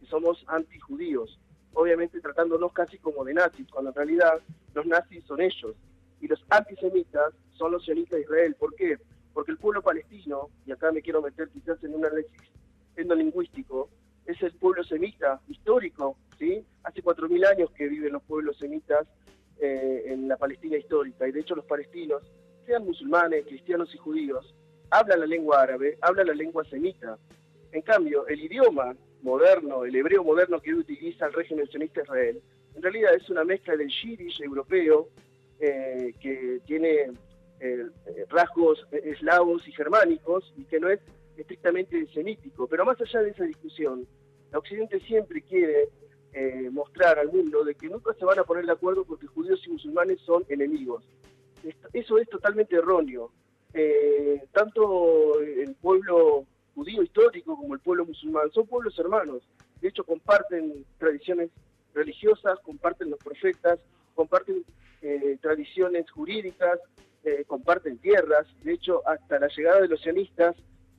que 0.00 0.06
somos 0.06 0.44
antijudíos, 0.48 1.38
obviamente 1.72 2.20
tratándonos 2.20 2.72
casi 2.72 2.98
como 2.98 3.24
de 3.24 3.34
nazis, 3.34 3.68
cuando 3.70 3.90
en 3.90 3.96
realidad 3.96 4.40
los 4.74 4.86
nazis 4.86 5.24
son 5.24 5.40
ellos 5.40 5.76
y 6.20 6.26
los 6.26 6.44
antisemitas 6.50 7.34
son 7.56 7.72
los 7.72 7.84
sionistas 7.84 8.18
de 8.18 8.22
Israel. 8.22 8.56
¿Por 8.58 8.74
qué? 8.74 8.98
Porque 9.32 9.52
el 9.52 9.58
pueblo 9.58 9.82
palestino, 9.82 10.48
y 10.66 10.72
acá 10.72 10.90
me 10.90 11.02
quiero 11.02 11.22
meter 11.22 11.48
quizás 11.48 11.82
en 11.84 11.94
un 11.94 12.04
análisis 12.04 12.42
etnolingüístico, 12.96 13.88
es 14.26 14.42
el 14.42 14.52
pueblo 14.54 14.84
semita 14.84 15.40
histórico, 15.48 16.16
¿sí? 16.38 16.64
Hace 16.82 17.02
4.000 17.02 17.46
años 17.46 17.70
que 17.70 17.88
viven 17.88 18.12
los 18.12 18.22
pueblos 18.24 18.58
semitas 18.58 19.06
eh, 19.60 20.04
en 20.06 20.28
la 20.28 20.36
Palestina 20.36 20.76
histórica, 20.76 21.26
y 21.26 21.32
de 21.32 21.40
hecho 21.40 21.54
los 21.54 21.64
palestinos, 21.64 22.22
sean 22.68 22.84
musulmanes, 22.84 23.46
cristianos 23.46 23.92
y 23.94 23.98
judíos, 23.98 24.54
hablan 24.90 25.20
la 25.20 25.26
lengua 25.26 25.62
árabe, 25.62 25.96
hablan 26.02 26.26
la 26.26 26.34
lengua 26.34 26.64
semita. 26.64 27.18
En 27.72 27.80
cambio, 27.80 28.26
el 28.28 28.40
idioma 28.40 28.94
moderno, 29.22 29.84
el 29.84 29.96
hebreo 29.96 30.22
moderno 30.22 30.60
que 30.60 30.74
utiliza 30.74 31.26
el 31.26 31.32
régimen 31.32 31.66
sionista 31.66 32.02
Israel, 32.02 32.40
en 32.74 32.82
realidad 32.82 33.14
es 33.14 33.28
una 33.30 33.42
mezcla 33.42 33.74
del 33.74 33.88
yiddish 33.88 34.42
europeo, 34.42 35.08
eh, 35.60 36.12
que 36.20 36.60
tiene 36.66 37.10
eh, 37.58 37.86
rasgos 38.28 38.86
eslavos 38.92 39.66
y 39.66 39.72
germánicos, 39.72 40.52
y 40.56 40.64
que 40.64 40.78
no 40.78 40.90
es 40.90 41.00
estrictamente 41.38 42.06
semítico. 42.12 42.66
Pero 42.66 42.84
más 42.84 43.00
allá 43.00 43.22
de 43.22 43.30
esa 43.30 43.44
discusión, 43.44 44.06
la 44.52 44.58
Occidente 44.58 45.00
siempre 45.00 45.40
quiere 45.40 45.88
eh, 46.34 46.68
mostrar 46.70 47.18
al 47.18 47.32
mundo 47.32 47.64
de 47.64 47.74
que 47.74 47.88
nunca 47.88 48.12
se 48.12 48.26
van 48.26 48.38
a 48.38 48.44
poner 48.44 48.66
de 48.66 48.72
acuerdo 48.72 49.04
porque 49.04 49.26
judíos 49.26 49.60
y 49.66 49.70
musulmanes 49.70 50.20
son 50.20 50.44
enemigos. 50.50 51.02
Eso 51.92 52.18
es 52.18 52.28
totalmente 52.28 52.76
erróneo. 52.76 53.30
Eh, 53.74 54.44
tanto 54.52 55.40
el 55.40 55.74
pueblo 55.74 56.46
judío 56.74 57.02
histórico 57.02 57.56
como 57.56 57.74
el 57.74 57.80
pueblo 57.80 58.06
musulmán 58.06 58.50
son 58.52 58.66
pueblos 58.66 58.98
hermanos. 58.98 59.42
De 59.80 59.88
hecho, 59.88 60.04
comparten 60.04 60.84
tradiciones 60.98 61.50
religiosas, 61.94 62.58
comparten 62.60 63.10
los 63.10 63.18
profetas, 63.18 63.78
comparten 64.14 64.64
eh, 65.02 65.38
tradiciones 65.40 66.10
jurídicas, 66.10 66.80
comparten 67.46 67.98
tierras. 67.98 68.46
De 68.62 68.72
hecho, 68.72 69.06
hasta 69.06 69.38
la 69.38 69.48
llegada 69.48 69.82
de 69.82 69.88
los 69.88 70.00
sionistas, 70.00 70.56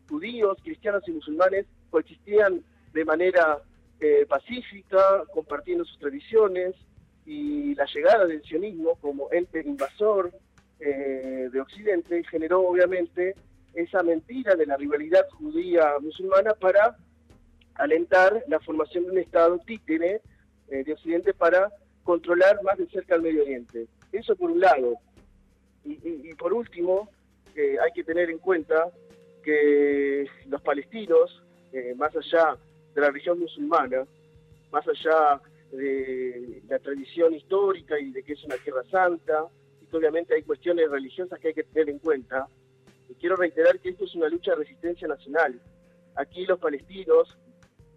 judíos, 0.07 0.59
cristianos 0.63 1.01
y 1.07 1.11
musulmanes 1.11 1.65
coexistían 1.89 2.63
de 2.93 3.05
manera 3.05 3.63
eh, 3.99 4.25
pacífica, 4.27 5.23
compartiendo 5.33 5.85
sus 5.85 5.99
tradiciones, 5.99 6.75
y 7.25 7.75
la 7.75 7.85
llegada 7.85 8.25
del 8.25 8.41
sionismo 8.43 8.95
como 8.95 9.27
ente 9.31 9.61
invasor 9.61 10.31
eh, 10.79 11.49
de 11.51 11.61
Occidente 11.61 12.23
generó 12.23 12.61
obviamente 12.67 13.35
esa 13.73 14.01
mentira 14.03 14.55
de 14.55 14.65
la 14.65 14.77
rivalidad 14.77 15.27
judía-musulmana 15.31 16.53
para 16.53 16.97
alentar 17.75 18.43
la 18.47 18.59
formación 18.59 19.05
de 19.05 19.11
un 19.11 19.17
Estado 19.19 19.59
títere 19.59 20.21
eh, 20.69 20.83
de 20.83 20.93
Occidente 20.93 21.33
para 21.33 21.71
controlar 22.03 22.61
más 22.63 22.77
de 22.77 22.87
cerca 22.87 23.15
el 23.15 23.21
Medio 23.21 23.43
Oriente. 23.43 23.87
Eso 24.11 24.35
por 24.35 24.51
un 24.51 24.59
lado. 24.59 24.95
Y, 25.85 26.33
por 26.35 26.53
último, 26.53 27.09
hay 27.55 27.91
que 27.95 28.03
tener 28.03 28.29
en 28.29 28.37
cuenta 28.37 28.91
que 29.43 30.27
los 30.47 30.61
palestinos, 30.61 31.41
más 31.95 32.15
allá 32.15 32.57
de 32.93 33.01
la 33.01 33.07
religión 33.07 33.39
musulmana, 33.39 34.05
más 34.71 34.85
allá 34.87 35.41
de 35.71 36.61
la 36.67 36.79
tradición 36.79 37.33
histórica 37.33 37.99
y 37.99 38.11
de 38.11 38.23
que 38.23 38.33
es 38.33 38.43
una 38.43 38.57
tierra 38.57 38.83
santa, 38.91 39.45
obviamente 39.97 40.35
hay 40.35 40.43
cuestiones 40.43 40.89
religiosas 40.89 41.39
que 41.39 41.49
hay 41.49 41.53
que 41.53 41.63
tener 41.63 41.89
en 41.89 41.99
cuenta. 41.99 42.47
Y 43.09 43.15
quiero 43.15 43.35
reiterar 43.35 43.79
que 43.79 43.89
esto 43.89 44.05
es 44.05 44.15
una 44.15 44.29
lucha 44.29 44.51
de 44.51 44.57
resistencia 44.57 45.07
nacional. 45.07 45.59
Aquí 46.15 46.45
los 46.45 46.59
palestinos, 46.59 47.37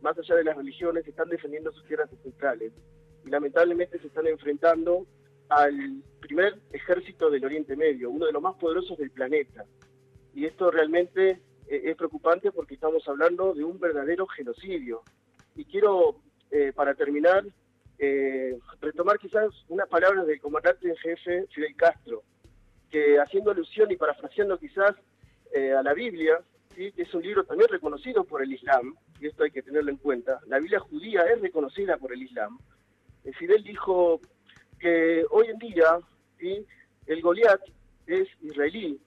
más 0.01 0.19
allá 0.19 0.37
de 0.37 0.45
las 0.45 0.57
religiones, 0.57 1.07
están 1.07 1.29
defendiendo 1.29 1.73
sus 1.73 1.85
tierras 1.87 2.11
ancestrales 2.11 2.73
y 3.25 3.31
lamentablemente 3.31 3.99
se 3.99 4.07
están 4.07 4.27
enfrentando 4.27 5.07
al 5.49 6.03
primer 6.21 6.59
ejército 6.73 7.31
del 7.31 7.45
Oriente 7.45 7.77
Medio, 7.77 8.11
uno 8.11 8.27
de 8.27 8.33
los 8.33 8.43
más 8.43 8.57
poderosos 8.57 8.97
del 8.99 9.11
planeta. 9.11 9.65
Y 10.35 10.47
esto 10.47 10.71
realmente 10.71 11.43
eh, 11.67 11.83
es 11.85 11.97
preocupante 11.97 12.53
porque 12.53 12.75
estamos 12.75 13.07
hablando 13.07 13.53
de 13.55 13.65
un 13.65 13.79
verdadero 13.79 14.27
genocidio. 14.27 15.03
Y 15.55 15.65
quiero, 15.67 16.17
eh, 16.51 16.73
para 16.75 16.95
terminar, 16.95 17.45
eh, 18.05 18.59
retomar 18.81 19.17
quizás 19.17 19.49
unas 19.69 19.89
palabras 19.89 20.27
del 20.27 20.41
comandante 20.41 20.89
en 20.89 20.97
jefe 20.97 21.47
Fidel 21.55 21.77
Castro, 21.77 22.25
que 22.91 23.17
haciendo 23.21 23.53
alusión 23.53 23.93
y 23.93 23.97
parafraseando 23.97 24.59
quizás 24.59 24.97
a 25.79 25.83
la 25.83 25.93
Biblia, 25.93 26.41
que 26.75 26.95
es 26.97 27.15
un 27.15 27.23
libro 27.23 27.45
también 27.45 27.69
reconocido 27.69 28.25
por 28.25 28.43
el 28.43 28.53
Islam, 28.53 28.97
y 29.21 29.27
esto 29.27 29.45
hay 29.45 29.51
que 29.51 29.63
tenerlo 29.63 29.91
en 29.91 29.99
cuenta, 29.99 30.41
la 30.47 30.59
Biblia 30.59 30.81
judía 30.81 31.23
es 31.27 31.41
reconocida 31.41 31.99
por 31.99 32.13
el 32.13 32.23
Islam. 32.23 32.59
Fidel 33.39 33.63
dijo 33.63 34.19
que 34.81 35.25
hoy 35.31 35.47
en 35.49 35.59
día 35.59 36.01
el 37.07 37.23
Goliat 37.23 37.61
es 38.07 38.29
israelí, 38.41 38.99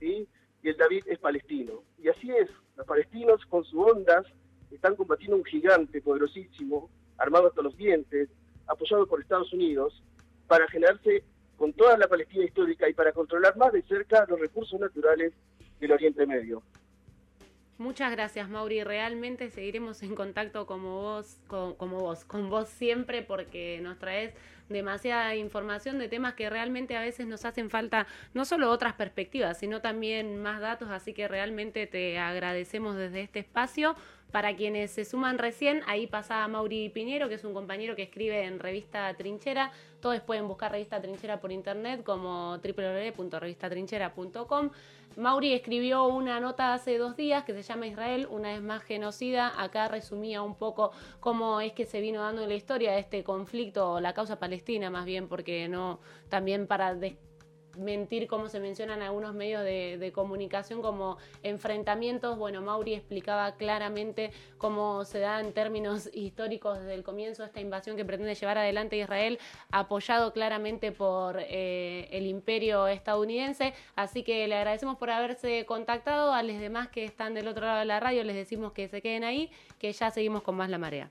¿sí? 0.00 0.26
y 0.62 0.68
el 0.68 0.76
David 0.76 1.04
es 1.06 1.18
palestino. 1.18 1.82
Y 1.98 2.08
así 2.08 2.30
es, 2.30 2.48
los 2.76 2.86
palestinos 2.86 3.44
con 3.46 3.64
sus 3.64 3.92
ondas 3.92 4.24
están 4.70 4.96
combatiendo 4.96 5.36
un 5.36 5.44
gigante 5.44 6.00
poderosísimo, 6.00 6.88
armado 7.18 7.48
hasta 7.48 7.62
los 7.62 7.76
dientes, 7.76 8.28
apoyado 8.66 9.06
por 9.06 9.20
Estados 9.20 9.52
Unidos, 9.52 10.02
para 10.46 10.68
generarse 10.68 11.24
con 11.56 11.72
toda 11.72 11.96
la 11.96 12.08
Palestina 12.08 12.44
histórica 12.44 12.88
y 12.88 12.94
para 12.94 13.12
controlar 13.12 13.56
más 13.56 13.72
de 13.72 13.82
cerca 13.82 14.26
los 14.28 14.40
recursos 14.40 14.78
naturales 14.80 15.32
del 15.80 15.92
Oriente 15.92 16.26
Medio. 16.26 16.62
Muchas 17.78 18.12
gracias, 18.12 18.48
Mauri. 18.48 18.84
Realmente 18.84 19.50
seguiremos 19.50 20.02
en 20.02 20.14
contacto 20.14 20.64
como 20.64 21.02
vos, 21.02 21.38
con, 21.48 21.74
como 21.74 22.00
vos, 22.00 22.24
con 22.24 22.48
vos 22.48 22.68
siempre, 22.68 23.22
porque 23.22 23.80
nos 23.82 23.98
traes 23.98 24.32
demasiada 24.68 25.34
información 25.34 25.98
de 25.98 26.08
temas 26.08 26.34
que 26.34 26.48
realmente 26.48 26.96
a 26.96 27.00
veces 27.00 27.26
nos 27.26 27.44
hacen 27.44 27.70
falta 27.70 28.06
no 28.32 28.44
solo 28.44 28.70
otras 28.70 28.94
perspectivas, 28.94 29.58
sino 29.58 29.80
también 29.80 30.40
más 30.40 30.60
datos, 30.60 30.88
así 30.90 31.12
que 31.12 31.26
realmente 31.26 31.86
te 31.86 32.18
agradecemos 32.18 32.96
desde 32.96 33.22
este 33.22 33.40
espacio. 33.40 33.96
Para 34.34 34.56
quienes 34.56 34.90
se 34.90 35.04
suman 35.04 35.38
recién, 35.38 35.82
ahí 35.86 36.08
pasa 36.08 36.48
Mauri 36.48 36.88
Piñero, 36.88 37.28
que 37.28 37.36
es 37.36 37.44
un 37.44 37.54
compañero 37.54 37.94
que 37.94 38.02
escribe 38.02 38.42
en 38.42 38.58
Revista 38.58 39.14
Trinchera. 39.14 39.70
Todos 40.00 40.18
pueden 40.22 40.48
buscar 40.48 40.72
Revista 40.72 41.00
Trinchera 41.00 41.38
por 41.38 41.52
internet 41.52 42.02
como 42.02 42.58
www.revistatrinchera.com. 42.58 44.70
Mauri 45.16 45.52
escribió 45.52 46.06
una 46.06 46.40
nota 46.40 46.74
hace 46.74 46.98
dos 46.98 47.16
días 47.16 47.44
que 47.44 47.52
se 47.52 47.62
llama 47.62 47.86
Israel, 47.86 48.26
una 48.28 48.48
vez 48.48 48.60
más 48.60 48.82
genocida. 48.82 49.52
Acá 49.56 49.86
resumía 49.86 50.42
un 50.42 50.56
poco 50.56 50.90
cómo 51.20 51.60
es 51.60 51.72
que 51.72 51.86
se 51.86 52.00
vino 52.00 52.20
dando 52.20 52.44
la 52.44 52.54
historia 52.54 52.98
este 52.98 53.22
conflicto, 53.22 54.00
la 54.00 54.14
causa 54.14 54.40
palestina 54.40 54.90
más 54.90 55.04
bien, 55.04 55.28
porque 55.28 55.68
no, 55.68 56.00
también 56.28 56.66
para 56.66 56.96
mentir 57.76 58.26
como 58.26 58.48
se 58.48 58.60
mencionan 58.60 59.02
algunos 59.02 59.34
medios 59.34 59.62
de, 59.62 60.12
comunicación 60.14 60.82
como 60.82 61.16
enfrentamientos. 61.42 62.38
Bueno, 62.38 62.60
Mauri 62.62 62.94
explicaba 62.94 63.56
claramente 63.56 64.30
cómo 64.58 65.04
se 65.04 65.18
da 65.18 65.40
en 65.40 65.52
términos 65.52 66.08
históricos 66.14 66.78
desde 66.78 66.94
el 66.94 67.02
comienzo 67.02 67.44
esta 67.44 67.60
invasión 67.60 67.96
que 67.96 68.04
pretende 68.04 68.34
llevar 68.34 68.58
adelante 68.58 68.96
Israel, 68.96 69.38
apoyado 69.70 70.32
claramente 70.32 70.92
por 70.92 71.38
eh, 71.40 72.08
el 72.10 72.26
imperio 72.26 72.86
estadounidense. 72.86 73.74
Así 73.96 74.22
que 74.22 74.46
le 74.46 74.56
agradecemos 74.56 74.96
por 74.96 75.10
haberse 75.10 75.64
contactado. 75.66 76.32
A 76.32 76.42
los 76.42 76.58
demás 76.60 76.88
que 76.88 77.04
están 77.04 77.34
del 77.34 77.48
otro 77.48 77.66
lado 77.66 77.80
de 77.80 77.84
la 77.86 78.00
radio 78.00 78.24
les 78.24 78.36
decimos 78.36 78.72
que 78.72 78.88
se 78.88 79.02
queden 79.02 79.24
ahí, 79.24 79.50
que 79.78 79.92
ya 79.92 80.10
seguimos 80.10 80.42
con 80.42 80.56
más 80.56 80.70
la 80.70 80.78
marea. 80.78 81.10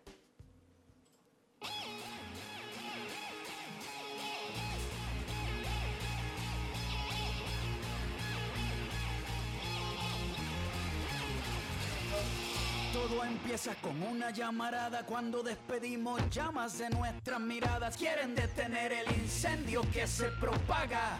Empieza 13.22 13.76
con 13.76 14.02
una 14.02 14.32
llamarada 14.32 15.06
cuando 15.06 15.44
despedimos 15.44 16.22
llamas 16.30 16.78
de 16.78 16.90
nuestras 16.90 17.40
miradas. 17.40 17.96
Quieren 17.96 18.34
detener 18.34 18.92
el 18.92 19.12
incendio 19.22 19.82
que 19.92 20.08
se 20.08 20.30
propaga. 20.40 21.20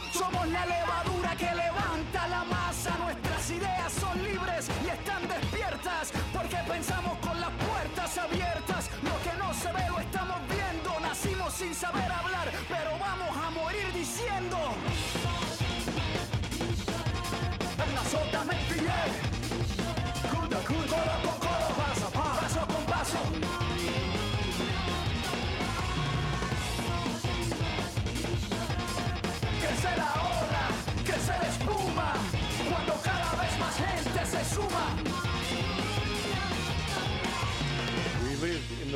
Somos 0.21 0.47
la 0.49 0.63
levadura 0.67 1.35
que 1.35 1.49
levanta 1.55 2.27
la 2.27 2.43
masa. 2.43 2.95
Nuestras 2.99 3.49
ideas 3.49 3.91
son 3.91 4.23
libres 4.23 4.69
y 4.85 4.89
están 4.89 5.27
despiertas. 5.27 6.11
Porque 6.31 6.57
pensamos 6.69 7.17
con 7.25 7.41
las 7.41 7.49
puertas 7.49 8.17
abiertas. 8.19 8.91
Lo 9.01 9.17
que 9.25 9.35
no 9.39 9.51
se 9.51 9.73
ve 9.73 9.83
lo 9.89 9.99
estamos 9.99 10.37
viendo. 10.47 10.99
Nacimos 10.99 11.51
sin 11.55 11.73
saber 11.73 12.11
hablar, 12.11 12.51
pero 12.69 12.91
vamos 12.99 13.35
a 13.35 13.49
morir 13.49 13.91
diciendo. 13.93 14.57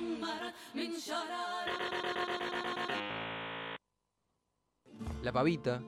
جمر 0.00 0.52
من 0.74 0.90
شرارة 1.00 1.76
La 5.22 5.32
pavita, 5.32 5.82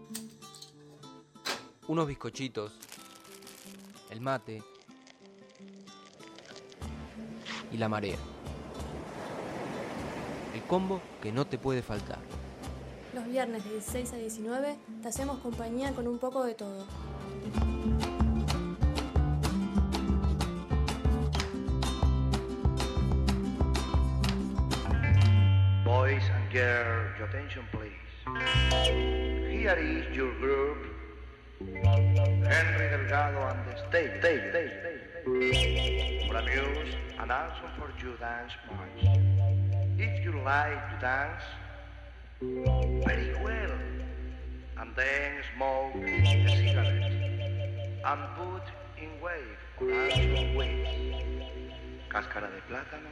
unos 1.86 2.08
bizcochitos, 2.08 2.72
el 4.10 4.20
mate 4.20 4.62
y 7.70 7.76
la 7.76 7.88
marea. 7.88 8.18
El 10.54 10.62
combo 10.64 11.00
que 11.22 11.30
no 11.30 11.46
te 11.46 11.56
puede 11.56 11.82
faltar. 11.82 12.18
Los 13.14 13.26
viernes 13.26 13.62
de 13.64 13.70
16 13.74 14.12
a 14.12 14.16
19 14.16 14.76
te 15.02 15.08
hacemos 15.08 15.38
compañía 15.38 15.94
con 15.94 16.08
un 16.08 16.18
poco 16.18 16.44
de 16.44 16.54
todo. 16.54 16.84
Boys 25.83 26.23
and 26.33 26.51
girls, 26.53 27.11
your 27.17 27.27
attention 27.27 27.63
please. 27.71 27.91
Here 29.51 29.75
is 29.77 30.15
your 30.15 30.33
group, 30.35 30.77
Henry 31.59 32.89
Delgado 32.89 33.41
and 33.49 33.59
the 33.67 33.77
stage, 33.89 34.19
stage, 34.19 34.49
stage, 34.51 34.71
stage. 34.79 36.29
For 36.29 36.37
amuse 36.37 36.95
and 37.19 37.31
also 37.31 37.65
for 37.77 37.91
you 38.01 38.15
dance 38.17 38.53
march. 38.71 39.19
If 39.97 40.23
you 40.23 40.31
like 40.43 40.89
to 40.91 40.97
dance, 41.01 41.43
very 43.05 43.33
well. 43.43 43.77
And 44.77 44.95
then 44.95 45.43
smoke 45.55 45.95
a 45.95 46.47
cigarette 46.49 47.11
and 48.05 48.21
put 48.37 48.65
in 48.97 49.11
wave 49.21 49.61
or 49.81 49.91
also 50.03 50.57
waves. 50.57 50.89
Cáscara 52.09 52.47
de 52.47 52.61
plátano, 52.69 53.09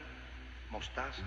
mostaza, 0.71 1.21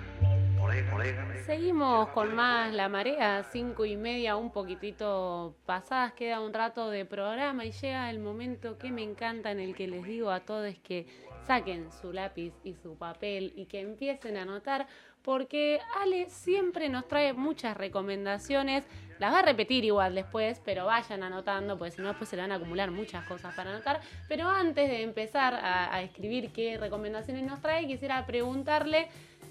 orégano. 0.60 1.34
Seguimos 1.44 2.08
con 2.08 2.34
más 2.34 2.72
La 2.72 2.88
Marea, 2.88 3.44
cinco 3.44 3.84
y 3.84 3.96
media, 3.96 4.36
un 4.36 4.50
poquitito 4.50 5.54
pasadas, 5.66 6.14
queda 6.14 6.40
un 6.40 6.54
rato 6.54 6.88
de 6.88 7.04
programa 7.04 7.64
y 7.66 7.72
llega 7.72 8.08
el 8.10 8.18
momento 8.18 8.78
que 8.78 8.90
me 8.90 9.02
encanta 9.02 9.50
en 9.50 9.60
el 9.60 9.74
que 9.74 9.86
les 9.86 10.04
digo 10.04 10.30
a 10.30 10.40
todos 10.40 10.74
que 10.82 11.06
saquen 11.46 11.92
su 11.92 12.12
lápiz 12.12 12.54
y 12.64 12.74
su 12.74 12.96
papel 12.96 13.52
y 13.54 13.66
que 13.66 13.80
empiecen 13.80 14.38
a 14.38 14.42
anotar 14.42 14.86
porque 15.22 15.80
Ale 16.02 16.28
siempre 16.28 16.88
nos 16.90 17.08
trae 17.08 17.32
muchas 17.32 17.76
recomendaciones. 17.76 18.86
Las 19.18 19.32
va 19.32 19.38
a 19.38 19.42
repetir 19.42 19.82
igual 19.84 20.14
después, 20.14 20.60
pero 20.64 20.84
vayan 20.84 21.22
anotando, 21.22 21.78
porque 21.78 21.92
si 21.92 22.02
no 22.02 22.08
después 22.08 22.28
se 22.28 22.36
le 22.36 22.42
van 22.42 22.52
a 22.52 22.56
acumular 22.56 22.90
muchas 22.90 23.24
cosas 23.24 23.54
para 23.54 23.70
anotar. 23.70 24.00
Pero 24.28 24.50
antes 24.50 24.86
de 24.90 25.02
empezar 25.02 25.54
a 25.54 26.02
escribir 26.02 26.52
qué 26.52 26.76
recomendaciones 26.76 27.42
nos 27.44 27.60
trae, 27.62 27.86
quisiera 27.86 28.26
preguntarle 28.26 29.08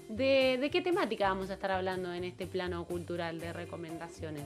de, 0.08 0.58
de 0.60 0.70
qué 0.70 0.82
temática 0.82 1.28
vamos 1.28 1.50
a 1.50 1.54
estar 1.54 1.70
hablando 1.70 2.12
en 2.12 2.24
este 2.24 2.46
plano 2.46 2.84
cultural 2.84 3.40
de 3.40 3.52
recomendaciones. 3.52 4.44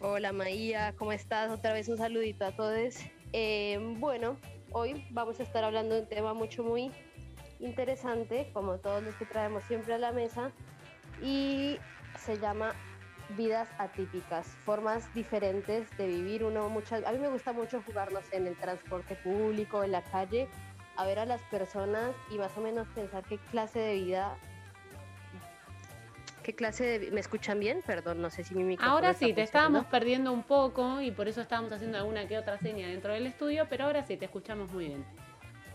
Hola 0.00 0.32
Maía, 0.32 0.94
¿cómo 0.96 1.12
estás? 1.12 1.50
Otra 1.50 1.72
vez 1.72 1.88
un 1.88 1.98
saludito 1.98 2.44
a 2.44 2.52
todos. 2.52 2.96
Eh, 3.32 3.78
bueno, 3.98 4.36
hoy 4.72 5.06
vamos 5.10 5.38
a 5.40 5.42
estar 5.42 5.62
hablando 5.62 5.94
de 5.94 6.02
un 6.02 6.08
tema 6.08 6.34
mucho 6.34 6.64
muy 6.64 6.90
interesante, 7.60 8.48
como 8.54 8.78
todos 8.78 9.02
los 9.02 9.14
que 9.16 9.26
traemos 9.26 9.62
siempre 9.64 9.92
a 9.94 9.98
la 9.98 10.12
mesa, 10.12 10.52
y 11.22 11.76
se 12.18 12.38
llama 12.38 12.74
vidas 13.36 13.68
atípicas, 13.78 14.46
formas 14.64 15.12
diferentes 15.14 15.86
de 15.98 16.06
vivir. 16.06 16.44
Uno 16.44 16.68
muchas, 16.70 17.04
a 17.04 17.12
mí 17.12 17.18
me 17.18 17.28
gusta 17.28 17.52
mucho 17.52 17.82
jugarnos 17.82 18.24
en 18.32 18.46
el 18.46 18.56
transporte 18.56 19.14
público, 19.16 19.84
en 19.84 19.92
la 19.92 20.02
calle, 20.02 20.48
a 20.96 21.04
ver 21.06 21.18
a 21.18 21.24
las 21.26 21.42
personas 21.42 22.14
y 22.30 22.38
más 22.38 22.56
o 22.56 22.60
menos 22.60 22.88
pensar 22.88 23.24
qué 23.24 23.38
clase 23.38 23.78
de 23.78 23.94
vida 23.94 24.36
¿Qué 26.42 26.54
clase 26.54 26.98
de... 26.98 27.10
¿Me 27.10 27.20
escuchan 27.20 27.60
bien? 27.60 27.82
Perdón, 27.86 28.22
no 28.22 28.30
sé 28.30 28.44
si 28.44 28.54
mi 28.54 28.64
micrófono 28.64 28.94
Ahora 28.94 29.14
sí, 29.14 29.34
te 29.34 29.42
estábamos 29.42 29.84
perdiendo 29.86 30.32
un 30.32 30.42
poco 30.42 31.00
y 31.00 31.10
por 31.10 31.28
eso 31.28 31.42
estábamos 31.42 31.70
haciendo 31.72 31.98
alguna 31.98 32.26
que 32.26 32.38
otra 32.38 32.58
seña 32.58 32.88
dentro 32.88 33.12
del 33.12 33.26
estudio, 33.26 33.66
pero 33.68 33.84
ahora 33.84 34.04
sí, 34.04 34.16
te 34.16 34.24
escuchamos 34.24 34.72
muy 34.72 34.88
bien. 34.88 35.04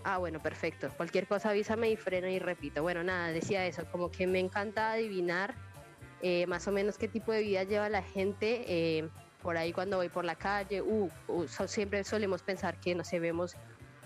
Ah, 0.03 0.17
bueno, 0.17 0.41
perfecto. 0.41 0.89
Cualquier 0.97 1.27
cosa 1.27 1.51
avísame 1.51 1.89
y 1.91 1.95
freno 1.95 2.27
y 2.27 2.39
repito. 2.39 2.81
Bueno, 2.81 3.03
nada, 3.03 3.29
decía 3.29 3.65
eso, 3.67 3.83
como 3.91 4.09
que 4.11 4.25
me 4.27 4.39
encanta 4.39 4.91
adivinar 4.91 5.53
eh, 6.21 6.47
más 6.47 6.67
o 6.67 6.71
menos 6.71 6.97
qué 6.97 7.07
tipo 7.07 7.31
de 7.31 7.41
vida 7.41 7.63
lleva 7.63 7.87
la 7.87 8.01
gente 8.01 8.65
eh, 8.67 9.09
por 9.43 9.57
ahí 9.57 9.71
cuando 9.71 9.97
voy 9.97 10.09
por 10.09 10.25
la 10.25 10.35
calle. 10.35 10.81
Uh, 10.81 11.09
uh, 11.27 11.47
so- 11.47 11.67
siempre 11.67 12.03
solemos 12.03 12.41
pensar 12.41 12.79
que, 12.79 12.95
no 12.95 13.03
sé, 13.03 13.19
vemos 13.19 13.55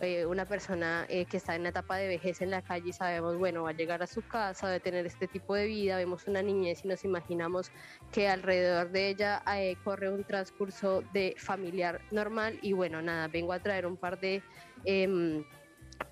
eh, 0.02 0.26
una 0.26 0.46
persona 0.48 1.06
eh, 1.10 1.26
que 1.26 1.38
está 1.38 1.56
en 1.56 1.62
una 1.62 1.70
etapa 1.70 1.98
de 1.98 2.08
vejez 2.08 2.42
en 2.42 2.50
la 2.52 2.62
calle 2.62 2.90
y 2.90 2.94
sabemos, 2.94 3.38
bueno, 3.38 3.64
va 3.64 3.70
a 3.72 3.74
llegar 3.74 4.02
a 4.04 4.08
su 4.08 4.22
casa, 4.22 4.68
va 4.68 4.74
a 4.76 4.80
tener 4.80 5.06
este 5.06 5.28
tipo 5.28 5.56
de 5.56 5.66
vida, 5.66 5.98
vemos 5.98 6.28
una 6.28 6.42
niñez 6.42 6.84
y 6.86 6.88
nos 6.88 7.04
imaginamos 7.04 7.72
que 8.12 8.28
alrededor 8.28 8.92
de 8.92 9.10
ella 9.10 9.42
eh, 9.56 9.76
corre 9.84 10.10
un 10.12 10.24
transcurso 10.24 11.02
de 11.14 11.36
familiar 11.38 12.02
normal 12.12 12.58
y 12.62 12.74
bueno, 12.74 13.02
nada, 13.02 13.28
vengo 13.28 13.54
a 13.54 13.60
traer 13.60 13.86
un 13.86 13.98
par 13.98 14.20
de 14.20 14.42
em, 14.86 15.44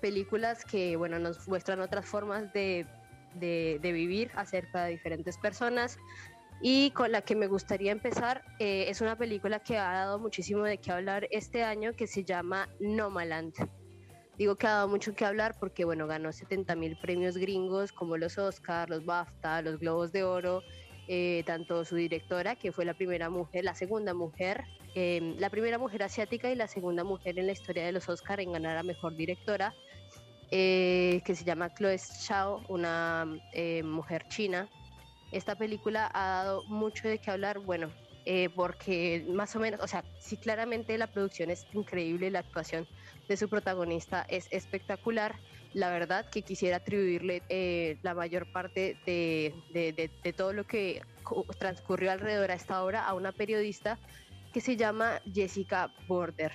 películas 0.00 0.64
que, 0.64 0.96
bueno, 0.96 1.18
nos 1.18 1.46
muestran 1.48 1.80
otras 1.80 2.06
formas 2.06 2.52
de, 2.52 2.86
de- 3.34 3.78
de 3.80 3.92
vivir 3.92 4.30
acerca 4.34 4.84
de 4.84 4.90
diferentes 4.92 5.38
personas. 5.38 5.98
Y 6.60 6.90
con 6.90 7.12
la 7.12 7.22
que 7.22 7.36
me 7.36 7.46
gustaría 7.46 7.92
empezar 7.92 8.42
eh, 8.58 8.86
es 8.88 9.00
una 9.00 9.14
película 9.16 9.60
que 9.60 9.78
ha 9.78 9.92
dado 9.92 10.18
muchísimo 10.18 10.64
de 10.64 10.78
qué 10.78 10.90
hablar 10.90 11.28
este 11.30 11.62
año 11.62 11.92
que 11.92 12.08
se 12.08 12.24
llama 12.24 12.68
Nomaland. 12.80 13.54
Digo 14.38 14.54
que 14.54 14.68
ha 14.68 14.70
dado 14.70 14.88
mucho 14.88 15.14
que 15.14 15.24
hablar 15.24 15.56
porque, 15.58 15.84
bueno, 15.84 16.06
ganó 16.06 16.32
70 16.32 16.76
mil 16.76 16.96
premios 16.96 17.36
gringos 17.36 17.90
como 17.90 18.16
los 18.16 18.38
Oscar, 18.38 18.88
los 18.88 19.04
BAFTA, 19.04 19.62
los 19.62 19.80
Globos 19.80 20.12
de 20.12 20.22
Oro, 20.22 20.62
eh, 21.08 21.42
tanto 21.44 21.84
su 21.84 21.96
directora, 21.96 22.54
que 22.54 22.70
fue 22.70 22.84
la 22.84 22.94
primera 22.94 23.30
mujer, 23.30 23.64
la 23.64 23.74
segunda 23.74 24.14
mujer, 24.14 24.62
eh, 24.94 25.34
la 25.38 25.50
primera 25.50 25.76
mujer 25.76 26.04
asiática 26.04 26.50
y 26.50 26.54
la 26.54 26.68
segunda 26.68 27.02
mujer 27.02 27.36
en 27.36 27.46
la 27.46 27.52
historia 27.52 27.84
de 27.84 27.90
los 27.90 28.08
Oscar 28.08 28.38
en 28.38 28.52
ganar 28.52 28.76
a 28.76 28.84
mejor 28.84 29.16
directora, 29.16 29.74
eh, 30.50 31.20
que 31.24 31.34
se 31.34 31.44
llama 31.44 31.74
Chloe 31.74 31.98
Zhao, 31.98 32.62
una 32.68 33.26
eh, 33.52 33.82
mujer 33.82 34.26
china. 34.28 34.68
Esta 35.32 35.56
película 35.56 36.10
ha 36.14 36.44
dado 36.44 36.64
mucho 36.68 37.08
de 37.08 37.18
qué 37.18 37.30
hablar, 37.32 37.58
bueno, 37.58 37.90
eh, 38.24 38.48
porque 38.54 39.26
más 39.28 39.54
o 39.56 39.58
menos, 39.58 39.80
o 39.80 39.86
sea, 39.86 40.04
sí 40.20 40.36
claramente 40.36 40.96
la 40.96 41.06
producción 41.06 41.50
es 41.50 41.66
increíble, 41.72 42.30
la 42.30 42.38
actuación 42.40 42.86
de 43.28 43.36
su 43.36 43.48
protagonista 43.48 44.24
es 44.28 44.48
espectacular. 44.50 45.38
La 45.74 45.90
verdad 45.90 46.28
que 46.30 46.42
quisiera 46.42 46.78
atribuirle 46.78 47.42
eh, 47.48 47.98
la 48.02 48.14
mayor 48.14 48.50
parte 48.50 48.96
de, 49.04 49.54
de- 49.72 50.32
todo 50.32 50.52
lo 50.52 50.64
que 50.64 51.02
cu- 51.24 51.44
transcurrió 51.58 52.10
alrededor 52.10 52.50
a 52.50 52.54
esta 52.54 52.82
obra 52.82 53.04
a 53.04 53.14
una 53.14 53.32
periodista 53.32 53.98
que 54.52 54.60
se 54.62 54.76
llama 54.76 55.20
Jessica 55.32 55.92
Border. 56.06 56.52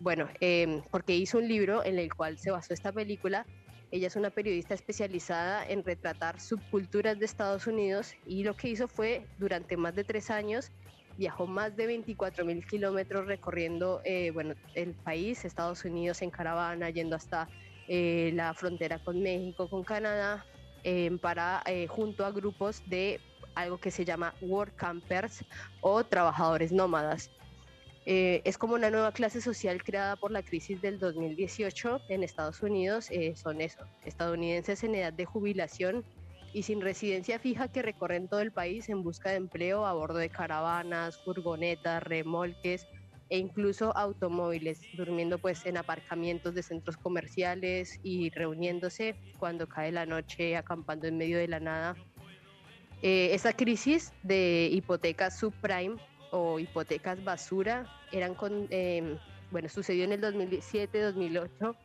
Bueno, 0.00 0.28
eh, 0.40 0.82
porque 0.90 1.14
hizo 1.16 1.38
un 1.38 1.48
libro 1.48 1.84
en 1.84 1.98
el 1.98 2.12
cual 2.12 2.38
se 2.38 2.50
basó 2.50 2.74
esta 2.74 2.92
película. 2.92 3.46
Ella 3.90 4.08
es 4.08 4.16
una 4.16 4.30
periodista 4.30 4.74
especializada 4.74 5.64
en 5.66 5.82
retratar 5.84 6.40
subculturas 6.40 7.18
de 7.18 7.24
Estados 7.24 7.66
Unidos 7.66 8.14
y 8.26 8.42
lo 8.44 8.54
que 8.54 8.68
hizo 8.68 8.86
fue, 8.86 9.26
durante 9.38 9.76
más 9.76 9.94
de 9.94 10.04
tres 10.04 10.30
años, 10.30 10.72
viajó 11.18 11.46
más 11.46 11.76
de 11.76 11.86
24 11.86 12.44
mil 12.44 12.64
kilómetros 12.64 13.26
recorriendo 13.26 14.00
eh, 14.04 14.30
bueno, 14.30 14.54
el 14.74 14.94
país, 14.94 15.44
Estados 15.44 15.84
Unidos 15.84 16.22
en 16.22 16.30
caravana, 16.30 16.88
yendo 16.90 17.16
hasta 17.16 17.48
eh, 17.88 18.30
la 18.34 18.54
frontera 18.54 18.98
con 19.00 19.20
México, 19.20 19.68
con 19.68 19.82
Canadá, 19.82 20.46
eh, 20.84 21.10
para 21.20 21.62
eh, 21.66 21.88
junto 21.88 22.24
a 22.24 22.30
grupos 22.30 22.82
de 22.86 23.20
algo 23.54 23.78
que 23.78 23.90
se 23.90 24.04
llama 24.04 24.34
work 24.40 24.76
campers 24.76 25.44
o 25.80 26.04
trabajadores 26.04 26.70
nómadas. 26.70 27.30
Es 28.10 28.56
como 28.56 28.72
una 28.72 28.90
nueva 28.90 29.12
clase 29.12 29.42
social 29.42 29.82
creada 29.82 30.16
por 30.16 30.30
la 30.30 30.42
crisis 30.42 30.80
del 30.80 30.98
2018 30.98 32.00
en 32.08 32.22
Estados 32.22 32.62
Unidos. 32.62 33.10
eh, 33.10 33.36
son 33.36 33.60
eso, 33.60 33.84
estadounidenses 34.02 34.82
en 34.82 34.94
edad 34.94 35.12
de 35.12 35.26
jubilación 35.26 36.06
y 36.52 36.62
sin 36.62 36.80
residencia 36.80 37.38
fija 37.38 37.68
que 37.68 37.82
recorren 37.82 38.28
todo 38.28 38.40
el 38.40 38.52
país 38.52 38.88
en 38.88 39.02
busca 39.02 39.30
de 39.30 39.36
empleo 39.36 39.86
a 39.86 39.92
bordo 39.92 40.18
de 40.18 40.30
caravanas, 40.30 41.18
furgonetas, 41.24 42.02
remolques 42.02 42.86
e 43.30 43.38
incluso 43.38 43.94
automóviles, 43.96 44.80
durmiendo 44.94 45.38
pues 45.38 45.66
en 45.66 45.76
aparcamientos 45.76 46.54
de 46.54 46.62
centros 46.62 46.96
comerciales 46.96 48.00
y 48.02 48.30
reuniéndose 48.30 49.16
cuando 49.38 49.68
cae 49.68 49.92
la 49.92 50.06
noche, 50.06 50.56
acampando 50.56 51.06
en 51.06 51.18
medio 51.18 51.38
de 51.38 51.48
la 51.48 51.60
nada. 51.60 51.94
Eh, 53.02 53.34
esa 53.34 53.52
crisis 53.52 54.12
de 54.22 54.70
hipotecas 54.72 55.38
subprime 55.38 55.96
o 56.30 56.58
hipotecas 56.58 57.22
basura 57.22 57.86
eran 58.12 58.34
con, 58.34 58.66
eh, 58.70 59.18
bueno, 59.50 59.68
sucedió 59.68 60.04
en 60.04 60.12
el 60.12 60.20
2007-2008 60.20 61.76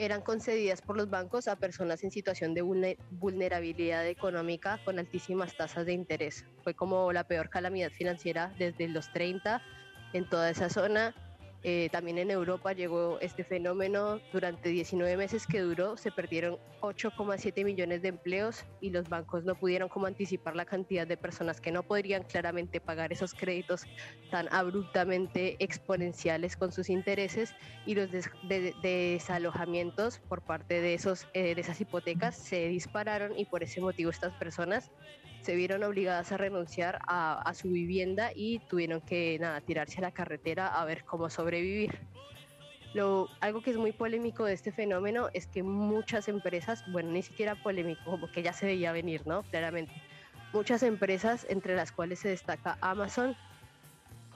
eran 0.00 0.22
concedidas 0.22 0.80
por 0.80 0.96
los 0.96 1.10
bancos 1.10 1.46
a 1.46 1.56
personas 1.56 2.02
en 2.02 2.10
situación 2.10 2.54
de 2.54 2.62
vulne- 2.62 2.96
vulnerabilidad 3.10 4.06
económica 4.06 4.80
con 4.84 4.98
altísimas 4.98 5.54
tasas 5.56 5.84
de 5.84 5.92
interés. 5.92 6.46
Fue 6.64 6.74
como 6.74 7.12
la 7.12 7.24
peor 7.24 7.50
calamidad 7.50 7.90
financiera 7.90 8.54
desde 8.58 8.88
los 8.88 9.12
30 9.12 9.62
en 10.14 10.28
toda 10.28 10.48
esa 10.48 10.70
zona. 10.70 11.14
Eh, 11.62 11.88
también 11.92 12.16
en 12.18 12.30
Europa 12.30 12.72
llegó 12.72 13.18
este 13.20 13.44
fenómeno. 13.44 14.22
Durante 14.32 14.70
19 14.70 15.16
meses 15.16 15.46
que 15.46 15.60
duró, 15.60 15.96
se 15.96 16.10
perdieron 16.10 16.58
8,7 16.80 17.64
millones 17.64 18.00
de 18.00 18.08
empleos 18.08 18.64
y 18.80 18.90
los 18.90 19.08
bancos 19.10 19.44
no 19.44 19.54
pudieron 19.56 19.88
como 19.90 20.06
anticipar 20.06 20.56
la 20.56 20.64
cantidad 20.64 21.06
de 21.06 21.18
personas 21.18 21.60
que 21.60 21.70
no 21.70 21.82
podrían 21.82 22.22
claramente 22.22 22.80
pagar 22.80 23.12
esos 23.12 23.34
créditos 23.34 23.82
tan 24.30 24.48
abruptamente 24.52 25.62
exponenciales 25.62 26.56
con 26.56 26.72
sus 26.72 26.88
intereses 26.88 27.54
y 27.84 27.94
los 27.94 28.10
des- 28.10 28.30
de- 28.42 28.60
de- 28.60 28.74
desalojamientos 29.12 30.18
por 30.28 30.42
parte 30.42 30.80
de, 30.80 30.94
esos, 30.94 31.26
eh, 31.34 31.54
de 31.54 31.60
esas 31.60 31.80
hipotecas 31.80 32.36
se 32.36 32.68
dispararon 32.68 33.38
y 33.38 33.44
por 33.44 33.62
ese 33.62 33.80
motivo 33.80 34.10
estas 34.10 34.32
personas 34.34 34.90
se 35.42 35.54
vieron 35.54 35.82
obligadas 35.82 36.32
a 36.32 36.36
renunciar 36.36 36.98
a, 37.06 37.52
su 37.54 37.68
vivienda 37.68 38.30
y 38.34 38.58
tuvieron 38.60 39.00
que 39.00 39.38
nada, 39.40 39.60
tirarse 39.60 39.98
a 39.98 40.02
la 40.02 40.10
carretera 40.10 40.66
a 40.66 40.84
ver 40.84 41.04
cómo 41.04 41.30
sobrevivir. 41.30 41.98
Lo, 42.92 43.28
algo 43.40 43.62
que 43.62 43.70
es 43.70 43.76
muy 43.76 43.92
polémico 43.92 44.44
de 44.44 44.52
este 44.52 44.72
fenómeno 44.72 45.28
es 45.32 45.46
que 45.46 45.62
muchas 45.62 46.28
empresas, 46.28 46.84
bueno, 46.90 47.12
ni 47.12 47.22
siquiera 47.22 47.54
polémico, 47.54 48.02
como 48.04 48.30
que 48.30 48.42
ya 48.42 48.52
se 48.52 48.66
veía 48.66 48.92
venir, 48.92 49.26
¿no? 49.26 49.42
Claramente. 49.44 49.92
Muchas 50.52 50.82
empresas, 50.82 51.46
entre 51.48 51.76
las 51.76 51.92
cuales 51.92 52.18
se 52.18 52.28
destaca 52.28 52.76
Amazon, 52.80 53.36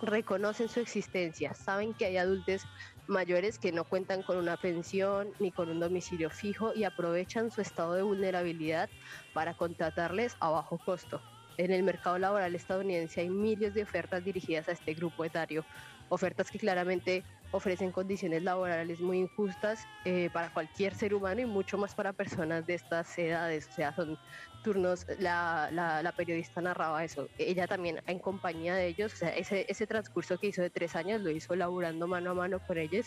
reconocen 0.01 0.69
su 0.69 0.81
existencia, 0.81 1.55
saben 1.55 1.95
que 1.95 2.07
hay 2.07 2.17
adultos 2.17 2.63
mayores 3.07 3.59
que 3.59 3.73
no 3.73 3.85
cuentan 3.85 4.23
con 4.23 4.37
una 4.37 4.57
pensión 4.57 5.33
ni 5.39 5.51
con 5.51 5.69
un 5.69 5.81
domicilio 5.81 6.31
fijo 6.31 6.73
y 6.75 6.85
aprovechan 6.85 7.51
su 7.51 7.61
estado 7.61 7.95
de 7.95 8.03
vulnerabilidad 8.03 8.89
para 9.33 9.55
contratarles 9.55 10.37
a 10.41 10.51
bajo 10.51 10.79
costo. 10.79 11.21
En 11.57 11.71
el 11.71 11.83
mercado 11.83 12.19
laboral 12.19 12.55
estadounidense 12.55 13.21
hay 13.21 13.31
miles 13.31 13.75
de 13.75 13.83
ofertas 13.83 14.25
dirigidas 14.25 14.69
a 14.69 14.73
este 14.73 14.95
grupo 14.95 15.25
etario, 15.25 15.65
ofertas 16.09 16.51
que 16.51 16.59
claramente 16.59 17.25
ofrecen 17.55 17.93
condiciones 17.93 18.43
laborales 18.43 19.01
muy 19.01 19.21
injustas 19.21 19.87
eh, 20.05 20.29
para 20.33 20.53
cualquier 20.53 20.93
ser 20.93 21.15
humano 21.15 21.41
y 21.41 21.47
mucho 21.47 21.79
más 21.79 21.95
para 21.95 22.13
personas 22.13 22.67
de 22.67 22.75
estas 22.75 23.17
edades, 23.17 23.69
o 23.69 23.73
sea, 23.73 23.95
son 23.95 24.19
turnos, 24.65 25.07
la, 25.21 26.13
periodista 26.17 26.61
narraba 26.61 27.05
eso, 27.05 27.29
ella 27.39 27.69
también 27.69 28.03
en 28.09 28.19
compañía 28.19 28.75
de 28.75 28.89
ellos, 28.89 29.23
ese, 29.23 29.87
transcurso 29.87 30.37
que 30.37 30.49
hizo 30.49 30.63
de 30.63 30.71
tres 30.71 30.97
años 30.97 31.21
lo 31.21 31.31
hizo 31.31 31.55
laburando 31.55 32.09
mano 32.09 32.33
a 32.33 32.35
mano 32.35 32.59
con 32.67 32.77
ellos, 32.77 33.07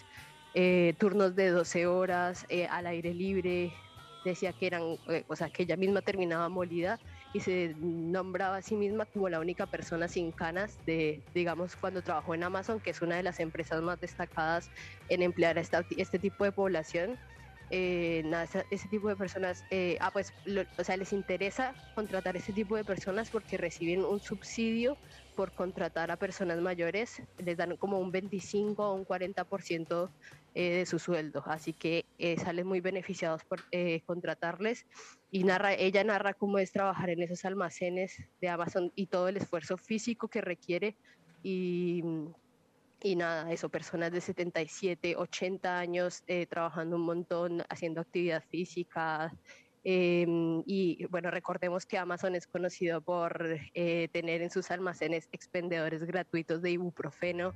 eh, 0.53 0.93
turnos 0.97 1.35
de 1.35 1.49
12 1.49 1.85
horas 1.85 2.45
eh, 2.47 2.67
al 2.67 2.87
aire 2.87 3.13
libre, 3.13 3.73
decía 4.23 4.53
que 4.53 4.67
eran, 4.67 4.97
eh, 5.09 5.25
o 5.27 5.35
sea, 5.35 5.49
que 5.49 5.63
ella 5.63 5.75
misma 5.75 6.01
terminaba 6.01 6.47
molida 6.47 6.99
y 7.31 7.41
se 7.41 7.75
nombraba 7.77 8.57
a 8.57 8.61
sí 8.61 8.75
misma 8.77 9.05
como 9.07 9.29
la 9.29 9.39
única 9.39 9.67
persona 9.67 10.07
sin 10.07 10.31
canas 10.31 10.79
de, 10.85 11.23
digamos, 11.33 11.75
cuando 11.77 12.01
trabajó 12.03 12.33
en 12.35 12.43
Amazon, 12.43 12.81
que 12.81 12.91
es 12.91 13.01
una 13.01 13.17
de 13.17 13.23
las 13.23 13.39
empresas 13.39 13.81
más 13.81 13.99
destacadas 13.99 14.71
en 15.07 15.21
emplear 15.23 15.57
a 15.57 15.61
esta- 15.61 15.85
este 15.89 16.19
tipo 16.19 16.43
de 16.45 16.51
población. 16.53 17.19
Eh, 17.69 18.21
nada, 18.25 18.47
ese 18.69 18.87
tipo 18.87 19.09
de 19.09 19.17
personas, 19.17 19.65
eh, 19.69 19.97
ah, 19.99 20.11
pues, 20.13 20.33
lo- 20.45 20.63
o 20.77 20.83
sea, 20.85 20.95
les 20.97 21.11
interesa 21.13 21.77
contratar 21.93 22.37
ese 22.37 22.53
tipo 22.53 22.77
de 22.77 22.85
personas 22.85 23.29
porque 23.29 23.57
reciben 23.57 24.05
un 24.05 24.19
subsidio 24.21 24.99
por 25.37 25.51
contratar 25.53 26.09
a 26.09 26.17
personas 26.17 26.59
mayores, 26.59 27.21
les 27.37 27.55
dan 27.55 27.77
como 27.77 27.99
un 27.99 28.11
25 28.11 28.83
o 28.83 28.95
un 28.95 29.05
40% 29.05 30.09
eh, 30.55 30.77
de 30.77 30.85
su 30.87 30.97
sueldo, 30.97 31.43
así 31.45 31.73
que 31.73 32.05
eh, 32.17 32.39
salen 32.39 32.65
muy 32.65 32.81
beneficiados 32.81 33.43
por 33.45 33.59
eh, 33.71 34.01
contratarles 34.07 34.87
y 35.29 35.43
narra, 35.43 35.75
ella 35.75 36.03
narra 36.03 36.33
cómo 36.33 36.57
es 36.57 36.71
trabajar 36.71 37.11
en 37.11 37.21
esos 37.21 37.45
almacenes 37.45 38.17
de 38.41 38.49
Amazon 38.49 38.91
y 38.95 39.05
todo 39.05 39.27
el 39.27 39.37
esfuerzo 39.37 39.77
físico 39.77 40.27
que 40.27 40.41
requiere 40.41 40.97
y, 41.43 42.03
y 43.03 43.15
nada, 43.15 43.51
eso, 43.51 43.69
personas 43.69 44.11
de 44.11 44.21
77, 44.21 45.17
80 45.17 45.77
años 45.77 46.23
eh, 46.25 46.47
trabajando 46.47 46.95
un 46.95 47.03
montón, 47.03 47.63
haciendo 47.69 48.01
actividad 48.01 48.43
física. 48.49 49.31
Em, 49.89 50.63
y 50.65 51.05
bueno, 51.05 51.31
recordemos 51.31 51.85
que 51.85 51.97
Amazon 51.97 52.35
es 52.35 52.45
conocido 52.45 52.99
por 52.99 53.57
eh, 53.73 54.09
tener 54.11 54.41
en 54.41 54.49
sus 54.49 54.69
almacenes 54.69 55.29
expendedores 55.31 56.03
gratuitos 56.03 56.61
de 56.61 56.71
ibuprofeno. 56.71 57.53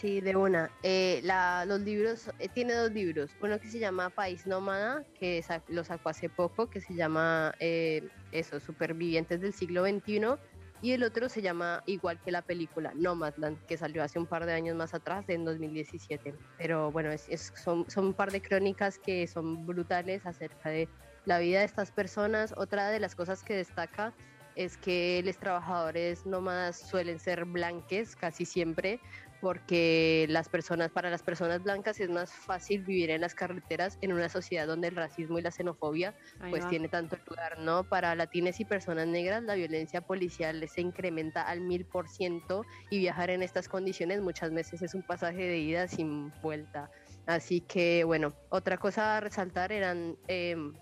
Sí, 0.00 0.20
de 0.20 0.36
una. 0.36 0.70
Eh, 0.82 1.20
la- 1.24 1.64
los 1.66 1.80
libros, 1.80 2.30
eh, 2.38 2.48
tiene 2.48 2.74
dos 2.74 2.92
libros. 2.92 3.30
Uno 3.40 3.58
que 3.58 3.68
se 3.68 3.78
llama 3.80 4.10
País 4.10 4.46
Nómada, 4.46 5.04
que 5.18 5.42
sa- 5.42 5.62
lo 5.68 5.82
sacó 5.82 6.10
hace 6.10 6.28
poco, 6.28 6.70
que 6.70 6.80
se 6.80 6.94
llama 6.94 7.52
eh, 7.58 8.06
eso, 8.30 8.60
Supervivientes 8.60 9.40
del 9.40 9.52
siglo 9.52 9.84
XXI. 9.84 10.38
Y 10.80 10.92
el 10.92 11.02
otro 11.02 11.28
se 11.28 11.42
llama, 11.42 11.82
igual 11.86 12.20
que 12.20 12.30
la 12.30 12.42
película, 12.42 12.92
Nomadland, 12.94 13.58
que 13.66 13.76
salió 13.76 14.04
hace 14.04 14.20
un 14.20 14.26
par 14.26 14.46
de 14.46 14.52
años 14.52 14.76
más 14.76 14.94
atrás, 14.94 15.24
en 15.28 15.44
2017. 15.44 16.32
Pero 16.56 16.92
bueno, 16.92 17.10
es, 17.10 17.28
es- 17.28 17.52
son, 17.56 17.90
son 17.90 18.06
un 18.06 18.14
par 18.14 18.30
de 18.30 18.40
crónicas 18.40 19.00
que 19.00 19.26
son 19.26 19.66
brutales 19.66 20.24
acerca 20.26 20.68
de 20.70 20.88
la 21.24 21.40
vida 21.40 21.58
de 21.58 21.64
estas 21.64 21.90
personas. 21.90 22.54
Otra 22.56 22.90
de 22.90 23.00
las 23.00 23.16
cosas 23.16 23.42
que 23.42 23.56
destaca 23.56 24.14
es 24.54 24.76
que 24.76 25.22
los 25.24 25.38
trabajadores 25.38 26.26
nómadas 26.26 26.76
suelen 26.78 27.18
ser 27.20 27.44
blanques 27.44 28.16
casi 28.16 28.44
siempre, 28.44 29.00
porque 29.40 30.26
las 30.28 30.48
personas, 30.48 30.90
para 30.90 31.10
las 31.10 31.22
personas 31.22 31.62
blancas 31.62 32.00
es 32.00 32.10
más 32.10 32.32
fácil 32.32 32.82
vivir 32.82 33.10
en 33.10 33.20
las 33.20 33.34
carreteras 33.34 33.98
en 34.00 34.12
una 34.12 34.28
sociedad 34.28 34.66
donde 34.66 34.88
el 34.88 34.96
racismo 34.96 35.38
y 35.38 35.42
la 35.42 35.50
xenofobia 35.50 36.14
Ahí 36.40 36.50
pues 36.50 36.64
va. 36.64 36.70
tiene 36.70 36.88
tanto 36.88 37.16
lugar, 37.26 37.58
¿no? 37.60 37.84
Para 37.84 38.14
latinas 38.14 38.58
y 38.60 38.64
personas 38.64 39.06
negras 39.06 39.42
la 39.42 39.54
violencia 39.54 40.00
policial 40.00 40.66
se 40.68 40.80
incrementa 40.80 41.42
al 41.42 41.60
mil 41.60 41.84
por 41.84 42.08
ciento 42.08 42.64
y 42.90 42.98
viajar 42.98 43.30
en 43.30 43.42
estas 43.42 43.68
condiciones 43.68 44.20
muchas 44.20 44.52
veces 44.52 44.82
es 44.82 44.94
un 44.94 45.02
pasaje 45.02 45.42
de 45.42 45.58
ida 45.58 45.88
sin 45.88 46.32
vuelta. 46.42 46.90
Así 47.26 47.60
que 47.60 48.04
bueno, 48.04 48.32
otra 48.48 48.78
cosa 48.78 49.18
a 49.18 49.20
resaltar 49.20 49.70
eran 49.70 50.16
em, 50.26 50.74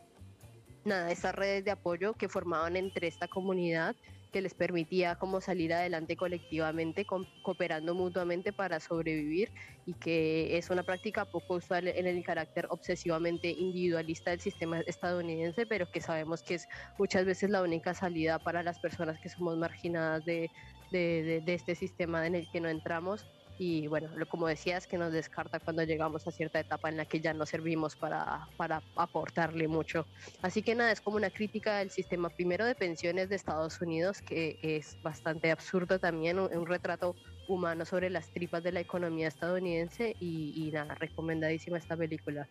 nada, 0.85 1.11
estas 1.11 1.35
redes 1.35 1.65
de 1.65 1.73
apoyo 1.73 2.15
que 2.15 2.29
formaban 2.29 2.77
entre 2.77 3.09
esta 3.09 3.29
comunidad 3.29 3.97
que 4.33 4.41
les 4.43 4.55
permitía 4.55 5.17
como 5.17 5.41
salir 5.41 5.73
adelante 5.73 6.17
colectivamente, 6.17 7.05
cooperando 7.07 7.95
mutuamente 7.95 8.53
para 8.53 8.81
sobrevivir 8.81 9.51
y 9.85 9.95
que 9.95 10.57
es 10.59 10.71
una 10.71 10.85
práctica 10.85 11.27
poco 11.27 11.55
usual 11.57 11.89
en 11.89 12.07
el 12.07 12.23
carácter 12.23 12.67
obsesivamente 12.71 13.51
individualista 13.51 14.31
del 14.31 14.41
sistema 14.41 14.81
estadounidense, 14.87 15.67
pero 15.67 15.87
que 15.89 16.01
sabemos 16.01 16.43
que 16.43 16.55
es 16.55 16.67
muchas 16.99 17.25
veces 17.25 17.51
la 17.51 17.63
única 17.63 17.95
salida 17.95 18.39
para 18.39 18.63
las 18.63 18.79
personas 18.79 19.19
que 19.19 19.29
somos 19.29 19.57
marginadas 19.57 20.25
de- 20.25 20.51
de 20.91 21.55
este 21.55 21.75
sistema 21.75 22.27
en 22.27 22.35
el 22.35 22.49
que 22.49 22.61
no 22.61 22.69
entramos. 22.69 23.27
Y 23.59 23.87
bueno, 23.87 24.11
como 24.29 24.47
decías, 24.47 24.87
que 24.87 24.99
nos 24.99 25.13
descarta 25.13 25.61
cuando 25.61 25.83
llegamos 25.83 26.27
a 26.27 26.31
cierta 26.31 26.61
etapa 26.61 26.89
en 26.89 26.97
la 26.99 27.07
que 27.07 27.21
ya 27.21 27.33
no 27.33 27.47
servimos 27.47 27.97
para, 27.97 28.49
para 28.57 28.83
aportarle 28.97 29.67
mucho. 29.67 30.07
Así 30.43 30.63
que 30.63 30.75
nada, 30.75 30.93
es 30.93 31.01
como 31.01 31.17
una 31.17 31.31
crítica 31.31 31.79
del 31.79 31.91
sistema 31.91 32.29
primero 32.29 32.67
de 32.67 32.75
pensiones 32.75 33.29
de 33.29 33.37
Estados 33.37 33.81
Unidos, 33.81 34.21
que 34.21 34.59
es 34.63 34.99
bastante 35.03 35.51
absurdo 35.51 35.99
también, 35.99 36.39
un, 36.39 36.55
un 36.55 36.67
retrato 36.67 37.17
humano 37.49 37.85
sobre 37.85 38.11
las 38.11 38.31
tripas 38.31 38.63
de 38.63 38.73
la 38.73 38.81
economía 38.81 39.29
estadounidense 39.29 40.17
y, 40.21 40.53
y 40.57 40.71
nada, 40.71 40.95
recomendadísima 40.95 41.79
esta 41.79 41.97
película. 41.97 42.49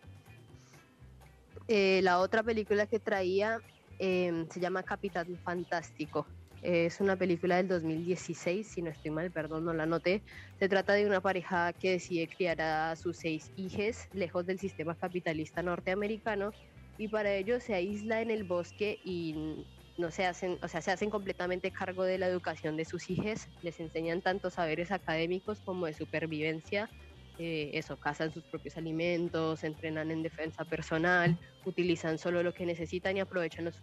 Eh, 1.68 2.00
la 2.02 2.20
otra 2.20 2.42
película 2.42 2.86
que 2.86 3.00
traía 3.00 3.60
eh, 3.98 4.46
se 4.50 4.60
llama 4.60 4.82
Capitán 4.82 5.36
Fantástico. 5.44 6.26
Es 6.62 7.00
una 7.00 7.16
película 7.16 7.56
del 7.56 7.68
2016, 7.68 8.66
si 8.66 8.82
no 8.82 8.90
estoy 8.90 9.10
mal, 9.10 9.30
perdón, 9.30 9.64
no 9.64 9.74
la 9.74 9.84
anoté. 9.84 10.22
Se 10.58 10.68
trata 10.68 10.94
de 10.94 11.06
una 11.06 11.20
pareja 11.20 11.72
que 11.72 11.92
decide 11.92 12.28
criar 12.28 12.60
a 12.60 12.96
sus 12.96 13.18
seis 13.18 13.52
hijos 13.56 14.08
lejos 14.12 14.46
del 14.46 14.58
sistema 14.58 14.94
capitalista 14.94 15.62
norteamericano 15.62 16.52
y 16.98 17.08
para 17.08 17.32
ello 17.34 17.60
se 17.60 17.74
aísla 17.74 18.20
en 18.20 18.30
el 18.30 18.44
bosque 18.44 18.98
y 19.04 19.64
no 19.98 20.10
se 20.10 20.26
hacen, 20.26 20.58
o 20.62 20.68
sea, 20.68 20.80
se 20.80 20.90
hacen 20.90 21.10
completamente 21.10 21.70
cargo 21.70 22.04
de 22.04 22.18
la 22.18 22.26
educación 22.26 22.76
de 22.76 22.84
sus 22.84 23.08
hijos, 23.10 23.48
les 23.62 23.78
enseñan 23.80 24.22
tanto 24.22 24.50
saberes 24.50 24.90
académicos 24.90 25.60
como 25.60 25.86
de 25.86 25.94
supervivencia, 25.94 26.90
eh, 27.38 27.70
eso, 27.74 27.98
cazan 27.98 28.32
sus 28.32 28.44
propios 28.44 28.76
alimentos, 28.78 29.62
entrenan 29.62 30.10
en 30.10 30.22
defensa 30.22 30.64
personal, 30.64 31.38
utilizan 31.66 32.18
solo 32.18 32.42
lo 32.42 32.54
que 32.54 32.64
necesitan 32.64 33.16
y 33.16 33.20
aprovechan 33.20 33.64
los, 33.64 33.78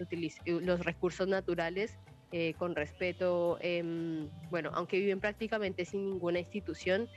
los 0.45 0.79
recursos 0.85 1.27
naturales 1.27 1.99
eh, 2.33 2.55
con 2.57 2.75
respeto, 2.75 3.59
em, 3.61 4.31
bueno, 4.49 4.71
aunque 4.75 4.99
viven 4.99 5.21
prácticamente 5.21 5.85
sin 5.85 6.05
ninguna 6.05 6.39
institución 6.41 7.09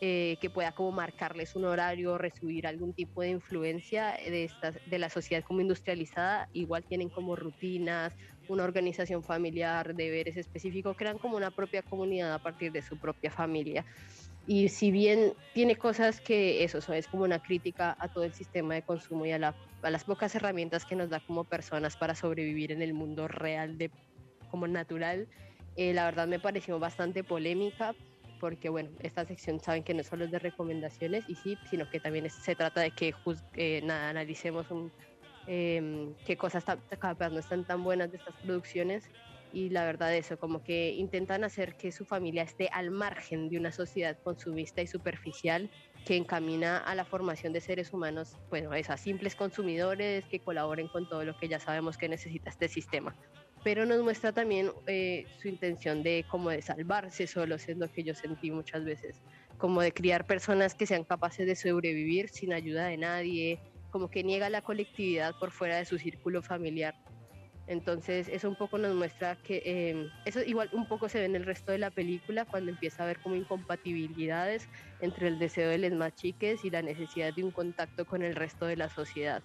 eh, 0.00 0.38
que 0.40 0.50
pueda 0.50 0.72
como 0.72 0.92
marcarles 0.92 1.56
un 1.56 1.64
horario, 1.64 2.18
recibir 2.18 2.66
algún 2.68 2.94
tipo 2.94 3.22
de 3.22 3.30
influencia 3.30 4.12
de, 4.12 4.44
esta, 4.44 4.72
de 4.84 4.98
la 5.00 5.10
sociedad 5.10 5.42
como 5.44 5.60
industrializada, 5.60 6.48
igual 6.52 6.84
tienen 6.86 7.10
como 7.10 7.34
rutinas, 7.36 8.14
una 8.46 8.62
organización 8.64 9.24
familiar, 9.24 9.94
deberes 9.96 10.36
específicos, 10.36 10.94
crean 10.96 11.18
como 11.18 11.36
una 11.36 11.50
propia 11.50 11.82
comunidad 11.82 12.32
a 12.34 12.38
partir 12.38 12.70
de 12.72 12.82
su 12.82 12.98
propia 12.98 13.32
familia. 13.32 13.84
Y 14.44 14.68
si 14.68 14.90
bien 14.90 15.34
tiene 15.52 15.76
cosas 15.76 16.20
que 16.20 16.64
eso 16.64 16.78
es 16.92 17.08
como 17.08 17.24
una 17.24 17.40
crítica 17.40 17.96
a 17.98 18.08
todo 18.08 18.24
el 18.24 18.34
sistema 18.34 18.74
de 18.74 18.82
consumo 18.84 19.26
y 19.26 19.32
a, 19.32 19.38
la- 19.38 19.58
a 19.82 19.90
las 19.90 20.04
pocas 20.04 20.34
herramientas 20.34 20.84
que 20.86 20.96
nos 20.96 21.10
da 21.10 21.20
como 21.20 21.44
personas 21.46 21.96
para 21.96 22.14
sobrevivir 22.14 22.72
en 22.72 22.82
el 22.82 22.94
mundo 22.94 23.28
real 23.28 23.78
de 23.78 23.92
como 24.48 24.66
natural, 24.66 25.28
eh, 25.76 25.92
la 25.94 26.04
verdad 26.06 26.26
me 26.28 26.40
pareció 26.40 26.78
bastante 26.78 27.24
polémica 27.24 27.94
porque 28.40 28.68
bueno, 28.68 28.90
esta 29.00 29.24
sección 29.24 29.58
saben 29.60 29.82
que 29.82 29.94
no 29.94 30.04
solo 30.04 30.24
es 30.24 30.30
de 30.30 30.38
recomendaciones 30.38 31.24
y 31.28 31.34
sí, 31.36 31.58
sino 31.64 31.88
que 31.88 32.00
también 32.00 32.26
es- 32.26 32.34
se 32.34 32.54
trata 32.56 32.80
de 32.80 32.92
que 32.92 33.12
eh, 33.56 33.80
nada, 33.84 34.10
analicemos 34.10 34.70
un, 34.70 34.92
em, 35.46 36.14
qué 36.24 36.36
cosas 36.36 36.64
no 37.32 37.38
están 37.38 37.64
tan 37.64 37.82
buenas 37.82 38.10
de 38.10 38.16
estas 38.18 38.36
producciones 38.42 39.04
y 39.50 39.70
la 39.70 39.84
verdad 39.84 40.14
eso, 40.14 40.38
como 40.38 40.62
que 40.62 40.90
intentan 40.90 41.42
hacer 41.42 41.74
que 41.76 41.90
su 41.90 42.04
familia 42.04 42.42
esté 42.42 42.68
al 42.72 42.90
margen 42.90 43.48
de 43.48 43.56
una 43.58 43.72
sociedad 43.72 44.18
consumista 44.22 44.82
y 44.82 44.86
superficial 44.86 45.70
que 46.04 46.16
encamina 46.16 46.78
a 46.78 46.94
la 46.94 47.04
formación 47.06 47.52
de 47.52 47.60
seres 47.62 47.92
humanos, 47.92 48.36
bueno, 48.50 48.74
es 48.74 48.90
a 48.90 48.96
simples 48.98 49.34
consumidores 49.36 50.26
que 50.26 50.40
colaboren 50.42 50.88
con 50.88 51.08
todo 51.08 51.24
lo 51.24 51.34
que 51.34 51.48
ya 51.48 51.60
sabemos 51.60 51.96
que 51.96 52.08
necesita 52.08 52.50
este 52.50 52.68
sistema. 52.68 53.16
Pero 53.68 53.84
nos 53.84 54.02
muestra 54.02 54.32
también 54.32 54.70
eh, 54.86 55.26
su 55.42 55.46
intención 55.46 56.02
de 56.02 56.24
como 56.30 56.48
de 56.48 56.62
salvarse 56.62 57.26
solos, 57.26 57.68
es 57.68 57.76
lo 57.76 57.92
que 57.92 58.02
yo 58.02 58.14
sentí 58.14 58.50
muchas 58.50 58.82
veces, 58.82 59.20
como 59.58 59.82
de 59.82 59.92
criar 59.92 60.26
personas 60.26 60.74
que 60.74 60.86
sean 60.86 61.04
capaces 61.04 61.46
de 61.46 61.54
sobrevivir 61.54 62.30
sin 62.30 62.54
ayuda 62.54 62.86
de 62.86 62.96
nadie, 62.96 63.60
como 63.90 64.08
que 64.08 64.24
niega 64.24 64.48
la 64.48 64.62
colectividad 64.62 65.34
por 65.38 65.50
fuera 65.50 65.76
de 65.76 65.84
su 65.84 65.98
círculo 65.98 66.42
familiar. 66.42 66.94
Entonces 67.66 68.28
eso 68.28 68.48
un 68.48 68.56
poco 68.56 68.78
nos 68.78 68.94
muestra 68.94 69.36
que 69.36 69.60
eh, 69.66 70.08
eso 70.24 70.40
igual 70.40 70.70
un 70.72 70.88
poco 70.88 71.10
se 71.10 71.18
ve 71.18 71.26
en 71.26 71.36
el 71.36 71.44
resto 71.44 71.70
de 71.70 71.76
la 71.76 71.90
película 71.90 72.46
cuando 72.46 72.70
empieza 72.70 73.02
a 73.02 73.04
haber 73.04 73.18
como 73.18 73.34
incompatibilidades 73.34 74.66
entre 75.02 75.28
el 75.28 75.38
deseo 75.38 75.68
de 75.68 75.76
los 75.76 75.92
más 75.92 76.14
chiques 76.14 76.64
y 76.64 76.70
la 76.70 76.80
necesidad 76.80 77.34
de 77.34 77.44
un 77.44 77.50
contacto 77.50 78.06
con 78.06 78.22
el 78.22 78.34
resto 78.34 78.64
de 78.64 78.76
la 78.76 78.88
sociedad. 78.88 79.42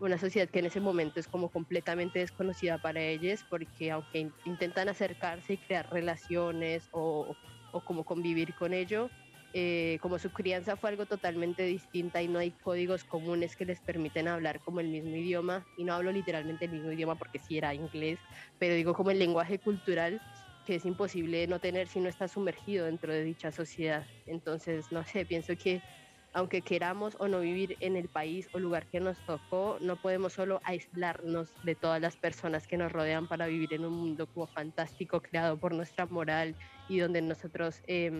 Una 0.00 0.18
sociedad 0.18 0.48
que 0.50 0.60
en 0.60 0.66
ese 0.66 0.80
momento 0.80 1.20
es 1.20 1.28
como 1.28 1.50
completamente 1.50 2.20
desconocida 2.20 2.78
para 2.78 3.02
ellos 3.02 3.44
porque 3.48 3.90
aunque 3.90 4.18
in- 4.20 4.36
intentan 4.44 4.88
acercarse 4.88 5.54
y 5.54 5.58
crear 5.58 5.88
relaciones 5.90 6.88
o, 6.92 7.36
o 7.70 7.82
como 7.84 8.04
convivir 8.06 8.54
con 8.54 8.72
ello, 8.72 9.12
eh, 9.52 9.98
como 10.00 10.18
su 10.18 10.32
crianza 10.32 10.76
fue 10.78 10.90
algo 10.90 11.06
totalmente 11.06 11.64
distinta 11.64 12.22
y 12.22 12.28
no 12.28 12.38
hay 12.38 12.56
códigos 12.56 13.04
comunes 13.04 13.56
que 13.56 13.66
les 13.66 13.80
permiten 13.82 14.26
hablar 14.28 14.60
como 14.62 14.80
el 14.80 14.88
mismo 14.88 15.16
idioma, 15.16 15.66
y 15.76 15.84
no 15.84 15.92
hablo 15.94 16.12
literalmente 16.12 16.64
el 16.66 16.70
mismo 16.72 16.92
idioma 16.92 17.18
porque 17.18 17.38
sí 17.40 17.58
era 17.58 17.74
inglés, 17.74 18.20
pero 18.58 18.74
digo 18.74 18.94
como 18.94 19.10
el 19.10 19.18
lenguaje 19.18 19.60
cultural 19.60 20.22
que 20.64 20.74
es 20.76 20.84
imposible 20.84 21.46
no 21.46 21.60
tener 21.60 21.88
si 21.88 22.00
no 22.00 22.08
estás 22.08 22.32
sumergido 22.32 22.84
dentro 22.86 23.12
de 23.12 23.24
dicha 23.24 23.50
sociedad. 23.52 24.08
Entonces, 24.26 24.88
no 24.90 25.04
sé, 25.04 25.24
pienso 25.26 25.54
que 25.56 25.84
aunque 26.32 26.62
queramos 26.62 27.16
o 27.18 27.28
no 27.28 27.40
vivir 27.40 27.76
en 27.80 27.96
el 27.96 28.08
país 28.08 28.48
o 28.52 28.58
lugar 28.60 28.88
que 28.88 29.00
nos 29.00 29.24
tocó, 29.24 29.78
no 29.80 30.00
podemos 30.00 30.34
solo 30.34 30.60
aislarnos 30.64 31.56
de 31.62 31.74
todas 31.76 32.00
las 32.00 32.16
personas 32.16 32.66
que 32.66 32.76
nos 32.76 32.92
rodean 32.92 33.28
para 33.28 33.46
vivir 33.46 33.74
en 33.74 33.84
un 33.84 33.94
mundo 33.94 34.28
como 34.28 34.46
fantástico 34.46 35.20
creado 35.22 35.58
por 35.58 35.74
nuestra 35.74 36.06
moral 36.06 36.56
y 36.86 36.98
donde 37.00 37.22
nosotros 37.22 37.80
eh, 37.88 38.10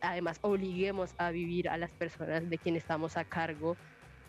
además 0.00 0.38
obliguemos 0.42 1.14
a 1.18 1.30
vivir 1.30 1.68
a 1.68 1.78
las 1.78 1.94
personas 1.94 2.48
de 2.48 2.58
quien 2.58 2.76
estamos 2.76 3.16
a 3.16 3.24
cargo. 3.24 3.78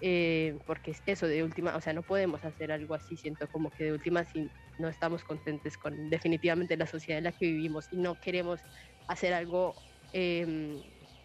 eh, 0.04 0.56
porque 0.66 0.92
es 0.92 1.02
eso 1.06 1.28
de 1.28 1.44
última, 1.44 1.76
o 1.76 1.82
sea, 1.82 1.94
no 1.94 2.04
podemos 2.04 2.44
hacer 2.44 2.72
algo 2.72 2.96
así, 2.96 3.18
siento 3.18 3.48
como 3.48 3.72
que 3.72 3.84
de 3.86 3.94
última 3.94 4.24
si 4.26 4.52
no 4.78 4.90
estamos 4.90 5.24
contentes 5.24 5.78
con 5.78 6.10
definitivamente 6.10 6.76
la 6.78 6.88
sociedad 6.88 7.20
en 7.20 7.26
la 7.26 7.34
que 7.34 7.46
vivimos 7.46 7.86
y 7.92 7.98
no 7.98 8.18
queremos 8.20 8.62
hacer 9.08 9.34
algo 9.34 9.84
eh, 10.12 10.82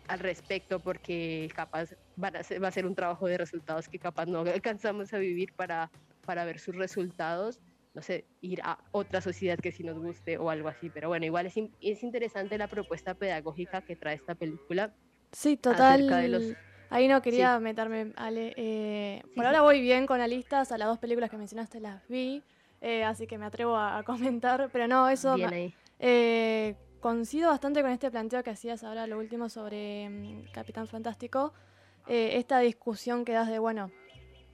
al 0.09 0.18
respecto 0.20 0.82
porque 0.82 1.48
capaz 1.55 1.90
van 2.16 2.36
a 2.36 2.43
ser- 2.43 2.62
va 2.62 2.68
a 2.68 2.72
ser 2.72 2.86
un 2.86 2.94
trabajo 2.94 3.26
de 3.26 3.38
resultados 3.38 3.88
que 3.88 3.98
capaz 3.98 4.26
no 4.26 4.40
alcanzamos 4.40 5.12
a 5.12 5.18
vivir 5.18 5.52
para, 5.55 5.90
para 6.24 6.44
ver 6.44 6.59
sus 6.59 6.74
resultados, 6.74 7.60
no 7.94 8.02
sé, 8.02 8.26
ir 8.40 8.60
a 8.64 8.78
otra 8.90 9.20
sociedad 9.20 9.59
que 9.59 9.72
sí 9.72 9.82
nos 9.84 9.98
guste 9.98 10.38
o 10.38 10.51
algo 10.51 10.68
así, 10.68 10.90
pero 10.90 11.09
bueno, 11.09 11.24
igual 11.26 11.47
es, 11.47 11.55
es 11.80 12.02
interesante 12.02 12.59
la 12.59 12.68
propuesta 12.68 13.14
pedagógica 13.14 13.80
que 13.82 13.97
trae 13.97 14.16
esta 14.16 14.34
película. 14.34 14.94
Sí, 15.32 15.56
total. 15.56 16.06
de 16.06 16.28
los- 16.28 16.56
Ahí 16.88 17.09
no 17.09 17.20
quería 17.20 17.59
meterme, 17.59 18.12
Ale. 18.16 18.55
eh, 18.56 19.22
por 19.34 19.44
ahora 19.44 19.60
voy 19.62 19.80
bien 19.80 20.06
con 20.06 20.20
listas, 20.28 20.70
a 20.70 20.78
las 20.78 20.86
dos 20.88 20.98
películas 20.98 21.30
que 21.30 21.36
mencionaste 21.36 21.80
las 21.80 22.06
vi, 22.09 22.43
eh, 22.80 23.02
así 23.02 23.26
que 23.26 23.38
me 23.38 23.44
atrevo 23.47 23.76
a, 23.76 23.98
a 23.98 24.02
comentar, 24.05 24.70
pero 24.72 24.86
no, 24.86 25.09
eso... 25.09 25.34
Bien 25.34 25.52
ahí. 25.52 25.74
eh, 25.98 26.76
coincido 27.01 27.51
bastante 27.51 27.82
con 27.82 27.90
este 27.90 28.10
planteo 28.10 28.43
que 28.43 28.51
hacías 28.51 28.84
ahora, 28.84 29.06
lo 29.06 29.18
último 29.18 29.48
sobre 29.48 30.09
mm, 30.09 30.52
Capitán 30.52 30.86
Fantástico, 30.86 31.52
eh, 32.06 32.36
esta 32.38 32.58
discusión 32.60 33.24
que 33.24 33.32
das 33.32 33.48
de, 33.48 33.58
bueno, 33.58 33.90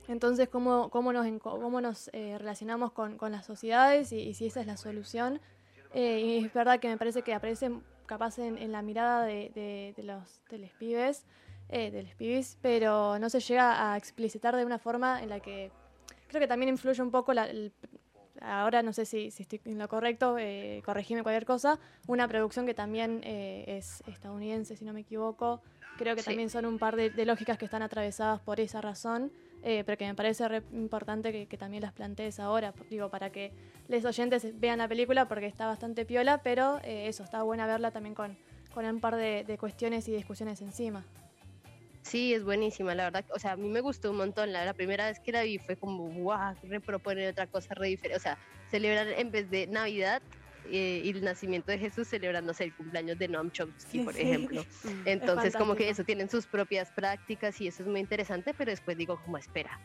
entonces 0.09 0.49
cómo, 0.49 0.91
cómo 0.91 1.13
nos, 1.13 1.27
cómo 1.41 1.81
nos 1.81 2.11
eh, 2.13 2.37
relacionamos 2.39 2.93
con, 2.93 3.17
con 3.19 3.33
las 3.33 3.47
sociedades 3.47 4.13
y, 4.13 4.35
si 4.35 4.47
esa 4.47 4.61
es 4.61 4.67
la 4.67 4.77
solución. 4.77 5.41
Eh, 5.95 6.21
y 6.21 6.45
es 6.47 6.53
verdad 6.53 6.81
que 6.81 6.89
me 6.89 6.97
parece 6.97 7.23
que 7.23 7.35
aparece 7.35 7.71
capaz 8.07 8.39
en, 8.39 8.73
la 8.73 8.83
mirada 8.83 9.25
de, 9.25 9.51
de- 9.55 9.95
de 9.97 10.03
los, 10.03 10.43
de 10.49 10.59
los 10.59 10.71
pibes, 10.73 11.25
eh, 11.69 11.91
de 11.91 12.03
los 12.03 12.15
pibis, 12.15 12.59
pero 12.63 13.19
no 13.19 13.29
se 13.31 13.41
llega 13.41 13.93
a 13.93 13.97
explicitar 13.97 14.57
de 14.57 14.65
una 14.65 14.79
forma 14.79 15.23
en 15.23 15.29
la 15.29 15.41
que 15.41 15.71
creo 16.29 16.41
que 16.41 16.49
también 16.49 16.71
influye 16.71 17.01
un 17.03 17.11
poco 17.11 17.33
la, 17.35 17.45
el- 17.49 17.73
ahora 18.41 18.83
no 18.83 18.93
sé 18.93 19.05
si, 19.05 19.31
si 19.31 19.43
estoy 19.45 19.61
en 19.67 19.79
lo 19.79 19.89
correcto, 19.89 20.37
eh, 20.39 20.83
corregime 20.85 21.23
cualquier 21.23 21.45
cosa, 21.45 21.79
una 22.07 22.27
producción 22.27 22.67
que 22.67 22.75
también 22.75 23.21
eh, 23.25 23.65
es 23.69 24.03
estadounidense, 24.07 24.77
si 24.77 24.85
no 24.85 24.93
me 24.93 25.01
equivoco. 25.01 25.61
Creo 25.99 26.15
que 26.17 26.23
Sí. 26.23 26.27
también 26.31 26.51
son 26.51 26.67
un 26.67 26.79
par 26.79 26.97
de, 26.97 27.11
de 27.11 27.25
lógicas 27.27 27.59
que 27.59 27.65
están 27.67 27.83
atravesadas 27.83 28.41
por 28.41 28.61
esa 28.61 28.81
razón, 28.81 29.31
eh, 29.63 29.83
pero 29.85 29.97
que 29.99 30.07
me 30.07 30.15
parece 30.15 30.49
re 30.49 30.63
importante 30.73 31.31
que, 31.33 31.47
que 31.47 31.57
también 31.57 31.83
las 31.83 31.93
plantees 31.93 32.41
ahora, 32.41 32.73
digo, 32.91 33.11
para 33.11 33.31
que 33.31 33.53
los 33.89 34.05
oyentes 34.05 34.59
vean 34.59 34.79
la 34.79 34.89
película 34.89 35.29
porque 35.29 35.47
está 35.47 35.67
bastante 35.67 36.05
piola, 36.05 36.39
pero 36.43 36.81
eh, 36.83 37.07
eso, 37.09 37.23
está 37.23 37.43
buena 37.43 37.67
verla 37.67 37.91
también 37.91 38.15
con, 38.15 38.37
con 38.75 38.85
un 38.87 39.01
par 39.01 39.17
de, 39.17 39.45
de 39.45 39.59
cuestiones 39.59 40.09
y 40.09 40.13
discusiones 40.13 40.61
encima. 40.63 41.05
Sí, 42.03 42.35
es 42.35 42.43
buenísima, 42.43 42.97
la 42.97 43.05
verdad. 43.05 43.25
O 43.33 43.39
sea, 43.39 43.53
a 43.53 43.57
mí 43.57 43.69
me 43.69 43.81
gustó 43.81 44.11
un 44.11 44.17
montón. 44.17 44.53
La, 44.53 44.65
la 44.65 44.75
primera 44.75 45.07
vez 45.07 45.21
que 45.21 45.31
la 45.31 45.43
vi 45.45 45.59
fue 45.59 45.77
como, 45.77 46.09
wow, 46.09 46.57
reproponer 46.65 47.31
otra 47.31 47.47
cosa 47.47 47.75
re 47.75 47.87
diferente. 47.89 48.17
O 48.17 48.21
sea, 48.21 48.39
celebrar 48.73 49.07
en 49.07 49.31
vez 49.31 49.49
de 49.51 49.69
Navidad 49.69 50.21
eh, 50.71 51.03
y 51.05 51.11
el 51.11 51.25
nacimiento 51.25 51.71
de 51.73 51.79
Jesús, 51.79 52.09
celebrándose 52.09 52.65
el 52.65 52.75
cumpleaños 52.75 53.19
de 53.19 53.29
Noam 53.29 53.51
Chomsky, 53.51 53.99
Sí, 53.99 53.99
por 54.01 54.17
ejemplo. 54.17 54.61
Es 54.61 54.87
Entonces, 55.05 55.57
como 55.57 55.75
que 55.75 55.89
eso, 55.89 56.05
tienen 56.05 56.29
sus 56.31 56.47
propias 56.47 56.91
prácticas 56.93 57.61
y 57.61 57.69
eso 57.69 57.83
es 57.83 57.89
muy 57.89 58.01
interesante, 58.01 58.55
pero 58.55 58.71
después 58.71 58.97
digo, 58.97 59.21
como, 59.25 59.39
espera. 59.39 59.81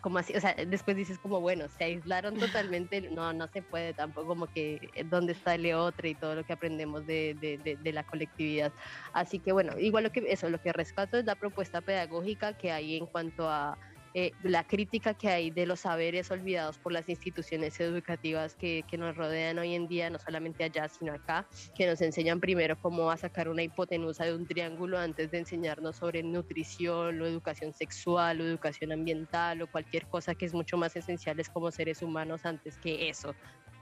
Como 0.00 0.18
así, 0.18 0.34
o 0.34 0.40
sea, 0.40 0.54
después 0.54 0.96
dices 0.96 1.18
como, 1.18 1.40
bueno, 1.40 1.68
se 1.68 1.84
aislaron 1.84 2.36
totalmente, 2.36 3.00
no, 3.10 3.32
no 3.32 3.46
se 3.48 3.62
puede 3.62 3.94
tampoco, 3.94 4.28
como 4.28 4.46
que 4.46 4.90
eh, 4.94 5.04
dónde 5.04 5.32
está 5.32 5.54
el 5.54 5.72
otro 5.74 6.08
y 6.08 6.14
todo 6.14 6.34
lo 6.34 6.44
que 6.44 6.52
aprendemos 6.52 7.06
de, 7.06 7.36
de, 7.40 7.58
de, 7.58 7.76
de 7.76 7.92
la 7.92 8.04
colectividad. 8.04 8.72
Así 9.12 9.38
que 9.38 9.52
bueno, 9.52 9.78
igual 9.78 10.04
lo 10.04 10.10
que 10.10 10.24
eso, 10.28 10.50
lo 10.50 10.60
que 10.60 10.72
rescato 10.72 11.18
es 11.18 11.24
la 11.24 11.36
propuesta 11.36 11.80
pedagógica 11.80 12.56
que 12.56 12.72
hay 12.72 12.96
en 12.96 13.06
cuanto 13.06 13.48
a 13.48 13.78
eh, 14.14 14.32
la 14.42 14.64
crítica 14.64 15.14
que 15.14 15.28
hay 15.28 15.50
de 15.50 15.66
los 15.66 15.80
saberes 15.80 16.30
olvidados 16.30 16.78
por 16.78 16.92
las 16.92 17.08
instituciones 17.08 17.80
educativas 17.80 18.54
que, 18.56 18.84
que 18.88 18.98
nos 18.98 19.16
rodean 19.16 19.58
hoy 19.58 19.74
en 19.74 19.88
día, 19.88 20.10
no 20.10 20.18
solamente 20.18 20.64
allá, 20.64 20.88
sino 20.88 21.14
acá, 21.14 21.48
que 21.74 21.86
nos 21.86 22.00
enseñan 22.02 22.40
primero 22.40 22.76
cómo 22.78 23.10
a 23.10 23.16
sacar 23.16 23.48
una 23.48 23.62
hipotenusa 23.62 24.24
de 24.24 24.34
un 24.34 24.46
triángulo 24.46 24.98
antes 24.98 25.30
de 25.30 25.38
enseñarnos 25.38 25.96
sobre 25.96 26.22
nutrición 26.22 27.20
o 27.20 27.26
educación 27.26 27.72
sexual 27.72 28.40
o 28.40 28.44
educación 28.44 28.92
ambiental 28.92 29.62
o 29.62 29.66
cualquier 29.66 30.06
cosa 30.08 30.34
que 30.34 30.44
es 30.44 30.54
mucho 30.54 30.76
más 30.76 30.94
esenciales 30.96 31.48
como 31.48 31.70
seres 31.70 32.02
humanos 32.02 32.44
antes 32.44 32.78
que 32.78 33.08
eso, 33.08 33.34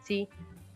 ¿sí? 0.03 0.29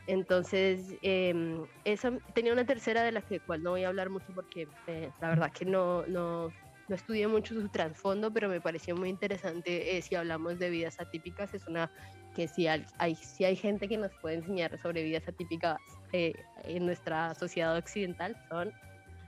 Entonces, 0.06 0.96
eh, 1.00 1.64
esa, 1.84 2.12
tenía 2.34 2.52
una 2.52 2.66
tercera 2.66 3.02
de 3.02 3.12
la 3.12 3.22
que 3.22 3.40
cual 3.40 3.62
no 3.62 3.70
voy 3.70 3.84
a 3.84 3.88
hablar 3.88 4.10
mucho 4.10 4.26
porque 4.34 4.68
eh, 4.86 5.10
la 5.20 5.28
verdad 5.30 5.50
que 5.50 5.64
no, 5.64 6.06
no, 6.06 6.52
no 6.88 6.96
estudié 6.96 7.28
mucho 7.28 7.54
su 7.54 7.68
trasfondo, 7.68 8.32
pero 8.32 8.48
me 8.48 8.60
pareció 8.60 8.96
muy 8.96 9.08
interesante 9.08 9.96
eh, 9.96 10.02
si 10.02 10.14
hablamos 10.14 10.58
de 10.58 10.70
vidas 10.70 11.00
atípicas. 11.00 11.54
Es 11.54 11.66
una 11.66 11.90
que 12.34 12.48
si 12.48 12.66
hay, 12.66 12.84
si 13.14 13.44
hay 13.44 13.56
gente 13.56 13.88
que 13.88 13.96
nos 13.96 14.12
puede 14.20 14.36
enseñar 14.36 14.78
sobre 14.82 15.04
vidas 15.04 15.26
atípicas 15.26 15.78
eh, 16.12 16.34
en 16.64 16.84
nuestra 16.84 17.34
sociedad 17.34 17.76
occidental, 17.76 18.36
son 18.48 18.72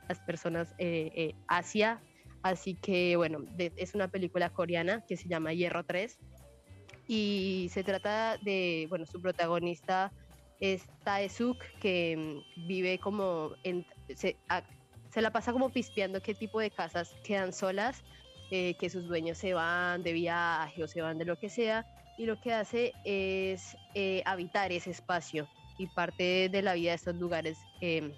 las 0.09 0.19
personas 0.21 0.75
eh, 0.79 1.11
eh, 1.15 1.35
Asia. 1.47 2.01
Así 2.43 2.75
que 2.75 3.17
bueno, 3.17 3.45
es 3.59 3.95
una 3.95 4.09
película 4.09 4.51
coreana 4.51 5.05
que 5.07 5.17
se 5.17 5.29
llama 5.29 5.53
Hierro 5.53 5.85
3 5.85 6.19
y 7.09 7.69
se 7.73 7.83
trata 7.83 8.37
de, 8.39 8.87
bueno, 8.89 9.07
su 9.07 9.21
protagonista 9.21 10.13
es 10.61 10.87
Taesuk, 11.05 11.59
que 11.81 12.43
mm, 12.57 12.67
vive 12.67 12.99
como, 12.99 13.53
en, 13.63 13.85
se 15.17 15.23
la 15.23 15.31
pasa 15.31 15.51
como 15.51 15.71
pispeando 15.71 16.21
qué 16.21 16.35
tipo 16.35 16.61
de 16.61 16.71
casas 16.71 17.15
quedan 17.25 17.55
solas, 17.55 18.05
eh, 18.51 18.75
que 18.75 18.91
sus 18.91 19.09
dueños 19.09 19.39
se 19.39 19.55
van 19.55 20.03
de 20.03 20.13
viaje 20.13 20.85
o 20.85 20.87
se 20.87 21.01
van 21.01 21.17
de 21.17 21.25
lo 21.25 21.39
que 21.39 21.49
sea, 21.49 21.87
y 22.19 22.27
lo 22.27 22.39
que 22.39 22.53
hace 22.53 22.93
es 23.03 23.79
eh, 23.95 24.23
habitar 24.27 24.73
ese 24.73 24.91
espacio 24.91 25.49
y 25.79 25.87
parte 25.87 26.51
de 26.51 26.61
la 26.61 26.75
vida 26.75 26.91
de 26.91 26.97
estos 26.97 27.17
lugares, 27.17 27.57
eh, 27.81 28.13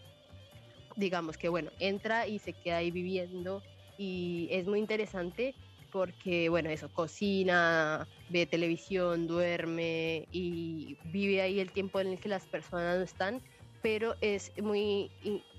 digamos 0.97 1.39
que 1.39 1.49
bueno, 1.49 1.71
entra 1.79 2.27
y 2.27 2.41
se 2.41 2.53
queda 2.53 2.79
ahí 2.79 2.91
viviendo 2.91 3.63
y 3.97 4.49
es 4.51 4.67
muy 4.67 4.81
interesante 4.81 5.55
porque, 5.93 6.49
bueno, 6.49 6.69
eso, 6.69 6.93
cocina, 6.93 8.09
ve 8.29 8.45
televisión, 8.47 9.29
duerme 9.29 10.27
y 10.33 10.97
vive 11.13 11.43
ahí 11.43 11.61
el 11.61 11.71
tiempo 11.71 12.01
en 12.01 12.09
el 12.09 12.19
que 12.19 12.29
las 12.29 12.45
personas 12.49 12.99
no 12.99 13.05
están, 13.05 13.41
pero 13.83 14.17
es 14.21 14.51
muy 14.61 15.13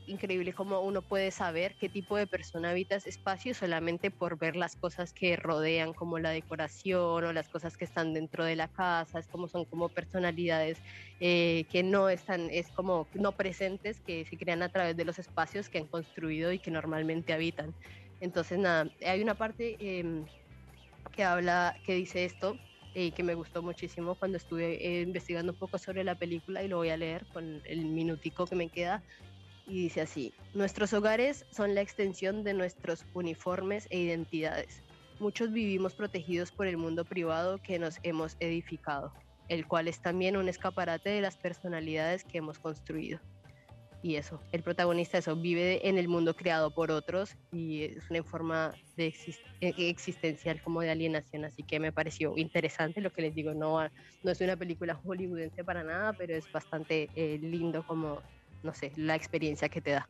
increíble 0.10 0.54
cómo 0.54 0.82
uno 0.82 1.02
puede 1.02 1.32
saber 1.32 1.76
qué 1.76 1.90
tipo 1.90 2.18
de 2.18 2.28
persona 2.28 2.72
habita 2.72 2.96
ese 2.96 3.10
espacio 3.10 3.54
solamente 3.54 4.12
por 4.12 4.38
ver 4.38 4.56
las 4.56 4.76
cosas 4.76 5.14
que 5.14 5.36
rodean, 5.36 5.94
como 5.94 6.20
la 6.20 6.32
decoración 6.32 7.24
o 7.24 7.34
las 7.34 7.50
cosas 7.50 7.78
que 7.78 7.86
están 7.86 8.14
dentro 8.14 8.44
de 8.44 8.56
la 8.56 8.68
casa, 8.68 9.20
es 9.20 9.28
como 9.28 9.48
son 9.48 9.66
como 9.66 9.90
personalidades 9.90 10.78
eh, 11.20 11.66
que 11.72 11.84
no 11.84 12.10
están, 12.10 12.50
es 12.52 12.70
como 12.70 13.08
no 13.14 13.32
presentes, 13.34 14.00
que 14.02 14.26
se 14.26 14.38
crean 14.38 14.64
a 14.64 14.70
través 14.70 14.98
de 14.98 15.06
los 15.06 15.20
espacios 15.20 15.70
que 15.70 15.80
han 15.80 15.88
construido 15.88 16.52
y 16.52 16.60
que 16.60 16.72
normalmente 16.72 17.34
habitan. 17.34 17.74
Entonces, 18.20 18.60
nada, 18.60 18.90
hay 19.06 19.22
una 19.22 19.36
parte 19.36 19.78
em, 19.80 20.26
que 21.16 21.24
habla, 21.24 21.76
que 21.86 21.94
dice 21.94 22.26
esto, 22.26 22.58
y 22.94 23.12
que 23.12 23.24
me 23.24 23.36
gustó 23.36 23.62
muchísimo 23.62 24.16
cuando 24.16 24.38
estuve 24.38 24.86
eh, 24.86 25.02
investigando 25.02 25.52
un 25.52 25.58
poco 25.58 25.78
sobre 25.78 26.04
la 26.04 26.16
película 26.16 26.64
y 26.64 26.68
lo 26.68 26.78
voy 26.78 26.90
a 26.90 26.98
leer 26.98 27.26
con 27.28 27.62
el 27.66 27.86
minutico 27.86 28.46
que 28.46 28.56
me 28.56 28.70
queda. 28.70 29.04
Y 29.70 29.84
dice 29.84 30.02
así, 30.02 30.34
nuestros 30.54 30.92
hogares 30.94 31.46
son 31.52 31.76
la 31.76 31.82
extensión 31.82 32.44
de 32.44 32.54
nuestros 32.54 33.06
uniformes 33.14 33.88
e 33.92 34.00
identidades. 34.00 34.84
Muchos 35.20 35.52
vivimos 35.52 35.94
protegidos 35.94 36.52
por 36.52 36.68
el 36.68 36.76
mundo 36.76 37.06
privado 37.06 37.60
que 37.62 37.80
nos 37.80 38.00
hemos 38.04 38.36
edificado, 38.40 39.14
el 39.48 39.68
cual 39.68 39.88
es 39.88 40.02
también 40.02 40.36
un 40.36 40.50
escaparate 40.50 41.12
de 41.12 41.22
las 41.22 41.38
personalidades 41.38 42.24
que 42.24 42.40
hemos 42.40 42.58
construido 42.60 43.20
y 44.02 44.16
eso, 44.16 44.40
el 44.52 44.64
protagonista 44.64 45.18
eso 45.18 45.36
vive 45.36 45.88
en 45.88 45.98
el 45.98 46.08
mundo 46.08 46.36
creado 46.36 46.72
por 46.72 46.92
otros 46.92 47.36
y 47.52 47.84
es 47.84 48.10
una 48.10 48.24
forma 48.24 48.74
de 48.96 49.14
eh, 49.62 49.74
existencial 49.78 50.62
como 50.62 50.82
de 50.82 50.90
alienación, 50.90 51.46
así 51.46 51.64
que 51.64 51.80
me 51.80 51.92
pareció 51.92 52.38
interesante 52.38 53.02
lo 53.02 53.12
que 53.12 53.24
les 53.24 53.36
digo, 53.36 53.54
no, 53.54 53.82
no 54.24 54.32
es 54.32 54.40
una 54.42 54.56
película 54.56 54.96
hollywoodense 54.96 55.64
para 55.64 55.84
nada, 55.84 56.14
pero 56.14 56.34
es 56.34 56.50
bastante 56.52 57.10
eh, 57.16 57.40
lindo 57.42 57.86
como, 57.86 58.22
no 58.62 58.74
sé, 58.74 58.92
la 58.96 59.16
experiencia 59.16 59.70
que 59.70 59.82
te 59.82 59.92
da. 59.92 60.10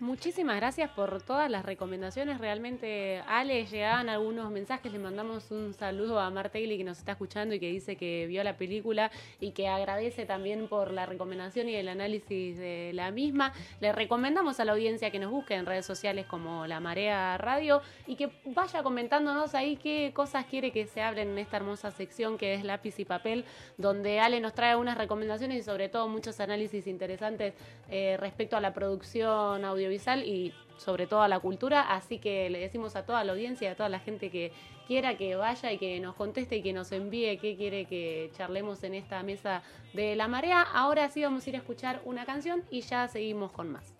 Muchísimas 0.00 0.56
gracias 0.56 0.90
por 0.92 1.20
todas 1.20 1.50
las 1.50 1.62
recomendaciones. 1.62 2.38
Realmente, 2.38 3.22
Ale, 3.26 3.66
llegaban 3.66 4.08
algunos 4.08 4.50
mensajes. 4.50 4.90
Le 4.90 4.98
mandamos 4.98 5.50
un 5.50 5.74
saludo 5.74 6.18
a 6.18 6.30
Martegli 6.30 6.78
que 6.78 6.84
nos 6.84 6.96
está 6.96 7.12
escuchando 7.12 7.54
y 7.54 7.60
que 7.60 7.68
dice 7.70 7.96
que 7.96 8.24
vio 8.26 8.42
la 8.42 8.56
película 8.56 9.10
y 9.40 9.50
que 9.50 9.68
agradece 9.68 10.24
también 10.24 10.68
por 10.68 10.90
la 10.90 11.04
recomendación 11.04 11.68
y 11.68 11.74
el 11.74 11.86
análisis 11.86 12.56
de 12.56 12.92
la 12.94 13.10
misma. 13.10 13.52
Le 13.80 13.92
recomendamos 13.92 14.58
a 14.58 14.64
la 14.64 14.72
audiencia 14.72 15.10
que 15.10 15.18
nos 15.18 15.30
busque 15.30 15.52
en 15.52 15.66
redes 15.66 15.84
sociales 15.84 16.24
como 16.24 16.66
La 16.66 16.80
Marea 16.80 17.36
Radio 17.36 17.82
y 18.06 18.16
que 18.16 18.30
vaya 18.46 18.82
comentándonos 18.82 19.54
ahí 19.54 19.76
qué 19.76 20.12
cosas 20.14 20.46
quiere 20.46 20.72
que 20.72 20.86
se 20.86 21.02
hablen 21.02 21.28
en 21.28 21.38
esta 21.38 21.58
hermosa 21.58 21.90
sección 21.90 22.38
que 22.38 22.54
es 22.54 22.64
lápiz 22.64 22.98
y 23.00 23.04
papel, 23.04 23.44
donde 23.76 24.18
Ale 24.18 24.40
nos 24.40 24.54
trae 24.54 24.76
unas 24.76 24.96
recomendaciones 24.96 25.58
y 25.58 25.62
sobre 25.62 25.90
todo 25.90 26.08
muchos 26.08 26.40
análisis 26.40 26.86
interesantes 26.86 27.52
eh, 27.90 28.16
respecto 28.18 28.56
a 28.56 28.62
la 28.62 28.72
producción 28.72 29.62
audiovisual 29.62 29.89
y 30.24 30.52
sobre 30.76 31.06
todo 31.06 31.22
a 31.22 31.28
la 31.28 31.40
cultura, 31.40 31.82
así 31.94 32.18
que 32.18 32.48
le 32.48 32.58
decimos 32.58 32.96
a 32.96 33.04
toda 33.04 33.22
la 33.22 33.32
audiencia 33.32 33.70
a 33.72 33.74
toda 33.74 33.88
la 33.88 33.98
gente 33.98 34.30
que 34.30 34.52
quiera 34.86 35.16
que 35.16 35.36
vaya 35.36 35.70
y 35.72 35.78
que 35.78 36.00
nos 36.00 36.14
conteste 36.16 36.56
y 36.56 36.62
que 36.62 36.72
nos 36.72 36.90
envíe 36.90 37.38
qué 37.38 37.56
quiere 37.56 37.84
que 37.84 38.30
charlemos 38.36 38.82
en 38.82 38.94
esta 38.94 39.22
mesa 39.22 39.62
de 39.92 40.16
la 40.16 40.26
marea. 40.26 40.62
Ahora 40.62 41.08
sí 41.10 41.22
vamos 41.22 41.46
a 41.46 41.50
ir 41.50 41.56
a 41.56 41.58
escuchar 41.58 42.00
una 42.04 42.24
canción 42.24 42.64
y 42.70 42.80
ya 42.80 43.06
seguimos 43.08 43.52
con 43.52 43.70
más. 43.70 43.99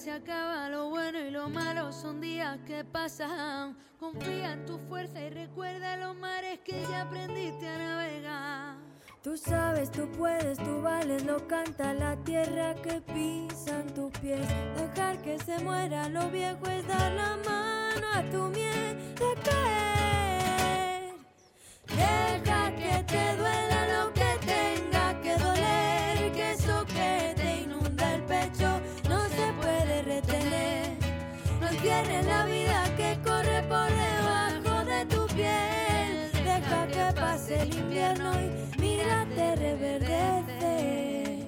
Se 0.00 0.10
acaba, 0.10 0.70
lo 0.70 0.88
bueno 0.88 1.18
y 1.18 1.30
lo 1.30 1.50
malo 1.50 1.92
son 1.92 2.22
días 2.22 2.58
que 2.66 2.84
pasan. 2.84 3.76
Confía 3.98 4.54
en 4.54 4.64
tu 4.64 4.78
fuerza 4.88 5.20
y 5.20 5.28
recuerda 5.28 5.98
los 5.98 6.16
mares 6.16 6.58
que 6.64 6.80
ya 6.90 7.02
aprendiste 7.02 7.68
a 7.68 7.76
navegar. 7.76 8.76
Tú 9.22 9.36
sabes, 9.36 9.90
tú 9.90 10.10
puedes, 10.12 10.56
tú 10.56 10.80
vales, 10.80 11.26
lo 11.26 11.46
canta 11.46 11.92
la 11.92 12.16
tierra 12.24 12.74
que 12.76 13.02
pisan 13.02 13.92
tus 13.92 14.10
pies. 14.20 14.40
Dejar 14.74 15.20
que 15.20 15.38
se 15.38 15.58
muera 15.58 16.08
lo 16.08 16.30
viejo 16.30 16.64
es 16.64 16.86
dar 16.88 17.12
la 17.12 17.36
mano 17.46 18.06
a 18.14 18.22
tu 18.30 18.44
miedo 18.44 19.34
caer. 19.44 21.12
Deja 21.88 22.74
que 22.74 23.04
te 23.04 23.36
duela 23.36 23.89
entierres 32.00 32.26
la 32.26 32.44
vida 32.46 32.84
que 32.96 33.18
corre 33.22 33.62
por 33.68 33.88
debajo 33.90 34.84
de 34.84 35.06
tu 35.06 35.26
piel. 35.34 36.30
Deja 36.44 36.86
que 36.86 37.20
pase 37.20 37.62
el 37.62 37.74
invierno 37.74 38.32
y 38.34 38.80
mírate 38.80 39.56
reverdece. 39.56 41.46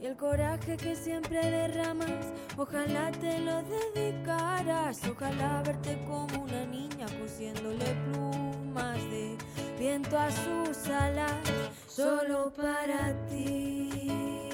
Y 0.00 0.06
el 0.06 0.16
coraje 0.16 0.76
que 0.76 0.94
siempre 0.96 1.50
derramas, 1.50 2.32
ojalá 2.56 3.10
te 3.12 3.38
lo 3.40 3.62
dedicaras. 3.62 5.00
Ojalá 5.08 5.62
verte 5.64 5.98
como 6.06 6.44
una 6.44 6.64
niña 6.66 7.06
cosiéndole 7.20 7.84
plumas 8.04 8.98
de 9.10 9.36
viento 9.78 10.18
a 10.18 10.30
sus 10.30 10.88
alas, 10.88 11.42
solo 11.86 12.52
para 12.54 13.14
ti 13.28 14.45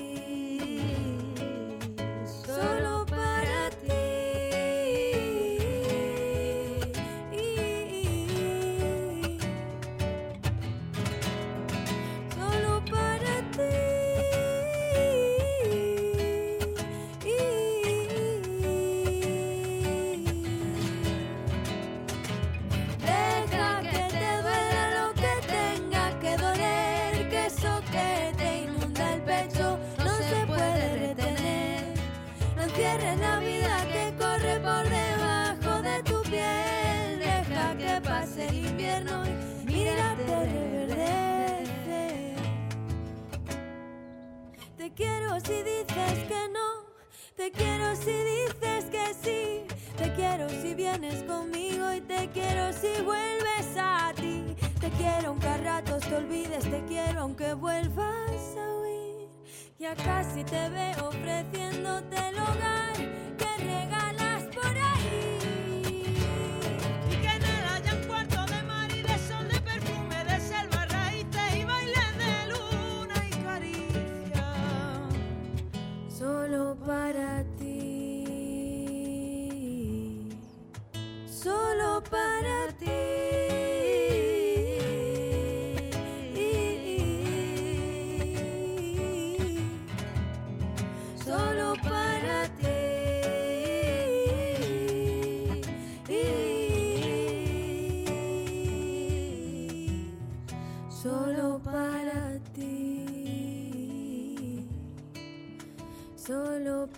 quiero 45.33 45.41
si 45.41 45.63
dices 45.63 46.29
que 46.29 46.49
no. 46.53 46.85
Te 47.37 47.51
quiero 47.51 47.97
si 47.97 48.13
dices 48.13 48.85
que 48.91 49.15
sí. 49.23 49.67
Te 49.97 50.13
quiero 50.15 50.49
si 50.49 50.75
vienes 50.75 51.23
conmigo 51.25 51.93
y 51.93 52.01
te 52.01 52.29
quiero 52.31 52.73
si 52.73 53.03
vuelves 53.03 53.67
a 53.79 54.13
ti. 54.15 54.57
Te 54.81 54.91
quiero 54.91 55.29
aunque 55.29 55.47
a 55.47 55.57
ratos 55.59 56.03
te 56.03 56.17
olvides. 56.17 56.65
Te 56.65 56.85
quiero 56.87 57.23
aunque 57.23 57.55
vuelvas 57.55 58.57
a 58.59 58.81
huir. 58.81 59.29
Ya 59.79 59.95
casi 59.95 60.45
te 60.45 60.69
veo 60.69 61.09
ofreciéndote 61.09 62.17
el 62.29 62.39
hogar 62.39 63.42
para 76.87 77.32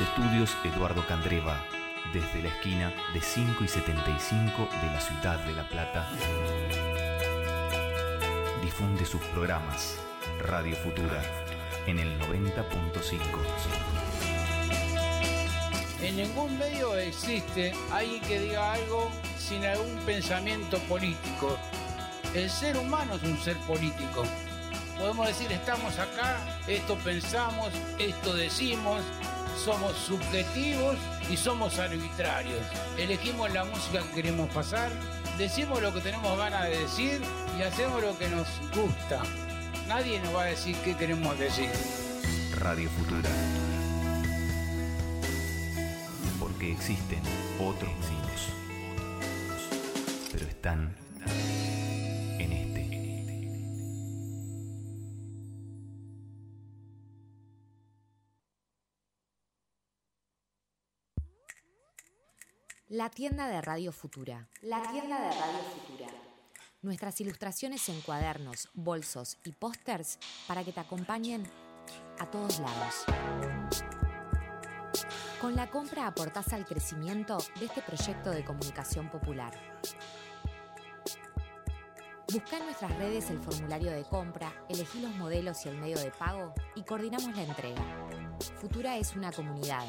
Estudios 0.00 0.56
Eduardo 0.64 1.06
Candreva, 1.06 1.64
desde 2.12 2.42
la 2.42 2.48
esquina 2.48 2.92
de 3.14 3.20
5 3.20 3.64
y 3.64 3.68
75 3.68 4.68
de 4.82 4.86
la 4.88 5.00
ciudad 5.00 5.38
de 5.44 5.52
La 5.52 5.68
Plata, 5.68 6.08
difunde 8.62 9.06
sus 9.06 9.20
programas 9.26 9.98
Radio 10.40 10.76
Futura 10.76 11.22
en 11.86 11.98
el 11.98 12.18
90.5. 12.20 13.20
En 16.02 16.16
ningún 16.16 16.58
medio 16.58 16.96
existe 16.96 17.72
alguien 17.92 18.20
que 18.22 18.40
diga 18.40 18.72
algo 18.72 19.10
sin 19.38 19.64
algún 19.64 19.96
pensamiento 20.04 20.78
político. 20.80 21.56
El 22.34 22.50
ser 22.50 22.76
humano 22.76 23.14
es 23.14 23.22
un 23.22 23.38
ser 23.38 23.56
político. 23.58 24.24
Podemos 24.98 25.28
decir, 25.28 25.50
estamos 25.52 25.98
acá, 25.98 26.38
esto 26.66 26.96
pensamos, 26.96 27.70
esto 27.98 28.34
decimos, 28.34 29.02
somos 29.56 29.96
subjetivos 29.96 30.96
y 31.30 31.36
somos 31.36 31.78
arbitrarios. 31.78 32.60
Elegimos 32.98 33.52
la 33.52 33.64
música 33.64 34.02
que 34.02 34.22
queremos 34.22 34.48
pasar, 34.50 34.90
decimos 35.38 35.82
lo 35.82 35.92
que 35.92 36.00
tenemos 36.00 36.38
ganas 36.38 36.64
de 36.64 36.78
decir 36.78 37.20
y 37.58 37.62
hacemos 37.62 38.02
lo 38.02 38.16
que 38.18 38.28
nos 38.28 38.46
gusta. 38.74 39.22
Nadie 39.88 40.20
nos 40.20 40.34
va 40.34 40.42
a 40.42 40.46
decir 40.46 40.76
qué 40.84 40.96
queremos 40.96 41.38
decir. 41.38 41.70
Radio 42.58 42.90
Futura. 42.90 43.30
Porque 46.40 46.72
existen 46.72 47.20
otros 47.60 47.90
mundos. 47.90 48.48
Pero 50.32 50.46
están 50.46 50.94
La 62.88 63.10
tienda 63.10 63.48
de 63.48 63.60
Radio 63.60 63.90
Futura. 63.90 64.46
La 64.62 64.80
tienda 64.80 65.20
de 65.20 65.30
Radio 65.32 65.58
Futura. 65.74 66.06
Nuestras 66.82 67.20
ilustraciones 67.20 67.88
en 67.88 68.00
cuadernos, 68.00 68.68
bolsos 68.74 69.38
y 69.42 69.50
pósters 69.50 70.20
para 70.46 70.62
que 70.62 70.70
te 70.70 70.78
acompañen 70.78 71.42
a 72.20 72.30
todos 72.30 72.60
lados. 72.60 73.04
Con 75.40 75.56
la 75.56 75.68
compra 75.68 76.06
aportás 76.06 76.52
al 76.52 76.64
crecimiento 76.64 77.38
de 77.58 77.66
este 77.66 77.82
proyecto 77.82 78.30
de 78.30 78.44
comunicación 78.44 79.10
popular. 79.10 79.52
Busca 82.32 82.58
en 82.58 82.66
nuestras 82.66 82.96
redes 82.98 83.30
el 83.30 83.40
formulario 83.40 83.90
de 83.90 84.04
compra, 84.04 84.64
elegí 84.68 85.00
los 85.00 85.10
modelos 85.16 85.66
y 85.66 85.70
el 85.70 85.78
medio 85.78 85.98
de 85.98 86.12
pago 86.12 86.54
y 86.76 86.84
coordinamos 86.84 87.34
la 87.34 87.42
entrega. 87.42 87.82
Futura 88.60 88.96
es 88.96 89.16
una 89.16 89.32
comunidad 89.32 89.84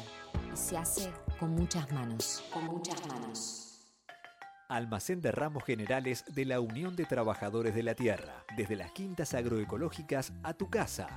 y 0.52 0.56
se 0.56 0.76
hace 0.76 1.12
con 1.38 1.54
muchas 1.54 1.90
manos. 1.92 2.42
Con 2.52 2.66
muchas 2.66 3.06
manos. 3.06 3.64
Almacén 4.68 5.22
de 5.22 5.32
ramos 5.32 5.64
generales 5.64 6.24
de 6.34 6.44
la 6.44 6.60
Unión 6.60 6.94
de 6.94 7.06
Trabajadores 7.06 7.74
de 7.74 7.82
la 7.82 7.94
Tierra, 7.94 8.44
desde 8.56 8.76
las 8.76 8.92
quintas 8.92 9.32
agroecológicas 9.34 10.32
a 10.42 10.52
tu 10.52 10.68
casa. 10.68 11.08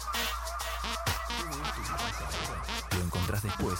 lo 2.91 3.03
encontrás 3.03 3.43
después 3.43 3.79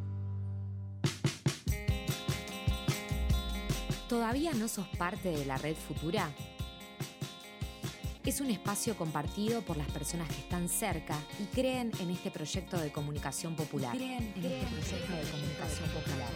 ¿Todavía 4.11 4.51
no 4.51 4.67
sos 4.67 4.89
parte 4.97 5.29
de 5.29 5.45
la 5.45 5.57
red 5.57 5.73
futura? 5.73 6.29
Es 8.25 8.41
un 8.41 8.49
espacio 8.49 8.97
compartido 8.97 9.61
por 9.61 9.77
las 9.77 9.89
personas 9.89 10.27
que 10.27 10.35
están 10.35 10.67
cerca 10.67 11.17
y 11.39 11.45
creen 11.45 11.93
en 11.97 12.09
este 12.09 12.29
proyecto 12.29 12.77
de 12.77 12.91
comunicación 12.91 13.55
popular. 13.55 13.95
Creen 13.95 14.33
en 14.35 14.43
este 14.43 14.65
proyecto 14.65 15.13
de 15.13 15.31
comunicación 15.31 15.89
popular. 15.91 16.29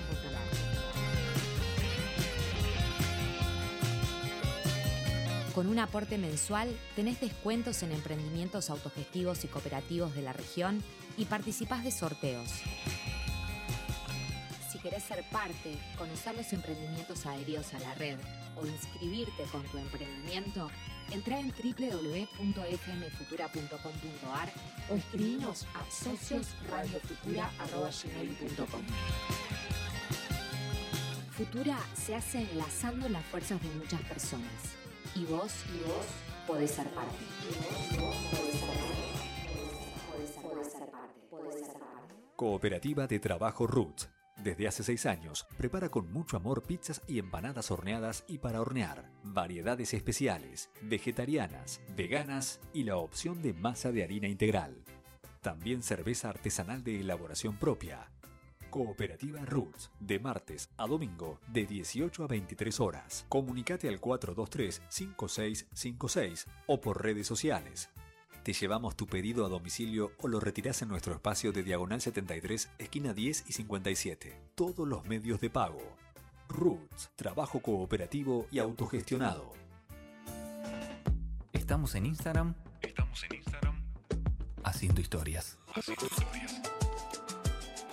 Con 5.54 5.68
un 5.68 5.80
aporte 5.80 6.18
mensual 6.18 6.74
tenés 6.96 7.20
descuentos 7.20 7.84
en 7.84 7.92
emprendimientos 7.92 8.70
autogestivos 8.70 9.44
y 9.44 9.50
cooperativos 9.50 10.16
de 10.16 10.22
la 10.22 10.32
región 10.32 10.82
y 11.18 11.26
participás 11.26 11.84
de 11.84 11.92
sorteos. 11.92 12.52
Querés 14.86 15.04
ser 15.04 15.24
parte, 15.32 15.80
conocer 15.98 16.36
los 16.36 16.54
emprendimientos 16.54 17.26
adheridos 17.26 17.74
a 17.74 17.80
la 17.80 17.96
red 17.96 18.20
o 18.56 18.68
inscribirte 18.68 19.42
con 19.52 19.64
tu 19.64 19.80
emprendimiento, 19.80 20.70
entra 21.10 21.40
en 21.40 21.50
www.fmfutura.com.ar 21.50 24.50
o 24.92 24.94
escribinos 24.94 25.66
a 25.74 25.84
sociosradiofutura.com. 25.90 28.84
Futura 31.32 31.80
se 31.96 32.14
hace 32.14 32.42
enlazando 32.52 33.10
las 33.10 33.26
fuerzas 33.26 33.60
de 33.64 33.70
muchas 33.70 34.04
personas. 34.04 34.76
Y 35.16 35.26
vos, 35.26 35.52
y 35.74 35.80
vos, 35.80 36.06
podés 36.46 36.70
ser 36.70 36.88
parte. 36.92 37.16
Y 37.92 37.98
vos, 37.98 38.16
podés 38.30 38.60
ser 38.60 38.70
parte. 40.92 41.20
Podés 41.32 41.66
ser 41.66 41.80
parte. 41.80 42.14
Cooperativa 42.36 43.08
de 43.08 43.18
Trabajo 43.18 43.66
Roots. 43.66 44.12
Desde 44.46 44.68
hace 44.68 44.84
seis 44.84 45.06
años, 45.08 45.48
prepara 45.58 45.90
con 45.90 46.14
mucho 46.14 46.38
amor 46.38 46.62
pizzas 46.62 47.02
y 47.08 47.18
empanadas 47.18 47.72
horneadas 47.72 48.24
y 48.28 48.38
para 48.38 48.62
hornear, 48.62 49.10
variedades 49.24 49.96
especiales, 49.96 50.70
vegetarianas, 50.84 51.82
veganas 51.96 52.60
y 52.72 52.84
la 52.84 52.98
opción 52.98 53.42
de 53.42 53.56
masa 53.56 53.92
de 53.92 54.04
harina 54.04 54.28
integral. 54.28 54.84
También 55.42 55.82
cerveza 55.82 56.30
artesanal 56.30 56.84
de 56.84 57.00
elaboración 57.00 57.58
propia. 57.58 58.12
Cooperativa 58.70 59.44
Roots, 59.46 59.90
de 60.00 60.20
martes 60.20 60.70
a 60.78 60.86
domingo, 60.86 61.40
de 61.48 61.66
18 61.66 62.24
a 62.24 62.28
23 62.28 62.80
horas. 62.80 63.26
Comunicate 63.30 63.90
al 63.90 64.00
423-5656 64.00 66.46
o 66.68 66.80
por 66.80 67.02
redes 67.02 67.26
sociales. 67.26 67.90
Te 68.46 68.54
llevamos 68.54 68.96
tu 68.96 69.08
pedido 69.08 69.44
a 69.44 69.50
domicilio 69.50 70.12
o 70.20 70.28
lo 70.28 70.40
retirás 70.40 70.84
en 70.84 70.90
nuestro 70.90 71.16
espacio 71.16 71.52
de 71.52 71.64
Diagonal 71.64 72.00
73, 72.00 72.70
esquina 72.78 73.12
10 73.12 73.46
y 73.48 73.54
57. 73.54 74.40
Todos 74.54 74.88
los 74.88 75.04
medios 75.06 75.42
de 75.42 75.50
pago. 75.50 75.82
Roots, 76.48 77.10
trabajo 77.16 77.60
cooperativo 77.60 78.46
y 78.52 78.60
autogestionado. 78.60 79.52
Estamos 81.54 81.96
en 81.96 82.06
Instagram. 82.06 82.54
Estamos 82.84 83.24
en 83.24 83.38
Instagram. 83.38 83.82
Haciendo 84.64 85.02
historias. 85.02 85.58
Haciendo 85.74 86.06
historias. 86.06 86.62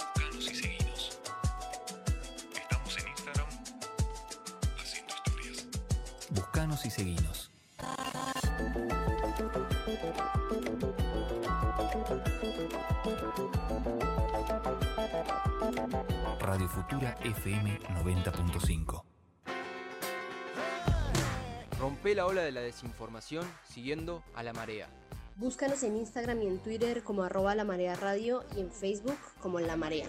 Buscanos 0.04 0.50
y 0.50 0.54
seguinos. 0.54 1.18
Estamos 2.54 2.98
en 2.98 3.08
Instagram. 3.08 3.48
Haciendo 4.76 5.14
historias. 5.14 5.66
Buscanos 6.28 6.84
y 6.84 6.90
seguinos. 6.90 7.51
Radio 16.40 16.68
Futura 16.68 17.18
FM 17.22 17.78
90.5. 18.02 19.02
Rompe 21.78 22.14
la 22.14 22.26
ola 22.26 22.42
de 22.42 22.52
la 22.52 22.60
desinformación 22.62 23.44
siguiendo 23.68 24.22
a 24.34 24.42
la 24.42 24.52
marea. 24.54 24.88
Búscanos 25.36 25.82
en 25.82 25.96
Instagram 25.96 26.40
y 26.42 26.46
en 26.46 26.58
Twitter 26.60 27.02
como 27.02 27.24
arroba 27.24 27.54
la 27.54 27.64
marea 27.64 27.94
radio 27.94 28.44
y 28.56 28.60
en 28.60 28.70
Facebook 28.70 29.18
como 29.40 29.60
la 29.60 29.76
marea. 29.76 30.08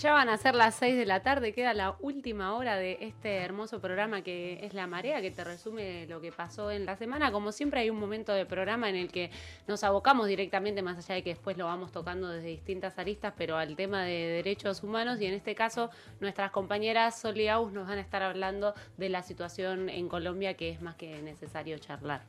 Ya 0.00 0.14
van 0.14 0.30
a 0.30 0.38
ser 0.38 0.54
las 0.54 0.76
6 0.76 0.96
de 0.96 1.04
la 1.04 1.20
tarde, 1.20 1.52
queda 1.52 1.74
la 1.74 1.94
última 2.00 2.54
hora 2.54 2.76
de 2.76 2.96
este 3.02 3.36
hermoso 3.36 3.82
programa 3.82 4.22
que 4.22 4.64
es 4.64 4.72
La 4.72 4.86
Marea, 4.86 5.20
que 5.20 5.30
te 5.30 5.44
resume 5.44 6.06
lo 6.06 6.22
que 6.22 6.32
pasó 6.32 6.70
en 6.70 6.86
la 6.86 6.96
semana. 6.96 7.30
Como 7.30 7.52
siempre 7.52 7.80
hay 7.80 7.90
un 7.90 8.00
momento 8.00 8.32
de 8.32 8.46
programa 8.46 8.88
en 8.88 8.96
el 8.96 9.12
que 9.12 9.30
nos 9.68 9.84
abocamos 9.84 10.26
directamente, 10.26 10.80
más 10.80 10.96
allá 10.96 11.16
de 11.16 11.22
que 11.22 11.34
después 11.34 11.58
lo 11.58 11.66
vamos 11.66 11.92
tocando 11.92 12.30
desde 12.30 12.48
distintas 12.48 12.98
aristas, 12.98 13.34
pero 13.36 13.58
al 13.58 13.76
tema 13.76 14.02
de 14.02 14.12
derechos 14.12 14.82
humanos 14.82 15.20
y 15.20 15.26
en 15.26 15.34
este 15.34 15.54
caso 15.54 15.90
nuestras 16.18 16.50
compañeras 16.50 17.20
Sol 17.20 17.38
y 17.38 17.48
nos 17.48 17.86
van 17.86 17.98
a 17.98 18.00
estar 18.00 18.22
hablando 18.22 18.72
de 18.96 19.10
la 19.10 19.22
situación 19.22 19.90
en 19.90 20.08
Colombia 20.08 20.54
que 20.54 20.70
es 20.70 20.80
más 20.80 20.94
que 20.94 21.20
necesario 21.20 21.76
charlar. 21.76 22.22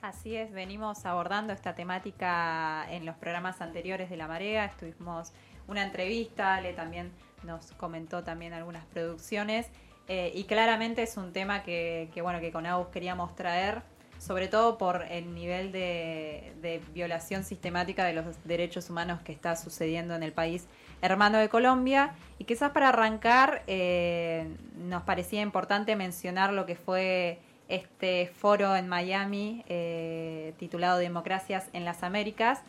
Así 0.00 0.34
es, 0.34 0.50
venimos 0.50 1.06
abordando 1.06 1.52
esta 1.52 1.76
temática 1.76 2.84
en 2.90 3.06
los 3.06 3.14
programas 3.14 3.60
anteriores 3.60 4.10
de 4.10 4.16
La 4.16 4.26
Marea, 4.26 4.64
estuvimos 4.64 5.32
una 5.66 5.84
entrevista, 5.84 6.54
Ale 6.54 6.72
también 6.72 7.10
nos 7.44 7.72
comentó 7.72 8.22
también 8.22 8.52
algunas 8.52 8.84
producciones 8.86 9.66
eh, 10.08 10.32
y 10.34 10.44
claramente 10.44 11.02
es 11.02 11.16
un 11.16 11.32
tema 11.32 11.62
que, 11.62 12.10
bueno 12.22 12.40
que 12.40 12.52
con 12.52 12.66
Agus 12.66 12.88
queríamos 12.88 13.34
traer, 13.34 13.82
sobre 14.18 14.48
todo 14.48 14.78
por 14.78 15.04
el 15.10 15.34
nivel 15.34 15.72
de, 15.72 16.52
de, 16.60 16.80
violación 16.92 17.44
sistemática 17.44 18.04
de 18.04 18.12
los 18.12 18.24
derechos 18.44 18.90
humanos 18.90 19.20
que 19.22 19.32
está 19.32 19.56
sucediendo 19.56 20.14
en 20.14 20.22
el 20.22 20.32
país 20.32 20.66
hermano 21.02 21.38
de 21.38 21.48
Colombia. 21.48 22.14
Y 22.38 22.44
quizás 22.44 22.70
para 22.70 22.88
arrancar 22.88 23.62
eh, 23.66 24.48
nos 24.76 25.02
parecía 25.02 25.42
importante 25.42 25.94
mencionar 25.96 26.52
lo 26.52 26.64
que 26.64 26.76
fue 26.76 27.40
este 27.68 28.26
foro 28.26 28.76
en 28.76 28.88
Miami 28.88 29.64
eh, 29.68 30.54
titulado 30.58 30.98
Democracias 30.98 31.68
en 31.72 31.84
las 31.84 32.02
Américas, 32.02 32.60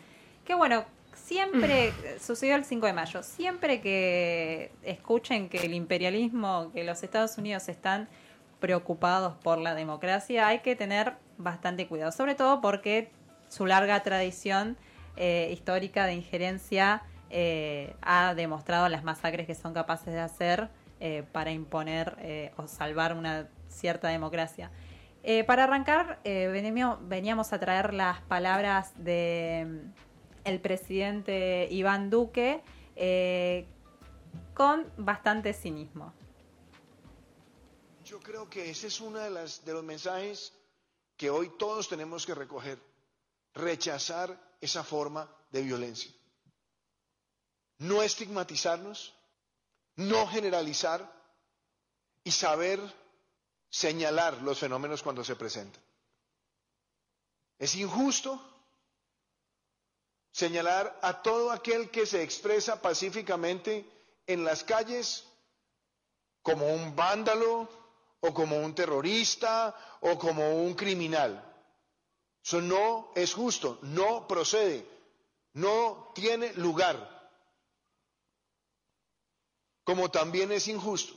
que 0.46 0.54
bueno, 0.56 0.86
siempre, 1.34 1.94
sucedió 2.20 2.56
el 2.56 2.64
5 2.64 2.86
de 2.86 2.94
mayo, 2.94 3.24
siempre 3.24 3.82
que 3.82 4.72
escuchen 4.84 5.50
que 5.50 5.66
el 5.66 5.74
imperialismo, 5.74 6.70
que 6.72 6.84
los 6.84 7.02
Estados 7.02 7.40
Unidos 7.40 7.68
están 7.70 8.08
preocupados 8.60 9.36
por 9.38 9.58
la 9.58 9.74
democracia, 9.74 10.48
hay 10.48 10.60
que 10.60 10.76
tener 10.76 11.14
bastante 11.40 11.88
cuidado, 11.88 12.12
sobre 12.12 12.36
todo 12.36 12.62
porque 12.62 13.10
su 13.50 13.66
larga 13.66 14.04
tradición 14.04 14.78
eh, 15.18 15.50
histórica 15.52 16.06
de 16.06 16.14
injerencia 16.14 17.02
eh, 17.32 17.96
ha 18.02 18.36
demostrado 18.36 18.88
las 18.88 19.04
masacres 19.04 19.48
que 19.48 19.56
son 19.56 19.74
capaces 19.74 20.14
de 20.14 20.20
hacer 20.20 20.70
eh, 21.00 21.24
para 21.32 21.52
imponer 21.52 22.52
o 22.58 22.68
salvar 22.68 23.18
una 23.18 23.48
cierta 23.70 24.08
democracia. 24.08 24.70
Para 25.48 25.64
arrancar, 25.64 26.20
veníamos, 26.24 27.00
veníamos 27.08 27.54
a 27.54 27.60
traer 27.60 27.94
las 27.94 28.22
palabras 28.22 28.92
de 28.98 29.66
mm, 29.66 30.03
el 30.44 30.60
presidente 30.60 31.68
Iván 31.72 32.10
Duque 32.10 32.62
con 34.54 34.92
bastante 34.98 35.54
cinismo. 35.54 36.14
Yo 38.06 38.20
creo 38.20 38.50
que 38.50 38.70
ese 38.70 38.88
es 38.88 39.02
uno 39.02 39.20
de 39.20 39.30
los 39.30 39.84
mensajes 39.84 40.54
que 41.18 41.30
hoy 41.30 41.52
todos 41.58 41.88
tenemos 41.88 42.26
que 42.26 42.36
recoger. 42.36 42.80
Rechazar 43.54 44.38
esa 44.60 44.84
forma 44.84 45.30
de 45.52 45.62
violencia. 45.62 46.12
No 47.78 48.02
estigmatizarnos, 48.02 49.14
no 49.96 50.28
generalizar 50.28 51.12
y 52.24 52.32
saber 52.32 52.80
señalar 53.70 54.42
los 54.42 54.60
fenómenos 54.60 55.04
cuando 55.04 55.24
se 55.24 55.36
presentan. 55.36 55.82
Es 57.60 57.76
injusto 57.76 58.42
señalar 60.34 61.00
a 61.04 61.22
todo 61.22 61.52
aquel 61.52 61.92
que 61.92 62.06
se 62.06 62.24
expresa 62.24 62.82
pacíficamente 62.82 63.86
en 64.26 64.44
las 64.44 64.64
calles 64.64 65.26
como 66.42 66.66
un 66.74 66.96
vándalo 66.96 67.70
o 68.20 68.34
como 68.34 68.58
un 68.58 68.74
terrorista 68.74 69.76
o 70.02 70.18
como 70.18 70.64
un 70.64 70.74
criminal. 70.74 71.32
Eso 72.44 72.62
no 72.62 73.12
es 73.16 73.34
justo, 73.34 73.78
no 73.84 74.28
procede, 74.28 74.86
no 75.54 76.12
tiene 76.16 76.52
lugar. 76.54 76.98
Como 79.84 80.10
también 80.10 80.52
es 80.52 80.68
injusto 80.68 81.14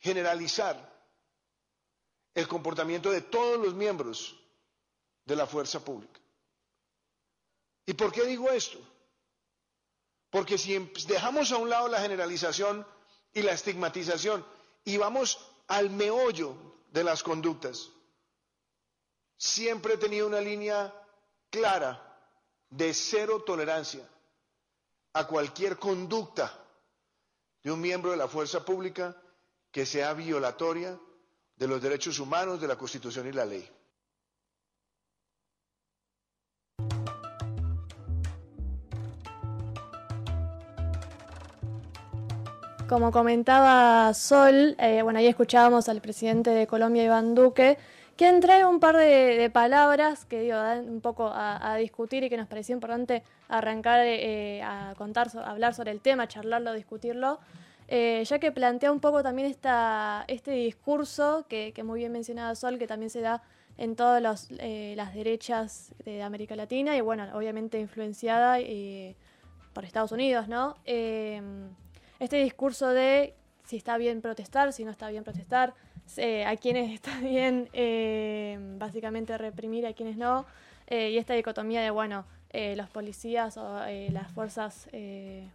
generalizar 0.00 0.76
el 2.34 2.48
comportamiento 2.48 3.10
de 3.10 3.20
todos 3.20 3.58
los 3.58 3.74
miembros 3.74 4.36
de 5.24 5.36
la 5.36 5.46
fuerza 5.46 5.84
pública. 5.84 6.18
¿Y 7.88 7.94
por 7.94 8.12
qué 8.12 8.26
digo 8.26 8.50
esto? 8.50 8.78
Porque 10.28 10.58
si 10.58 10.76
dejamos 11.06 11.50
a 11.52 11.56
un 11.56 11.70
lado 11.70 11.88
la 11.88 12.02
generalización 12.02 12.86
y 13.32 13.40
la 13.40 13.52
estigmatización 13.52 14.44
y 14.84 14.98
vamos 14.98 15.38
al 15.68 15.88
meollo 15.88 16.54
de 16.90 17.02
las 17.02 17.22
conductas, 17.22 17.88
siempre 19.38 19.94
he 19.94 19.96
tenido 19.96 20.26
una 20.26 20.42
línea 20.42 20.92
clara 21.48 22.04
de 22.68 22.92
cero 22.92 23.42
tolerancia 23.42 24.06
a 25.14 25.26
cualquier 25.26 25.78
conducta 25.78 26.62
de 27.62 27.72
un 27.72 27.80
miembro 27.80 28.10
de 28.10 28.18
la 28.18 28.28
fuerza 28.28 28.66
pública 28.66 29.16
que 29.72 29.86
sea 29.86 30.12
violatoria 30.12 31.00
de 31.56 31.66
los 31.66 31.80
derechos 31.80 32.18
humanos, 32.18 32.60
de 32.60 32.68
la 32.68 32.76
Constitución 32.76 33.26
y 33.28 33.32
la 33.32 33.46
ley. 33.46 33.66
Como 42.88 43.12
comentaba 43.12 44.14
Sol, 44.14 44.74
eh, 44.78 45.02
bueno, 45.02 45.18
ahí 45.18 45.26
escuchábamos 45.26 45.90
al 45.90 46.00
presidente 46.00 46.48
de 46.48 46.66
Colombia, 46.66 47.04
Iván 47.04 47.34
Duque, 47.34 47.76
quien 48.16 48.40
trae 48.40 48.64
un 48.64 48.80
par 48.80 48.96
de, 48.96 49.36
de 49.36 49.50
palabras 49.50 50.24
que 50.24 50.40
digo, 50.40 50.56
dan 50.56 50.88
un 50.88 51.02
poco 51.02 51.30
a, 51.30 51.76
discutir 51.76 52.24
y 52.24 52.30
que 52.30 52.38
nos 52.38 52.48
pareció 52.48 52.74
importante 52.74 53.22
arrancar 53.46 54.00
eh, 54.06 54.62
a 54.62 54.94
contar, 54.96 55.28
a 55.36 55.50
hablar 55.50 55.74
sobre 55.74 55.90
el 55.90 56.00
tema, 56.00 56.28
charlarlo, 56.28 56.72
discutirlo. 56.72 57.40
Eh, 57.88 58.24
ya 58.24 58.38
que 58.38 58.52
plantea 58.52 58.90
un 58.90 59.00
poco 59.00 59.22
también 59.22 59.50
esta, 59.50 60.24
este 60.26 60.52
discurso 60.52 61.44
que, 61.46 61.74
muy 61.84 62.00
bien 62.00 62.12
mencionaba 62.12 62.54
Sol, 62.54 62.78
que 62.78 62.86
también 62.86 63.10
se 63.10 63.20
da 63.20 63.42
en 63.76 63.96
todas 63.96 64.48
eh, 64.60 64.94
las 64.96 65.12
derechas 65.12 65.92
de 66.06 66.22
América 66.22 66.56
Latina 66.56 66.96
y 66.96 67.02
bueno, 67.02 67.26
obviamente 67.34 67.78
influenciada 67.78 68.60
eh, 68.60 69.14
por 69.74 69.84
Estados 69.84 70.10
Unidos, 70.10 70.48
¿no? 70.48 70.76
Este 72.18 72.42
discurso 72.42 72.88
de 72.88 73.34
si 73.64 73.76
está 73.76 73.98
bien 73.98 74.20
protestar, 74.22 74.72
si 74.72 74.84
no 74.84 74.90
está 74.90 75.08
bien 75.10 75.24
protestar, 75.24 75.74
a 76.46 76.56
quienes 76.56 76.90
está 76.94 77.20
bien 77.20 77.68
básicamente 78.78 79.36
reprimir, 79.36 79.86
a 79.86 79.92
quienes 79.92 80.16
no, 80.16 80.46
y 80.90 81.18
esta 81.18 81.34
dicotomía 81.34 81.82
de, 81.82 81.90
bueno, 81.90 82.24
los 82.52 82.88
policías 82.88 83.58
o 83.58 83.80
las 84.10 84.32
fuerzas, 84.32 84.88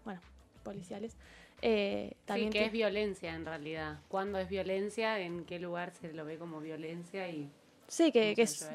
bueno, 0.06 0.22
policiales, 0.64 1.18
eh, 1.66 2.12
también 2.26 2.52
sí, 2.52 2.60
que, 2.60 2.66
es 2.66 2.72
violencia 2.74 3.34
en 3.34 3.46
realidad. 3.46 4.00
¿Cuándo 4.10 4.38
es 4.38 4.50
violencia? 4.50 5.18
¿En 5.20 5.46
qué 5.46 5.60
lugar 5.60 5.94
se 5.94 6.12
lo 6.12 6.26
ve 6.26 6.38
como 6.38 6.60
violencia? 6.60 7.30
y 7.30 7.50
Sí, 7.88 8.12
que, 8.12 8.34
que 8.34 8.44
es, 8.44 8.70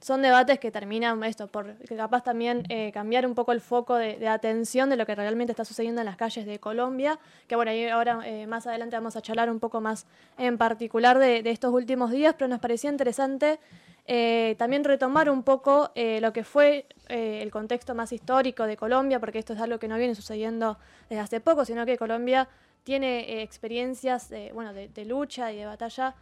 son 0.00 0.22
debates 0.22 0.58
que 0.58 0.70
terminan 0.70 1.22
esto, 1.24 1.46
por 1.48 1.74
que 1.76 1.96
capaz 1.96 2.22
también 2.22 2.64
eh, 2.68 2.90
cambiar 2.92 3.26
un 3.26 3.34
poco 3.34 3.52
el 3.52 3.60
foco 3.60 3.96
de, 3.96 4.16
de, 4.16 4.28
atención 4.28 4.88
de 4.88 4.96
lo 4.96 5.04
que 5.04 5.14
realmente 5.14 5.52
está 5.52 5.64
sucediendo 5.64 6.00
en 6.00 6.06
las 6.06 6.16
calles 6.16 6.46
de 6.46 6.58
Colombia, 6.58 7.18
que 7.48 7.56
bueno, 7.56 7.70
ahí 7.70 7.88
ahora 7.88 8.20
eh, 8.24 8.46
más 8.46 8.66
adelante 8.66 8.96
vamos 8.96 9.16
a 9.16 9.22
charlar 9.22 9.50
un 9.50 9.60
poco 9.60 9.80
más 9.80 10.06
en 10.38 10.58
particular 10.58 11.18
de, 11.18 11.42
de 11.42 11.50
estos 11.50 11.72
últimos 11.72 12.10
días, 12.10 12.34
pero 12.38 12.48
nos 12.48 12.60
parecía 12.60 12.90
interesante 12.90 13.58
eh, 14.06 14.56
también 14.58 14.82
retomar 14.82 15.30
un 15.30 15.44
poco 15.44 15.92
eh, 15.94 16.20
lo 16.20 16.32
que 16.32 16.42
fue 16.42 16.86
eh, 17.08 17.40
el 17.40 17.52
contexto 17.52 17.94
más 17.94 18.12
histórico 18.12 18.66
de 18.66 18.76
Colombia, 18.76 19.20
porque 19.20 19.38
esto 19.38 19.52
es 19.52 19.60
algo 19.60 19.78
que 19.78 19.86
no 19.86 19.96
viene 19.96 20.14
sucediendo 20.14 20.78
desde 21.08 21.20
hace 21.20 21.40
poco, 21.40 21.64
sino 21.64 21.86
que 21.86 21.96
Colombia 21.96 22.48
tiene 22.82 23.42
experiencias 23.42 24.30
bueno, 24.52 24.72
de, 24.72 24.88
de, 24.88 25.04
lucha 25.04 25.52
y 25.52 25.56
de 25.56 25.66
batalla 25.66 26.16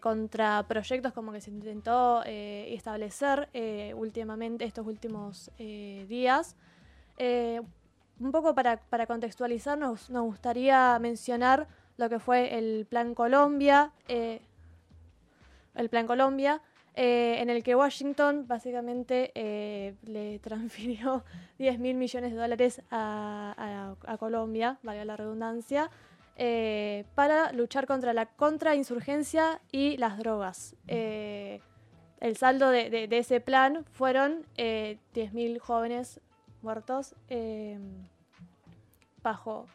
contra 0.00 0.64
proyectos 0.66 1.12
como 1.12 1.32
que 1.32 1.40
se 1.40 1.50
intentó 1.50 2.22
establecer 2.24 3.48
últimamente 3.94 4.64
estos 4.64 4.86
últimos 4.86 5.50
días. 5.58 6.56
Eh, 7.18 7.60
un 8.20 8.32
poco 8.32 8.54
para, 8.54 8.78
para 8.78 9.06
contextualizarnos, 9.06 10.10
nos 10.10 10.24
gustaría 10.24 10.98
mencionar 10.98 11.68
lo 11.96 12.08
que 12.08 12.18
fue 12.18 12.56
el 12.56 12.86
Plan 12.86 13.14
Colombia, 13.14 13.92
eh, 14.08 14.40
el 15.74 15.88
Plan 15.88 16.06
Colombia, 16.06 16.62
eh, 16.94 17.40
en 17.40 17.50
el 17.50 17.62
que 17.62 17.76
Washington 17.76 18.46
básicamente 18.48 19.30
eh, 19.34 19.94
le 20.04 20.38
transfirió 20.42 21.24
10 21.58 21.78
mil 21.78 21.96
millones 21.96 22.32
de 22.32 22.38
dólares 22.38 22.82
a, 22.90 23.94
Colombia, 24.18 24.78
valga 24.82 25.04
la 25.04 25.16
redundancia, 25.16 25.90
eh, 26.38 27.04
para 27.14 27.52
luchar 27.52 27.86
contra 27.86 28.12
la 28.14 28.26
contrainsurgencia 28.26 29.60
y 29.70 29.96
las 29.98 30.18
drogas. 30.18 30.74
el 30.86 32.36
saldo 32.36 32.70
de, 32.70 33.08
ese 33.10 33.40
plan 33.40 33.84
fueron 33.92 34.46
10 34.56 35.32
mil 35.34 35.58
jóvenes 35.58 36.20
muertos 36.62 37.14
bajo 39.22 39.66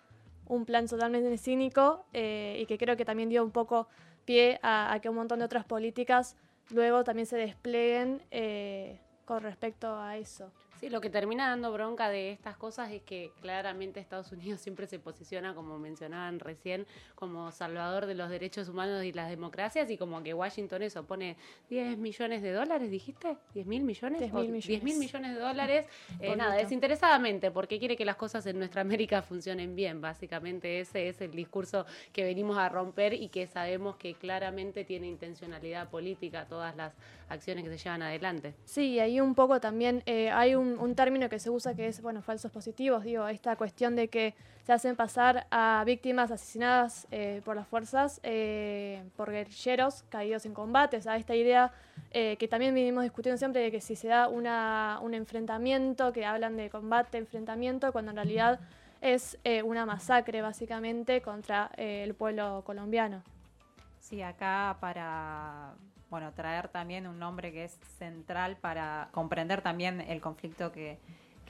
un 0.47 0.65
plan 0.65 0.87
totalmente 0.87 1.37
cínico 1.37 2.05
y 2.13 2.65
que 2.65 2.77
creo 2.79 2.97
que 2.97 3.05
también 3.05 3.29
dio 3.29 3.43
un 3.43 3.51
poco 3.51 3.87
pie 4.25 4.59
a 4.63 4.97
que 5.01 5.09
un 5.09 5.15
montón 5.15 5.39
de 5.39 5.45
otras 5.45 5.65
políticas 5.65 6.35
luego 6.69 7.03
también 7.03 7.25
se 7.25 7.37
desplieguen 7.37 8.21
eh, 8.31 8.99
con 9.25 9.43
respecto 9.43 9.95
a 9.95 10.17
eso. 10.17 10.51
Sí, 10.83 10.89
lo 10.89 10.99
que 10.99 11.09
termina 11.09 11.47
dando 11.47 11.71
bronca 11.71 12.09
de 12.09 12.31
estas 12.31 12.57
cosas 12.57 12.91
es 12.91 13.01
que 13.03 13.31
claramente 13.39 14.01
Estados 14.01 14.33
Unidos 14.33 14.59
siempre 14.61 14.85
se 14.85 14.99
posiciona, 14.99 15.55
como 15.55 15.79
mencionaban 15.79 16.41
recién, 16.41 16.85
como 17.15 17.53
salvador 17.53 18.05
de 18.05 18.15
los 18.15 18.29
derechos 18.29 18.67
humanos 18.67 19.01
y 19.05 19.13
las 19.13 19.29
democracias 19.29 19.89
y 19.89 19.97
como 19.97 20.21
que 20.23 20.33
Washington 20.33 20.83
eso 20.83 21.05
pone 21.05 21.37
10 21.69 21.97
millones 21.99 22.41
de 22.41 22.51
dólares, 22.51 22.91
dijiste, 22.91 23.37
10 23.53 23.65
mil 23.65 23.83
millones, 23.83 24.19
10 24.19 24.33
mil 24.33 24.51
millones. 24.51 24.83
millones. 24.83 25.35
de 25.35 25.39
dólares, 25.39 25.87
eh, 26.19 26.35
nada, 26.35 26.55
desinteresadamente, 26.55 27.49
porque 27.49 27.79
quiere 27.79 27.95
que 27.95 28.03
las 28.03 28.17
cosas 28.17 28.45
en 28.45 28.59
nuestra 28.59 28.81
América 28.81 29.21
funcionen 29.21 29.77
bien, 29.77 30.01
básicamente 30.01 30.81
ese 30.81 31.07
es 31.07 31.21
el 31.21 31.31
discurso 31.31 31.85
que 32.11 32.25
venimos 32.25 32.57
a 32.57 32.67
romper 32.67 33.13
y 33.13 33.29
que 33.29 33.47
sabemos 33.47 33.95
que 33.95 34.15
claramente 34.15 34.83
tiene 34.83 35.07
intencionalidad 35.07 35.89
política 35.89 36.45
todas 36.45 36.75
las 36.75 36.91
acciones 37.33 37.63
que 37.63 37.77
se 37.77 37.83
llevan 37.83 38.01
adelante. 38.01 38.53
Sí, 38.65 38.99
ahí 38.99 39.19
un 39.19 39.35
poco 39.35 39.59
también 39.59 40.01
eh, 40.05 40.31
hay 40.31 40.55
un 40.55 40.63
un, 40.79 40.95
término 40.95 41.29
que 41.29 41.39
se 41.39 41.49
usa 41.49 41.75
que 41.75 41.87
es, 41.87 42.01
bueno, 42.01 42.21
falsos 42.21 42.51
positivos, 42.51 43.03
digo, 43.03 43.27
esta 43.27 43.55
cuestión 43.55 43.95
de 43.95 44.07
que 44.07 44.33
se 44.63 44.71
hacen 44.71 44.95
pasar 44.95 45.47
a 45.51 45.83
víctimas 45.85 46.31
asesinadas 46.31 47.07
eh, 47.11 47.41
por 47.43 47.55
las 47.55 47.67
fuerzas, 47.67 48.19
eh, 48.23 49.03
por 49.15 49.31
guerrilleros 49.31 50.03
caídos 50.09 50.45
en 50.45 50.53
combates, 50.53 51.07
a 51.07 51.17
esta 51.17 51.35
idea 51.35 51.71
eh, 52.11 52.37
que 52.37 52.47
también 52.47 52.73
venimos 52.73 53.03
discutiendo 53.03 53.37
siempre 53.37 53.61
de 53.61 53.71
que 53.71 53.81
si 53.81 53.95
se 53.95 54.07
da 54.07 54.27
una, 54.27 54.99
un 55.01 55.13
enfrentamiento, 55.13 56.13
que 56.13 56.25
hablan 56.25 56.55
de 56.55 56.69
combate, 56.69 57.17
enfrentamiento, 57.17 57.91
cuando 57.91 58.11
en 58.11 58.17
realidad 58.17 58.59
es 59.01 59.37
una 59.65 59.85
masacre 59.85 60.41
básicamente 60.41 61.21
contra 61.21 61.69
el 61.75 62.13
pueblo 62.13 62.63
colombiano. 62.65 63.21
Sí, 63.99 64.21
acá 64.21 64.77
para 64.79 65.73
bueno, 66.13 66.31
traer 66.31 66.67
también 66.67 67.07
un 67.07 67.17
nombre 67.17 67.51
que 67.51 67.63
es 67.63 67.79
central 67.97 68.55
para 68.57 69.09
comprender 69.13 69.63
también 69.63 69.99
el 69.99 70.21
conflicto 70.21 70.71
que, 70.71 70.99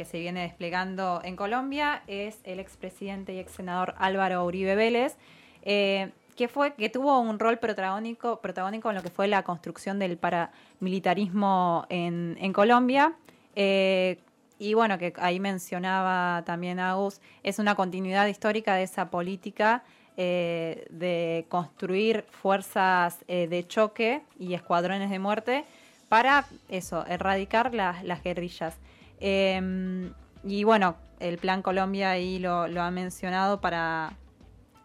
se 0.05 0.19
viene 0.19 0.43
desplegando 0.43 1.19
en 1.21 1.35
Colombia 1.35 2.01
es 2.07 2.39
el 2.45 2.61
expresidente 2.61 3.33
y 3.33 3.39
ex 3.39 3.51
senador 3.51 3.93
Álvaro 3.97 4.45
Uribe 4.45 4.75
Vélez, 4.75 5.17
eh, 5.63 6.13
que 6.37 6.47
fue 6.47 6.75
que 6.75 6.87
tuvo 6.87 7.19
un 7.19 7.39
rol 7.39 7.59
protagónico, 7.59 8.39
protagónico 8.39 8.89
en 8.89 8.95
lo 8.95 9.03
que 9.03 9.09
fue 9.09 9.27
la 9.27 9.43
construcción 9.43 9.99
del 9.99 10.17
paramilitarismo 10.17 11.85
en, 11.89 12.37
en 12.39 12.53
Colombia. 12.53 13.15
Eh, 13.57 14.17
y 14.59 14.75
bueno, 14.75 14.97
que 14.97 15.11
ahí 15.17 15.41
mencionaba 15.41 16.43
también 16.45 16.79
Agus, 16.79 17.19
es 17.43 17.59
una 17.59 17.75
continuidad 17.75 18.27
histórica 18.27 18.75
de 18.75 18.83
esa 18.83 19.09
política 19.09 19.83
eh, 20.17 20.85
de 20.89 21.45
construir 21.49 22.25
fuerzas 22.29 23.23
eh, 23.27 23.47
de 23.47 23.67
choque 23.67 24.21
y 24.37 24.53
escuadrones 24.53 25.09
de 25.09 25.19
muerte 25.19 25.65
para 26.07 26.45
eso, 26.69 27.05
erradicar 27.07 27.73
las, 27.73 28.23
guerrillas. 28.23 28.77
Em, 29.19 30.13
y 30.43 30.63
bueno, 30.63 30.95
el 31.19 31.39
Plan 31.39 31.63
Colombia 31.63 32.11
ahí 32.11 32.37
lo, 32.37 32.63
ha 32.63 32.91
mencionado 32.91 33.59
para, 33.61 34.13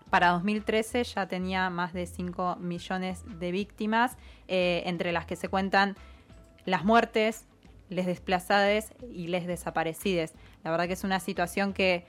para 0.09 0.29
2013 0.31 1.05
ya 1.05 1.27
tenía 1.27 1.69
más 1.69 1.93
de 1.93 2.07
5 2.07 2.57
millones 2.57 3.23
de 3.39 3.53
víctimas, 3.53 4.17
eh, 4.47 4.83
entre 4.87 5.13
las 5.13 5.27
que 5.27 5.37
se 5.37 5.49
cuentan 5.49 5.97
las 6.65 6.85
muertes, 6.85 7.45
les 7.91 8.07
desplazadas 8.07 8.93
y 9.13 9.27
les 9.27 9.47
desaparecidas. 9.47 10.33
La 10.65 10.71
verdad 10.71 10.87
que 10.87 10.95
es 10.95 11.05
una 11.05 11.21
situación 11.21 11.73
que, 11.73 12.07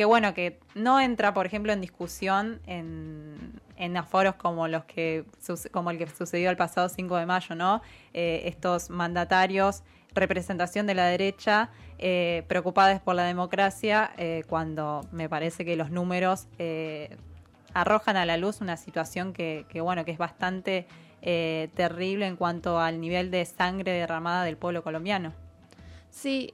que 0.00 0.06
bueno, 0.06 0.32
que 0.32 0.58
no 0.74 0.98
entra, 0.98 1.34
por 1.34 1.44
ejemplo, 1.44 1.74
en 1.74 1.82
discusión 1.82 2.62
en, 2.64 3.60
en 3.76 3.98
aforos 3.98 4.34
como 4.36 4.66
los 4.66 4.86
que 4.86 5.26
como 5.72 5.90
el 5.90 5.98
que 5.98 6.06
sucedió 6.06 6.48
el 6.48 6.56
pasado 6.56 6.88
5 6.88 7.18
de 7.18 7.26
mayo, 7.26 7.54
¿no? 7.54 7.82
Eh, 8.14 8.44
estos 8.46 8.88
mandatarios, 8.88 9.82
representación 10.14 10.86
de 10.86 10.94
la 10.94 11.04
derecha, 11.04 11.68
eh, 11.98 12.44
preocupados 12.48 12.98
por 13.02 13.14
la 13.14 13.24
democracia, 13.24 14.12
eh, 14.16 14.42
cuando 14.48 15.02
me 15.12 15.28
parece 15.28 15.66
que 15.66 15.76
los 15.76 15.90
números 15.90 16.46
arrojan 17.74 18.16
a 18.16 18.24
la 18.24 18.38
luz 18.38 18.62
una 18.62 18.78
situación 18.78 19.34
que, 19.34 19.66
que 19.68 19.82
bueno, 19.82 20.06
que 20.06 20.12
es 20.12 20.18
bastante 20.18 20.86
terrible 21.20 22.26
en 22.26 22.36
cuanto 22.36 22.80
al 22.80 23.02
nivel 23.02 23.30
de 23.30 23.44
sangre 23.44 23.92
derramada 23.92 24.44
del 24.44 24.56
pueblo 24.56 24.82
colombiano. 24.82 25.34
Sí, 26.08 26.50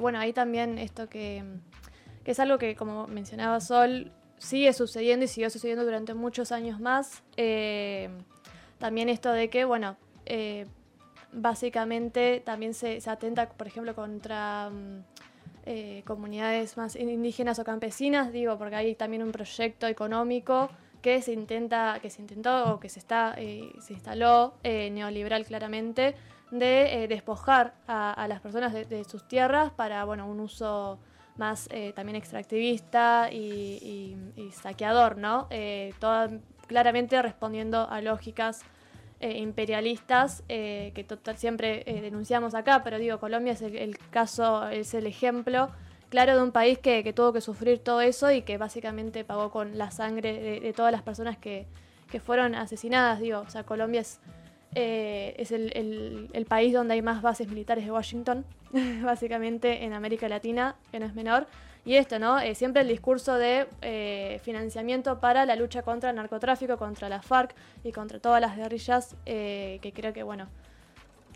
bueno, 0.00 0.18
ahí 0.18 0.32
también 0.32 0.78
esto 0.78 1.08
que 1.08 1.44
que 2.24 2.30
es 2.32 2.40
algo 2.40 2.58
que, 2.58 2.74
como 2.74 3.06
mencionaba 3.06 3.60
Sol, 3.60 4.10
sigue 4.38 4.72
sucediendo 4.72 5.24
y 5.24 5.28
siguió 5.28 5.50
sucediendo 5.50 5.84
durante 5.84 6.14
muchos 6.14 6.52
años 6.52 6.80
más. 6.80 7.22
Eh, 7.36 8.08
también 8.78 9.08
esto 9.08 9.30
de 9.32 9.50
que, 9.50 9.64
bueno, 9.64 9.96
eh, 10.26 10.66
básicamente 11.32 12.42
también 12.44 12.74
se, 12.74 12.98
atenta, 13.06 13.48
por 13.48 13.66
ejemplo, 13.66 13.94
contra 13.94 14.70
mm, 14.70 15.04
eh, 15.66 16.02
comunidades 16.06 16.76
más 16.76 16.96
indígenas 16.96 17.58
o 17.58 17.64
campesinas, 17.64 18.32
digo, 18.32 18.58
porque 18.58 18.76
hay 18.76 18.94
también 18.94 19.22
un 19.22 19.32
proyecto 19.32 19.86
económico 19.86 20.70
que 21.02 21.20
se 21.20 21.32
intenta, 21.32 21.98
que 22.00 22.08
se 22.08 22.22
intentó 22.22 22.74
o 22.74 22.80
que 22.80 22.88
se 22.88 22.98
está, 22.98 23.34
se 23.34 23.92
instaló 23.92 24.54
neoliberal 24.62 25.44
claramente, 25.44 26.14
de 26.50 27.06
despojar 27.10 27.74
a, 27.86 28.26
las 28.26 28.40
personas 28.40 28.72
de, 28.72 28.86
de, 28.86 29.04
sus 29.04 29.28
tierras 29.28 29.70
para, 29.70 30.04
bueno, 30.06 30.26
un 30.26 30.40
uso 30.40 30.98
más 31.36 31.68
eh, 31.70 31.92
también 31.94 32.16
extractivista 32.16 33.30
y, 33.32 34.16
saqueador, 34.52 35.16
¿no? 35.16 35.46
Eh, 35.50 35.92
claramente 36.66 37.20
respondiendo 37.20 37.88
a 37.90 38.00
lógicas 38.00 38.62
eh, 39.20 39.38
imperialistas 39.38 40.42
que 40.48 41.04
total, 41.06 41.36
siempre 41.36 41.84
denunciamos 41.84 42.54
acá, 42.54 42.82
pero 42.82 42.98
digo, 42.98 43.18
Colombia 43.18 43.52
es 43.52 43.62
el, 43.62 43.98
caso, 44.10 44.68
es 44.68 44.94
el 44.94 45.06
ejemplo 45.06 45.70
claro 46.08 46.36
de 46.36 46.42
un 46.42 46.52
país 46.52 46.78
que, 46.78 47.12
tuvo 47.12 47.32
que 47.32 47.40
sufrir 47.40 47.80
todo 47.80 48.00
eso 48.00 48.30
y 48.30 48.42
que 48.42 48.56
básicamente 48.58 49.24
pagó 49.24 49.50
con 49.50 49.76
la 49.76 49.90
sangre 49.90 50.60
de, 50.60 50.72
todas 50.72 50.92
las 50.92 51.02
personas 51.02 51.36
que, 51.36 51.66
que 52.10 52.20
fueron 52.20 52.54
asesinadas, 52.54 53.18
digo, 53.20 53.40
o 53.40 53.50
sea, 53.50 53.64
Colombia 53.64 54.02
es 54.02 54.20
eh, 54.74 55.34
es 55.38 55.52
el, 55.52 56.46
país 56.48 56.72
donde 56.72 56.94
hay 56.94 57.02
más 57.02 57.22
bases 57.22 57.48
militares 57.48 57.84
de 57.84 57.92
Washington, 57.92 58.44
básicamente 59.02 59.84
en 59.84 59.92
América 59.92 60.28
Latina, 60.28 60.76
que 60.90 61.00
no 61.00 61.06
es 61.06 61.14
menor. 61.14 61.46
Y 61.86 61.96
esto, 61.96 62.18
¿no? 62.18 62.40
Eh, 62.40 62.54
siempre 62.54 62.82
el 62.82 62.88
discurso 62.88 63.34
de 63.34 63.66
eh, 63.82 64.40
financiamiento 64.42 65.20
para 65.20 65.44
la 65.44 65.54
lucha 65.54 65.82
contra 65.82 66.10
el 66.10 66.16
narcotráfico, 66.16 66.78
contra 66.78 67.08
la 67.08 67.20
FARC 67.20 67.54
y 67.84 67.92
contra 67.92 68.18
todas 68.18 68.40
las 68.40 68.56
guerrillas, 68.56 69.14
que 69.24 69.92
creo 69.94 70.14
que, 70.14 70.22
bueno, 70.22 70.48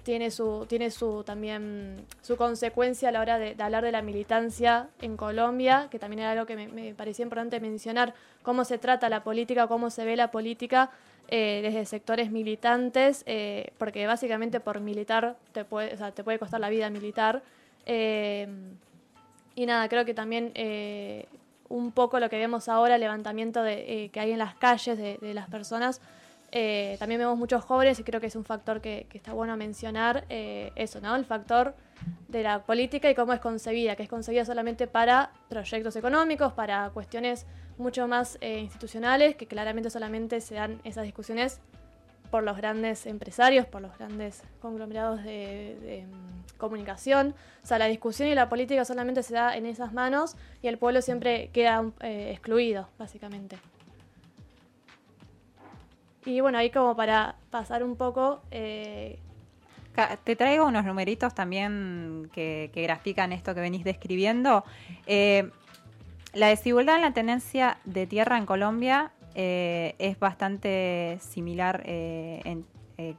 tiene 0.09 0.31
su, 0.31 0.65
tiene 0.67 0.91
su 0.91 1.23
también 1.23 2.07
su 2.23 2.39
consecuencia 2.39 3.11
a 3.11 3.13
la 3.13 3.21
hora 3.21 3.39
de, 3.39 3.55
hablar 3.59 3.85
de 3.85 3.93
la 3.93 4.01
militancia 4.01 4.89
en 5.03 5.19
Colombia, 5.19 5.89
que 5.91 5.99
también 5.99 6.21
era 6.21 6.31
algo 6.31 6.47
que 6.47 6.57
me, 6.57 6.95
parecía 6.95 7.25
importante 7.25 7.61
mencionar, 7.61 8.15
cómo 8.43 8.65
se 8.65 8.79
trata 8.79 9.11
la 9.11 9.23
política, 9.23 9.67
cómo 9.67 9.91
se 9.91 10.07
ve 10.07 10.17
la 10.17 10.31
política 10.31 10.91
eh, 11.29 11.61
desde 11.63 11.85
sectores 11.85 12.31
militantes, 12.31 13.23
eh, 13.27 13.73
porque 13.79 14.07
básicamente 14.07 14.61
por 14.61 14.81
militar 14.81 15.37
te 15.53 15.65
puede, 15.65 15.97
te 16.13 16.25
puede 16.25 16.39
costar 16.39 16.61
la 16.61 16.71
vida 16.71 16.91
militar. 16.91 17.43
Eh, 17.87 18.49
y 19.55 19.67
nada, 19.67 19.89
creo 19.89 20.05
que 20.05 20.15
también 20.15 20.53
un 21.69 21.93
poco 21.93 22.21
lo 22.21 22.31
que 22.31 22.39
vemos 22.39 22.69
ahora, 22.69 22.95
el 22.95 23.01
levantamiento 23.01 23.63
de, 23.63 24.11
que 24.13 24.21
hay 24.21 24.33
en 24.33 24.39
las 24.39 24.55
calles 24.55 24.97
de, 24.97 25.19
de 25.19 25.35
las 25.35 25.49
personas, 25.49 26.01
eh, 26.51 26.97
también 26.99 27.21
vemos 27.21 27.37
muchos 27.37 27.63
jóvenes 27.65 27.99
y 27.99 28.05
creo 28.05 28.21
que 28.21 28.29
es 28.29 28.37
un 28.37 28.45
factor 28.45 28.81
que, 28.81 29.07
está 29.13 29.33
bueno 29.33 29.57
mencionar, 29.57 30.25
eh, 30.31 30.73
eso, 30.77 31.01
¿no? 31.01 31.15
El 31.15 31.25
factor 31.25 31.75
de 32.29 32.43
la 32.43 32.65
política 32.65 33.11
y 33.11 33.15
cómo 33.15 33.33
es 33.33 33.41
concebida, 33.41 33.97
que 33.97 34.03
es 34.03 34.09
concebida 34.09 34.45
solamente 34.45 34.87
para 34.87 35.33
proyectos 35.49 35.97
económicos, 35.97 36.53
para 36.53 36.91
cuestiones 36.91 37.47
mucho 37.79 38.07
más 38.09 38.39
eh, 38.41 38.59
institucionales, 38.61 39.37
que 39.37 39.47
claramente 39.47 39.91
solamente 39.91 40.41
se 40.41 40.55
dan 40.55 40.81
esas 40.85 41.05
discusiones 41.05 41.61
por 42.31 42.43
los 42.43 42.57
grandes 42.57 43.07
empresarios, 43.07 43.67
por 43.67 43.81
los 43.81 43.97
grandes 43.97 44.43
conglomerados 44.61 45.23
de, 45.25 46.05
mm, 46.07 46.59
comunicación. 46.59 47.35
O 47.63 47.67
sea, 47.67 47.79
la 47.79 47.87
discusión 47.87 48.29
y 48.29 48.35
la 48.35 48.49
política 48.49 48.85
solamente 48.85 49.23
se 49.23 49.35
da 49.35 49.57
en 49.57 49.65
esas 49.65 49.93
manos 49.93 50.37
y 50.61 50.69
el 50.69 50.77
pueblo 50.77 51.01
siempre 51.01 51.51
queda 51.53 51.85
eh, 52.01 52.33
excluido, 52.33 52.89
básicamente. 52.99 53.59
Y 56.27 56.41
bueno, 56.41 56.59
ahí 56.59 56.71
como 56.71 56.95
para 56.95 57.37
pasar 57.51 57.83
un 57.83 57.97
poco... 57.97 58.43
Eh, 58.51 59.19
te 60.07 60.37
traigo 60.37 60.67
unos 60.67 60.85
numeritos 60.85 61.35
también 61.35 62.31
que, 62.33 62.71
grafican 62.75 63.33
esto 63.33 63.55
que 63.55 63.61
venís 63.61 63.85
describiendo. 63.85 64.65
Eh, 65.07 65.51
la 66.35 66.49
desigualdad 66.49 66.97
en 66.97 67.03
la 67.03 67.13
tenencia 67.13 67.79
de 67.85 68.07
tierra 68.07 68.39
en 68.39 68.47
Colombia 68.47 69.13
eh, 69.35 69.95
es 69.99 70.19
bastante 70.19 71.19
similar 71.21 71.83
eh, 71.85 72.63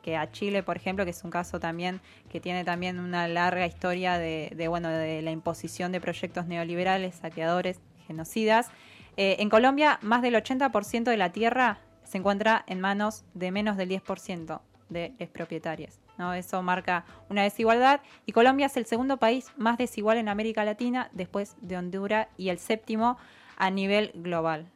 que 0.02 0.18
a 0.18 0.30
Chile, 0.32 0.62
por 0.62 0.76
ejemplo, 0.76 1.06
que 1.06 1.12
es 1.12 1.24
un 1.24 1.32
caso 1.32 1.60
también 1.60 2.02
que 2.30 2.42
tiene 2.42 2.66
también 2.66 3.00
una 3.00 3.28
larga 3.28 3.66
historia 3.66 4.18
de, 4.18 4.68
bueno 4.68 4.90
de 4.90 5.22
la 5.22 5.32
imposición 5.32 5.92
de 5.92 6.02
proyectos 6.02 6.48
neoliberales, 6.48 7.16
saqueadores, 7.16 7.80
genocidas. 8.06 8.70
en 9.16 9.50
Colombia, 9.50 10.00
más 10.02 10.22
del 10.22 10.36
80% 10.36 11.04
de 11.04 11.18
la 11.18 11.32
tierra 11.32 11.80
se 12.04 12.18
encuentra 12.18 12.64
en 12.68 12.82
manos 12.82 13.24
de 13.34 13.52
menos 13.52 13.78
del 13.78 13.90
10% 13.90 14.60
de 14.90 15.14
los 15.18 15.30
propietarios. 15.30 16.00
¿No? 16.20 16.34
Eso 16.34 16.62
marca 16.62 17.06
una 17.30 17.42
desigualdad 17.42 18.02
y 18.28 18.34
Colombia 18.34 18.68
es 18.68 18.78
el 18.78 18.86
segundo 18.86 19.18
país 19.18 19.52
más 19.58 19.80
desigual 19.80 20.20
en 20.20 20.30
América 20.30 20.64
Latina 20.64 21.10
después 21.14 21.56
de 21.62 21.78
Honduras 21.78 22.28
y 22.38 22.50
el 22.50 22.60
séptimo 22.60 23.18
a 23.58 23.72
nivel 23.72 24.12
global. 24.14 24.70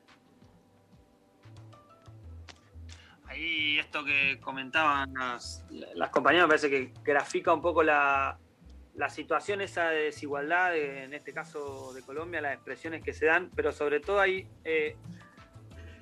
Ahí 3.27 3.77
esto 3.77 4.03
que 4.05 4.39
comentaban 4.39 5.13
las, 5.13 5.65
compañeras 6.11 6.47
me 6.47 6.49
parece 6.49 6.69
que 6.69 6.93
grafica 7.03 7.53
un 7.53 7.61
poco 7.61 7.83
la, 7.83 8.39
situación 9.09 9.61
esa 9.61 9.89
de 9.89 10.03
desigualdad, 10.03 10.77
en 10.77 11.13
este 11.13 11.33
caso 11.33 11.93
de 11.93 12.03
Colombia, 12.03 12.41
las 12.41 12.53
expresiones 12.53 13.03
que 13.03 13.11
se 13.11 13.25
dan, 13.25 13.49
pero 13.55 13.71
sobre 13.71 13.99
todo 13.99 14.19
hay 14.19 14.47
eh, 14.63 14.95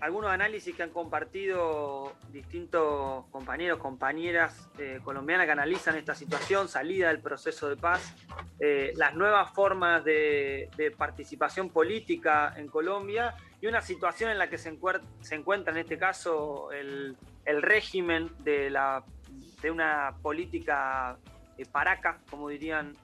algunos 0.01 0.31
análisis 0.31 0.75
que 0.75 0.81
han 0.81 0.89
compartido 0.89 2.13
distintos 2.31 3.23
compañeros, 3.27 3.77
compañeras 3.77 4.67
eh, 4.79 4.99
colombianas 5.03 5.45
que 5.45 5.51
analizan 5.51 5.95
esta 5.95 6.15
situación, 6.15 6.67
salida 6.67 7.09
del 7.09 7.19
proceso 7.19 7.69
de 7.69 7.77
paz, 7.77 8.15
eh, 8.59 8.93
las 8.95 9.13
nuevas 9.13 9.51
formas 9.53 10.03
de, 10.03 10.69
participación 10.97 11.69
política 11.69 12.53
en 12.57 12.67
Colombia 12.67 13.35
y 13.61 13.67
una 13.67 13.81
situación 13.81 14.31
en 14.31 14.39
la 14.39 14.49
que 14.49 14.57
se, 14.57 14.69
encuentra 14.69 15.71
en 15.71 15.77
este 15.77 15.99
caso 15.99 16.71
el, 16.71 17.15
régimen 17.45 18.31
de, 18.39 18.75
una 19.71 20.15
política 20.23 21.17
eh, 21.57 21.65
paraca, 21.71 22.19
como 22.29 22.49
dirían 22.49 22.97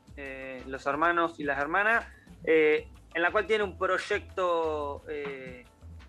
los 0.65 0.87
hermanos 0.87 1.39
y 1.39 1.43
las 1.43 1.59
hermanas, 1.59 2.07
en 2.43 3.21
la 3.21 3.29
cual 3.31 3.45
tiene 3.45 3.63
un 3.63 3.77
proyecto 3.77 5.03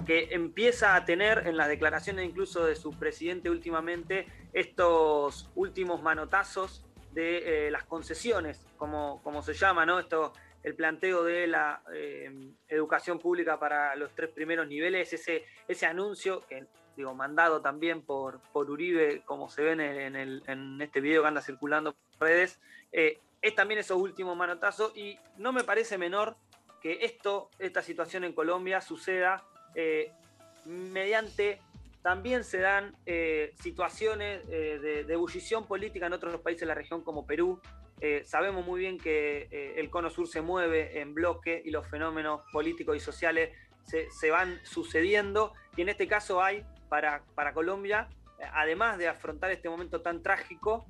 que 0.06 0.28
empieza 0.30 0.94
a 0.94 1.04
tener 1.04 1.46
en 1.46 1.56
las 1.56 1.68
declaraciones 1.68 2.24
incluso 2.24 2.64
de 2.64 2.76
su 2.76 2.92
presidente 2.92 3.50
últimamente 3.50 4.26
estos 4.52 5.50
últimos 5.54 6.02
manotazos 6.02 6.84
de 7.12 7.66
eh, 7.66 7.70
las 7.70 7.84
concesiones, 7.84 8.64
como, 8.76 9.22
como 9.22 9.42
se 9.42 9.54
llama, 9.54 9.84
¿no? 9.84 9.98
Esto, 9.98 10.32
el 10.62 10.74
planteo 10.74 11.24
de 11.24 11.46
la 11.46 11.82
eh, 11.92 12.52
educación 12.68 13.18
pública 13.18 13.58
para 13.58 13.94
los 13.96 14.14
tres 14.14 14.30
primeros 14.30 14.68
niveles, 14.68 15.12
ese, 15.12 15.44
ese 15.66 15.86
anuncio 15.86 16.44
que 16.48 16.66
digo, 16.96 17.14
mandado 17.14 17.60
también 17.62 18.02
por, 18.02 18.40
por 18.52 18.68
Uribe, 18.70 19.22
como 19.24 19.48
se 19.48 19.62
ve 19.62 19.72
en, 19.72 20.16
en 20.16 20.82
este 20.82 21.00
video 21.00 21.22
que 21.22 21.28
anda 21.28 21.40
circulando 21.40 21.92
por 21.92 22.28
redes, 22.28 22.58
eh, 22.90 23.20
es 23.40 23.54
también 23.54 23.78
esos 23.78 23.98
últimos 23.98 24.36
manotazos 24.36 24.96
y 24.96 25.16
no 25.36 25.52
me 25.52 25.62
parece 25.62 25.96
menor 25.96 26.36
que 26.82 27.04
esto, 27.04 27.50
esta 27.58 27.82
situación 27.82 28.24
en 28.24 28.32
Colombia 28.32 28.80
suceda 28.80 29.44
eh, 29.74 30.12
mediante 30.64 31.60
también 32.02 32.44
se 32.44 32.58
dan 32.58 32.96
eh, 33.06 33.54
situaciones 33.60 34.42
eh, 34.48 35.04
de, 35.06 35.12
ebullición 35.12 35.66
política 35.66 36.06
en 36.06 36.12
otros 36.12 36.40
países 36.40 36.60
de 36.60 36.66
la 36.66 36.74
región 36.74 37.02
como 37.02 37.26
Perú. 37.26 37.60
sabemos 38.24 38.64
muy 38.64 38.80
bien 38.80 38.98
que 38.98 39.74
el 39.76 39.90
Cono 39.90 40.08
Sur 40.08 40.28
se 40.28 40.40
mueve 40.40 41.00
en 41.00 41.14
bloque 41.14 41.60
y 41.64 41.70
los 41.70 41.86
fenómenos 41.88 42.42
políticos 42.52 42.96
y 42.96 43.00
sociales 43.00 43.50
se, 43.82 44.30
van 44.30 44.60
sucediendo. 44.64 45.52
Y 45.76 45.82
en 45.82 45.88
este 45.88 46.06
caso 46.06 46.40
hay 46.40 46.64
para, 46.88 47.22
para 47.34 47.52
Colombia, 47.52 48.08
además 48.52 48.98
de 48.98 49.08
afrontar 49.08 49.50
este 49.50 49.68
momento 49.68 50.00
tan 50.00 50.22
trágico, 50.22 50.86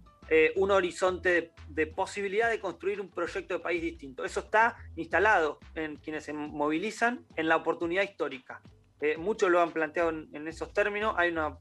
un 0.57 0.71
horizonte 0.71 1.53
de, 1.69 1.87
posibilidad 1.87 2.51
de 2.51 2.61
construir 2.61 3.01
un 3.01 3.09
proyecto 3.09 3.55
de 3.55 3.61
país 3.61 3.81
distinto. 3.81 4.25
Eso 4.25 4.41
está 4.41 4.77
instalado 4.97 5.59
en 5.75 5.97
quienes 5.97 6.25
se 6.25 6.33
movilizan 6.33 7.25
en 7.37 7.49
la 7.49 7.57
oportunidad 7.57 8.03
histórica. 8.03 8.61
Eh, 9.01 9.17
muchos 9.17 9.51
lo 9.51 9.61
han 9.61 9.73
planteado 9.73 10.11
en, 10.11 10.49
esos 10.49 10.73
términos, 10.73 11.15
hay 11.17 11.31
una, 11.31 11.59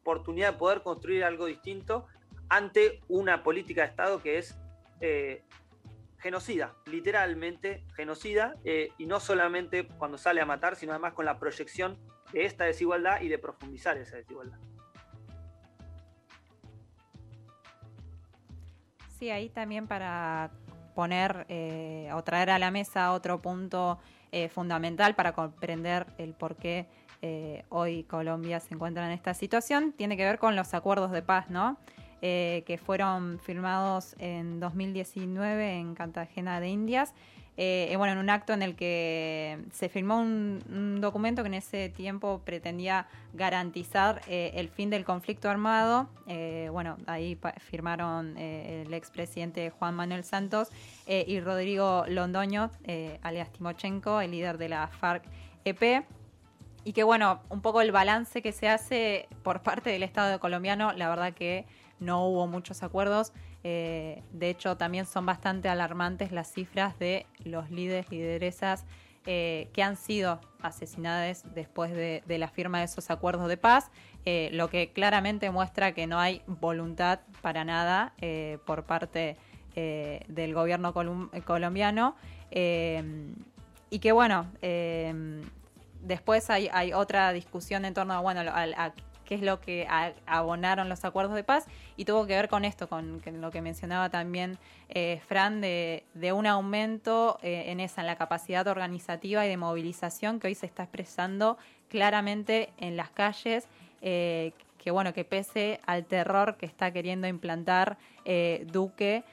oportunidad 0.00 0.52
de 0.52 0.58
poder 0.58 0.82
construir 0.82 1.24
algo 1.24 1.46
distinto 1.46 2.06
ante 2.48 3.00
una 3.08 3.42
política 3.42 3.82
de 3.82 3.88
Estado 3.88 4.22
que 4.22 4.38
es 4.38 4.58
eh, 5.00 5.42
genocida, 6.18 6.74
literalmente 6.86 7.84
genocida, 7.96 8.56
eh, 8.64 8.90
y 8.98 9.06
no 9.06 9.20
solamente 9.20 9.86
cuando 9.98 10.18
sale 10.18 10.40
a 10.40 10.46
matar, 10.46 10.76
sino 10.76 10.92
además 10.92 11.14
con 11.14 11.24
la 11.24 11.38
proyección 11.38 11.98
de 12.32 12.44
esta 12.44 12.64
desigualdad 12.64 13.22
y 13.22 13.28
de 13.28 13.38
profundizar 13.38 13.96
esa 13.96 14.16
desigualdad. 14.16 14.58
Ahí 19.30 19.48
también 19.48 19.86
para 19.86 20.50
poner 20.94 21.46
o 22.14 22.22
traer 22.22 22.50
a 22.50 22.58
la 22.58 22.70
mesa 22.70 23.12
otro 23.12 23.42
punto 23.42 23.98
eh, 24.36 24.48
fundamental 24.48 25.14
para 25.14 25.32
comprender 25.32 26.08
el 26.18 26.34
por 26.34 26.56
qué 26.56 26.88
eh, 27.22 27.62
hoy 27.68 28.02
Colombia 28.02 28.58
se 28.58 28.74
encuentra 28.74 29.06
en 29.06 29.12
esta 29.12 29.32
situación, 29.32 29.92
tiene 29.92 30.16
que 30.16 30.24
ver 30.24 30.40
con 30.40 30.56
los 30.56 30.74
acuerdos 30.74 31.12
de 31.12 31.22
paz, 31.22 31.50
¿no? 31.50 31.76
Eh, 32.20 32.64
que 32.66 32.76
fueron 32.76 33.38
firmados 33.38 34.16
en 34.18 34.58
2019 34.58 35.76
en 35.76 35.94
Cartagena 35.94 36.58
de 36.58 36.68
Indias 36.68 37.14
eh, 37.56 37.94
bueno, 37.96 38.14
en 38.14 38.18
un 38.18 38.30
acto 38.30 38.52
en 38.52 38.62
el 38.62 38.74
que 38.74 39.58
se 39.72 39.88
firmó 39.88 40.18
un, 40.18 41.00
documento 41.00 41.42
que 41.42 41.48
en 41.48 41.54
ese 41.54 41.88
tiempo 41.88 42.40
pretendía 42.44 43.06
garantizar 43.32 44.22
eh, 44.26 44.52
el 44.54 44.68
fin 44.68 44.90
del 44.90 45.04
conflicto 45.04 45.48
armado. 45.48 46.08
Eh, 46.26 46.68
bueno, 46.72 46.96
ahí 47.06 47.38
firmaron 47.58 48.36
el 48.36 48.92
expresidente 48.92 49.70
Juan 49.70 49.94
Manuel 49.94 50.24
Santos 50.24 50.70
y 51.06 51.40
Rodrigo 51.40 52.04
Londoño, 52.08 52.70
alias 53.22 53.52
Timochenko, 53.52 54.20
el 54.20 54.30
líder 54.32 54.58
de 54.58 54.68
la 54.68 54.88
FARC-EP. 54.88 56.04
Y 56.86 56.92
que 56.92 57.02
bueno, 57.02 57.40
un 57.48 57.62
poco 57.62 57.80
el 57.80 57.92
balance 57.92 58.42
que 58.42 58.52
se 58.52 58.68
hace 58.68 59.28
por 59.42 59.62
parte 59.62 59.90
del 59.90 60.02
Estado 60.02 60.38
colombiano, 60.38 60.92
la 60.92 61.08
verdad 61.08 61.32
que 61.32 61.64
no 61.98 62.26
hubo 62.26 62.46
muchos 62.46 62.82
acuerdos. 62.82 63.32
Eh, 63.66 64.22
de 64.30 64.50
hecho, 64.50 64.76
también 64.76 65.06
son 65.06 65.24
bastante 65.24 65.70
alarmantes 65.70 66.32
las 66.32 66.52
cifras 66.52 66.98
de 66.98 67.26
los 67.44 67.70
líderes, 67.70 68.10
lideresas 68.10 68.84
eh, 69.26 69.70
que 69.72 69.82
han 69.82 69.96
sido 69.96 70.38
asesinadas 70.60 71.44
después 71.54 71.90
de, 71.90 72.22
la 72.28 72.48
firma 72.48 72.80
de 72.80 72.84
esos 72.84 73.10
acuerdos 73.10 73.48
de 73.48 73.56
paz, 73.56 73.90
eh, 74.26 74.50
lo 74.52 74.68
que 74.68 74.92
claramente 74.92 75.50
muestra 75.50 75.92
que 75.92 76.06
no 76.06 76.20
hay 76.20 76.42
voluntad 76.46 77.20
para 77.40 77.64
nada 77.64 78.12
por 78.66 78.84
parte 78.84 79.36
del 79.74 80.54
gobierno 80.54 80.92
colombiano. 80.92 82.16
Y 83.90 83.98
que 83.98 84.12
bueno, 84.12 84.46
después 86.02 86.50
hay, 86.50 86.92
otra 86.92 87.32
discusión 87.32 87.86
en 87.86 87.94
torno 87.94 88.14
a, 88.14 88.20
bueno, 88.20 88.42
a 88.50 88.92
qué 89.24 89.34
es 89.34 89.42
lo 89.42 89.60
que 89.60 89.86
abonaron 90.26 90.88
los 90.88 91.04
acuerdos 91.04 91.34
de 91.34 91.44
paz 91.44 91.66
y 91.96 92.04
tuvo 92.04 92.26
que 92.26 92.34
ver 92.34 92.48
con 92.48 92.64
esto, 92.64 92.88
con 92.88 93.20
lo 93.40 93.50
que 93.50 93.60
mencionaba 93.60 94.10
también 94.10 94.58
eh, 94.88 95.20
Fran, 95.26 95.60
de, 95.60 96.04
un 96.34 96.46
aumento 96.46 97.38
eh, 97.42 97.64
en 97.68 97.80
esa, 97.80 98.02
en 98.02 98.06
la 98.06 98.16
capacidad 98.16 98.66
organizativa 98.66 99.44
y 99.46 99.48
de 99.48 99.56
movilización 99.56 100.40
que 100.40 100.48
hoy 100.48 100.54
se 100.54 100.66
está 100.66 100.84
expresando 100.84 101.58
claramente 101.88 102.70
en 102.78 102.96
las 102.96 103.10
calles. 103.10 103.66
Eh, 104.02 104.52
que 104.78 104.90
bueno, 104.90 105.14
que 105.14 105.24
pese 105.24 105.80
al 105.86 106.04
terror 106.04 106.56
que 106.58 106.66
está 106.66 106.92
queriendo 106.92 107.26
implantar 107.26 107.96
Duque, 108.66 109.24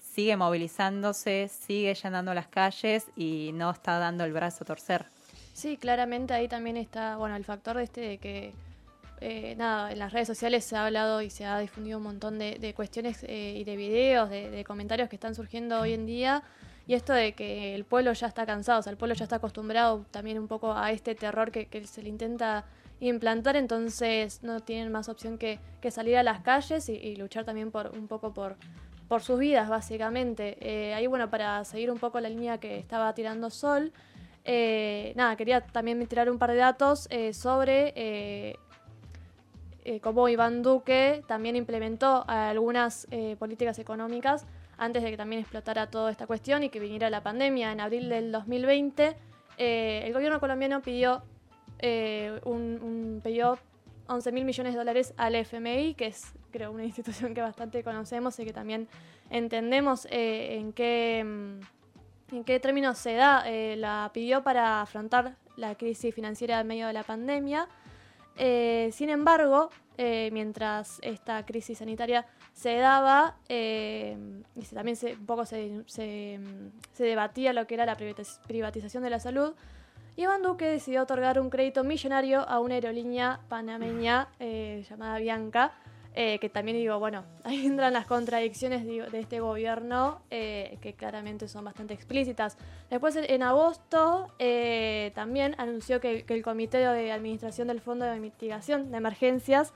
sigue 0.00 0.36
movilizándose, 0.36 1.48
sigue 1.48 1.94
llenando 1.94 2.34
las 2.34 2.48
calles 2.48 3.06
y 3.14 3.52
no 3.54 3.70
está 3.70 4.00
dando 4.00 4.24
el 4.24 4.32
brazo 4.32 4.64
a 4.64 4.66
torcer. 4.66 5.06
Sí, 5.54 5.76
claramente 5.76 6.34
ahí 6.34 6.48
también 6.48 6.76
está, 6.76 7.16
bueno, 7.16 7.36
el 7.36 7.44
factor 7.44 7.76
de 7.76 7.84
este 7.84 8.00
de 8.00 8.18
que 8.18 8.52
eh, 9.20 9.54
nada, 9.56 9.92
en 9.92 9.98
las 9.98 10.12
redes 10.12 10.26
sociales 10.26 10.64
se 10.64 10.76
ha 10.76 10.86
hablado 10.86 11.22
y 11.22 11.30
se 11.30 11.44
ha 11.44 11.58
difundido 11.58 11.98
un 11.98 12.04
montón 12.04 12.38
de, 12.38 12.74
cuestiones 12.74 13.24
eh, 13.24 13.54
y 13.56 13.64
de 13.64 13.76
videos, 13.76 14.30
de, 14.30 14.64
comentarios 14.66 15.08
que 15.08 15.16
están 15.16 15.34
surgiendo 15.34 15.80
hoy 15.80 15.92
en 15.92 16.06
día. 16.06 16.42
Y 16.86 16.94
esto 16.94 17.14
de 17.14 17.32
que 17.32 17.74
el 17.74 17.84
pueblo 17.84 18.12
ya 18.12 18.26
está 18.26 18.44
cansado, 18.44 18.80
o 18.80 18.82
sea, 18.82 18.90
el 18.90 18.98
pueblo 18.98 19.14
ya 19.14 19.24
está 19.24 19.36
acostumbrado 19.36 20.04
también 20.10 20.38
un 20.38 20.48
poco 20.48 20.74
a 20.74 20.92
este 20.92 21.14
terror 21.14 21.50
que, 21.50 21.86
se 21.86 22.02
le 22.02 22.10
intenta 22.10 22.66
implantar, 23.00 23.56
entonces 23.56 24.42
no 24.42 24.60
tienen 24.60 24.92
más 24.92 25.08
opción 25.08 25.38
que, 25.38 25.58
salir 25.90 26.18
a 26.18 26.22
las 26.22 26.40
calles 26.40 26.88
y, 26.90 27.16
luchar 27.16 27.44
también 27.44 27.70
por 27.70 27.92
un 27.96 28.06
poco 28.06 28.34
por, 28.34 28.56
sus 29.22 29.38
vidas, 29.38 29.68
básicamente. 29.68 30.58
Eh, 30.60 30.92
ahí, 30.92 31.06
bueno, 31.06 31.30
para 31.30 31.64
seguir 31.64 31.90
un 31.90 31.98
poco 31.98 32.20
la 32.20 32.28
línea 32.28 32.58
que 32.58 32.78
estaba 32.78 33.14
tirando 33.14 33.48
Sol, 33.48 33.92
nada, 35.16 35.36
quería 35.36 35.62
también 35.62 36.04
tirar 36.06 36.28
un 36.28 36.38
par 36.38 36.50
de 36.50 36.56
datos 36.56 37.08
sobre 37.32 38.58
cómo 40.00 40.28
Iván 40.28 40.62
Duque 40.62 41.22
también 41.26 41.56
implementó 41.56 42.24
algunas 42.26 43.06
políticas 43.38 43.78
económicas 43.78 44.46
antes 44.78 45.02
de 45.02 45.10
que 45.10 45.16
también 45.16 45.40
explotara 45.40 45.90
toda 45.90 46.10
esta 46.10 46.26
cuestión 46.26 46.62
y 46.62 46.70
que 46.70 46.80
viniera 46.80 47.10
la 47.10 47.22
pandemia. 47.22 47.70
En 47.72 47.80
abril 47.80 48.08
del 48.08 48.32
2020, 48.32 49.16
el 49.58 50.12
gobierno 50.12 50.40
colombiano 50.40 50.80
pidió 50.80 51.22
eh, 51.86 52.40
un, 52.44 53.20
pidió 53.22 53.58
11 54.06 54.32
mil 54.32 54.44
millones 54.44 54.72
de 54.72 54.78
dólares 54.78 55.14
al 55.16 55.34
FMI, 55.34 55.94
que 55.94 56.06
es 56.06 56.32
creo 56.50 56.70
una 56.70 56.84
institución 56.90 57.34
que 57.34 57.42
bastante 57.42 57.82
conocemos 57.82 58.38
y 58.38 58.44
que 58.44 58.52
también 58.52 58.88
entendemos 59.30 60.06
eh, 60.10 60.56
en, 60.58 60.72
qué, 60.72 61.22
mm, 61.24 62.34
en 62.36 62.44
qué 62.44 62.60
términos 62.60 62.98
se 62.98 63.14
da. 63.14 63.42
Eh, 63.46 63.76
la 63.76 64.10
pidió 64.14 64.42
para 64.42 64.82
afrontar 64.82 65.36
la 65.56 65.74
crisis 65.74 66.14
financiera 66.14 66.60
en 66.60 66.66
medio 66.66 66.86
de 66.86 66.92
la 66.92 67.02
pandemia. 67.02 67.68
Sin 68.36 69.10
embargo, 69.10 69.70
mientras 69.96 70.98
esta 71.02 71.44
crisis 71.46 71.78
sanitaria 71.78 72.26
se 72.52 72.76
daba 72.76 73.36
y 73.48 74.62
también 74.72 74.96
se, 74.96 75.14
un 75.14 75.26
poco 75.26 75.46
se, 75.46 75.82
se, 75.86 76.40
debatía 76.98 77.52
lo 77.52 77.66
que 77.66 77.74
era 77.74 77.86
la 77.86 77.96
privatización 77.96 79.02
de 79.02 79.10
la 79.10 79.20
salud, 79.20 79.54
Iván 80.16 80.42
Duque 80.42 80.66
decidió 80.66 81.02
otorgar 81.02 81.40
un 81.40 81.50
crédito 81.50 81.82
millonario 81.82 82.48
a 82.48 82.60
una 82.60 82.74
aerolínea 82.74 83.40
panameña 83.48 84.28
eh, 84.38 84.84
llamada 84.88 85.18
Bianca, 85.18 85.72
eh, 86.14 86.38
que 86.38 86.48
también 86.48 86.76
digo, 86.76 86.98
bueno, 86.98 87.24
ahí 87.44 87.66
entran 87.66 87.92
las 87.92 88.06
contradicciones 88.06 88.84
de 88.86 89.20
este 89.20 89.40
gobierno, 89.40 90.22
eh, 90.30 90.78
que 90.80 90.94
claramente 90.94 91.48
son 91.48 91.64
bastante 91.64 91.94
explícitas. 91.94 92.56
Después, 92.90 93.16
en 93.16 93.42
agosto, 93.42 94.28
también 95.14 95.54
anunció 95.58 96.00
que, 96.00 96.24
el 96.28 96.42
Comité 96.42 96.78
de 96.78 97.12
Administración 97.12 97.68
del 97.68 97.80
Fondo 97.80 98.04
de 98.04 98.18
Mitigación 98.20 98.90
de 98.90 98.96
Emergencias 98.96 99.72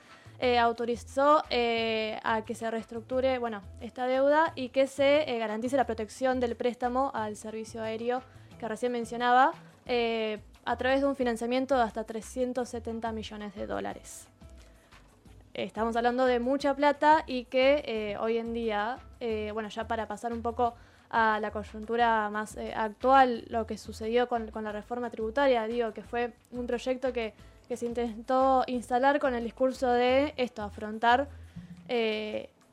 autorizó 0.61 1.39
a 1.39 2.43
que 2.47 2.55
se 2.55 2.71
reestructure 2.71 3.39
bueno, 3.39 3.63
esta 3.81 4.07
deuda 4.07 4.53
y 4.55 4.69
que 4.69 4.87
se 4.87 5.25
garantice 5.39 5.77
la 5.77 5.85
protección 5.85 6.39
del 6.39 6.55
préstamo 6.55 7.11
al 7.15 7.37
servicio 7.37 7.83
aéreo 7.83 8.23
que 8.59 8.69
recién 8.69 8.93
mencionaba. 8.93 9.53
Eh, 9.89 10.41
a 10.67 10.77
través 10.77 11.01
de 11.01 11.07
un 11.07 11.17
financiamiento 11.17 11.75
de 11.75 11.83
hasta 11.83 12.05
370 12.05 13.11
millones 13.13 13.55
de 13.55 13.67
dólares. 13.67 14.29
Estamos 15.59 15.97
hablando 15.97 16.25
de 16.25 16.39
mucha 16.39 16.77
plata 16.77 17.25
y 17.27 17.47
que 17.47 17.83
eh, 17.85 18.17
hoy 18.19 18.39
en 18.39 18.53
día, 18.53 18.99
eh, 19.19 19.51
bueno, 19.53 19.69
ya 19.69 19.89
para 19.89 20.07
pasar 20.07 20.33
un 20.33 20.41
poco 20.41 20.75
a 21.11 21.41
la 21.41 21.51
coyuntura 21.51 22.31
más 22.31 22.57
actual, 22.77 23.45
lo 23.49 23.67
que 23.67 23.77
sucedió 23.77 24.29
con, 24.29 24.53
la 24.55 24.71
reforma 24.71 25.11
tributaria, 25.11 25.67
digo 25.67 25.93
que 25.93 26.05
fue 26.05 26.33
un 26.53 26.69
proyecto 26.69 27.13
que, 27.13 27.35
se 27.75 27.87
intentó 27.87 28.63
instalar 28.69 29.19
con 29.19 29.35
el 29.35 29.43
discurso 29.43 29.91
de 29.91 30.33
esto, 30.37 30.63
afrontar 30.63 31.29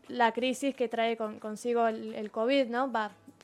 la 0.07 0.31
crisis 0.31 0.75
que 0.75 0.87
trae 0.87 1.17
consigo 1.17 1.87
el, 1.87 2.29
COVID, 2.29 2.67
¿no? 2.67 2.91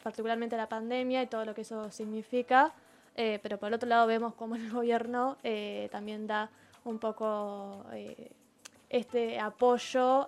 Particularmente 0.04 0.56
la 0.56 0.70
pandemia 0.70 1.24
y 1.24 1.28
todo 1.28 1.46
lo 1.46 1.56
que 1.56 1.62
eso 1.62 1.90
significa. 1.90 2.74
Eh, 3.16 3.40
pero 3.42 3.58
por 3.58 3.74
otro 3.74 3.90
lado 3.90 4.06
vemos 4.06 4.36
cómo 4.36 4.56
el 4.56 4.70
gobierno 4.72 5.38
eh, 5.44 5.90
también 5.92 6.28
da 6.28 6.50
un 6.86 7.00
poco 7.00 7.84
eh, 7.92 8.32
este 8.92 9.40
apoyo 9.40 10.28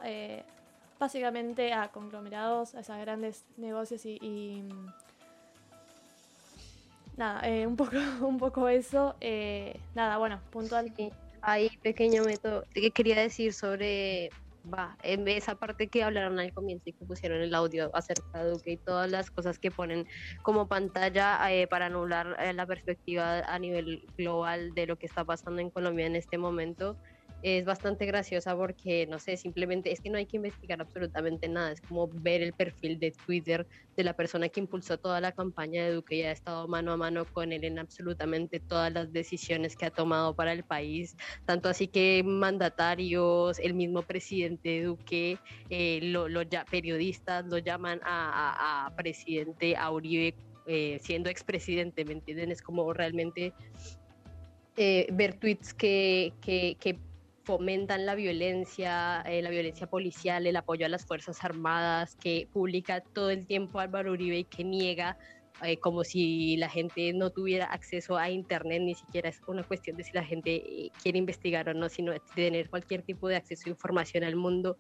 básicamente 1.00 1.74
a 1.74 1.90
conglomerados, 1.90 2.76
a 2.76 2.80
esos 2.80 2.98
grandes 2.98 3.46
negocios 3.58 4.06
y, 4.06 4.64
nada, 7.18 7.48
un 7.68 7.76
poco 7.76 7.92
un 8.22 8.38
poco 8.38 8.70
eso. 8.70 9.16
nada, 9.94 10.18
bueno, 10.18 10.40
puntual. 10.50 10.92
Hay 11.42 11.70
pequeño 11.82 12.24
método 12.24 12.64
que 12.74 12.90
quería 12.92 13.20
decir 13.20 13.54
sobre 13.54 14.30
va, 14.72 14.98
en 15.04 15.28
esa 15.28 15.56
parte 15.56 15.88
que 15.88 16.04
hablaron 16.04 16.40
al 16.40 16.54
comienzo 16.54 16.84
y 16.90 16.94
que 16.94 17.06
pusieron 17.06 17.42
el 17.42 17.54
audio 17.54 17.92
acerca 17.94 18.44
de 18.44 18.52
Duque 18.52 18.72
y 18.72 18.78
todas 18.78 19.10
las 19.10 19.32
cosas 19.32 19.60
que 19.60 19.72
ponen 19.72 20.08
como 20.42 20.68
pantalla 20.68 21.52
eh, 21.52 21.68
para 21.68 21.88
anular 21.88 22.38
eh, 22.40 22.54
la 22.54 22.66
perspectiva 22.66 23.40
a 23.40 23.60
nivel 23.60 24.06
global 24.18 24.74
de 24.74 24.88
lo 24.88 24.98
que 24.98 25.06
está 25.06 25.24
pasando 25.26 25.62
en 25.62 25.70
Colombia 25.70 26.06
en 26.06 26.16
este 26.16 26.38
momento, 26.38 26.98
es 27.44 27.66
bastante 27.66 28.06
graciosa 28.06 28.56
porque, 28.56 29.06
no 29.08 29.20
sé, 29.20 29.36
simplemente 29.36 29.92
es 29.92 30.00
que 30.00 30.10
no 30.10 30.18
hay 30.18 30.26
que 30.26 30.38
investigar 30.38 30.80
absolutamente 30.80 31.50
nada, 31.50 31.74
es 31.74 31.82
como 31.82 32.08
ver 32.08 32.42
el 32.42 32.54
perfil 32.54 32.98
de 33.00 33.12
Twitter 33.12 33.68
de 33.98 34.04
la 34.06 34.14
persona 34.14 34.48
que 34.48 34.62
impulsó 34.62 34.98
toda 34.98 35.20
la 35.20 35.34
campaña 35.34 35.84
de 35.84 35.92
Duque 35.92 36.16
y 36.16 36.22
ha 36.24 36.32
estado 36.32 36.70
mano 36.70 36.94
a 36.94 36.98
mano 36.98 37.26
con 37.26 37.52
él 37.52 37.66
en 37.66 37.80
absolutamente 37.80 38.62
todas 38.62 38.94
las 38.94 39.12
decisiones 39.12 39.76
que 39.76 39.86
ha 39.86 39.92
tomado 39.92 40.34
para 40.34 40.54
el 40.54 40.64
país, 40.64 41.18
tanto 41.46 41.68
así 41.68 41.90
que 41.90 42.24
mandatarios, 42.26 43.60
el 43.60 43.74
mismo 43.74 44.04
presidente 44.04 44.82
Duque, 44.84 45.38
eh, 45.70 46.14
periodistas 46.72 47.46
lo 47.46 47.58
llaman 47.58 48.00
a, 48.06 48.90
presidente, 48.96 49.76
a 49.76 49.92
Uribe 49.92 50.34
eh, 50.66 50.98
siendo 51.02 51.30
expresidente, 51.30 52.06
¿me 52.06 52.14
entienden? 52.14 52.52
Es 52.52 52.62
como 52.62 52.94
realmente 52.94 53.54
eh, 54.78 55.08
ver 55.12 55.34
tweets 55.34 55.74
que, 55.74 56.32
que 56.42 56.98
fomentan 57.44 58.06
la 58.06 58.16
violencia, 58.16 59.22
eh, 59.22 59.42
la 59.42 59.50
violencia 59.50 59.88
policial, 59.88 60.48
el 60.48 60.56
apoyo 60.56 60.86
a 60.86 60.90
las 60.90 61.06
Fuerzas 61.06 61.44
Armadas, 61.44 62.16
que 62.16 62.48
publica 62.52 63.02
todo 63.02 63.30
el 63.30 63.46
tiempo 63.46 63.80
Álvaro 63.80 64.14
Uribe 64.14 64.40
y 64.40 64.44
que 64.46 64.64
niega 64.64 65.18
eh, 65.62 65.78
como 65.78 66.04
si 66.04 66.58
la 66.58 66.68
gente 66.68 67.14
no 67.14 67.30
tuviera 67.30 67.66
acceso 67.66 68.18
a 68.18 68.30
Internet, 68.30 68.82
ni 68.82 68.96
siquiera 68.96 69.30
es 69.30 69.40
una 69.46 69.64
cuestión 69.64 69.96
de 69.98 70.04
si 70.04 70.12
la 70.14 70.24
gente 70.24 70.56
eh, 70.56 70.92
quiere 71.02 71.20
investigar 71.20 71.70
o 71.70 71.74
no, 71.74 71.90
sino 71.90 72.12
de 72.12 72.22
tener 72.34 72.70
cualquier 72.70 73.04
tipo 73.04 73.28
de 73.28 73.36
acceso 73.36 73.64
a 73.68 73.70
información 73.70 74.24
al 74.24 74.36
mundo. 74.36 74.78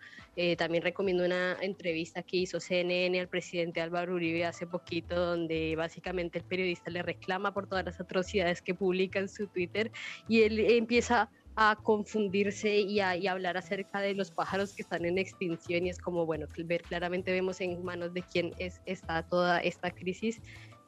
también 0.57 0.83
recomiendo 0.83 1.25
una 1.25 1.57
entrevista 1.61 2.23
que 2.23 2.37
hizo 2.37 2.59
CNN 2.59 3.19
al 3.19 3.27
presidente 3.27 3.81
Álvaro 3.81 4.15
Uribe 4.15 4.45
hace 4.45 4.65
poquito, 4.65 5.15
donde 5.15 5.75
básicamente 5.75 6.39
el 6.39 6.45
periodista 6.45 6.89
le 6.89 7.03
reclama 7.03 7.53
por 7.53 7.67
todas 7.67 7.85
las 7.85 7.99
atrocidades 7.99 8.61
que 8.61 8.73
publica 8.73 9.19
en 9.19 9.29
su 9.29 9.47
Twitter 9.47 9.91
y 10.27 10.41
él 10.41 10.59
empieza 10.59 11.21
a 11.23 11.29
confundirse 11.83 12.77
y 12.79 12.99
a 12.99 13.11
hablar 13.31 13.57
acerca 13.57 13.99
de 13.99 14.15
los 14.15 14.31
pájaros 14.31 14.73
que 14.73 14.81
están 14.81 15.05
en 15.05 15.17
extinción 15.17 15.85
y 15.85 15.89
es 15.89 15.99
como, 15.99 16.25
bueno, 16.25 16.47
ver 16.65 16.81
claramente 16.81 17.31
vemos 17.31 17.61
en 17.61 17.83
manos 17.83 18.13
de 18.13 18.23
quién 18.23 18.53
es, 18.57 18.81
está 18.85 19.23
toda 19.23 19.59
esta 19.59 19.91
crisis 19.91 20.41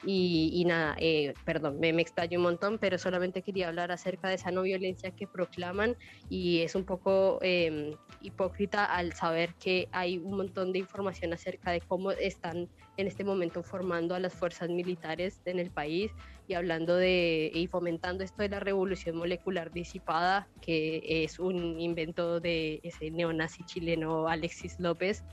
y, 0.04 0.64
nada, 0.66 0.96
eh, 1.00 1.34
perdón, 1.46 1.80
me, 1.80 1.94
me 1.94 2.06
un 2.36 2.42
montón, 2.42 2.78
pero 2.78 2.98
solamente 2.98 3.42
quería 3.42 3.70
hablar 3.70 3.92
acerca 3.92 4.30
de 4.30 4.36
esa 4.36 4.52
no 4.52 4.64
violencia 4.64 5.12
que 5.12 5.26
proclaman 5.26 5.96
y 6.30 6.60
es 6.60 6.76
un 6.76 6.84
poco 6.84 7.40
em, 7.42 7.92
hipócrita 8.22 8.86
al 8.86 9.14
saber 9.14 9.56
que 9.56 9.88
hay 9.92 10.18
un 10.18 10.38
montón 10.38 10.74
de 10.74 10.80
información 10.80 11.34
acerca 11.34 11.72
de 11.72 11.82
cómo 11.82 12.12
están 12.12 12.70
en 12.98 13.08
este 13.08 13.24
momento 13.24 13.64
formando 13.64 14.16
a 14.16 14.20
las 14.20 14.34
fuerzas 14.34 14.70
militares 14.70 15.42
en 15.46 15.60
el 15.60 15.72
país 15.72 16.12
y 16.48 16.54
hablando 16.54 16.96
de 16.96 17.52
y 17.54 17.68
fomentando 17.68 18.24
esto 18.24 18.44
de 18.44 18.50
la 18.50 18.60
revolución 18.60 19.18
molecular 19.18 19.72
disipada, 19.72 20.48
que 20.62 21.02
es 21.24 21.40
un 21.40 21.80
invento 21.80 22.40
de 22.40 22.80
ese 22.84 23.10
neonazi 23.12 23.64
chileno 23.66 24.28
Alexis 24.28 24.80
López 24.80 25.24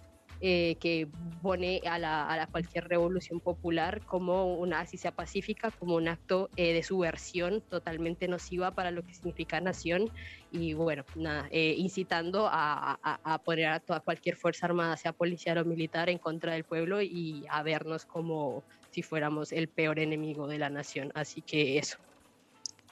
eh, 0.44 0.76
que 0.80 1.06
pone 1.40 1.80
a, 1.88 2.00
la, 2.00 2.26
a 2.26 2.36
la 2.36 2.48
cualquier 2.48 2.88
revolución 2.88 3.38
popular 3.38 4.04
como 4.04 4.56
una, 4.56 4.80
así 4.80 4.96
sea 4.96 5.12
pacífica, 5.12 5.70
como 5.70 5.94
un 5.94 6.08
acto 6.08 6.50
eh, 6.56 6.72
de 6.72 6.82
subversión 6.82 7.60
totalmente 7.60 8.26
nociva 8.26 8.72
para 8.72 8.90
lo 8.90 9.04
que 9.04 9.14
significa 9.14 9.60
nación 9.60 10.10
y 10.50 10.74
bueno, 10.74 11.04
nada, 11.14 11.46
eh, 11.52 11.76
incitando 11.78 12.48
a, 12.50 12.98
a, 13.02 13.38
poner 13.38 13.68
a 13.68 13.78
toda 13.78 14.00
cualquier 14.00 14.34
fuerza 14.34 14.66
armada, 14.66 14.96
sea 14.96 15.12
policial 15.12 15.58
o 15.58 15.64
militar, 15.64 16.08
en 16.08 16.18
contra 16.18 16.54
del 16.54 16.64
pueblo 16.64 17.00
y 17.00 17.44
a 17.48 17.62
vernos 17.62 18.04
como 18.04 18.64
si 18.90 19.02
fuéramos 19.02 19.52
el 19.52 19.68
peor 19.68 20.00
enemigo 20.00 20.48
de 20.48 20.58
la 20.58 20.70
nación. 20.70 21.12
Así 21.14 21.40
que 21.40 21.78
eso. 21.78 21.98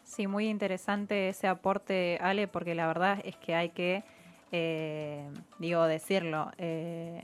Sí, 0.05 0.28
muy 0.28 0.48
interesante 0.48 1.28
ese 1.28 1.48
aporte, 1.48 2.16
Ale, 2.20 2.47
porque 2.47 2.77
la 2.77 2.86
verdad 2.86 3.20
es 3.24 3.35
que 3.36 3.56
hay 3.56 3.70
que 3.70 4.05
eh, 4.52 5.28
digo, 5.59 5.85
decirlo. 5.86 6.51
Eh, 6.59 7.22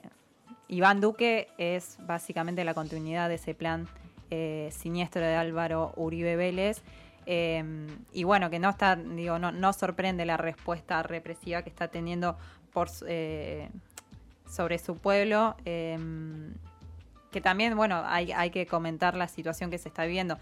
Iván 0.68 1.00
Duque 1.00 1.48
es 1.58 1.98
básicamente 2.00 2.64
la 2.64 2.74
continuidad 2.74 3.28
de 3.28 3.36
ese 3.36 3.54
plan 3.54 3.86
eh, 4.30 4.68
siniestro 4.72 5.22
de 5.22 5.34
Álvaro 5.34 5.92
Uribe 5.96 6.36
Vélez. 6.36 6.82
y 7.26 8.24
bueno, 8.24 8.50
que 8.50 8.58
no 8.58 8.70
está, 8.70 8.96
digo, 8.96 9.38
no, 9.38 9.52
no, 9.52 9.72
sorprende 9.72 10.24
la 10.24 10.36
respuesta 10.36 11.02
represiva 11.02 11.62
que 11.62 11.70
está 11.70 11.88
teniendo 11.88 12.36
por, 12.72 12.88
sobre 12.88 14.78
su 14.78 14.96
pueblo. 14.96 15.56
que 15.64 17.40
también, 17.42 17.76
bueno, 17.76 18.02
hay, 18.06 18.32
hay 18.32 18.50
que 18.50 18.66
comentar 18.66 19.16
la 19.16 19.28
situación 19.28 19.70
que 19.70 19.78
se 19.78 19.88
está 19.88 20.04
viviendo 20.04 20.38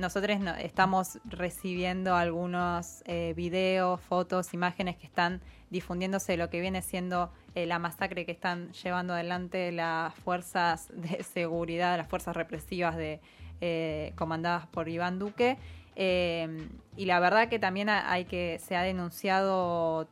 nosotros 0.00 0.38
estamos 0.58 1.18
recibiendo 1.24 2.16
algunos 2.16 3.02
eh, 3.06 3.34
videos, 3.36 4.00
fotos, 4.00 4.54
imágenes 4.54 4.96
que 4.96 5.06
están 5.06 5.40
difundiéndose 5.68 6.32
de 6.32 6.38
lo 6.38 6.50
que 6.50 6.60
viene 6.60 6.82
siendo 6.82 7.30
eh, 7.54 7.66
la 7.66 7.78
masacre 7.78 8.26
que 8.26 8.32
están 8.32 8.72
llevando 8.72 9.12
adelante 9.12 9.70
las 9.70 10.14
fuerzas 10.14 10.88
de 10.94 11.22
seguridad, 11.22 11.96
las 11.98 12.08
fuerzas 12.08 12.34
represivas 12.34 12.96
de, 12.96 13.20
eh, 13.60 14.12
comandadas 14.16 14.66
por 14.68 14.88
Iván 14.88 15.18
Duque. 15.18 15.58
y 15.96 17.04
la 17.04 17.20
verdad 17.20 17.48
que 17.48 17.58
también 17.58 17.90
hay 17.90 18.24
que 18.24 18.58
se 18.58 18.74
ha 18.74 18.82
denunciado 18.82 20.08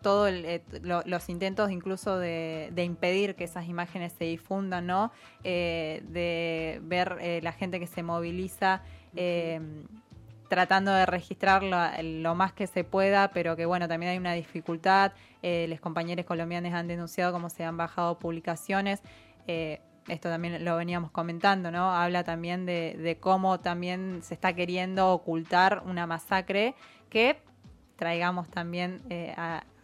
todos 0.00 0.32
los 0.82 1.28
intentos 1.28 1.70
incluso 1.70 2.18
de, 2.18 2.72
impedir 2.82 3.34
que 3.34 3.44
esas 3.44 3.68
imágenes 3.68 4.14
se 4.14 4.24
difundan, 4.24 4.86
¿no? 4.86 5.12
de 5.42 6.80
ver 6.84 7.42
la 7.42 7.52
gente 7.52 7.78
que 7.78 7.86
se 7.86 8.02
moviliza 8.02 8.82
eh, 9.16 9.60
tratando 10.50 10.92
de 10.92 11.06
registrar 11.06 11.62
lo, 11.62 12.34
más 12.34 12.52
que 12.52 12.66
se 12.66 12.82
pueda, 12.82 13.30
pero 13.30 13.54
que 13.54 13.66
bueno, 13.66 13.86
también 13.86 14.10
hay 14.10 14.18
una 14.18 14.32
dificultad. 14.32 15.12
Eh, 15.42 15.66
los 15.68 15.80
compañeros 15.80 16.26
colombianos 16.26 16.74
han 16.74 16.88
denunciado 16.88 17.32
cómo 17.32 17.48
se 17.48 17.64
han 17.64 17.76
bajado 17.76 18.18
publicaciones. 18.18 19.00
Eh, 19.46 19.80
esto 20.08 20.28
también 20.28 20.64
lo 20.64 20.76
veníamos 20.76 21.12
comentando, 21.12 21.70
¿no? 21.70 21.94
Habla 21.94 22.24
también 22.24 22.66
de, 22.66 23.16
cómo 23.20 23.60
también 23.60 24.22
se 24.22 24.34
está 24.34 24.52
queriendo 24.52 25.12
ocultar 25.12 25.84
una 25.86 26.08
masacre 26.08 26.74
que 27.10 27.40
traigamos 27.94 28.50
también 28.50 29.02
eh, 29.08 29.32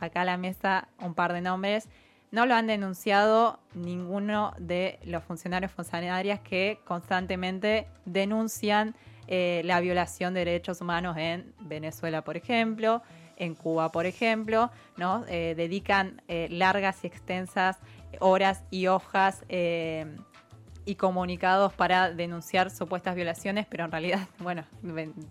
acá 0.00 0.22
a 0.22 0.24
la 0.24 0.36
mesa 0.36 0.88
un 1.00 1.14
par 1.14 1.32
de 1.32 1.42
nombres. 1.42 1.88
No 2.32 2.44
lo 2.44 2.56
han 2.56 2.66
denunciado 2.66 3.60
ninguno 3.72 4.52
de 4.58 4.98
los 5.04 5.22
funcionarios 5.22 5.70
funcionarias 5.70 6.40
que 6.40 6.80
constantemente 6.84 7.86
denuncian 8.04 8.96
eh, 9.28 9.62
la 9.64 9.80
violación 9.80 10.34
de 10.34 10.44
derechos 10.44 10.80
humanos 10.80 11.16
en 11.16 11.52
Venezuela, 11.60 12.22
por 12.22 12.36
ejemplo, 12.36 13.02
en 13.36 13.54
Cuba, 13.54 13.90
por 13.90 14.06
ejemplo, 14.06 14.70
¿no? 14.96 15.24
Eh, 15.28 15.54
dedican 15.56 16.22
eh, 16.28 16.48
largas 16.50 17.02
y 17.04 17.08
extensas 17.08 17.78
horas 18.20 18.62
y 18.70 18.86
hojas 18.86 19.42
y 20.88 20.94
comunicados 20.94 21.72
para 21.72 22.12
denunciar 22.12 22.70
supuestas 22.70 23.16
violaciones, 23.16 23.66
pero 23.68 23.84
en 23.84 23.90
realidad, 23.90 24.28
bueno, 24.38 24.64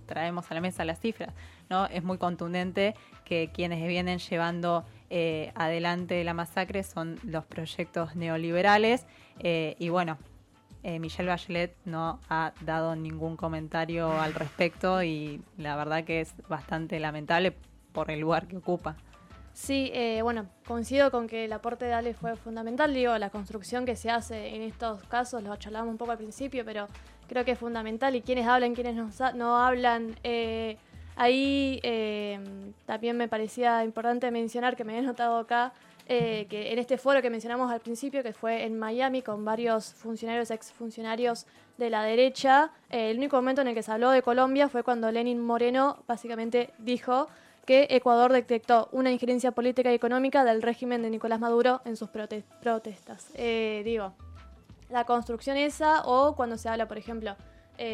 traemos 0.05 0.51
a 0.51 0.53
la 0.53 0.61
mesa 0.61 0.84
las 0.84 0.99
cifras, 0.99 1.34
¿no? 1.69 1.85
Es 1.88 2.03
muy 2.03 2.17
contundente 2.17 2.93
que 3.23 3.49
quienes 3.53 3.88
vienen 3.88 4.19
llevando 4.19 4.85
adelante 5.55 6.23
la 6.26 6.34
masacre 6.34 6.84
son 6.84 7.17
los 7.23 7.45
proyectos 7.45 8.15
neoliberales 8.15 9.05
y 9.39 9.89
bueno, 9.89 10.17
eh, 10.85 10.99
Michelle 10.99 11.29
Bachelet 11.29 11.75
no 11.85 12.19
ha 12.29 12.53
dado 12.61 12.95
ningún 12.95 13.37
comentario 13.37 14.11
al 14.21 14.35
respecto 14.35 15.01
y 15.01 15.41
la 15.57 15.75
verdad 15.75 16.03
que 16.03 16.21
es 16.21 16.35
bastante 16.47 16.99
lamentable 16.99 17.55
por 17.91 18.11
el 18.11 18.19
lugar 18.19 18.47
que 18.47 18.57
ocupa. 18.57 18.95
Sí, 19.51 19.89
eh, 19.95 20.19
bueno, 20.21 20.45
coincido 20.67 21.09
con 21.09 21.25
que 21.25 21.45
el 21.45 21.53
aporte 21.53 21.85
de 21.85 21.93
Ale 21.93 22.13
fue 22.13 22.35
fundamental. 22.35 22.93
Digo, 22.93 23.17
la 23.17 23.31
construcción 23.31 23.83
que 23.83 23.95
se 23.95 24.11
hace 24.11 24.55
en 24.55 24.61
estos 24.61 25.01
casos, 25.05 25.41
lo 25.41 25.55
charlamos 25.55 25.89
un 25.89 25.97
poco 25.97 26.11
al 26.11 26.19
principio, 26.19 26.63
pero 26.63 26.87
creo 27.27 27.43
que 27.43 27.53
es 27.53 27.59
fundamental. 27.59 28.15
Y 28.15 28.21
quienes 28.21 28.45
hablan, 28.45 28.75
quienes 28.75 28.95
no, 29.33 29.57
hablan. 29.57 30.15
Eh, 30.23 30.77
ahí 31.15 31.79
también 32.85 33.17
me 33.17 33.27
parecía 33.27 33.83
importante 33.83 34.29
mencionar 34.29 34.75
que 34.75 34.83
me 34.83 34.99
he 34.99 35.01
notado 35.01 35.39
acá 35.39 35.73
eh, 36.07 36.45
que 36.49 36.72
en 36.72 36.77
este 36.77 36.99
foro 36.99 37.19
que 37.22 37.32
mencionamos 37.32 37.72
al 37.72 37.80
principio, 37.80 38.22
que 38.22 38.32
fue 38.34 38.64
en 38.64 38.77
Miami 38.77 39.23
con 39.23 39.44
varios 39.44 39.94
funcionarios, 39.94 40.52
exfuncionarios 40.52 41.48
de 41.77 41.90
la 41.90 42.03
derecha, 42.03 42.69
eh, 42.91 43.10
el 43.10 43.18
único 43.18 43.38
momento 43.38 43.61
en 43.61 43.69
el 43.69 43.73
que 43.73 43.82
se 43.82 43.91
habló 43.91 44.11
de 44.11 44.22
Colombia 44.22 44.69
fue 44.69 44.84
cuando 44.84 45.11
Lenin 45.11 45.41
Moreno 45.41 46.03
básicamente 46.07 46.69
dijo 46.77 47.27
que 47.65 47.88
Ecuador 47.90 48.32
detectó 48.32 48.88
una 48.91 49.11
injerencia 49.11 49.52
política 49.52 49.91
y 49.91 49.95
económica 49.95 50.44
del 50.44 50.61
régimen 50.61 51.02
de 51.02 51.10
Nicolás 51.10 51.40
Maduro 51.40 51.82
en 51.86 51.98
sus 51.98 52.10
protestas. 52.10 53.32
Eh, 53.34 53.82
digo, 53.84 54.14
la 54.91 55.06
construcción 55.06 55.57
esa 55.57 56.03
o 56.06 56.36
cuando 56.36 56.60
se 56.60 56.69
habla, 56.69 56.88
por 56.88 56.99
ejemplo, 56.99 57.36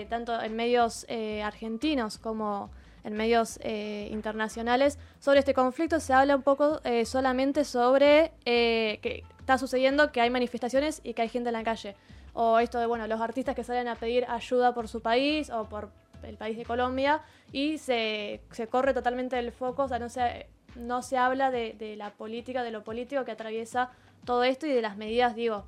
tanto 0.09 0.39
en 0.39 0.55
medios 0.55 1.07
argentinos 1.43 2.19
como 2.19 2.69
en 3.03 3.13
medios 3.13 3.59
eh, 3.63 4.07
internacionales 4.11 4.97
sobre 5.19 5.39
este 5.39 5.53
conflicto. 5.53 5.99
Se 5.99 6.13
habla 6.13 6.35
un 6.35 6.43
poco 6.43 6.81
eh, 6.83 7.05
solamente 7.05 7.63
sobre 7.65 8.31
eh, 8.45 8.99
que 9.01 9.23
está 9.39 9.57
sucediendo 9.57 10.11
que 10.11 10.21
hay 10.21 10.29
manifestaciones 10.29 11.01
y 11.03 11.13
que 11.13 11.23
hay 11.23 11.29
gente 11.29 11.49
en 11.49 11.53
la 11.53 11.63
calle. 11.63 11.95
O 12.33 12.59
esto 12.59 12.79
de, 12.79 12.85
bueno, 12.85 13.07
los 13.07 13.19
artistas 13.19 13.55
que 13.55 13.63
salen 13.63 13.87
a 13.87 13.95
pedir 13.95 14.25
ayuda 14.29 14.73
por 14.73 14.87
su 14.87 15.01
país 15.01 15.49
o 15.49 15.67
por 15.67 15.89
el 16.23 16.37
país 16.37 16.57
de 16.57 16.65
Colombia 16.65 17.21
y 17.51 17.77
se, 17.77 18.41
corre 18.69 18.93
totalmente 18.93 19.37
el 19.37 19.51
foco, 19.51 19.83
o 19.83 19.87
sea, 19.87 19.99
no 19.99 20.07
se, 20.07 20.47
no 20.75 21.01
se 21.01 21.17
habla 21.17 21.51
de 21.51 21.95
la 21.97 22.11
política, 22.11 22.63
de 22.63 22.71
lo 22.71 22.83
político 22.83 23.25
que 23.25 23.31
atraviesa 23.31 23.89
todo 24.23 24.43
esto 24.43 24.67
y 24.67 24.71
de 24.71 24.81
las 24.81 24.97
medidas, 24.97 25.35
digo, 25.35 25.65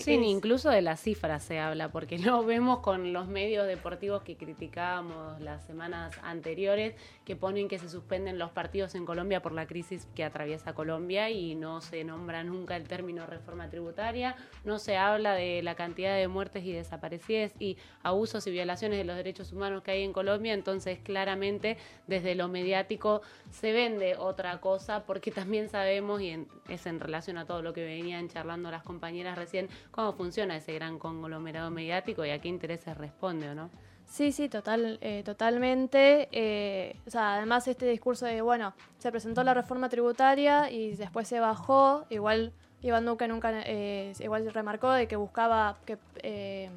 sí, 0.00 0.12
incluso 0.12 0.70
de 0.70 0.82
las 0.82 1.00
cifras 1.00 1.42
se 1.42 1.58
habla, 1.58 1.90
porque 1.90 2.18
lo 2.18 2.44
vemos 2.44 2.80
con 2.80 3.12
los 3.12 3.26
medios 3.26 3.66
deportivos 3.66 4.22
que 4.22 4.36
criticábamos 4.36 5.40
las 5.40 5.64
semanas 5.64 6.14
anteriores, 6.22 6.94
que 7.24 7.36
ponen 7.36 7.68
que 7.68 7.78
se 7.78 7.88
suspenden 7.88 8.38
los 8.38 8.50
partidos 8.50 8.94
en 8.94 9.04
Colombia 9.04 9.42
por 9.42 9.52
la 9.52 9.66
crisis 9.66 10.06
que 10.14 10.24
atraviesa 10.24 10.74
Colombia 10.74 11.30
y 11.30 11.54
no 11.54 11.80
se 11.80 12.04
nombra 12.04 12.44
nunca 12.44 12.76
el 12.76 12.86
término 12.88 13.26
reforma 13.26 13.68
tributaria, 13.68 14.36
no 14.64 14.78
se 14.78 14.96
habla 14.96 15.34
de 15.34 15.62
la 15.62 15.74
cantidad 15.74 16.16
de 16.16 16.28
muertes 16.28 16.64
y 16.64 16.72
desaparecidas 16.72 17.52
y 17.58 17.76
abusos 18.02 18.46
y 18.46 18.50
violaciones 18.50 18.98
de 18.98 19.04
los 19.04 19.16
derechos 19.16 19.52
humanos 19.52 19.82
que 19.82 19.92
hay 19.92 20.02
en 20.02 20.12
Colombia, 20.12 20.54
entonces 20.54 20.98
claramente 21.02 21.76
desde 22.06 22.34
lo 22.34 22.48
mediático 22.48 23.22
se 23.50 23.72
vende 23.72 24.16
otra 24.16 24.60
cosa, 24.60 25.04
porque 25.04 25.30
también 25.30 25.68
sabemos, 25.68 26.20
y 26.20 26.46
es 26.68 26.86
en 26.86 27.00
relación 27.00 27.38
a 27.38 27.46
todo 27.46 27.62
lo 27.62 27.72
que 27.72 27.84
venían 27.84 28.28
charlando 28.28 28.70
las 28.70 28.82
compañeras 28.82 29.36
recién, 29.36 29.68
cómo 29.90 30.12
funciona 30.12 30.56
ese 30.56 30.74
gran 30.74 30.98
conglomerado 30.98 31.70
mediático 31.70 32.24
y 32.24 32.30
a 32.30 32.40
qué 32.40 32.48
intereses 32.48 32.96
responde 32.96 33.48
o 33.50 33.54
no. 33.54 33.70
Sí, 34.12 34.30
sí, 34.30 34.50
total, 34.50 34.98
eh, 35.00 35.22
totalmente. 35.24 36.28
Eh, 36.32 36.96
o 37.06 37.10
sea, 37.10 37.36
además 37.36 37.66
este 37.66 37.86
discurso 37.86 38.26
de, 38.26 38.42
bueno, 38.42 38.74
se 38.98 39.10
presentó 39.10 39.42
la 39.42 39.54
reforma 39.54 39.88
tributaria 39.88 40.70
y 40.70 40.94
después 40.96 41.26
se 41.26 41.40
bajó, 41.40 42.04
igual 42.10 42.52
Iván 42.82 43.06
Duque 43.06 43.26
nunca, 43.26 43.50
eh, 43.64 44.12
igual 44.20 44.52
remarcó 44.52 44.92
de 44.92 45.08
que 45.08 45.16
buscaba 45.16 45.78
que 45.86 46.68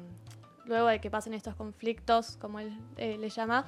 luego 0.64 0.88
de 0.88 0.98
que 0.98 1.10
pasen 1.10 1.34
estos 1.34 1.54
conflictos, 1.54 2.38
como 2.40 2.58
él 2.58 2.72
le 2.96 3.28
llama, 3.28 3.66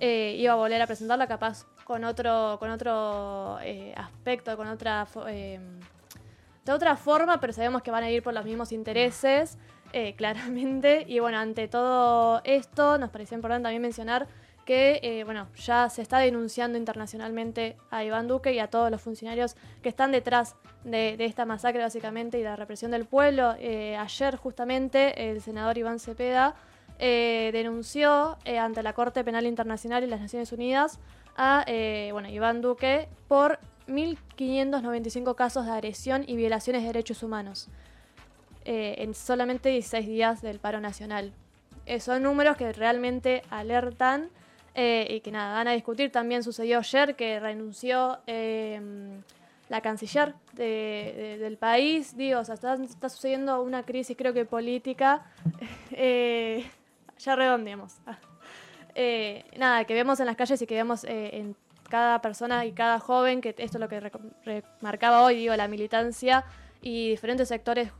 iba 0.00 0.52
a 0.52 0.56
volver 0.56 0.82
a 0.82 0.86
presentarla 0.88 1.28
capaz 1.28 1.66
con 1.84 2.02
otro, 2.02 2.56
con 2.58 2.70
otro 2.70 3.58
aspecto, 3.94 4.56
con 4.56 4.66
otra 4.66 5.06
de 6.64 6.72
otra 6.72 6.96
forma, 6.96 7.40
pero 7.40 7.52
sabemos 7.52 7.82
que 7.82 7.90
van 7.90 8.04
a 8.04 8.10
ir 8.10 8.22
por 8.22 8.32
los 8.32 8.44
mismos 8.44 8.72
intereses, 8.72 9.58
eh, 9.92 10.14
claramente. 10.16 11.04
Y 11.06 11.18
bueno, 11.18 11.38
ante 11.38 11.68
todo 11.68 12.40
esto, 12.44 12.98
nos 12.98 13.10
pareció 13.10 13.36
importante 13.36 13.64
también 13.64 13.82
mencionar 13.82 14.26
que 14.64 14.98
eh, 15.02 15.24
bueno, 15.24 15.46
ya 15.56 15.90
se 15.90 16.00
está 16.00 16.18
denunciando 16.20 16.78
internacionalmente 16.78 17.76
a 17.90 18.02
Iván 18.02 18.28
Duque 18.28 18.54
y 18.54 18.60
a 18.60 18.68
todos 18.68 18.90
los 18.90 19.02
funcionarios 19.02 19.56
que 19.82 19.90
están 19.90 20.10
detrás 20.10 20.56
de, 20.84 21.16
esta 21.18 21.44
masacre 21.44 21.82
básicamente 21.82 22.38
y 22.38 22.42
de 22.42 22.48
la 22.48 22.56
represión 22.56 22.90
del 22.90 23.04
pueblo. 23.04 23.54
Eh, 23.58 23.94
ayer 23.98 24.36
justamente 24.36 25.30
el 25.30 25.42
senador 25.42 25.76
Iván 25.76 25.98
Cepeda 25.98 26.54
denunció 26.98 28.38
ante 28.58 28.82
la 28.82 28.92
Corte 28.92 29.22
Penal 29.24 29.46
Internacional 29.46 30.04
y 30.04 30.06
las 30.06 30.20
Naciones 30.20 30.52
Unidas 30.52 31.00
a 31.36 31.64
bueno, 32.12 32.28
Iván 32.28 32.62
Duque 32.62 33.08
por 33.26 33.58
1.595 33.88 35.34
casos 35.34 35.66
de 35.66 35.72
agresión 35.72 36.24
y 36.26 36.36
violaciones 36.36 36.82
de 36.82 36.88
derechos 36.88 37.22
humanos 37.22 37.68
eh, 38.64 38.94
en 38.98 39.14
solamente 39.14 39.68
16 39.68 40.06
días 40.06 40.42
del 40.42 40.58
paro 40.58 40.80
nacional. 40.80 41.32
Eh, 41.84 42.00
son 42.00 42.22
números 42.22 42.56
que 42.56 42.72
realmente 42.72 43.42
alertan 43.50 44.30
eh, 44.74 45.06
y 45.10 45.20
que 45.20 45.30
nada, 45.30 45.52
van 45.54 45.68
a 45.68 45.72
discutir. 45.72 46.10
También 46.10 46.42
sucedió 46.42 46.78
ayer 46.78 47.14
que 47.14 47.38
renunció 47.40 48.20
em, 48.26 49.22
la 49.68 49.82
canciller 49.82 50.34
del 50.54 51.58
país. 51.58 52.16
Digo, 52.16 52.40
o 52.40 52.44
sea, 52.44 52.54
está, 52.54 53.08
sucediendo 53.10 53.62
una 53.62 53.82
crisis 53.82 54.16
creo 54.16 54.32
que 54.32 54.46
política. 54.46 55.26
ya 55.90 57.36
redondeamos. 57.36 57.96
nada, 59.58 59.84
que 59.84 59.92
vemos 59.92 60.20
en 60.20 60.26
las 60.26 60.36
calles 60.36 60.62
y 60.62 60.66
que 60.66 60.74
vemos 60.74 61.04
en 61.04 61.54
cada 61.88 62.20
persona 62.20 62.64
y 62.64 62.72
cada 62.72 62.98
joven, 62.98 63.40
que 63.40 63.54
esto 63.58 63.78
es 63.78 63.80
lo 63.80 63.88
que 63.88 64.00
remarcaba 64.44 65.22
hoy, 65.22 65.36
digo, 65.36 65.54
la 65.56 65.68
militancia 65.68 66.44
y 66.80 67.10
diferentes 67.10 67.48
sectores 67.48 67.90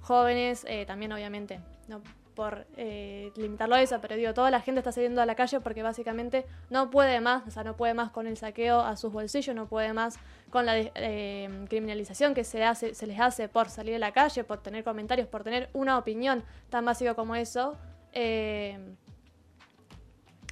jóvenes, 0.00 0.64
eh, 0.68 0.84
también 0.86 1.12
obviamente, 1.12 1.60
no 1.88 2.00
por 2.34 2.66
eh, 2.76 3.32
limitarlo 3.36 3.76
a 3.76 3.80
eso, 3.80 3.98
pero 4.02 4.14
digo, 4.14 4.34
toda 4.34 4.50
la 4.50 4.60
gente 4.60 4.80
está 4.80 4.92
saliendo 4.92 5.22
a 5.22 5.26
la 5.26 5.34
calle 5.34 5.58
porque 5.60 5.82
básicamente 5.82 6.44
no 6.68 6.90
puede 6.90 7.18
más, 7.22 7.46
o 7.46 7.50
sea, 7.50 7.64
no 7.64 7.76
puede 7.76 7.94
más 7.94 8.10
con 8.10 8.26
el 8.26 8.36
saqueo 8.36 8.80
a 8.80 8.96
sus 8.96 9.10
bolsillos, 9.10 9.56
no 9.56 9.66
puede 9.66 9.94
más 9.94 10.18
con 10.50 10.66
la 10.66 10.76
eh, 10.76 11.48
criminalización 11.70 12.34
que 12.34 12.44
se, 12.44 12.62
hace, 12.62 12.94
se 12.94 13.06
les 13.06 13.18
hace 13.18 13.48
por 13.48 13.70
salir 13.70 13.94
a 13.94 13.98
la 13.98 14.12
calle, 14.12 14.44
por 14.44 14.62
tener 14.62 14.84
comentarios, 14.84 15.26
por 15.28 15.44
tener 15.44 15.70
una 15.72 15.96
opinión 15.96 16.44
tan 16.68 16.84
básica 16.84 17.14
como 17.14 17.34
eso. 17.36 17.74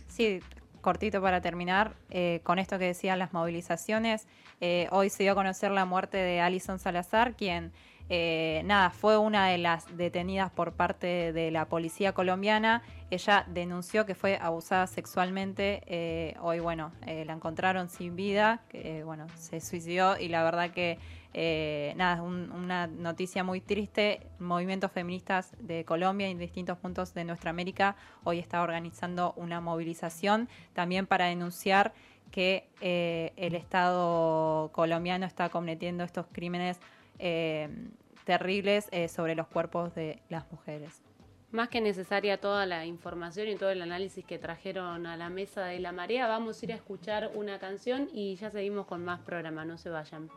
Sí, 0.09 0.41
cortito 0.85 1.21
para 1.21 1.41
terminar, 1.41 1.95
eh, 2.11 2.41
con 2.45 2.61
esto 2.61 2.79
que 2.79 2.85
decían 2.85 3.19
las 3.19 3.33
movilizaciones, 3.33 4.29
eh, 4.61 4.87
hoy 4.93 5.11
se 5.11 5.25
dio 5.25 5.33
a 5.33 5.35
conocer 5.35 5.73
la 5.73 5.87
muerte 5.87 6.19
de 6.19 6.41
Alison 6.41 6.79
Salazar, 6.79 7.35
quien 7.35 7.73
eh, 8.11 8.63
nada, 8.67 8.91
fue 8.91 9.17
una 9.17 9.49
de 9.49 9.57
las 9.57 9.97
detenidas 9.97 10.51
por 10.51 10.73
parte 10.73 11.33
de 11.33 11.51
la 11.51 11.67
policía 11.67 12.13
colombiana. 12.13 12.83
Ella 13.11 13.47
denunció 13.49 14.05
que 14.05 14.15
fue 14.15 14.37
abusada 14.37 14.87
sexualmente. 14.87 15.83
Eh, 15.87 16.37
hoy, 16.41 16.61
bueno, 16.61 16.93
eh, 17.07 17.25
la 17.25 17.33
encontraron 17.33 17.89
sin 17.89 18.15
vida, 18.17 18.63
bueno, 19.05 19.27
se 19.37 19.61
suicidó 19.61 20.19
y 20.19 20.29
la 20.29 20.45
verdad 20.45 20.71
que 20.71 20.99
nada, 21.97 22.23
una 22.23 22.87
noticia 22.87 23.43
muy 23.43 23.61
triste. 23.61 24.27
Movimientos 24.39 24.93
feministas 24.93 25.53
de 25.59 25.85
Colombia 25.85 26.29
y 26.29 26.33
en 26.33 26.39
distintos 26.39 26.79
puntos 26.79 27.15
de 27.15 27.25
nuestra 27.25 27.51
América 27.51 27.97
hoy 28.23 28.39
está 28.39 28.63
organizando 28.63 29.33
una 29.37 29.61
movilización 29.61 30.49
también 30.75 31.07
para 31.07 31.27
denunciar 31.27 31.93
que 32.31 32.69
el 32.81 33.55
Estado 33.55 34.71
colombiano 34.73 35.25
está 35.25 35.49
cometiendo 35.49 36.05
estos 36.05 36.27
crímenes 36.33 36.81
eh, 37.19 37.69
terribles 38.25 38.89
eh, 38.91 39.09
sobre 39.09 39.35
los 39.35 39.47
cuerpos 39.47 39.95
de 39.95 40.23
las 40.29 40.51
mujeres. 40.51 41.03
Más 41.51 41.69
que 41.69 41.81
necesaria 41.81 42.41
toda 42.41 42.67
la 42.67 42.85
información 42.85 43.47
y 43.47 43.55
todo 43.55 43.71
el 43.71 43.81
análisis 43.81 44.25
que 44.25 44.39
trajeron 44.39 45.07
a 45.07 45.17
la 45.17 45.31
mesa 45.31 45.65
de 45.65 45.79
la 45.79 45.93
marea, 45.93 46.27
vamos 46.27 46.61
a 46.61 46.65
ir 46.65 46.73
a 46.73 46.75
escuchar 46.75 47.31
una 47.35 47.61
canción 47.61 48.09
y 48.13 48.35
ya 48.35 48.51
seguimos 48.51 48.87
con 48.87 49.05
más 49.05 49.21
programa, 49.21 49.65
no 49.65 49.79
se 49.79 49.89
vayan. 49.89 50.29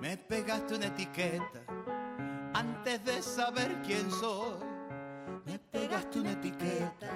Me 0.00 0.16
pegaste 0.16 0.76
una 0.76 0.86
etiqueta 0.86 1.64
antes 2.54 3.04
de 3.04 3.22
saber 3.22 3.76
quién 3.84 4.08
soy 4.10 4.69
pegaste 5.70 6.20
una 6.20 6.32
etiqueta 6.32 7.08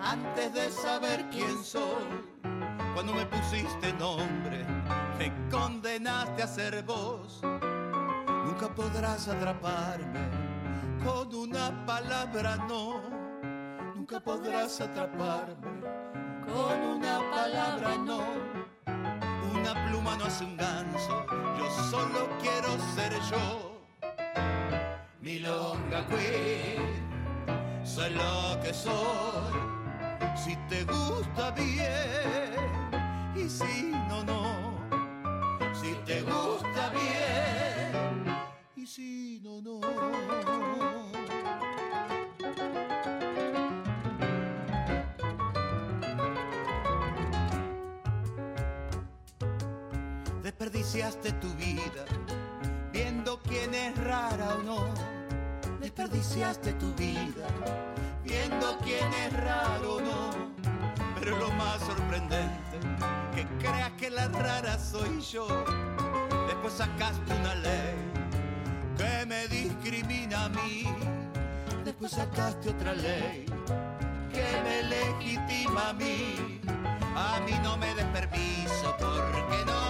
antes 0.00 0.52
de 0.52 0.70
saber 0.70 1.24
quién 1.30 1.62
soy. 1.62 2.04
Cuando 2.94 3.14
me 3.14 3.24
pusiste 3.26 3.92
nombre, 3.94 4.64
me 5.18 5.32
condenaste 5.50 6.42
a 6.42 6.46
ser 6.46 6.82
vos. 6.82 7.40
Nunca 7.42 8.68
podrás 8.74 9.28
atraparme 9.28 10.28
con 11.04 11.34
una 11.34 11.84
palabra 11.86 12.56
no. 12.68 13.00
Nunca 13.94 14.20
podrás 14.20 14.80
atraparme 14.80 15.80
con 16.46 16.80
una 16.80 17.20
palabra 17.30 17.96
no. 17.96 18.20
Una 19.54 19.88
pluma 19.88 20.16
no 20.16 20.24
hace 20.24 20.44
un 20.44 20.56
ganso, 20.56 21.24
yo 21.58 21.70
solo 21.90 22.28
quiero 22.40 22.78
ser 22.94 23.12
yo. 23.30 23.72
Milonga 25.20 26.04
Queen 26.08 27.11
soy 27.94 28.10
lo 28.14 28.60
que 28.62 28.72
soy. 28.72 29.52
Si 30.36 30.56
te 30.68 30.84
gusta 30.84 31.50
bien 31.50 32.56
y 33.36 33.48
si 33.48 33.92
no, 34.08 34.24
no. 34.24 34.42
Si 35.74 35.94
te 36.06 36.22
gusta 36.22 36.90
bien 36.90 38.36
y 38.76 38.86
si 38.86 39.40
no, 39.42 39.60
no. 39.60 39.80
Desperdiciaste 50.42 51.32
tu 51.32 51.48
vida 51.54 52.04
viendo 52.92 53.40
quién 53.42 53.74
es 53.74 53.96
rara 53.98 54.56
o 54.56 54.62
no 54.62 55.21
desperdiciaste 55.94 56.72
tu 56.74 56.90
vida 56.94 57.46
viendo 58.24 58.78
quién 58.82 59.12
es 59.12 59.32
raro 59.34 59.96
o 59.96 60.00
no. 60.00 60.30
Pero 61.20 61.38
lo 61.38 61.50
más 61.52 61.80
sorprendente, 61.80 62.78
que 63.34 63.46
creas 63.58 63.92
que 63.92 64.10
la 64.10 64.28
rara 64.28 64.78
soy 64.78 65.20
yo. 65.20 65.46
Después 66.46 66.72
sacaste 66.72 67.34
una 67.34 67.54
ley 67.56 67.94
que 68.96 69.26
me 69.26 69.46
discrimina 69.48 70.46
a 70.46 70.48
mí. 70.48 70.86
Después 71.84 72.12
sacaste 72.12 72.70
otra 72.70 72.94
ley 72.94 73.44
que 74.32 74.62
me 74.64 74.82
legitima 74.84 75.90
a 75.90 75.92
mí. 75.92 76.60
A 77.14 77.38
mí 77.40 77.52
no 77.62 77.76
me 77.76 77.94
des 77.94 78.06
permiso 78.06 78.96
porque 78.98 79.64
no 79.66 79.81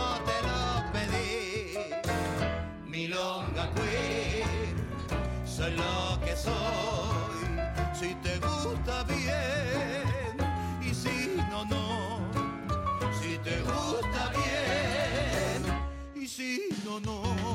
si 16.92 17.00
no, 17.00 17.22
no. 17.22 17.52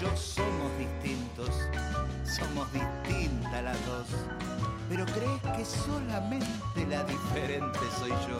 yo 0.00 0.16
somos 0.16 0.70
distintos, 0.78 1.50
somos 2.24 2.72
distintas 2.72 3.62
las 3.62 3.86
dos, 3.86 4.06
que 5.56 5.64
solamente 5.64 6.86
la 6.88 7.04
diferente 7.04 7.78
soy 7.98 8.10
yo. 8.10 8.38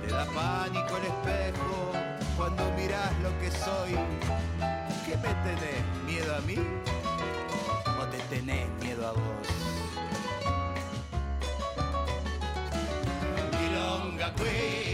Te 0.00 0.12
da 0.12 0.24
pánico 0.26 0.96
el 0.96 1.04
espejo 1.04 1.92
cuando 2.36 2.70
miras 2.76 3.12
lo 3.22 3.30
que 3.40 3.50
soy. 3.50 3.92
¿Qué 5.04 5.16
me 5.16 5.34
tenés? 5.44 5.82
¿Miedo 6.06 6.36
a 6.36 6.40
mí? 6.40 6.56
¿O 8.00 8.04
te 8.06 8.18
tenés 8.34 8.68
miedo 8.80 9.08
a 9.08 9.12
vos? 9.12 9.48
Milonga 13.60 14.34
Queen, 14.34 14.87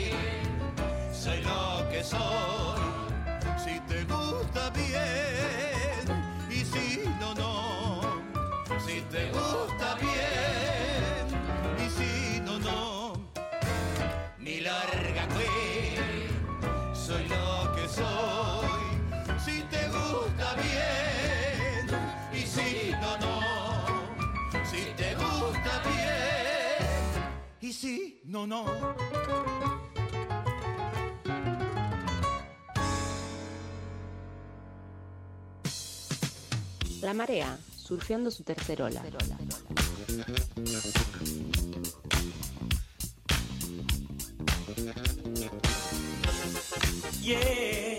si 27.84 28.18
no, 28.24 28.46
no. 28.46 28.64
La 37.02 37.12
marea, 37.12 37.58
surfeando 37.76 38.30
su 38.30 38.42
tercer 38.42 38.80
ola. 38.80 39.02
Yeah. 47.20 47.93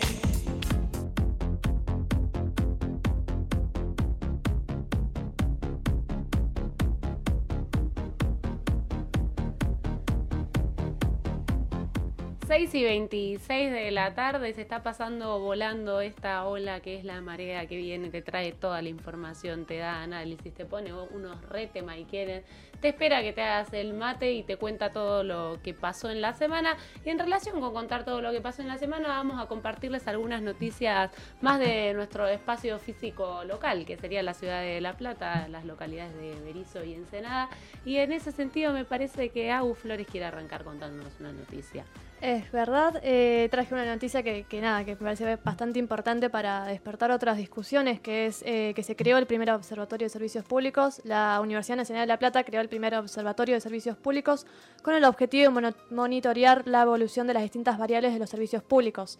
6 12.48 12.75
y 12.75 12.83
26 12.83 13.72
de 13.72 13.90
la 13.90 14.14
tarde 14.14 14.53
se 14.53 14.61
está 14.61 14.83
pasando 14.83 15.40
volando 15.40 15.99
esta 15.99 16.45
ola 16.45 16.80
que 16.80 16.95
es 16.95 17.03
la 17.03 17.19
marea 17.19 17.65
que 17.65 17.75
viene, 17.75 18.11
te 18.11 18.22
trae 18.22 18.51
toda 18.51 18.83
la 18.83 18.90
información, 18.90 19.65
te 19.65 19.77
da 19.80 20.03
análisis, 20.03 20.53
te 20.53 20.64
pone 20.64 20.93
unos 20.93 21.41
retema 21.49 21.98
y 21.98 22.06
quieren, 22.06 22.43
te 22.82 22.90
espera 22.90 23.24
que 23.24 23.33
te 23.33 23.41
hagas 23.41 23.74
el 23.74 23.95
mate 23.95 24.33
y 24.33 24.43
te 24.43 24.57
cuenta 24.57 24.91
todo 24.91 25.24
lo 25.24 25.57
que 25.64 25.74
pasó 25.74 26.11
en 26.11 26.22
la 26.22 26.33
semana. 26.33 26.77
Y 27.03 27.09
en 27.09 27.17
relación 27.17 27.59
con 27.59 27.74
contar 27.74 28.06
todo 28.06 28.22
lo 28.22 28.32
que 28.32 28.41
pasó 28.41 28.61
en 28.61 28.67
la 28.67 28.77
semana, 28.77 29.07
vamos 29.07 29.41
a 29.41 29.48
compartirles 29.48 30.07
algunas 30.07 30.43
noticias 30.43 31.09
más 31.41 31.59
de 31.59 31.95
nuestro 31.95 32.27
espacio 32.27 32.77
físico 32.77 33.43
local, 33.43 33.85
que 33.88 33.98
sería 33.98 34.22
la 34.22 34.35
ciudad 34.35 34.61
de 34.61 34.82
La 34.82 34.93
Plata, 34.93 35.48
las 35.48 35.65
localidades 35.65 36.15
de 36.15 36.40
Berizo 36.41 36.83
y 36.83 36.93
Ensenada. 36.93 37.49
Y 37.85 37.98
en 37.98 38.11
ese 38.11 38.32
sentido 38.32 38.72
me 38.72 38.85
parece 38.85 39.30
que 39.30 39.51
Agu 39.51 39.74
Flores 39.74 40.06
quiere 40.06 40.27
arrancar 40.27 40.64
contándonos 40.64 41.19
una 41.19 41.32
noticia. 41.32 41.85
Es 42.22 42.52
verdad, 42.52 43.02
eh, 43.03 43.50
traje 43.52 43.74
una 43.74 43.85
noticia 43.85 44.24
que, 44.24 44.45
nada, 44.61 44.84
que 44.85 44.92
me 44.92 44.98
parece 44.98 45.35
bastante 45.44 45.80
importante 45.80 46.30
para 46.30 46.66
despertar 46.66 47.11
otras 47.11 47.38
discusiones, 47.38 48.00
que 48.00 48.26
es 48.26 48.42
eh, 48.45 48.74
que 48.76 48.84
se 48.84 48.95
creó 48.95 49.18
el 49.18 49.27
primer 49.27 49.52
observatorio 49.52 50.06
de 50.06 50.10
servicios 50.10 50.45
públicos. 50.45 51.02
La 51.03 51.40
Universidad 51.42 51.77
Nacional 51.77 52.03
de 52.03 52.08
La 52.08 52.18
Plata 52.18 52.44
creó 52.44 52.61
el 52.61 52.69
primer 52.69 52.95
observatorio 52.95 53.56
de 53.56 53.61
servicios 53.61 53.98
públicos 53.98 54.48
con 54.82 54.95
el 54.95 55.03
objetivo 55.03 55.52
de 55.52 55.74
monitorear 55.92 56.66
la 56.66 56.84
evolución 56.84 57.27
de 57.27 57.34
las 57.34 57.44
distintas 57.44 57.77
variables 57.77 58.14
de 58.14 58.19
los 58.19 58.30
servicios 58.30 58.64
públicos. 58.64 59.19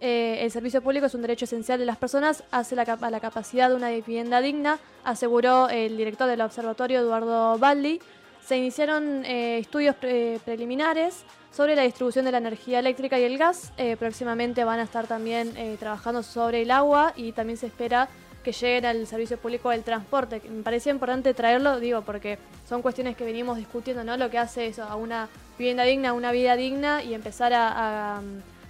Eh, 0.00 0.44
el 0.44 0.50
servicio 0.50 0.82
público 0.82 1.06
es 1.06 1.14
un 1.14 1.22
derecho 1.22 1.44
esencial 1.44 1.78
de 1.78 1.86
las 1.86 1.96
personas, 1.96 2.42
hace 2.50 2.74
la, 2.74 2.82
a 2.82 3.10
la 3.10 3.20
capacidad 3.20 3.68
de 3.68 3.76
una 3.76 3.90
vivienda 3.90 4.40
digna, 4.40 4.80
aseguró 5.04 5.68
el 5.68 5.96
director 5.96 6.28
del 6.28 6.40
observatorio, 6.40 6.98
Eduardo 6.98 7.56
Baldi. 7.56 8.00
Se 8.44 8.56
iniciaron 8.56 9.24
estudios 9.24 9.96
preliminares 9.96 11.24
sobre 11.52 11.76
la 11.76 11.82
distribución 11.82 12.24
de 12.24 12.32
la 12.32 12.38
energía 12.38 12.78
eléctrica 12.78 13.18
y 13.18 13.24
el 13.24 13.38
gas. 13.38 13.72
Eh, 13.76 13.96
próximamente 13.96 14.64
van 14.64 14.80
a 14.80 14.84
estar 14.84 15.06
también 15.06 15.56
eh, 15.56 15.76
trabajando 15.78 16.22
sobre 16.22 16.62
el 16.62 16.70
agua 16.70 17.12
y 17.14 17.32
también 17.32 17.58
se 17.58 17.66
espera 17.66 18.08
que 18.42 18.52
lleguen 18.52 18.86
al 18.86 19.06
servicio 19.06 19.38
público 19.38 19.70
del 19.70 19.84
transporte. 19.84 20.42
Me 20.48 20.62
parecía 20.62 20.90
importante 20.90 21.32
traerlo, 21.34 21.78
digo, 21.78 22.02
porque 22.02 22.38
son 22.68 22.82
cuestiones 22.82 23.16
que 23.16 23.24
venimos 23.24 23.56
discutiendo, 23.56 24.02
¿no? 24.02 24.16
Lo 24.16 24.30
que 24.30 24.38
hace 24.38 24.66
eso, 24.66 24.82
a 24.82 24.96
una 24.96 25.28
vivienda 25.58 25.84
digna, 25.84 26.08
a 26.08 26.12
una 26.12 26.32
vida 26.32 26.56
digna 26.56 27.04
y 27.04 27.14
empezar 27.14 27.52
a, 27.54 28.20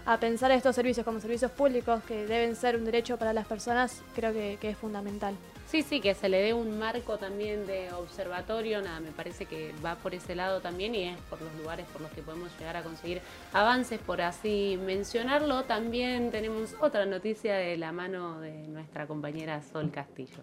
a, 0.05 0.17
pensar 0.19 0.51
estos 0.51 0.75
servicios 0.75 1.07
como 1.07 1.21
servicios 1.21 1.51
públicos 1.53 2.03
que 2.05 2.27
deben 2.27 2.55
ser 2.55 2.77
un 2.77 2.85
derecho 2.85 3.17
para 3.17 3.33
las 3.33 3.47
personas, 3.47 4.03
creo 4.15 4.33
que 4.33 4.59
es 4.61 4.77
fundamental. 4.77 5.35
Sí, 5.73 5.81
sí, 5.81 6.01
que 6.03 6.13
se 6.13 6.29
le 6.29 6.43
dé 6.43 6.53
un 6.53 6.79
marco 6.79 7.17
también 7.17 7.67
de 7.67 7.91
observatorio, 7.95 8.83
nada, 8.83 9.01
me 9.01 9.11
parece 9.11 9.47
que 9.47 9.73
va 9.83 9.95
por 9.95 10.15
ese 10.15 10.35
lado 10.35 10.61
también 10.61 10.95
y 10.95 11.05
es 11.05 11.19
por 11.31 11.41
los 11.41 11.51
lugares 11.55 11.87
por 11.87 12.03
los 12.03 12.11
que 12.11 12.21
podemos 12.21 12.51
llegar 12.59 12.77
a 12.77 12.83
conseguir 12.83 13.23
avances, 13.55 13.99
por 13.99 14.21
así 14.21 14.79
mencionarlo. 14.85 15.63
También 15.63 16.31
tenemos 16.31 16.77
otra 16.79 17.07
noticia 17.07 17.55
de 17.55 17.79
la 17.79 17.91
mano 17.91 18.39
de 18.41 18.53
nuestra 18.69 19.07
compañera 19.07 19.63
Sol 19.63 19.91
Castillo. 19.91 20.43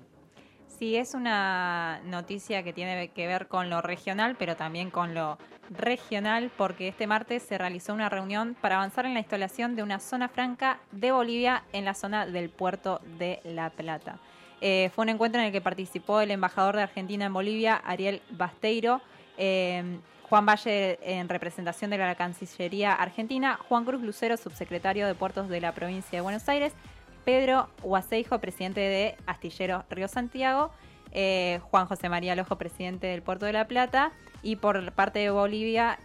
Sí, 0.65 0.95
es 0.95 1.13
una 1.13 2.01
noticia 2.05 2.63
que 2.63 2.73
tiene 2.73 3.09
que 3.09 3.27
ver 3.27 3.47
con 3.47 3.69
lo 3.69 3.83
regional, 3.83 4.35
pero 4.35 4.55
también 4.55 4.89
con 4.89 5.13
lo 5.13 5.37
regional, 5.69 6.49
porque 6.57 6.87
este 6.87 7.05
martes 7.05 7.43
se 7.43 7.59
realizó 7.59 7.93
una 7.93 8.09
reunión 8.09 8.55
para 8.59 8.77
avanzar 8.77 9.05
en 9.05 9.13
la 9.13 9.19
instalación 9.19 9.75
de 9.75 9.83
una 9.83 9.99
zona 9.99 10.27
franca 10.27 10.79
de 10.91 11.11
Bolivia 11.11 11.65
en 11.71 11.85
la 11.85 11.93
zona 11.93 12.25
del 12.25 12.49
puerto 12.49 12.99
de 13.19 13.41
La 13.43 13.69
Plata. 13.69 14.19
Eh, 14.61 14.91
fue 14.93 15.03
un 15.03 15.09
encuentro 15.09 15.39
en 15.39 15.47
el 15.47 15.51
que 15.51 15.61
participó 15.61 16.21
el 16.21 16.31
embajador 16.31 16.75
de 16.75 16.83
Argentina 16.83 17.25
en 17.25 17.33
Bolivia, 17.33 17.75
Ariel 17.75 18.21
Basteiro, 18.31 19.01
eh, 19.37 19.99
Juan 20.23 20.45
Valle 20.45 20.99
en 21.01 21.29
representación 21.29 21.89
de 21.89 21.97
la 21.97 22.13
Cancillería 22.15 22.93
Argentina, 22.93 23.57
Juan 23.67 23.85
Cruz 23.85 24.01
Lucero, 24.01 24.37
subsecretario 24.37 25.07
de 25.07 25.15
Puertos 25.15 25.49
de 25.49 25.61
la 25.61 25.73
provincia 25.73 26.17
de 26.17 26.21
Buenos 26.21 26.47
Aires, 26.49 26.73
Pedro 27.25 27.69
Guaseijo, 27.81 28.39
presidente 28.39 28.81
de 28.81 29.15
Astillero 29.25 29.85
Río 29.89 30.07
Santiago, 30.07 30.71
eh, 31.11 31.59
Juan 31.71 31.87
José 31.87 32.09
María 32.09 32.35
Lojo, 32.35 32.57
presidente 32.57 33.07
del 33.07 33.21
Puerto 33.23 33.45
de 33.45 33.53
la 33.53 33.67
Plata, 33.67 34.11
y 34.43 34.57
por 34.57 34.91
parte 34.91 35.19
de 35.19 35.31
Bolivia, 35.31 35.97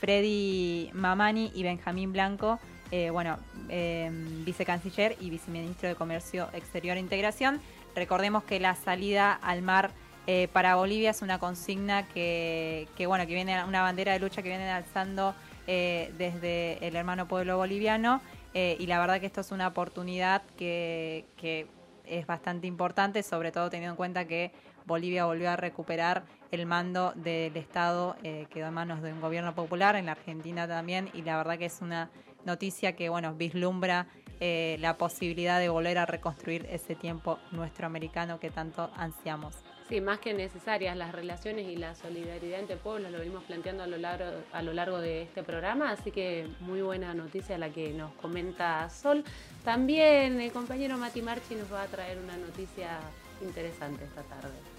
Freddy 0.00 0.90
Mamani 0.92 1.50
y 1.54 1.62
Benjamín 1.62 2.12
Blanco, 2.12 2.58
eh, 2.90 3.10
bueno, 3.10 3.36
eh, 3.68 4.10
vicecanciller 4.46 5.16
y 5.20 5.28
viceministro 5.28 5.88
de 5.88 5.94
Comercio 5.94 6.48
Exterior 6.54 6.96
e 6.96 7.00
Integración. 7.00 7.60
Recordemos 7.94 8.44
que 8.44 8.60
la 8.60 8.74
salida 8.76 9.32
al 9.34 9.60
mar 9.60 9.90
eh, 10.26 10.48
para 10.52 10.76
Bolivia 10.76 11.10
es 11.10 11.20
una 11.20 11.38
consigna 11.38 12.06
que, 12.08 12.86
bueno, 13.06 13.26
que 13.26 13.34
viene 13.34 13.62
una 13.64 13.82
bandera 13.82 14.12
de 14.12 14.20
lucha 14.20 14.42
que 14.42 14.48
vienen 14.48 14.68
alzando 14.68 15.34
desde 15.66 16.78
el 16.86 16.96
hermano 16.96 17.28
pueblo 17.28 17.58
boliviano 17.58 18.22
y 18.54 18.86
la 18.86 18.98
verdad 18.98 19.20
que 19.20 19.26
esto 19.26 19.42
es 19.42 19.52
una 19.52 19.68
oportunidad 19.68 20.40
que, 20.56 21.26
que 21.36 21.66
es 22.06 22.26
bastante 22.26 22.66
importante, 22.66 23.22
sobre 23.22 23.52
todo 23.52 23.68
teniendo 23.68 23.92
en 23.92 23.96
cuenta 23.98 24.24
que 24.26 24.50
Bolivia 24.86 25.26
volvió 25.26 25.50
a 25.50 25.56
recuperar 25.56 26.24
el 26.52 26.64
mando 26.64 27.12
del 27.16 27.54
Estado, 27.58 28.16
quedó 28.22 28.68
en 28.68 28.72
manos 28.72 29.02
de 29.02 29.12
un 29.12 29.20
gobierno 29.20 29.54
popular, 29.54 29.94
en 29.94 30.06
la 30.06 30.12
Argentina 30.12 30.66
también, 30.66 31.10
y 31.12 31.20
la 31.20 31.36
verdad 31.36 31.58
que 31.58 31.66
es 31.66 31.82
una 31.82 32.08
noticia 32.48 32.96
que 32.96 33.08
bueno 33.08 33.34
vislumbra 33.34 34.06
eh, 34.40 34.76
la 34.80 34.96
posibilidad 34.96 35.60
de 35.60 35.68
volver 35.68 35.98
a 35.98 36.06
reconstruir 36.06 36.66
ese 36.70 36.94
tiempo 36.94 37.38
nuestro 37.52 37.86
americano 37.86 38.40
que 38.40 38.50
tanto 38.50 38.90
ansiamos. 38.96 39.54
Sí, 39.88 40.00
más 40.00 40.18
que 40.18 40.34
necesarias 40.34 40.96
las 40.96 41.12
relaciones 41.12 41.66
y 41.66 41.76
la 41.76 41.94
solidaridad 41.94 42.60
entre 42.60 42.76
pueblos, 42.76 43.10
lo 43.10 43.18
venimos 43.18 43.42
planteando 43.44 43.82
a 43.82 43.86
lo 43.86 43.96
largo, 43.96 44.26
a 44.52 44.62
lo 44.62 44.72
largo 44.74 44.98
de 45.00 45.22
este 45.22 45.42
programa, 45.42 45.90
así 45.90 46.10
que 46.10 46.46
muy 46.60 46.82
buena 46.82 47.14
noticia 47.14 47.56
la 47.58 47.70
que 47.70 47.92
nos 47.94 48.12
comenta 48.14 48.88
Sol. 48.90 49.24
También 49.64 50.40
el 50.40 50.52
compañero 50.52 50.98
Mati 50.98 51.22
Marchi 51.22 51.54
nos 51.54 51.72
va 51.72 51.82
a 51.82 51.86
traer 51.86 52.18
una 52.18 52.36
noticia 52.36 53.00
interesante 53.42 54.04
esta 54.04 54.22
tarde. 54.22 54.77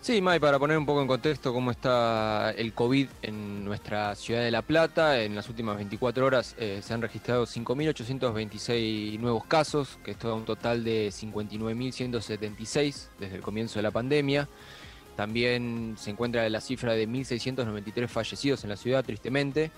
Sí, 0.00 0.22
May, 0.22 0.38
para 0.38 0.60
poner 0.60 0.78
un 0.78 0.86
poco 0.86 1.02
en 1.02 1.08
contexto 1.08 1.52
cómo 1.52 1.72
está 1.72 2.52
el 2.52 2.72
COVID 2.72 3.08
en 3.20 3.64
nuestra 3.64 4.14
ciudad 4.14 4.42
de 4.42 4.52
La 4.52 4.62
Plata, 4.62 5.20
en 5.20 5.34
las 5.34 5.48
últimas 5.48 5.76
24 5.76 6.24
horas 6.24 6.54
eh, 6.56 6.78
se 6.82 6.94
han 6.94 7.02
registrado 7.02 7.44
5.826 7.44 9.18
nuevos 9.18 9.44
casos, 9.44 9.98
que 10.04 10.12
esto 10.12 10.28
da 10.28 10.34
un 10.34 10.44
total 10.44 10.84
de 10.84 11.08
59.176 11.08 13.08
desde 13.18 13.36
el 13.36 13.42
comienzo 13.42 13.80
de 13.80 13.82
la 13.82 13.90
pandemia. 13.90 14.48
También 15.16 15.96
se 15.98 16.10
encuentra 16.10 16.48
la 16.48 16.60
cifra 16.60 16.94
de 16.94 17.08
1.693 17.08 18.06
fallecidos 18.06 18.62
en 18.62 18.70
la 18.70 18.76
ciudad, 18.76 19.04
tristemente. 19.04 19.72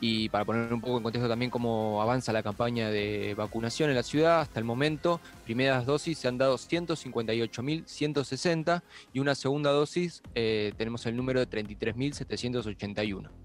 Y 0.00 0.28
para 0.30 0.44
poner 0.44 0.72
un 0.72 0.80
poco 0.80 0.96
en 0.96 1.02
contexto 1.02 1.28
también 1.28 1.50
cómo 1.50 2.00
avanza 2.00 2.32
la 2.32 2.42
campaña 2.42 2.88
de 2.90 3.34
vacunación 3.36 3.90
en 3.90 3.96
la 3.96 4.02
ciudad, 4.02 4.40
hasta 4.40 4.58
el 4.58 4.64
momento, 4.64 5.20
primeras 5.44 5.84
dosis 5.84 6.16
se 6.18 6.28
han 6.28 6.38
dado 6.38 6.56
158.160 6.56 8.82
y 9.12 9.18
una 9.18 9.34
segunda 9.34 9.70
dosis 9.70 10.22
eh, 10.34 10.72
tenemos 10.78 11.04
el 11.06 11.16
número 11.16 11.40
de 11.40 11.50
33.781. 11.50 13.39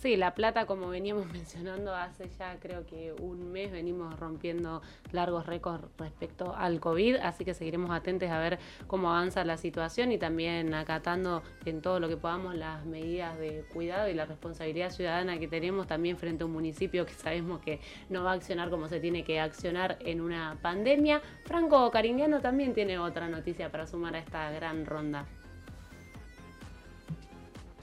Sí, 0.00 0.16
La 0.16 0.34
Plata, 0.34 0.64
como 0.64 0.88
veníamos 0.88 1.26
mencionando 1.32 1.94
hace 1.94 2.30
ya 2.38 2.56
creo 2.58 2.86
que 2.86 3.12
un 3.12 3.52
mes, 3.52 3.70
venimos 3.70 4.18
rompiendo 4.18 4.80
largos 5.12 5.44
récords 5.44 5.84
respecto 5.98 6.54
al 6.56 6.80
COVID, 6.80 7.16
así 7.16 7.44
que 7.44 7.52
seguiremos 7.52 7.90
atentos 7.90 8.30
a 8.30 8.38
ver 8.38 8.58
cómo 8.86 9.10
avanza 9.10 9.44
la 9.44 9.58
situación 9.58 10.10
y 10.10 10.16
también 10.16 10.72
acatando 10.72 11.42
en 11.66 11.82
todo 11.82 12.00
lo 12.00 12.08
que 12.08 12.16
podamos 12.16 12.54
las 12.54 12.86
medidas 12.86 13.38
de 13.38 13.62
cuidado 13.74 14.08
y 14.08 14.14
la 14.14 14.24
responsabilidad 14.24 14.88
ciudadana 14.88 15.38
que 15.38 15.48
tenemos 15.48 15.86
también 15.86 16.16
frente 16.16 16.44
a 16.44 16.46
un 16.46 16.52
municipio 16.52 17.04
que 17.04 17.12
sabemos 17.12 17.60
que 17.60 17.80
no 18.08 18.24
va 18.24 18.30
a 18.30 18.34
accionar 18.36 18.70
como 18.70 18.88
se 18.88 19.00
tiene 19.00 19.22
que 19.22 19.38
accionar 19.38 19.98
en 20.00 20.22
una 20.22 20.56
pandemia. 20.62 21.20
Franco 21.44 21.90
Cariñano 21.90 22.40
también 22.40 22.72
tiene 22.72 22.98
otra 22.98 23.28
noticia 23.28 23.70
para 23.70 23.86
sumar 23.86 24.16
a 24.16 24.20
esta 24.20 24.50
gran 24.50 24.86
ronda. 24.86 25.26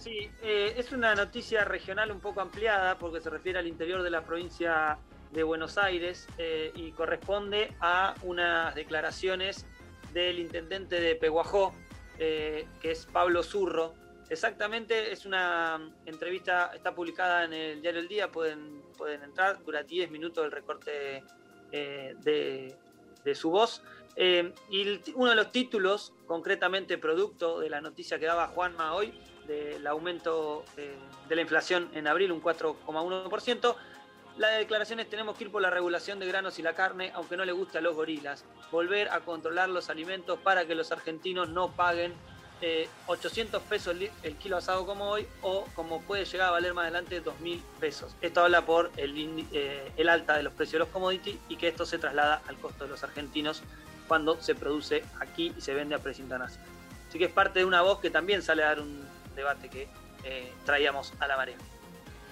Sí, 0.07 0.31
eh, 0.41 0.73
es 0.77 0.93
una 0.93 1.15
noticia 1.15 1.65
regional 1.65 2.11
un 2.11 2.21
poco 2.21 2.39
ampliada 2.39 2.97
porque 2.97 3.19
se 3.19 3.29
refiere 3.29 3.59
al 3.59 3.67
interior 3.67 4.03
de 4.03 4.09
la 4.09 4.23
provincia 4.23 4.97
de 5.33 5.43
Buenos 5.43 5.77
Aires 5.77 6.29
eh, 6.37 6.71
y 6.75 6.93
corresponde 6.93 7.75
a 7.81 8.15
unas 8.23 8.73
declaraciones 8.73 9.65
del 10.13 10.39
intendente 10.39 11.01
de 11.01 11.15
Peguajó, 11.17 11.73
eh, 12.19 12.65
que 12.81 12.91
es 12.91 13.05
Pablo 13.05 13.43
Zurro. 13.43 13.95
Exactamente, 14.29 15.11
es 15.11 15.25
una 15.25 15.91
entrevista, 16.05 16.71
está 16.73 16.95
publicada 16.95 17.43
en 17.43 17.51
el 17.51 17.81
diario 17.81 17.99
El 17.99 18.07
Día, 18.07 18.31
pueden, 18.31 18.81
pueden 18.97 19.23
entrar, 19.23 19.61
dura 19.61 19.83
10 19.83 20.09
minutos 20.09 20.45
el 20.45 20.53
recorte 20.53 21.21
de, 21.69 22.73
de, 23.25 23.35
su 23.35 23.51
voz. 23.51 23.83
y 24.15 25.01
uno 25.15 25.31
de 25.31 25.35
los 25.35 25.51
títulos, 25.51 26.13
concretamente 26.25 26.97
producto 26.97 27.59
de 27.59 27.69
la 27.69 27.81
noticia 27.81 28.17
que 28.17 28.25
daba 28.25 28.47
Juanma 28.47 28.93
hoy, 28.93 29.13
del 29.47 29.85
aumento 29.87 30.63
eh, 30.77 30.95
de 31.27 31.35
la 31.35 31.41
inflación 31.41 31.89
en 31.93 32.07
abril, 32.07 32.31
un 32.31 32.41
4,1%. 32.41 33.75
Las 34.37 34.57
declaraciones 34.57 35.09
tenemos 35.09 35.35
que 35.35 35.45
ir 35.45 35.51
por 35.51 35.61
la 35.61 35.69
regulación 35.69 36.19
de 36.19 36.27
granos 36.27 36.59
y 36.59 36.61
la 36.61 36.73
carne, 36.73 37.11
aunque 37.15 37.37
no 37.37 37.45
le 37.45 37.51
guste 37.51 37.79
a 37.79 37.81
los 37.81 37.95
gorilas. 37.95 38.45
Volver 38.71 39.09
a 39.09 39.21
controlar 39.21 39.69
los 39.69 39.89
alimentos 39.89 40.37
para 40.39 40.65
que 40.65 40.75
los 40.75 40.91
argentinos 40.91 41.49
no 41.49 41.71
paguen 41.71 42.13
800 43.05 43.61
pesos 43.63 43.95
el, 44.23 44.35
kilo 44.37 44.57
asado 44.57 44.85
como 44.85 45.09
hoy 45.09 45.27
o 45.41 45.65
como 45.75 46.01
puede 46.01 46.25
llegar 46.25 46.49
a 46.49 46.51
valer 46.51 46.73
más 46.73 46.83
adelante 46.83 47.23
2.000 47.23 47.61
pesos. 47.79 48.15
Esto 48.21 48.41
habla 48.41 48.65
por 48.65 48.91
el, 48.97 49.45
el 49.95 50.09
alta 50.09 50.37
de 50.37 50.43
los 50.43 50.53
precios 50.53 50.73
de 50.73 50.79
los 50.79 50.87
commodities 50.89 51.37
y 51.49 51.55
que 51.55 51.67
esto 51.67 51.85
se 51.85 51.99
traslada 51.99 52.41
al 52.47 52.57
costo 52.57 52.85
de 52.85 52.89
los 52.89 53.03
argentinos 53.03 53.61
cuando 54.07 54.41
se 54.41 54.55
produce 54.55 55.03
aquí 55.19 55.53
y 55.55 55.61
se 55.61 55.73
vende 55.73 55.95
a 55.95 55.99
precio 55.99 56.23
internacional. 56.23 56.67
Así 57.07 57.19
que 57.19 57.25
es 57.25 57.31
parte 57.31 57.59
de 57.59 57.65
una 57.65 57.81
voz 57.81 57.99
que 57.99 58.09
también 58.09 58.41
sale 58.41 58.63
a 58.63 58.67
dar 58.67 58.81
un 58.81 59.05
debate 59.37 59.69
que 59.69 59.87
eh, 60.25 60.51
traíamos 60.65 61.13
a 61.19 61.27
la 61.27 61.37
marea. 61.37 61.55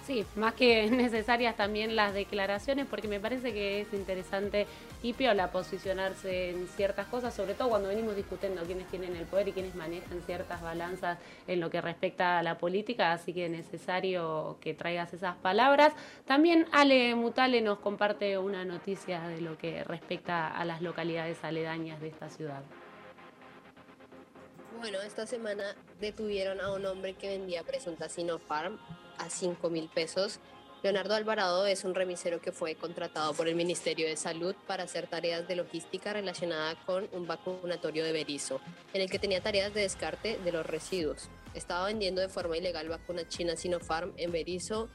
Sí, 0.05 0.23
más 0.35 0.53
que 0.53 0.87
necesarias 0.91 1.55
también 1.55 1.95
las 1.95 2.13
declaraciones, 2.13 2.85
porque 2.87 3.07
me 3.07 3.19
parece 3.19 3.53
que 3.53 3.81
es 3.81 3.93
interesante 3.93 4.67
y 5.01 5.13
piola 5.13 5.51
posicionarse 5.51 6.51
en 6.51 6.67
ciertas 6.67 7.07
cosas, 7.07 7.33
sobre 7.33 7.55
todo 7.55 7.69
cuando 7.69 7.89
venimos 7.89 8.15
discutiendo 8.15 8.63
quiénes 8.63 8.87
tienen 8.87 9.15
el 9.15 9.25
poder 9.25 9.47
y 9.47 9.51
quiénes 9.53 9.73
manejan 9.73 10.21
ciertas 10.21 10.61
balanzas 10.61 11.17
en 11.47 11.59
lo 11.59 11.71
que 11.71 11.81
respecta 11.81 12.37
a 12.37 12.43
la 12.43 12.57
política, 12.57 13.13
así 13.13 13.33
que 13.33 13.45
es 13.45 13.51
necesario 13.51 14.57
que 14.61 14.75
traigas 14.75 15.13
esas 15.13 15.35
palabras. 15.37 15.93
También 16.25 16.67
Ale 16.71 17.15
Mutale 17.15 17.61
nos 17.61 17.79
comparte 17.79 18.37
una 18.37 18.63
noticia 18.63 19.21
de 19.27 19.41
lo 19.41 19.57
que 19.57 19.83
respecta 19.83 20.47
a 20.47 20.65
las 20.65 20.81
localidades 20.81 21.43
aledañas 21.43 21.99
de 21.99 22.09
esta 22.09 22.29
ciudad. 22.29 22.61
Bueno, 24.79 25.01
esta 25.01 25.25
semana 25.25 25.75
detuvieron 25.99 26.59
a 26.59 26.71
un 26.73 26.85
hombre 26.85 27.13
que 27.13 27.29
vendía 27.29 27.63
presunta 27.63 28.09
Sinopharm 28.09 28.77
a 29.17 29.29
5 29.29 29.69
mil 29.69 29.89
pesos. 29.89 30.39
Leonardo 30.83 31.15
Alvarado 31.15 31.65
es 31.65 31.83
un 31.85 31.95
remisero 31.95 32.41
que 32.41 32.51
fue 32.51 32.75
contratado 32.75 33.33
por 33.33 33.47
el 33.47 33.55
Ministerio 33.55 34.05
de 34.05 34.17
Salud 34.17 34.53
para 34.67 34.83
hacer 34.83 35.07
tareas 35.07 35.47
de 35.47 35.55
logística 35.55 36.13
relacionada 36.13 36.75
con 36.85 37.07
un 37.13 37.25
vacunatorio 37.25 38.03
de 38.03 38.11
Berizo, 38.11 38.59
en 38.93 39.01
el 39.01 39.09
que 39.09 39.17
tenía 39.17 39.41
tareas 39.41 39.73
de 39.73 39.81
descarte 39.81 40.37
de 40.37 40.51
los 40.51 40.65
residuos. 40.65 41.29
Estaba 41.53 41.87
vendiendo 41.87 42.21
de 42.21 42.29
forma 42.29 42.57
ilegal 42.57 42.89
vacuna 42.89 43.27
china 43.27 43.55
Sinopharm 43.55 44.13
en 44.17 44.31
Berizo. 44.31 44.89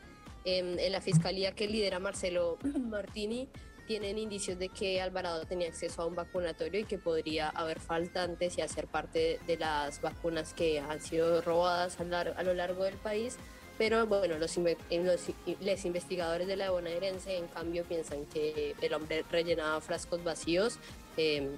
En, 0.47 0.78
en 0.78 0.92
la 0.92 1.02
fiscalía 1.02 1.55
que 1.55 1.68
lidera 1.68 1.99
Marcelo 1.99 2.57
Martini 2.78 3.49
tienen 3.90 4.18
indicios 4.18 4.56
de 4.56 4.68
que 4.68 5.02
Alvarado 5.02 5.44
tenía 5.46 5.66
acceso 5.66 6.02
a 6.02 6.06
un 6.06 6.14
vacunatorio 6.14 6.78
y 6.78 6.84
que 6.84 6.96
podría 6.96 7.48
haber 7.48 7.80
faltantes 7.80 8.56
y 8.56 8.60
hacer 8.60 8.86
parte 8.86 9.40
de 9.48 9.56
las 9.56 10.00
vacunas 10.00 10.54
que 10.54 10.78
han 10.78 11.00
sido 11.00 11.40
robadas 11.40 11.98
a 11.98 12.42
lo 12.44 12.54
largo 12.54 12.84
del 12.84 12.94
país. 12.94 13.36
Pero 13.78 14.06
bueno, 14.06 14.38
los, 14.38 14.56
los, 14.56 15.84
investigadores 15.84 16.46
de 16.46 16.54
la 16.54 16.70
bonaerense 16.70 17.36
en 17.36 17.48
cambio 17.48 17.82
piensan 17.82 18.26
que 18.26 18.76
el 18.80 18.94
hombre 18.94 19.24
rellenaba 19.28 19.80
frascos 19.80 20.22
vacíos, 20.22 20.78
em, 21.16 21.48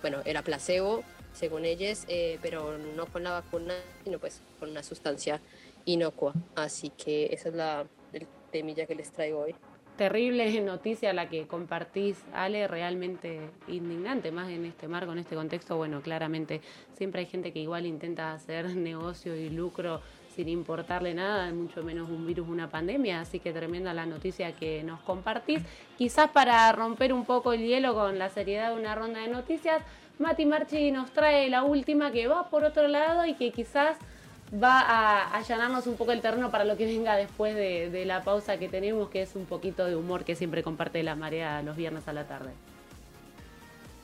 bueno, 0.00 0.22
era 0.24 0.42
placebo 0.42 1.04
según 1.34 1.64
ellos, 1.64 2.02
eh, 2.08 2.40
pero 2.42 2.78
no 2.78 3.06
con 3.06 3.22
la 3.22 3.30
vacuna, 3.30 3.74
sino 4.02 4.18
pues 4.18 4.40
con 4.58 4.70
una 4.70 4.82
sustancia 4.82 5.40
inocua. 5.84 6.34
Así 6.56 6.90
que 6.90 7.26
esa 7.26 7.50
es 7.50 7.54
la 7.54 7.86
temilla 8.50 8.86
que 8.86 8.96
les 8.96 9.12
traigo 9.12 9.42
hoy 9.42 9.54
terrible 9.96 10.60
noticia 10.62 11.12
la 11.12 11.28
que 11.28 11.46
compartís, 11.46 12.22
Ale, 12.32 12.68
realmente 12.68 13.40
indignante, 13.68 14.30
más 14.30 14.50
en 14.50 14.64
este 14.64 14.88
marco, 14.88 15.12
en 15.12 15.18
este 15.18 15.34
contexto, 15.34 15.76
bueno, 15.76 16.00
claramente 16.00 16.60
siempre 16.94 17.20
hay 17.20 17.26
gente 17.26 17.52
que 17.52 17.60
igual 17.60 17.86
intenta 17.86 18.32
hacer 18.32 18.74
negocio 18.76 19.34
y 19.34 19.50
lucro 19.50 20.00
sin 20.34 20.50
importarle 20.50 21.14
nada, 21.14 21.50
mucho 21.50 21.82
menos 21.82 22.10
un 22.10 22.26
virus, 22.26 22.46
una 22.46 22.68
pandemia, 22.68 23.20
así 23.22 23.40
que 23.40 23.54
tremenda 23.54 23.94
la 23.94 24.04
noticia 24.04 24.52
que 24.52 24.82
nos 24.82 25.00
compartís. 25.00 25.62
Quizás 25.96 26.30
para 26.30 26.70
romper 26.72 27.14
un 27.14 27.24
poco 27.24 27.54
el 27.54 27.66
hielo 27.66 27.94
con 27.94 28.18
la 28.18 28.28
seriedad 28.28 28.74
de 28.74 28.78
una 28.78 28.94
ronda 28.94 29.20
de 29.20 29.28
noticias, 29.28 29.82
Mati 30.18 30.44
Marchi 30.44 30.90
nos 30.90 31.10
trae 31.10 31.48
la 31.48 31.62
última 31.62 32.10
que 32.10 32.26
va 32.26 32.50
por 32.50 32.64
otro 32.64 32.86
lado 32.86 33.24
y 33.24 33.32
que 33.32 33.50
quizás 33.50 33.96
va 34.52 34.80
a 34.80 35.36
allanarnos 35.36 35.86
un 35.86 35.96
poco 35.96 36.12
el 36.12 36.20
terreno 36.20 36.50
para 36.50 36.64
lo 36.64 36.76
que 36.76 36.86
venga 36.86 37.16
después 37.16 37.54
de, 37.54 38.04
la 38.06 38.22
pausa 38.22 38.58
que 38.58 38.68
tenemos, 38.68 39.08
que 39.08 39.22
es 39.22 39.34
un 39.34 39.46
poquito 39.46 39.84
de 39.84 39.96
humor 39.96 40.24
que 40.24 40.36
siempre 40.36 40.62
comparte 40.62 41.02
la 41.02 41.16
marea 41.16 41.62
los 41.62 41.76
viernes 41.76 42.06
a 42.08 42.12
la 42.12 42.26
tarde. 42.26 42.52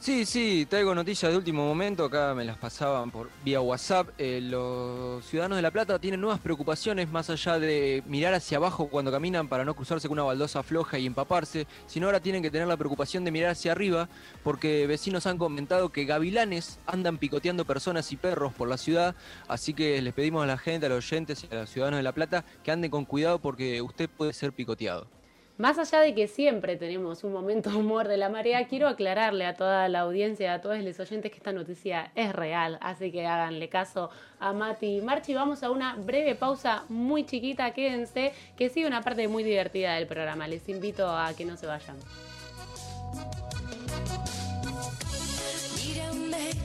Sí, 0.03 0.27
sí, 0.27 0.67
traigo 0.69 0.97
noticias 0.97 1.31
de 1.31 1.39
último 1.39 1.65
momento, 1.65 2.07
acá 2.07 2.35
me 2.35 2.45
las 2.45 2.59
pasaban 2.59 3.13
por 3.13 3.31
vía 3.45 3.61
WhatsApp. 3.61 4.09
Eh, 4.19 4.41
los 4.43 5.25
ciudadanos 5.25 5.55
de 5.55 5.63
La 5.63 5.71
Plata 5.71 5.97
tienen 6.01 6.21
nuevas 6.21 6.41
preocupaciones 6.41 7.09
más 7.09 7.31
allá 7.31 7.61
de 7.61 8.03
mirar 8.09 8.35
hacia 8.35 8.57
abajo 8.59 8.89
cuando 8.89 9.13
caminan 9.13 9.47
para 9.47 9.65
no 9.65 9.77
cruzarse 9.77 10.09
con 10.09 10.19
una 10.19 10.25
baldosa 10.25 10.65
floja 10.65 10.99
y 10.99 11.07
empaparse, 11.07 11.69
sino 11.87 12.07
ahora 12.07 12.19
tienen 12.19 12.43
que 12.43 12.51
tener 12.51 12.67
la 12.67 12.77
preocupación 12.77 13.25
de 13.25 13.31
mirar 13.31 13.53
hacia 13.53 13.71
arriba 13.71 14.09
porque 14.43 14.89
vecinos 14.89 15.29
han 15.29 15.39
comentado 15.39 15.91
que 15.93 16.05
gavilanes 16.05 16.81
andan 16.85 17.17
picoteando 17.19 17.65
personas 17.65 18.11
y 18.11 18.17
perros 18.17 18.53
por 18.55 18.69
la 18.69 18.79
ciudad, 18.79 19.15
así 19.47 19.73
que 19.73 20.03
les 20.03 20.15
pedimos 20.15 20.43
a 20.43 20.49
la 20.49 20.59
gente, 20.59 20.87
a 20.87 20.89
los 20.89 21.13
oyentes 21.13 21.47
y 21.49 21.55
a 21.55 21.61
los 21.61 21.71
ciudadanos 21.71 21.99
de 21.99 22.03
La 22.03 22.13
Plata 22.13 22.45
que 22.65 22.73
anden 22.73 22.91
con 22.91 23.05
cuidado 23.05 23.39
porque 23.39 23.81
usted 23.81 24.11
puede 24.11 24.33
ser 24.33 24.53
picoteado. 24.53 25.22
Más 25.59 25.79
allá 25.79 26.01
de 26.01 26.15
que 26.15 26.29
siempre 26.29 26.77
tenemos 26.77 27.25
un 27.25 27.33
momento 27.33 27.71
humor 27.71 28.09
de 28.09 28.17
la 28.17 28.29
marea, 28.29 28.67
quiero 28.67 28.89
aclararle 28.89 29.45
a 29.45 29.55
toda 29.55 29.89
la 29.89 30.01
audiencia, 30.01 30.55
a 30.55 30.61
todos 30.61 30.79
los 30.79 30.99
oyentes 30.99 31.31
que 31.31 31.37
esta 31.37 31.53
noticia 31.53 32.11
es 32.15 32.33
real, 32.33 32.79
así 32.81 33.13
que 33.13 33.27
háganle 33.27 33.69
caso 33.69 34.11
a 34.41 34.53
Mati 34.53 34.97
y 34.97 35.01
Marchi. 35.03 35.35
Vamos 35.35 35.63
a 35.63 35.71
una 35.71 35.95
breve 35.97 36.35
pausa 36.35 36.85
muy 36.89 37.25
chiquita, 37.25 37.73
quédense, 37.73 38.33
que 38.57 38.71
sigue 38.71 38.87
una 38.87 39.03
parte 39.03 39.29
muy 39.29 39.45
divertida 39.45 39.95
del 39.95 40.07
programa. 40.07 40.49
Les 40.49 40.69
invito 40.69 41.09
a 41.09 41.35
que 41.35 41.45
no 41.45 41.57
se 41.57 41.67
vayan. 41.67 41.97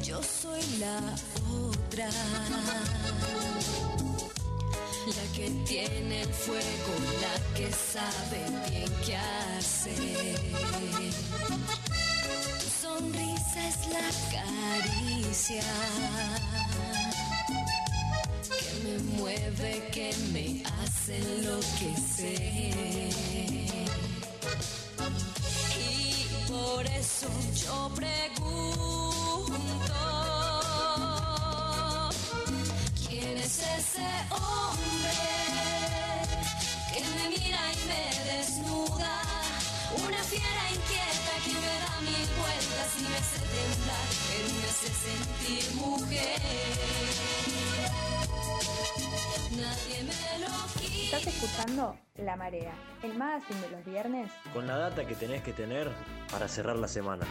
yo 0.08 0.24
soy 0.24 0.62
la 0.80 1.00
otra 1.68 2.10
la 5.16 5.24
que 5.34 5.50
tiene 5.66 6.22
el 6.22 6.34
fuego, 6.34 6.94
la 7.22 7.36
que 7.56 7.72
sabe 7.72 8.40
bien 8.70 8.92
qué 9.06 9.16
hacer. 9.16 10.36
Tu 12.60 12.68
sonrisa 12.82 13.60
es 13.70 13.80
la 13.88 14.10
caricia 14.36 15.64
que 18.60 18.72
me 18.84 18.96
mueve, 19.18 19.72
que 19.94 20.10
me 20.34 20.46
hace 20.82 21.14
enloquecer. 21.18 22.42
Y 25.80 26.52
por 26.52 26.86
eso 26.86 27.28
yo 27.66 27.92
pregunto. 27.96 29.28
Es 33.48 33.60
ese 33.60 34.10
hombre 34.30 35.18
que 36.92 37.00
me 37.16 37.30
mira 37.30 37.60
y 37.72 37.88
me 37.88 38.04
desnuda? 38.30 39.22
Una 40.06 40.22
fiera 40.24 40.64
inquieta 40.76 41.34
que 41.46 41.54
me 41.54 41.74
da 41.84 41.94
mil 42.02 42.28
vueltas 42.42 42.90
y 43.00 43.04
me 43.04 43.16
hace 43.16 43.40
temblar, 43.56 44.08
pero 44.28 44.48
me 44.54 44.66
hace 44.68 44.90
sentir 45.08 45.66
mujer. 45.76 46.42
Nadie 49.52 50.04
me 50.04 50.40
lo 50.44 50.52
quita. 50.82 51.18
Estás 51.18 51.28
escuchando 51.28 51.98
La 52.18 52.36
Marea, 52.36 52.74
el 53.02 53.14
magazine 53.18 53.62
de 53.62 53.70
los 53.70 53.86
viernes. 53.86 54.30
Con 54.54 54.68
la 54.68 54.78
data 54.78 55.08
que 55.08 55.16
tenés 55.16 55.42
que 55.42 55.54
tener 55.54 55.90
para 56.30 56.50
cerrar 56.50 56.76
la 56.76 56.90
semana. 56.90 57.26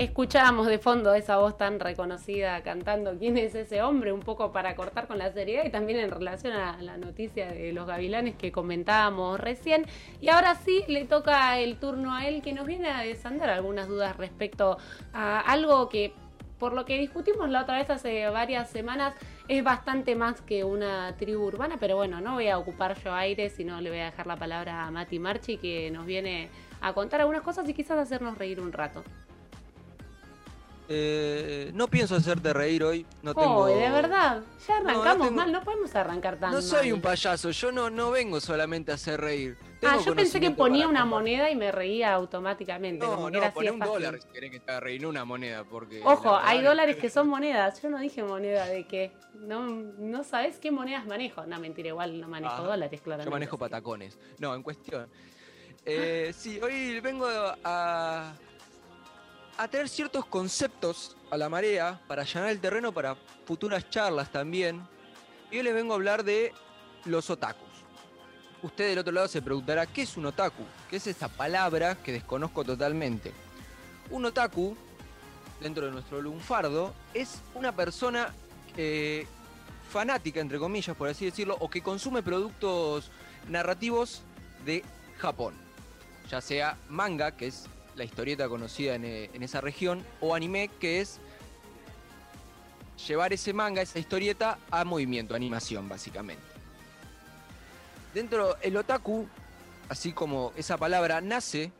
Escuchábamos 0.00 0.66
de 0.66 0.78
fondo 0.78 1.12
esa 1.12 1.36
voz 1.36 1.58
tan 1.58 1.78
reconocida 1.78 2.62
cantando 2.62 3.18
quién 3.18 3.36
es 3.36 3.54
ese 3.54 3.82
hombre, 3.82 4.14
un 4.14 4.20
poco 4.20 4.50
para 4.50 4.74
cortar 4.74 5.06
con 5.06 5.18
la 5.18 5.30
seriedad 5.30 5.62
y 5.66 5.68
también 5.68 5.98
en 5.98 6.10
relación 6.10 6.54
a 6.54 6.80
la 6.80 6.96
noticia 6.96 7.52
de 7.52 7.74
los 7.74 7.86
gavilanes 7.86 8.34
que 8.34 8.50
comentábamos 8.50 9.38
recién. 9.38 9.84
Y 10.22 10.30
ahora 10.30 10.54
sí 10.54 10.84
le 10.88 11.04
toca 11.04 11.58
el 11.58 11.76
turno 11.76 12.14
a 12.14 12.26
él 12.26 12.40
que 12.40 12.54
nos 12.54 12.66
viene 12.66 12.88
a 12.88 13.02
desandar 13.02 13.50
algunas 13.50 13.88
dudas 13.88 14.16
respecto 14.16 14.78
a 15.12 15.40
algo 15.40 15.90
que 15.90 16.14
por 16.58 16.72
lo 16.72 16.86
que 16.86 16.96
discutimos 16.96 17.50
la 17.50 17.60
otra 17.60 17.76
vez 17.76 17.90
hace 17.90 18.26
varias 18.30 18.70
semanas, 18.70 19.14
es 19.48 19.62
bastante 19.62 20.14
más 20.14 20.40
que 20.40 20.64
una 20.64 21.14
tribu 21.18 21.44
urbana, 21.44 21.76
pero 21.78 21.96
bueno, 21.96 22.22
no 22.22 22.34
voy 22.34 22.48
a 22.48 22.56
ocupar 22.56 22.98
yo 23.04 23.12
aire, 23.12 23.50
sino 23.50 23.78
le 23.82 23.90
voy 23.90 23.98
a 23.98 24.06
dejar 24.06 24.26
la 24.26 24.36
palabra 24.36 24.86
a 24.86 24.90
Mati 24.90 25.18
Marchi, 25.18 25.58
que 25.58 25.90
nos 25.90 26.06
viene 26.06 26.48
a 26.80 26.94
contar 26.94 27.20
algunas 27.20 27.42
cosas 27.42 27.68
y 27.68 27.74
quizás 27.74 27.98
hacernos 27.98 28.38
reír 28.38 28.60
un 28.60 28.72
rato. 28.72 29.04
Eh, 30.92 31.70
no 31.72 31.86
pienso 31.86 32.16
hacerte 32.16 32.52
reír 32.52 32.82
hoy. 32.82 33.06
No 33.22 33.32
tengo... 33.32 33.58
Oh, 33.58 33.66
de 33.66 33.88
verdad. 33.90 34.42
Ya 34.66 34.76
arrancamos 34.78 35.18
no 35.18 35.24
tengo- 35.26 35.30
mal, 35.36 35.52
no 35.52 35.62
podemos 35.62 35.94
arrancar 35.94 36.36
tan 36.36 36.50
No 36.52 36.60
soy 36.60 36.86
mal. 36.88 36.94
un 36.94 37.00
payaso, 37.00 37.52
yo 37.52 37.70
no, 37.70 37.90
no 37.90 38.10
vengo 38.10 38.40
solamente 38.40 38.90
a 38.90 38.96
hacer 38.96 39.20
reír. 39.20 39.56
Tengo 39.78 39.94
Ah, 39.94 40.02
yo 40.04 40.16
pensé 40.16 40.40
que 40.40 40.50
ponía 40.50 40.88
una 40.88 41.04
moneda 41.04 41.48
y 41.48 41.54
me 41.54 41.70
reía 41.70 42.12
automáticamente. 42.12 43.06
No, 43.06 43.14
como 43.14 43.26
que 43.26 43.32
no, 43.34 43.38
era 43.38 43.52
poné 43.52 43.70
un 43.70 43.78
fácil. 43.78 43.94
dólar 43.94 44.20
si 44.20 44.28
querés 44.30 44.50
que 44.50 44.58
te 44.58 44.80
reír, 44.80 45.00
no 45.00 45.10
una 45.10 45.24
moneda, 45.24 45.62
porque... 45.62 46.02
Ojo, 46.04 46.36
hay 46.36 46.58
es 46.58 46.64
dólares 46.64 46.96
que 46.96 47.08
son 47.10 47.28
monedas. 47.28 47.80
Yo 47.80 47.88
no 47.88 48.00
dije 48.00 48.24
moneda 48.24 48.66
de 48.66 48.84
qué. 48.88 49.12
No, 49.34 49.66
no 49.70 50.24
sabes 50.24 50.58
qué 50.58 50.72
monedas 50.72 51.06
manejo. 51.06 51.46
No, 51.46 51.60
mentira, 51.60 51.90
igual 51.90 52.20
no 52.20 52.26
manejo 52.26 52.52
Ah, 52.56 52.62
dólares, 52.62 53.00
claramente. 53.00 53.26
Yo 53.26 53.30
manejo 53.30 53.56
patacones. 53.56 54.18
No, 54.38 54.56
en 54.56 54.64
cuestión. 54.64 55.08
Eh, 55.86 56.32
sí, 56.36 56.58
hoy 56.60 56.98
vengo 56.98 57.26
a, 57.64 58.34
a 59.60 59.68
traer 59.68 59.90
ciertos 59.90 60.24
conceptos 60.24 61.18
a 61.30 61.36
la 61.36 61.50
marea 61.50 62.00
para 62.08 62.22
allanar 62.22 62.48
el 62.48 62.60
terreno 62.60 62.92
para 62.92 63.14
futuras 63.44 63.90
charlas 63.90 64.32
también. 64.32 64.80
Y 65.50 65.58
hoy 65.58 65.62
les 65.64 65.74
vengo 65.74 65.92
a 65.92 65.96
hablar 65.96 66.24
de 66.24 66.54
los 67.04 67.28
otakus. 67.28 67.68
Usted 68.62 68.88
del 68.88 69.00
otro 69.00 69.12
lado 69.12 69.28
se 69.28 69.42
preguntará, 69.42 69.84
¿qué 69.84 70.00
es 70.00 70.16
un 70.16 70.24
otaku? 70.24 70.62
¿Qué 70.88 70.96
es 70.96 71.06
esa 71.06 71.28
palabra 71.28 71.94
que 71.96 72.10
desconozco 72.10 72.64
totalmente? 72.64 73.34
Un 74.08 74.24
otaku, 74.24 74.74
dentro 75.60 75.84
de 75.84 75.92
nuestro 75.92 76.22
lunfardo, 76.22 76.94
es 77.12 77.42
una 77.54 77.76
persona 77.76 78.32
eh, 78.78 79.26
fanática, 79.90 80.40
entre 80.40 80.58
comillas, 80.58 80.96
por 80.96 81.10
así 81.10 81.26
decirlo, 81.26 81.58
o 81.60 81.68
que 81.68 81.82
consume 81.82 82.22
productos 82.22 83.10
narrativos 83.46 84.22
de 84.64 84.82
Japón. 85.18 85.52
Ya 86.30 86.40
sea 86.40 86.78
manga, 86.88 87.32
que 87.36 87.48
es 87.48 87.68
la 88.00 88.04
historieta 88.04 88.48
conocida 88.48 88.94
en, 88.94 89.04
eh, 89.04 89.30
en 89.34 89.42
esa 89.42 89.60
región, 89.60 90.02
o 90.22 90.34
anime, 90.34 90.70
que 90.80 91.02
es 91.02 91.20
llevar 93.06 93.34
ese 93.34 93.52
manga, 93.52 93.82
esa 93.82 93.98
historieta, 93.98 94.58
a 94.70 94.84
movimiento, 94.84 95.34
animación, 95.34 95.86
básicamente. 95.86 96.42
Dentro, 98.14 98.56
el 98.62 98.78
otaku, 98.78 99.28
así 99.90 100.14
como 100.14 100.52
esa 100.56 100.78
palabra, 100.78 101.20
nace 101.20 101.72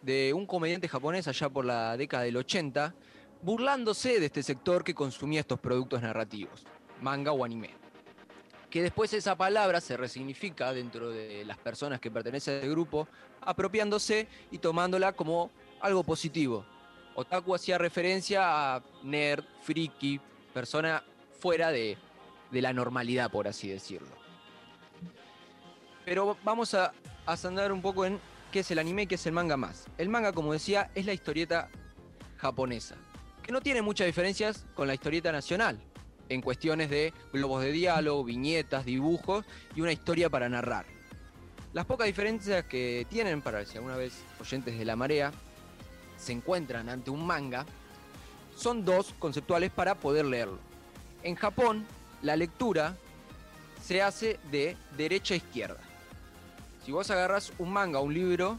de 0.00 0.32
un 0.32 0.46
comediante 0.46 0.88
japonés 0.88 1.28
allá 1.28 1.50
por 1.50 1.66
la 1.66 1.98
década 1.98 2.22
del 2.22 2.38
80, 2.38 2.94
burlándose 3.42 4.20
de 4.20 4.26
este 4.26 4.42
sector 4.42 4.82
que 4.82 4.94
consumía 4.94 5.40
estos 5.40 5.60
productos 5.60 6.00
narrativos, 6.00 6.64
manga 7.02 7.32
o 7.32 7.44
anime. 7.44 7.74
Que 8.70 8.82
después 8.82 9.12
esa 9.14 9.36
palabra 9.36 9.80
se 9.80 9.96
resignifica 9.96 10.72
dentro 10.72 11.10
de 11.10 11.44
las 11.44 11.56
personas 11.56 12.00
que 12.00 12.10
pertenecen 12.10 12.54
a 12.54 12.56
este 12.58 12.68
grupo, 12.68 13.08
apropiándose 13.40 14.28
y 14.50 14.58
tomándola 14.58 15.12
como 15.12 15.50
algo 15.80 16.02
positivo. 16.04 16.66
Otaku 17.14 17.54
hacía 17.54 17.78
referencia 17.78 18.76
a 18.76 18.82
nerd, 19.02 19.44
friki, 19.62 20.20
persona 20.52 21.02
fuera 21.40 21.70
de, 21.70 21.96
de 22.50 22.62
la 22.62 22.72
normalidad, 22.72 23.30
por 23.30 23.48
así 23.48 23.68
decirlo. 23.68 24.16
Pero 26.04 26.36
vamos 26.44 26.74
a, 26.74 26.92
a 27.26 27.36
andar 27.44 27.72
un 27.72 27.82
poco 27.82 28.04
en 28.04 28.20
qué 28.52 28.60
es 28.60 28.70
el 28.70 28.78
anime 28.78 29.02
y 29.02 29.06
qué 29.06 29.16
es 29.16 29.26
el 29.26 29.32
manga 29.32 29.56
más. 29.56 29.86
El 29.98 30.08
manga, 30.08 30.32
como 30.32 30.52
decía, 30.52 30.90
es 30.94 31.06
la 31.06 31.12
historieta 31.12 31.70
japonesa, 32.36 32.96
que 33.42 33.52
no 33.52 33.60
tiene 33.60 33.82
muchas 33.82 34.06
diferencias 34.06 34.66
con 34.74 34.86
la 34.86 34.94
historieta 34.94 35.32
nacional, 35.32 35.80
en 36.28 36.40
cuestiones 36.42 36.90
de 36.90 37.12
globos 37.32 37.62
de 37.62 37.72
diálogo, 37.72 38.24
viñetas, 38.24 38.84
dibujos 38.84 39.44
y 39.74 39.80
una 39.80 39.92
historia 39.92 40.28
para 40.28 40.48
narrar. 40.48 40.86
Las 41.72 41.86
pocas 41.86 42.06
diferencias 42.06 42.64
que 42.64 43.06
tienen, 43.10 43.42
para 43.42 43.64
si 43.64 43.76
alguna 43.76 43.96
vez 43.96 44.22
oyentes 44.40 44.78
de 44.78 44.84
la 44.84 44.96
marea 44.96 45.32
se 46.16 46.32
encuentran 46.32 46.88
ante 46.88 47.10
un 47.10 47.26
manga, 47.26 47.66
son 48.56 48.84
dos 48.84 49.14
conceptuales 49.18 49.70
para 49.70 49.94
poder 49.94 50.24
leerlo. 50.24 50.58
En 51.22 51.34
Japón, 51.34 51.86
la 52.22 52.36
lectura 52.36 52.96
se 53.82 54.02
hace 54.02 54.38
de 54.50 54.76
derecha 54.96 55.34
a 55.34 55.36
izquierda. 55.36 55.80
Si 56.84 56.90
vos 56.90 57.10
agarras 57.10 57.52
un 57.58 57.70
manga 57.70 58.00
un 58.00 58.14
libro, 58.14 58.58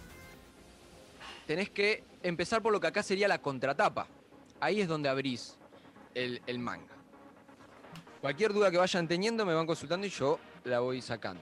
tenés 1.47 1.69
que 1.69 2.03
empezar 2.23 2.61
por 2.61 2.71
lo 2.71 2.79
que 2.79 2.87
acá 2.87 3.03
sería 3.03 3.27
la 3.27 3.41
contratapa. 3.41 4.07
Ahí 4.59 4.81
es 4.81 4.87
donde 4.87 5.09
abrís 5.09 5.57
el, 6.13 6.41
el 6.45 6.59
manga. 6.59 6.98
Cualquier 8.21 8.53
duda 8.53 8.69
que 8.71 8.77
vayan 8.77 9.07
teniendo 9.07 9.45
me 9.45 9.53
van 9.53 9.65
consultando 9.65 10.05
y 10.05 10.09
yo 10.09 10.39
la 10.65 10.79
voy 10.79 11.01
sacando. 11.01 11.41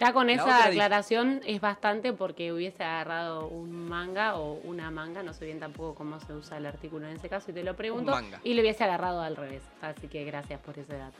Ya 0.00 0.12
con 0.12 0.26
La 0.26 0.34
esa 0.34 0.64
aclaración 0.66 1.40
es 1.46 1.58
bastante 1.60 2.12
porque 2.12 2.52
hubiese 2.52 2.82
agarrado 2.84 3.46
un 3.48 3.88
manga 3.88 4.36
o 4.36 4.54
una 4.64 4.90
manga, 4.90 5.22
no 5.22 5.32
sé 5.32 5.46
bien 5.46 5.58
tampoco 5.58 5.94
cómo 5.94 6.20
se 6.20 6.34
usa 6.34 6.58
el 6.58 6.66
artículo 6.66 7.08
en 7.08 7.16
ese 7.16 7.28
caso 7.30 7.50
y 7.50 7.54
te 7.54 7.64
lo 7.64 7.74
pregunto, 7.76 8.10
manga. 8.12 8.40
y 8.44 8.52
le 8.52 8.60
hubiese 8.60 8.84
agarrado 8.84 9.22
al 9.22 9.36
revés. 9.36 9.62
Así 9.80 10.08
que 10.08 10.24
gracias 10.24 10.60
por 10.60 10.78
ese 10.78 10.96
dato. 10.98 11.16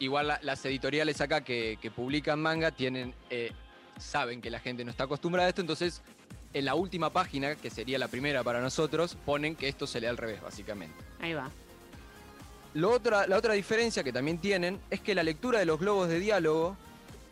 Igual 0.00 0.26
la- 0.28 0.40
las 0.42 0.64
editoriales 0.64 1.20
acá 1.20 1.42
que, 1.44 1.78
que 1.80 1.90
publican 1.92 2.40
manga 2.42 2.72
tienen, 2.72 3.14
eh, 3.30 3.52
saben 3.98 4.40
que 4.40 4.50
la 4.50 4.58
gente 4.58 4.84
no 4.84 4.90
está 4.90 5.04
acostumbrada 5.04 5.46
a 5.46 5.48
esto, 5.50 5.60
entonces 5.60 6.02
en 6.54 6.64
la 6.64 6.74
última 6.74 7.10
página, 7.10 7.54
que 7.54 7.70
sería 7.70 7.98
la 7.98 8.08
primera 8.08 8.42
para 8.42 8.60
nosotros, 8.60 9.16
ponen 9.26 9.54
que 9.54 9.68
esto 9.68 9.86
se 9.86 10.00
lee 10.00 10.06
al 10.06 10.16
revés, 10.16 10.40
básicamente. 10.42 10.96
Ahí 11.20 11.34
va. 11.34 11.50
Lo 12.76 12.90
otra, 12.90 13.26
la 13.26 13.38
otra 13.38 13.54
diferencia 13.54 14.04
que 14.04 14.12
también 14.12 14.36
tienen 14.36 14.78
es 14.90 15.00
que 15.00 15.14
la 15.14 15.22
lectura 15.22 15.58
de 15.58 15.64
los 15.64 15.80
globos 15.80 16.08
de 16.08 16.20
diálogo 16.20 16.76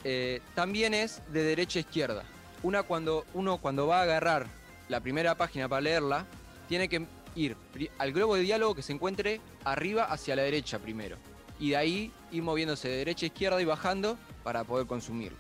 eh, 0.02 0.40
también 0.55 0.94
es 0.94 1.20
de 1.34 1.42
derecha 1.42 1.78
a 1.78 1.81
izquierda. 1.81 2.24
Una 2.62 2.82
cuando, 2.82 3.26
uno 3.34 3.58
cuando 3.58 3.86
va 3.86 3.98
a 3.98 4.02
agarrar 4.05 4.47
la 4.89 5.00
primera 5.00 5.34
página 5.34 5.68
para 5.68 5.82
leerla, 5.82 6.24
tiene 6.66 6.89
que 6.89 7.06
ir 7.34 7.58
al 7.98 8.12
globo 8.12 8.36
de 8.36 8.40
diálogo 8.40 8.74
que 8.74 8.81
se 8.81 8.94
encuentre 8.94 9.42
arriba 9.64 10.05
hacia 10.05 10.34
la 10.34 10.40
derecha 10.40 10.78
primero. 10.78 11.18
Y 11.60 11.70
de 11.70 11.76
ahí 11.76 12.12
ir 12.32 12.42
moviéndose 12.42 12.89
de 12.89 12.97
derecha 12.97 13.26
a 13.26 13.28
izquierda 13.28 13.60
y 13.60 13.66
bajando 13.66 14.16
para 14.44 14.64
poder 14.64 14.86
consumirlo. 14.86 15.36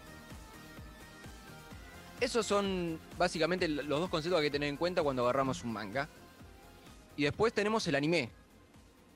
Esos 2.20 2.44
son 2.44 3.00
básicamente 3.16 3.68
los 3.68 4.00
dos 4.00 4.10
conceptos 4.10 4.38
que 4.38 4.44
hay 4.44 4.50
que 4.50 4.52
tener 4.52 4.68
en 4.68 4.76
cuenta 4.76 5.02
cuando 5.02 5.22
agarramos 5.22 5.64
un 5.64 5.72
manga. 5.72 6.10
Y 7.16 7.22
después 7.22 7.54
tenemos 7.54 7.86
el 7.86 7.94
anime, 7.94 8.28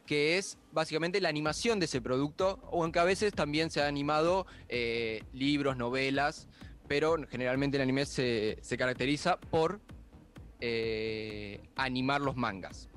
que 0.08 0.38
es 0.38 0.56
básicamente 0.72 1.20
la 1.20 1.28
animación 1.28 1.78
de 1.78 1.84
ese 1.84 2.00
producto, 2.00 2.58
aunque 2.72 2.98
a 2.98 3.04
veces 3.04 3.30
también 3.34 3.70
se 3.70 3.82
ha 3.82 3.86
animado 3.86 4.46
eh, 4.70 5.22
libros, 5.34 5.76
novelas, 5.76 6.48
pero 6.88 7.16
generalmente 7.28 7.76
el 7.76 7.82
anime 7.82 8.06
se, 8.06 8.58
caracteriza 8.78 9.36
por 9.38 9.82
eh, 10.60 11.60
animar 11.76 12.22
los 12.22 12.36
mangas. 12.36 12.88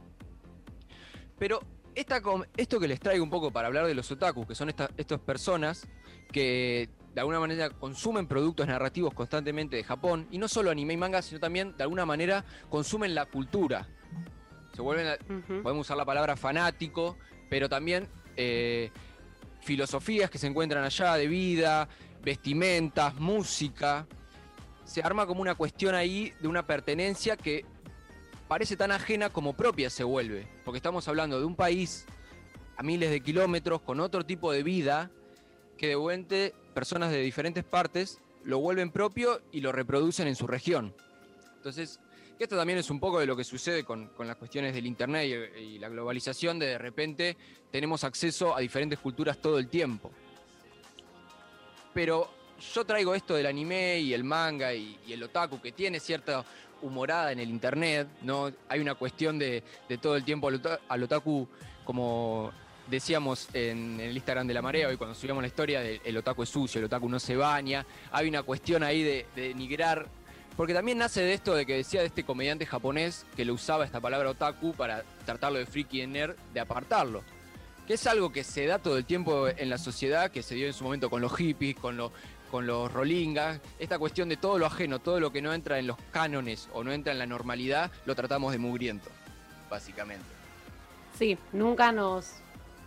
Pero 1.38 1.60
esta, 1.96 2.22
esto 2.56 2.80
que 2.80 2.88
les 2.88 3.02
traigo 3.02 3.26
un 3.26 3.30
poco 3.30 3.52
para 3.52 3.68
hablar 3.68 3.88
de 3.88 3.94
los 3.94 4.10
otakus, 4.10 4.48
que 4.48 4.56
son 4.56 4.70
esta- 4.70 4.90
estas 4.96 5.20
personas 5.20 5.90
que 6.32 6.88
de 7.14 7.20
alguna 7.20 7.42
manera 7.42 7.72
consumen 7.72 8.26
productos 8.26 8.68
narrativos 8.68 9.14
constantemente 9.14 9.76
de 9.76 9.84
Japón, 9.84 10.30
y 10.32 10.38
no 10.38 10.48
solo 10.48 10.72
anime 10.72 10.94
y 10.94 10.98
manga, 10.98 11.22
sino 11.22 11.42
también 11.42 11.76
de 11.76 11.84
alguna 11.84 12.06
manera 12.06 12.46
consumen 12.70 13.14
la 13.14 13.26
cultura. 13.26 13.90
Vuelven 14.82 15.08
a- 15.08 15.18
podemos 15.64 15.85
usar 15.88 15.98
la 15.98 16.06
palabra 16.06 16.35
fanático, 16.35 17.18
pero 17.50 17.69
también 17.69 18.08
eh, 18.38 18.92
filosofías 19.61 20.30
que 20.30 20.38
se 20.38 20.48
encuentran 20.48 20.84
allá 20.84 21.16
de 21.16 21.27
vida, 21.27 21.88
vestimentas, 22.24 23.16
música. 23.16 24.08
Se 24.85 25.01
arma 25.01 25.26
como 25.26 25.42
una 25.42 25.56
cuestión 25.56 25.95
ahí 25.95 26.34
de 26.42 26.48
una 26.48 26.66
pertenencia 26.66 27.38
que 27.38 27.66
parece 28.48 28.76
tan 28.76 28.92
ajena 28.92 29.30
como 29.30 29.53
propia 29.53 29.90
se 29.90 30.03
vuelve, 30.03 30.48
porque 30.66 30.77
estamos 30.77 31.08
hablando 31.08 31.40
de 31.40 31.45
un 31.45 31.56
país 31.56 32.06
a 32.77 32.84
miles 32.84 33.10
de 33.11 33.22
kilómetros 33.22 33.82
con 33.82 34.00
otro 34.00 34.26
tipo 34.26 34.51
de 34.51 34.64
vida 34.64 35.11
que 35.77 35.88
de 35.88 35.95
vuelta 35.95 36.35
personas 36.74 37.11
de 37.11 37.19
diferentes 37.22 37.64
partes 37.64 38.19
lo 38.43 38.60
vuelven 38.60 38.92
propio 38.92 39.42
y 39.51 39.61
lo 39.61 39.72
reproducen 39.72 40.27
en 40.27 40.35
su 40.35 40.48
región. 40.48 40.95
Entonces, 41.58 42.00
esto 42.44 42.58
también 42.58 42.80
es 42.80 42.90
un 42.90 43.00
poco 43.00 43.20
de 43.20 43.26
lo 43.26 43.36
que 43.36 43.44
sucede 43.44 43.84
con, 43.84 44.08
con 44.10 44.28
las 44.28 44.36
cuestiones 44.36 44.74
del 44.74 44.86
Internet 44.86 45.52
y, 45.58 45.60
y 45.60 45.80
la 45.80 45.90
globalización, 45.90 46.60
de 46.60 46.68
de 46.68 46.78
repente 46.78 47.38
tenemos 47.72 48.03
acceso 48.03 48.56
a 48.56 48.60
diferentes 48.60 49.00
culturas 49.00 49.38
todo 49.40 49.58
el 49.60 49.68
tiempo. 49.68 50.11
Pero 51.94 52.30
yo 52.74 52.86
traigo 52.86 53.16
esto 53.16 53.36
del 53.36 53.45
anime 53.45 54.00
y 54.00 54.14
el 54.14 54.24
manga 54.24 54.74
y, 54.74 54.98
el 55.10 55.24
otaku, 55.24 55.60
que 55.61 55.72
tiene 55.72 56.00
cierta 56.00 56.44
humorada 56.82 57.32
en 57.32 57.40
el 57.40 57.50
Internet, 57.50 58.08
¿no? 58.22 58.52
Hay 58.70 58.80
una 58.80 58.95
cuestión 58.95 59.38
de, 59.38 59.64
de 59.88 59.98
todo 59.98 60.16
el 60.16 60.24
tiempo 60.24 60.48
al, 60.48 60.56
ota- 60.56 60.80
al 60.88 61.03
otaku, 61.03 61.48
como 61.84 62.52
decíamos 62.88 63.48
en, 63.53 64.00
el 64.00 64.16
Instagram 64.16 64.48
de 64.48 64.53
la 64.53 64.61
marea, 64.61 64.88
hoy 64.88 64.98
cuando 64.98 65.16
subíamos 65.16 65.44
la 65.44 65.48
historia 65.48 65.82
de 65.82 66.02
el 66.03 66.18
otaku 66.18 66.44
es 66.44 66.50
sucio, 66.50 66.80
el 66.80 66.86
otaku 66.86 67.08
no 67.08 67.20
se 67.20 67.36
baña, 67.36 67.86
hay 68.11 68.28
una 68.28 68.44
cuestión 68.44 68.84
ahí 68.84 69.03
de, 69.03 69.26
de 69.36 69.50
denigrar 69.50 70.08
porque 70.62 70.76
también 70.76 71.00
nace 71.00 71.24
de 71.24 71.34
esto 71.34 71.56
de 71.56 71.66
que 71.66 71.78
decía 71.78 72.02
de 72.02 72.06
este 72.06 72.24
comediante 72.24 72.68
japonés 72.68 73.26
que 73.36 73.46
le 73.46 73.52
usaba 73.52 73.84
esta 73.84 74.00
palabra 74.00 74.30
otaku 74.30 74.76
para 74.76 75.04
tratarlo 75.26 75.58
de 75.58 75.66
friki 75.66 76.04
y 76.04 76.06
nerd, 76.06 76.36
de 76.54 76.60
apartarlo. 76.60 77.24
Que 77.88 77.96
es 77.96 78.06
algo 78.06 78.32
que 78.32 78.44
se 78.44 78.68
da 78.68 78.78
todo 78.78 78.96
el 78.96 79.06
tiempo 79.06 79.48
en 79.48 79.72
la 79.72 79.80
sociedad, 79.80 80.30
que 80.30 80.44
se 80.44 80.54
dio 80.54 80.68
en 80.68 80.74
su 80.74 80.84
momento 80.84 81.10
con 81.10 81.20
los 81.20 81.36
hippies, 81.36 81.76
con, 81.76 81.98
los 81.98 82.12
con 82.52 82.68
los 82.68 82.94
rolingas. 82.94 83.60
Esta 83.80 83.98
cuestión 83.98 84.30
de 84.30 84.38
todo 84.38 84.60
lo 84.60 84.68
ajeno, 84.68 85.00
todo 85.00 85.20
lo 85.20 85.32
que 85.32 85.42
no 85.42 85.52
entra 85.52 85.80
en 85.80 85.88
los 85.88 85.98
cánones 86.12 86.70
o 86.74 86.84
no 86.84 86.92
entra 86.92 87.12
en 87.12 87.18
la 87.18 87.26
normalidad, 87.26 87.90
lo 88.06 88.14
tratamos 88.14 88.52
de 88.52 88.60
mugriento, 88.60 89.10
básicamente. 89.68 90.28
Sí, 91.18 91.40
nunca 91.54 91.92
nos 91.92 92.36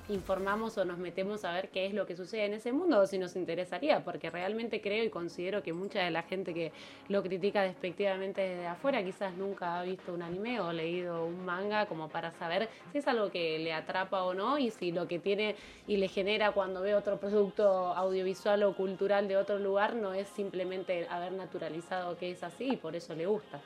informamos 0.08 0.76
o 0.76 0.84
nos 0.84 0.98
metemos 0.98 1.44
a 1.44 1.52
ver 1.52 1.70
qué 1.70 1.86
es 1.86 1.94
lo 1.94 2.06
que 2.06 2.16
sucede 2.16 2.44
en 2.44 2.54
ese 2.54 2.72
mundo 2.72 3.00
o 3.00 3.06
si 3.06 3.18
nos 3.18 3.36
interesaría, 3.36 4.04
porque 4.04 4.30
realmente 4.30 4.80
creo 4.80 5.04
y 5.04 5.10
considero 5.10 5.62
que 5.62 5.72
mucha 5.72 6.00
de 6.00 6.10
la 6.10 6.22
gente 6.22 6.52
que 6.52 6.72
lo 7.08 7.22
critica 7.22 7.62
despectivamente 7.62 8.42
desde 8.42 8.66
afuera 8.66 9.02
quizás 9.02 9.34
nunca 9.34 9.80
ha 9.80 9.82
visto 9.82 10.12
un 10.12 10.22
anime 10.22 10.60
o 10.60 10.72
leído 10.72 11.24
un 11.24 11.44
manga 11.44 11.86
como 11.86 12.08
para 12.08 12.30
saber 12.32 12.68
si 12.92 12.98
es 12.98 13.08
algo 13.08 13.30
que 13.30 13.58
le 13.58 13.72
atrapa 13.72 14.22
o 14.24 14.34
no 14.34 14.58
y 14.58 14.70
si 14.70 14.92
lo 14.92 15.08
que 15.08 15.18
tiene 15.18 15.56
y 15.86 15.96
le 15.96 16.08
genera 16.08 16.52
cuando 16.52 16.82
ve 16.82 16.94
otro 16.94 17.18
producto 17.18 17.94
audiovisual 17.94 18.62
o 18.64 18.76
cultural 18.76 19.26
de 19.28 19.36
otro 19.36 19.58
lugar 19.58 19.94
no 19.94 20.12
es 20.12 20.28
simplemente 20.28 21.06
haber 21.08 21.32
naturalizado 21.32 22.18
que 22.18 22.30
es 22.30 22.42
así 22.42 22.72
y 22.72 22.76
por 22.76 22.94
eso 22.94 23.14
le 23.14 23.26
gusta. 23.26 23.60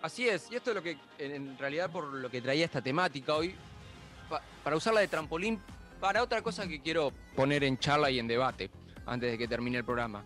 Así 0.00 0.28
es, 0.28 0.50
y 0.52 0.56
esto 0.56 0.70
es 0.70 0.76
lo 0.76 0.82
que 0.82 0.98
en 1.18 1.56
realidad 1.56 1.90
por 1.90 2.12
lo 2.12 2.30
que 2.30 2.42
traía 2.42 2.66
esta 2.66 2.82
temática 2.82 3.34
hoy, 3.34 3.54
para 4.62 4.76
usarla 4.76 5.00
de 5.00 5.08
trampolín 5.08 5.60
para 6.00 6.22
otra 6.22 6.42
cosa 6.42 6.66
que 6.66 6.80
quiero 6.80 7.12
poner 7.34 7.64
en 7.64 7.78
charla 7.78 8.10
y 8.10 8.18
en 8.18 8.26
debate 8.26 8.70
antes 9.06 9.30
de 9.30 9.38
que 9.38 9.48
termine 9.48 9.78
el 9.78 9.84
programa. 9.84 10.24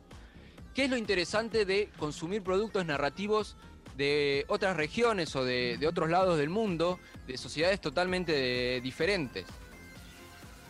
¿Qué 0.74 0.84
es 0.84 0.90
lo 0.90 0.96
interesante 0.96 1.64
de 1.64 1.88
consumir 1.98 2.42
productos 2.42 2.84
narrativos 2.84 3.56
de 3.96 4.44
otras 4.48 4.76
regiones 4.76 5.34
o 5.36 5.44
de, 5.44 5.78
otros 5.88 6.10
lados 6.10 6.38
del 6.38 6.50
mundo, 6.50 6.98
de 7.26 7.36
sociedades 7.36 7.80
totalmente 7.80 8.80
diferentes? 8.80 9.44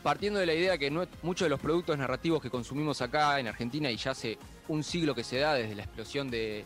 Partiendo 0.03 0.41
de 0.41 0.47
la 0.47 0.55
idea 0.55 0.79
que 0.79 0.91
muchos 1.23 1.47
de 1.47 1.51
los 1.51 1.61
productos 1.61 1.99
narrativos 1.99 2.41
que 2.43 2.51
consumimos 2.51 3.03
acá 3.03 3.41
en 3.41 3.49
Argentina 3.49 3.91
y 3.91 3.97
ya 3.97 4.13
hace 4.13 4.39
un 4.69 4.85
siglo 4.85 5.15
que 5.15 5.25
se 5.25 5.39
da 5.39 5.55
desde 5.55 5.75
la 5.75 5.85
explosión 5.85 6.31
de, 6.31 6.65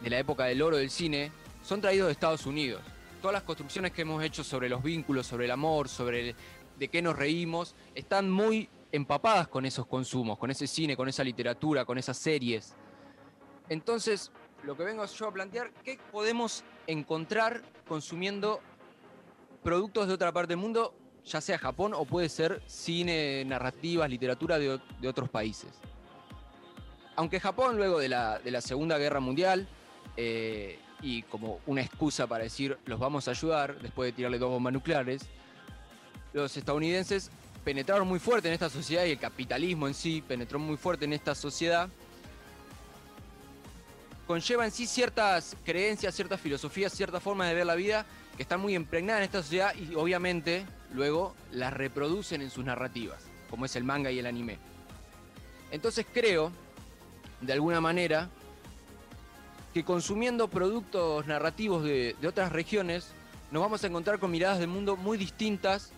de 0.00 0.10
la 0.10 0.18
época 0.18 0.44
del 0.44 0.62
oro 0.62 0.76
del 0.76 0.90
cine, 0.90 1.30
son 1.62 1.80
traídos 1.80 2.06
de 2.06 2.12
Estados 2.12 2.46
Unidos 2.46 2.80
todas 3.24 3.36
las 3.36 3.44
construcciones 3.44 3.92
que 3.92 4.02
hemos 4.02 4.22
hecho 4.22 4.44
sobre 4.44 4.68
los 4.68 4.82
vínculos, 4.82 5.26
sobre 5.26 5.46
el 5.46 5.50
amor, 5.50 5.88
sobre 5.88 6.36
de 6.78 6.88
qué 6.88 7.00
nos 7.00 7.16
reímos, 7.16 7.74
están 7.94 8.30
muy 8.30 8.68
empapadas 8.92 9.48
con 9.48 9.64
esos 9.64 9.86
consumos, 9.86 10.36
con 10.36 10.50
ese 10.50 10.66
cine, 10.66 10.94
con 10.94 11.08
esa 11.08 11.24
literatura, 11.24 11.86
con 11.86 11.96
esas 11.96 12.18
series. 12.18 12.74
Entonces, 13.70 14.30
lo 14.62 14.76
que 14.76 14.84
vengo 14.84 15.06
yo 15.06 15.26
a 15.26 15.32
plantear, 15.32 15.72
¿qué 15.82 15.98
podemos 16.12 16.64
encontrar 16.86 17.62
consumiendo 17.88 18.60
productos 19.62 20.06
de 20.06 20.12
otra 20.12 20.30
parte 20.30 20.50
del 20.50 20.58
mundo, 20.58 20.94
ya 21.24 21.40
sea 21.40 21.56
Japón 21.56 21.94
o 21.94 22.04
puede 22.04 22.28
ser 22.28 22.60
cine, 22.66 23.42
narrativas, 23.46 24.10
literatura 24.10 24.58
de, 24.58 25.08
otros 25.08 25.30
países? 25.30 25.70
Aunque 27.16 27.40
Japón, 27.40 27.78
luego 27.78 28.00
de 28.00 28.10
la, 28.10 28.38
de 28.38 28.50
la 28.50 28.60
Segunda 28.60 28.98
Guerra 28.98 29.20
Mundial, 29.20 29.66
eh, 30.18 30.78
y 31.04 31.22
como 31.24 31.60
una 31.66 31.82
excusa 31.82 32.26
para 32.26 32.44
decir 32.44 32.78
los 32.86 32.98
vamos 32.98 33.28
a 33.28 33.32
ayudar 33.32 33.78
después 33.80 34.08
de 34.08 34.12
tirarle 34.12 34.38
dos 34.38 34.48
bombas 34.48 34.72
nucleares, 34.72 35.22
los 36.32 36.56
estadounidenses 36.56 37.30
penetraron 37.62 38.08
muy 38.08 38.18
fuerte 38.18 38.48
en 38.48 38.54
esta 38.54 38.70
sociedad 38.70 39.04
y 39.04 39.10
el 39.10 39.18
capitalismo 39.18 39.86
en 39.86 39.92
sí 39.92 40.24
penetró 40.26 40.58
muy 40.58 40.78
fuerte 40.78 41.04
en 41.04 41.12
esta 41.12 41.34
sociedad, 41.34 41.90
conlleva 44.26 44.64
en 44.64 44.70
sí 44.70 44.86
ciertas 44.86 45.54
creencias, 45.62 46.14
ciertas 46.14 46.40
filosofías, 46.40 46.92
ciertas 46.94 47.22
formas 47.22 47.48
de 47.48 47.54
ver 47.54 47.66
la 47.66 47.74
vida 47.74 48.06
que 48.34 48.42
están 48.42 48.60
muy 48.60 48.74
impregnadas 48.74 49.20
en 49.20 49.24
esta 49.24 49.42
sociedad 49.42 49.74
y 49.74 49.94
obviamente 49.96 50.64
luego 50.94 51.34
las 51.52 51.74
reproducen 51.74 52.40
en 52.40 52.48
sus 52.48 52.64
narrativas, 52.64 53.22
como 53.50 53.66
es 53.66 53.76
el 53.76 53.84
manga 53.84 54.10
y 54.10 54.18
el 54.18 54.26
anime. 54.26 54.58
Entonces 55.70 56.06
creo, 56.10 56.50
de 57.42 57.52
alguna 57.52 57.82
manera, 57.82 58.30
que 59.74 59.84
consumiendo 59.84 60.46
productos 60.48 61.26
narrativos 61.26 61.82
de, 61.82 62.14
otras 62.26 62.52
regiones 62.52 63.10
nos 63.50 63.60
vamos 63.60 63.82
a 63.82 63.88
encontrar 63.88 64.20
con 64.20 64.30
miradas 64.30 64.60
del 64.60 64.68
mundo 64.68 64.96
muy 64.96 65.18
distintas 65.18 65.92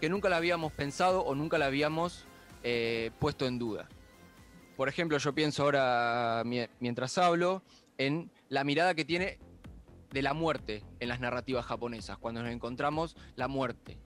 que 0.00 0.08
nunca 0.08 0.30
la 0.30 0.38
habíamos 0.38 0.72
pensado 0.72 1.20
o 1.20 1.34
nunca 1.34 1.58
la 1.58 1.66
habíamos 1.66 2.24
eh, 2.62 3.10
puesto 3.18 3.46
en 3.46 3.58
duda. 3.58 3.86
Por 4.78 4.88
ejemplo, 4.88 5.18
yo 5.18 5.34
pienso 5.34 5.62
ahora, 5.64 6.42
mientras 6.80 7.18
hablo, 7.18 7.62
en 7.98 8.30
la 8.48 8.64
mirada 8.64 8.94
que 8.94 9.04
tiene 9.04 9.38
de 10.10 10.22
la 10.22 10.32
muerte 10.32 10.82
en 10.98 11.08
las 11.08 11.20
narrativas 11.20 11.66
japonesas, 11.66 12.16
cuando 12.16 12.42
nos 12.42 12.50
encontramos 12.50 13.14
la 13.36 13.46
muerte 13.46 13.98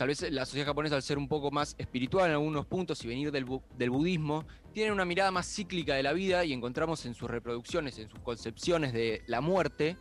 tal 0.00 0.08
vez 0.08 0.22
la 0.32 0.46
sociedad 0.46 0.68
japonesa, 0.68 0.96
al 0.96 1.02
ser 1.02 1.18
un 1.18 1.28
poco 1.28 1.50
más 1.50 1.74
espiritual 1.76 2.30
en 2.30 2.32
algunos 2.32 2.64
puntos 2.64 3.04
y 3.04 3.06
venir 3.06 3.30
del, 3.30 3.44
budismo, 3.44 4.46
tiene 4.72 4.92
una 4.92 5.04
mirada 5.04 5.30
más 5.30 5.46
cíclica 5.46 5.94
de 5.94 6.02
la 6.02 6.14
vida 6.14 6.42
y 6.42 6.54
encontramos 6.54 7.04
en 7.04 7.12
sus 7.12 7.30
reproducciones, 7.30 7.98
en 7.98 8.08
sus 8.08 8.18
concepciones 8.20 8.94
de 8.94 9.22
la 9.26 9.42
muerte, 9.42 9.98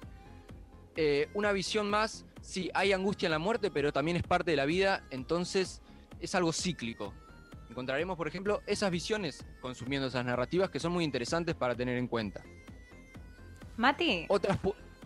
eh, 0.95 1.28
una 1.34 1.52
visión 1.52 1.90
más, 1.90 2.26
sí, 2.40 2.72
hay 2.74 2.94
angustia 2.94 3.28
en 3.28 3.32
la 3.32 3.40
muerte, 3.40 3.72
pero 3.72 3.92
también 3.92 4.16
es 4.16 4.24
parte 4.24 4.52
de 4.52 4.56
la 4.56 4.64
vida, 4.64 5.03
entonces 5.10 5.82
es 6.22 6.34
algo 6.34 6.53
cíclico. 6.53 7.14
Encontraremos, 7.69 8.16
por 8.16 8.30
ejemplo, 8.30 8.61
esas 8.68 8.92
visiones 8.92 9.45
consumiendo 9.60 10.08
esas 10.08 10.24
narrativas 10.24 10.69
que 10.69 10.80
son 10.80 10.94
muy 10.94 11.03
interesantes 11.03 11.56
para 11.56 11.76
tener 11.76 11.98
en 11.98 12.08
cuenta. 12.08 12.42
Mati. 13.76 14.28
Otras. 14.30 14.58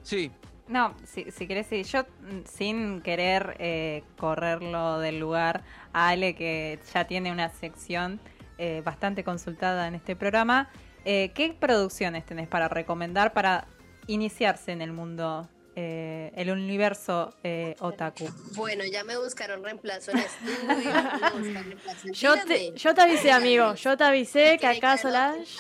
Sí. 0.04 0.32
No, 0.68 0.96
si, 1.06 1.30
si 1.32 1.48
querés, 1.48 1.68
sí. 1.68 1.84
Yo, 1.84 2.04
mm, 2.04 2.46
sin 2.46 3.02
querer 3.02 3.56
eh, 3.60 4.04
correrlo 4.18 5.00
del 5.00 5.20
lugar, 5.20 5.64
a 5.92 6.10
Ale, 6.10 6.36
que 6.36 6.80
ya 6.94 7.06
tiene 7.06 7.32
una 7.32 7.50
sección 7.50 8.20
eh, 8.58 8.82
bastante 8.84 9.24
consultada 9.24 9.88
en 9.88 9.96
este 9.96 10.16
programa, 10.16 10.70
eh, 11.06 11.32
¿qué 11.36 11.54
producciones 11.54 12.26
tenés 12.26 12.48
para 12.48 12.70
recomendar 12.70 13.34
para 13.34 13.68
iniciarse 14.08 14.72
en 14.72 14.82
el 14.82 14.94
mundo, 14.94 15.50
el 15.76 16.52
universo 16.52 17.34
otaku? 17.80 18.30
Bueno, 18.56 18.84
ya 18.86 19.04
me 19.04 19.18
buscaron 19.18 19.64
reemplazo 19.64 20.12
en 20.12 20.20
estudio. 20.20 22.14
yo, 22.14 22.36
te, 22.46 22.74
yo 22.76 22.94
te 22.94 23.02
avisé, 23.02 23.32
amigo. 23.32 23.74
Yo 23.74 23.98
te 23.98 24.04
avisé 24.04 24.58
que 24.60 24.68
acá 24.68 24.98
Solange. 24.98 25.58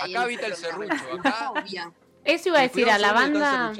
Acá 0.00 0.22
habita 0.22 0.46
el 0.46 0.54
serrucho. 0.54 0.94
Acá. 1.18 1.52
Eso 2.24 2.50
iba 2.50 2.58
a 2.58 2.62
decir, 2.62 2.90
a 2.90 2.98
la 2.98 3.12
banda. 3.12 3.72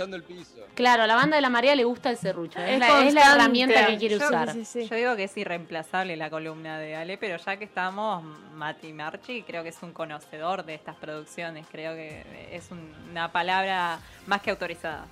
Claro, 0.75 1.03
a 1.03 1.07
la 1.07 1.17
banda 1.17 1.37
de 1.37 1.43
la 1.43 1.51
María 1.51 1.75
le 1.75 1.85
gusta 1.85 2.11
el 2.11 2.17
serrucho. 2.17 2.59
Es, 2.61 2.79
la, 2.79 3.33
herramienta 3.35 3.87
que 3.87 3.99
quiere 3.99 4.17
usar. 4.17 4.55
Yo 4.57 4.97
digo 4.97 5.17
que 5.17 5.25
es 5.25 5.37
irreemplazable 5.37 6.17
la 6.17 6.31
columna 6.31 6.79
de 6.79 6.97
Ale, 6.97 7.19
pero 7.19 7.37
ya 7.37 7.57
que 7.57 7.65
estamos, 7.65 8.25
Mati 8.55 8.93
Marchi 8.93 9.43
creo 9.43 9.63
que 9.63 9.69
es 9.71 9.83
un 9.83 9.93
conocedor 9.93 10.65
de 10.65 10.75
estas 10.75 10.97
producciones. 10.97 11.67
Creo 11.71 11.95
que 11.95 12.25
es 12.53 12.71
una 13.11 13.31
palabra 13.33 14.01
más 14.27 14.41
que 14.41 14.51
autorizada. 14.51 15.07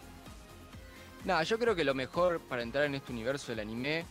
No, 1.25 1.43
yo 1.43 1.59
creo 1.59 1.75
que 1.75 1.85
lo 1.85 1.95
mejor 1.95 2.41
para 2.41 2.63
entrar 2.63 2.85
en 2.85 2.95
este 2.95 3.13
universo 3.13 3.49
del 3.51 3.61
anime, 3.61 4.07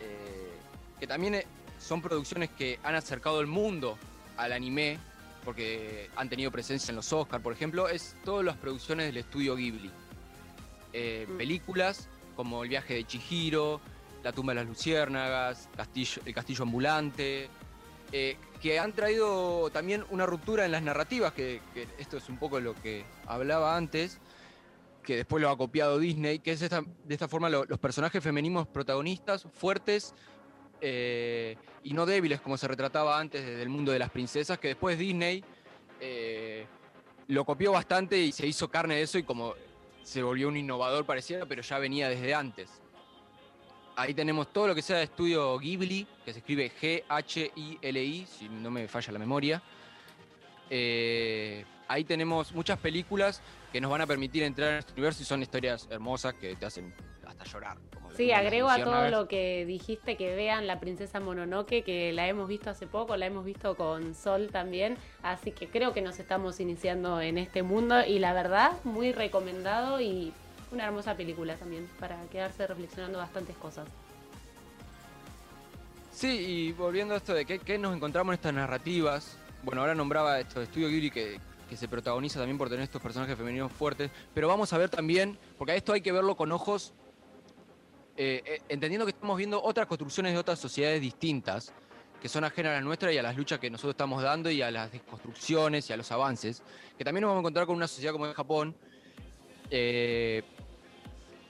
eh, 0.00 0.52
que 0.98 1.06
también 1.06 1.44
son 1.78 2.02
producciones 2.02 2.50
que 2.50 2.80
han 2.82 2.96
acercado 2.96 3.40
el 3.40 3.46
mundo 3.46 3.96
al 4.36 4.52
anime, 4.52 4.98
porque 5.48 6.10
han 6.14 6.28
tenido 6.28 6.50
presencia 6.50 6.92
en 6.92 6.96
los 6.96 7.10
Oscars, 7.10 7.42
por 7.42 7.54
ejemplo, 7.54 7.88
es 7.88 8.14
todas 8.22 8.44
las 8.44 8.58
producciones 8.58 9.06
del 9.06 9.16
estudio 9.16 9.56
Ghibli. 9.56 9.90
Eh, 10.92 11.26
mm. 11.26 11.38
Películas 11.38 12.06
como 12.36 12.64
El 12.64 12.68
viaje 12.68 12.92
de 12.92 13.06
Chihiro, 13.06 13.80
La 14.22 14.30
tumba 14.30 14.52
de 14.52 14.56
las 14.56 14.68
luciérnagas, 14.68 15.70
El 16.26 16.34
castillo 16.34 16.64
ambulante, 16.64 17.48
eh, 18.12 18.36
que 18.60 18.78
han 18.78 18.92
traído 18.92 19.70
también 19.70 20.04
una 20.10 20.26
ruptura 20.26 20.66
en 20.66 20.72
las 20.72 20.82
narrativas, 20.82 21.32
que, 21.32 21.62
esto 21.96 22.18
es 22.18 22.28
un 22.28 22.36
poco 22.36 22.60
lo 22.60 22.74
que 22.74 23.06
hablaba 23.24 23.74
antes, 23.74 24.18
que 25.02 25.16
después 25.16 25.40
lo 25.40 25.48
ha 25.48 25.56
copiado 25.56 25.98
Disney, 25.98 26.40
que 26.40 26.52
es 26.52 26.60
de 26.60 26.84
esta 27.08 27.26
forma 27.26 27.48
los 27.48 27.78
personajes 27.78 28.22
femeninos 28.22 28.66
protagonistas, 28.66 29.46
fuertes, 29.54 30.14
eh, 30.80 31.56
y 31.82 31.92
no 31.92 32.06
débiles 32.06 32.40
como 32.40 32.56
se 32.56 32.68
retrataba 32.68 33.18
antes 33.18 33.44
desde 33.44 33.62
el 33.62 33.68
mundo 33.68 33.92
de 33.92 33.98
las 33.98 34.10
princesas, 34.10 34.58
que 34.58 34.68
después 34.68 34.98
Disney 34.98 35.44
eh, 36.00 36.66
lo 37.28 37.44
copió 37.44 37.72
bastante 37.72 38.18
y 38.18 38.32
se 38.32 38.46
hizo 38.46 38.68
carne 38.68 38.96
de 38.96 39.02
eso 39.02 39.18
y 39.18 39.22
como 39.22 39.54
se 40.02 40.22
volvió 40.22 40.48
un 40.48 40.56
innovador 40.56 41.04
pareciera, 41.04 41.46
pero 41.46 41.62
ya 41.62 41.78
venía 41.78 42.08
desde 42.08 42.34
antes. 42.34 42.70
Ahí 43.96 44.14
tenemos 44.14 44.52
todo 44.52 44.68
lo 44.68 44.74
que 44.74 44.82
sea 44.82 44.98
de 44.98 45.04
estudio 45.04 45.58
Ghibli, 45.58 46.06
que 46.24 46.32
se 46.32 46.38
escribe 46.38 46.70
G-H-I-L-I, 46.80 48.26
si 48.26 48.48
no 48.48 48.70
me 48.70 48.86
falla 48.86 49.12
la 49.12 49.18
memoria. 49.18 49.62
Eh, 50.70 51.64
ahí 51.88 52.04
tenemos 52.04 52.52
muchas 52.52 52.78
películas 52.78 53.42
que 53.72 53.80
nos 53.80 53.90
van 53.90 54.02
a 54.02 54.06
permitir 54.06 54.44
entrar 54.44 54.72
en 54.72 54.78
este 54.78 54.92
universo 54.92 55.22
y 55.22 55.26
son 55.26 55.42
historias 55.42 55.88
hermosas 55.90 56.34
que 56.34 56.54
te 56.54 56.64
hacen 56.64 56.94
hasta 57.26 57.44
llorar. 57.44 57.78
Sí, 58.18 58.32
agrego 58.32 58.68
a 58.68 58.82
todo 58.82 59.10
lo 59.10 59.28
que 59.28 59.64
dijiste 59.64 60.16
que 60.16 60.34
vean 60.34 60.66
La 60.66 60.80
Princesa 60.80 61.20
Mononoke, 61.20 61.84
que 61.84 62.12
la 62.12 62.26
hemos 62.26 62.48
visto 62.48 62.68
hace 62.68 62.88
poco, 62.88 63.16
la 63.16 63.26
hemos 63.26 63.44
visto 63.44 63.76
con 63.76 64.12
Sol 64.16 64.48
también, 64.50 64.96
así 65.22 65.52
que 65.52 65.68
creo 65.68 65.94
que 65.94 66.02
nos 66.02 66.18
estamos 66.18 66.58
iniciando 66.58 67.20
en 67.20 67.38
este 67.38 67.62
mundo 67.62 68.04
y 68.04 68.18
la 68.18 68.32
verdad, 68.32 68.72
muy 68.82 69.12
recomendado 69.12 70.00
y 70.00 70.32
una 70.72 70.86
hermosa 70.86 71.16
película 71.16 71.54
también, 71.54 71.88
para 72.00 72.20
quedarse 72.24 72.66
reflexionando 72.66 73.18
bastantes 73.18 73.56
cosas. 73.56 73.86
Sí, 76.10 76.26
y 76.26 76.72
volviendo 76.72 77.14
a 77.14 77.18
esto 77.18 77.32
de 77.34 77.46
qué, 77.46 77.78
nos 77.78 77.94
encontramos 77.94 78.32
en 78.32 78.34
estas 78.34 78.52
narrativas, 78.52 79.38
bueno, 79.62 79.82
ahora 79.82 79.94
nombraba 79.94 80.40
esto 80.40 80.58
de 80.58 80.64
Estudio 80.64 80.88
Ghibli 80.88 81.12
que, 81.12 81.38
que 81.70 81.76
se 81.76 81.86
protagoniza 81.86 82.40
también 82.40 82.58
por 82.58 82.68
tener 82.68 82.82
estos 82.82 83.00
personajes 83.00 83.38
femeninos 83.38 83.70
fuertes, 83.70 84.10
pero 84.34 84.48
vamos 84.48 84.72
a 84.72 84.78
ver 84.78 84.88
también, 84.88 85.38
porque 85.56 85.70
a 85.70 85.76
esto 85.76 85.92
hay 85.92 86.00
que 86.00 86.10
verlo 86.10 86.36
con 86.36 86.50
ojos 86.50 86.94
eh, 88.20 88.42
eh, 88.44 88.62
entendiendo 88.68 89.06
que 89.06 89.12
estamos 89.12 89.38
viendo 89.38 89.62
otras 89.62 89.86
construcciones 89.86 90.32
de 90.32 90.38
otras 90.38 90.58
sociedades 90.58 91.00
distintas, 91.00 91.72
que 92.20 92.28
son 92.28 92.42
ajenas 92.42 92.72
a 92.72 92.74
la 92.74 92.80
nuestra 92.80 93.12
y 93.12 93.18
a 93.18 93.22
las 93.22 93.36
luchas 93.36 93.60
que 93.60 93.70
nosotros 93.70 93.92
estamos 93.92 94.20
dando 94.24 94.50
y 94.50 94.60
a 94.60 94.72
las 94.72 94.90
desconstrucciones 94.90 95.88
y 95.88 95.92
a 95.92 95.96
los 95.96 96.10
avances, 96.10 96.60
que 96.96 97.04
también 97.04 97.22
nos 97.22 97.28
vamos 97.28 97.38
a 97.38 97.42
encontrar 97.42 97.66
con 97.66 97.76
una 97.76 97.86
sociedad 97.86 98.12
como 98.12 98.26
en 98.26 98.32
Japón, 98.32 98.74
eh, 99.70 100.42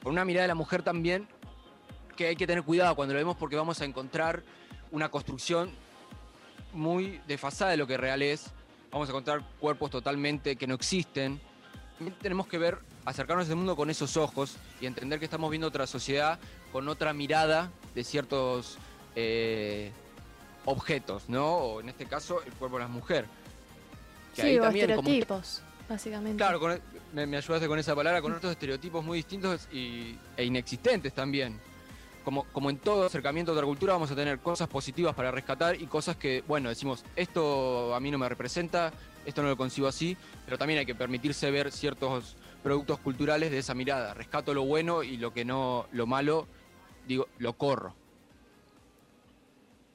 con 0.03 0.13
una 0.13 0.27
mirada 0.27 0.43
de 0.43 0.49
la 0.49 0.55
mujer 0.55 0.83
también, 0.83 1.27
que 2.17 2.27
hay 2.27 2.37
que 2.37 2.47
tener 2.47 2.63
cuidado 2.63 2.95
cuando 2.95 3.15
lo 3.15 3.19
vemos 3.19 3.39
porque 3.39 3.57
vamos 3.57 3.81
a 3.81 3.87
encontrar 3.87 4.43
una 4.91 5.09
construcción 5.11 5.71
muy 6.75 7.19
desfasada 7.27 7.71
de 7.71 7.79
lo 7.79 7.87
que 7.87 7.97
real 7.97 8.21
es, 8.21 8.51
vamos 8.91 9.09
a 9.09 9.13
encontrar 9.13 9.43
cuerpos 9.59 9.91
totalmente 9.91 10.57
que 10.57 10.67
no 10.67 10.75
existen. 10.75 11.41
tenemos 12.21 12.47
que 12.47 12.59
ver, 12.59 12.79
acercarnos 13.07 13.49
al 13.49 13.57
mundo 13.57 13.75
con 13.75 13.89
esos 13.89 14.19
ojos 14.19 14.59
y 14.83 14.87
entender 14.87 15.19
que 15.19 15.25
estamos 15.25 15.51
viendo 15.51 15.67
otra 15.67 15.87
sociedad 15.87 16.39
con 16.73 16.89
otra 16.89 17.13
mirada 17.13 17.71
de 17.95 18.05
ciertos 18.05 18.79
eh, 19.17 19.91
objetos, 20.65 21.29
¿no? 21.29 21.47
O 21.47 21.81
en 21.81 21.89
este 21.89 22.07
caso, 22.07 22.43
el 22.45 22.53
cuerpo 22.53 22.77
de 22.77 22.85
la 22.85 22.89
mujer. 22.89 23.27
sí, 24.35 24.59
o 24.59 24.67
estereotipos, 24.67 25.63
básicamente. 25.89 26.37
Claro, 26.37 26.61
me, 27.13 27.37
ayudaste 27.37 27.67
con 27.67 27.79
esa 27.79 27.95
palabra, 27.95 28.21
con 28.21 28.33
otros 28.33 28.53
estereotipos 28.53 29.05
muy 29.05 29.19
distintos 29.19 29.69
e 29.73 30.45
inexistentes 30.45 31.13
también. 31.13 31.59
Como, 32.25 32.45
como, 32.53 32.69
en 32.69 32.77
todo 32.77 33.07
acercamiento 33.07 33.53
a 33.53 33.55
otra 33.55 33.65
cultura, 33.65 33.95
vamos 33.95 34.11
a 34.11 34.15
tener 34.15 34.39
cosas 34.41 34.69
positivas 34.69 35.15
para 35.15 35.31
rescatar 35.31 35.81
y 35.81 35.87
cosas 35.87 36.17
que, 36.17 36.45
bueno, 36.47 36.69
decimos, 36.69 37.03
esto 37.17 37.95
a 37.95 38.01
mí 38.01 38.11
no 38.11 38.19
me 38.19 38.29
representa, 38.29 38.93
esto 39.25 39.43
no 39.43 39.49
lo 39.49 39.57
concibo 39.57 39.89
así, 39.89 40.15
pero 40.45 40.59
también 40.59 40.81
hay 40.81 40.87
que 40.87 40.95
permitirse 40.95 41.51
ver 41.51 41.73
ciertos 41.73 42.37
productos 42.63 42.99
culturales 42.99 43.51
de 43.51 43.59
esa 43.59 43.73
mirada. 43.73 44.13
Rescato 44.13 44.53
lo 44.53 44.65
bueno 44.65 45.03
y 45.03 45.17
lo 45.17 45.33
que 45.33 45.47
no, 45.47 45.87
lo 45.93 46.07
malo, 46.07 46.47
digo, 47.09 47.27
lo 47.39 47.55
corro. 47.55 47.95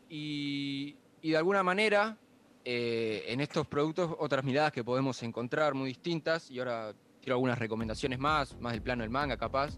Y, 0.10 0.96
de 1.22 1.38
alguna 1.38 1.64
manera, 1.64 2.18
eh, 2.66 3.24
en 3.28 3.40
estos 3.40 3.66
productos, 3.68 4.14
otras 4.20 4.44
miradas 4.44 4.74
que 4.74 4.84
podemos 4.84 5.22
encontrar 5.24 5.74
muy 5.74 5.88
distintas, 5.88 6.52
y 6.52 6.60
ahora 6.60 6.94
quiero 7.22 7.36
algunas 7.36 7.58
recomendaciones 7.58 8.20
más, 8.20 8.60
más 8.60 8.74
del 8.74 8.82
plano 8.82 9.04
del 9.04 9.12
manga 9.12 9.38
capaz, 9.38 9.78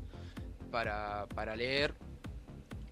para, 0.71 1.55
leer. 1.55 1.93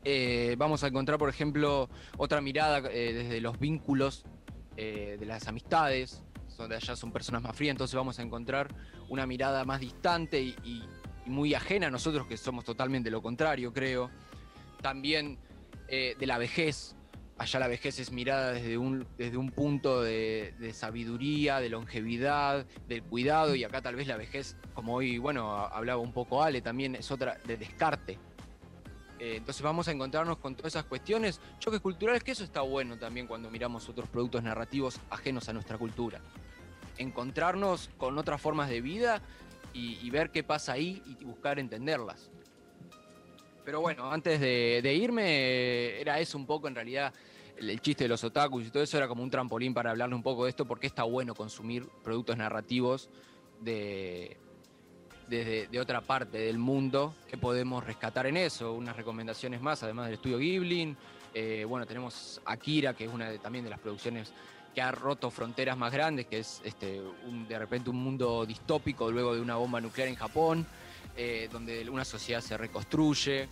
Eh, 0.05 0.55
vamos 0.57 0.83
a 0.83 0.87
encontrar, 0.87 1.17
por 1.17 1.29
ejemplo, 1.29 1.89
otra 2.17 2.39
mirada 2.39 2.79
eh, 2.91 3.13
desde 3.13 3.41
los 3.41 3.59
vínculos 3.59 4.25
de 4.75 5.23
las 5.25 5.47
amistades, 5.47 6.23
donde 6.57 6.75
allá 6.75 6.95
son 6.95 7.11
personas 7.11 7.43
más 7.43 7.55
frías, 7.55 7.71
entonces 7.71 7.95
vamos 7.95 8.17
a 8.17 8.23
encontrar 8.23 8.67
una 9.07 9.27
mirada 9.27 9.65
más 9.65 9.79
distante 9.79 10.41
y, 10.41 10.55
y 10.63 10.83
muy 11.29 11.53
ajena 11.53 11.87
a 11.87 11.91
nosotros, 11.91 12.25
que 12.27 12.37
somos 12.37 12.63
totalmente 12.63 13.11
lo 13.11 13.21
contrario, 13.21 13.71
creo. 13.71 14.09
También 14.83 15.39
de 15.89 16.25
la 16.25 16.37
vejez, 16.37 16.95
allá 17.37 17.59
la 17.59 17.67
vejez 17.67 17.99
es 17.99 18.11
mirada 18.11 18.53
desde 18.53 18.77
un, 18.77 19.07
desde 19.17 19.37
un 19.37 19.51
punto 19.51 20.01
de, 20.01 20.71
sabiduría, 20.73 21.59
de 21.59 21.69
longevidad, 21.69 22.65
del 22.87 23.03
cuidado, 23.03 23.55
y 23.55 23.63
acá 23.63 23.81
tal 23.81 23.95
vez 23.95 24.07
la 24.07 24.17
vejez, 24.17 24.55
como 24.73 24.95
hoy, 24.95 25.17
bueno, 25.17 25.51
hablaba 25.51 26.01
un 26.01 26.13
poco 26.13 26.43
Ale, 26.43 26.61
también 26.61 26.95
es 26.95 27.11
otra 27.11 27.37
de 27.45 27.57
descarte. 27.57 28.19
Eh, 29.19 29.37
entonces 29.37 29.61
vamos 29.61 29.87
a 29.87 29.91
encontrarnos 29.91 30.37
con 30.37 30.55
todas 30.55 30.73
esas 30.73 30.85
cuestiones, 30.85 31.39
choques 31.59 31.79
culturales, 31.79 32.23
que 32.23 32.31
eso 32.31 32.43
está 32.43 32.61
bueno 32.61 32.97
también 32.97 33.27
cuando 33.27 33.49
miramos 33.49 33.87
otros 33.89 34.09
productos 34.09 34.43
narrativos 34.43 34.99
ajenos 35.09 35.49
a 35.49 35.53
nuestra 35.53 35.77
cultura. 35.77 36.19
Encontrarnos 36.97 37.89
con 37.97 38.17
otras 38.17 38.39
formas 38.39 38.69
de 38.69 38.81
vida 38.81 39.21
y 39.75 40.07
ver 40.11 40.29
qué 40.29 40.43
pasa 40.43 40.73
ahí 40.73 41.01
y 41.19 41.23
buscar 41.23 41.57
entenderlas. 41.57 42.29
Pero 43.63 43.81
bueno, 43.81 44.11
antes 44.11 44.39
de, 44.39 44.93
irme, 44.93 45.99
era 45.99 46.19
eso 46.19 46.37
un 46.37 46.45
poco 46.45 46.67
en 46.67 46.75
realidad. 46.75 47.13
El, 47.57 47.79
chiste 47.81 48.05
de 48.05 48.07
los 48.07 48.23
otakus 48.23 48.65
y 48.65 48.71
todo 48.71 48.83
eso 48.83 48.97
era 48.97 49.07
como 49.07 49.23
un 49.23 49.29
trampolín 49.29 49.73
para 49.73 49.91
hablarle 49.91 50.15
un 50.15 50.23
poco 50.23 50.45
de 50.45 50.49
esto, 50.49 50.65
porque 50.65 50.87
está 50.87 51.03
bueno 51.03 51.35
consumir 51.35 51.87
productos 52.03 52.35
narrativos 52.35 53.09
de, 53.61 54.37
de 55.29 55.79
otra 55.79 56.01
parte 56.01 56.39
del 56.39 56.57
mundo 56.57 57.15
que 57.29 57.37
podemos 57.37 57.83
rescatar 57.85 58.25
en 58.25 58.37
eso. 58.37 58.73
Unas 58.73 58.95
recomendaciones 58.95 59.61
más, 59.61 59.83
además 59.83 60.07
del 60.07 60.15
estudio 60.15 60.39
Ghibli. 60.39 60.95
Eh, 61.33 61.65
bueno, 61.67 61.85
tenemos 61.85 62.41
Akira, 62.45 62.93
que 62.93 63.05
es 63.05 63.11
una 63.11 63.29
de, 63.29 63.39
también 63.39 63.63
de 63.63 63.71
las 63.71 63.79
producciones 63.79 64.31
que 64.73 64.81
ha 64.81 64.91
roto 64.91 65.31
fronteras 65.31 65.77
más 65.77 65.91
grandes, 65.91 66.25
que 66.27 66.39
es 66.39 66.61
este, 66.63 67.01
de 67.47 67.59
repente 67.59 67.89
un 67.89 67.97
mundo 67.97 68.45
distópico 68.45 69.11
luego 69.11 69.33
de 69.35 69.41
una 69.41 69.55
bomba 69.55 69.81
nuclear 69.81 70.09
en 70.09 70.15
Japón. 70.15 70.65
Eh, 71.15 71.47
donde 71.51 71.87
una 71.89 72.05
sociedad 72.05 72.41
se 72.41 72.57
reconstruye. 72.57 73.47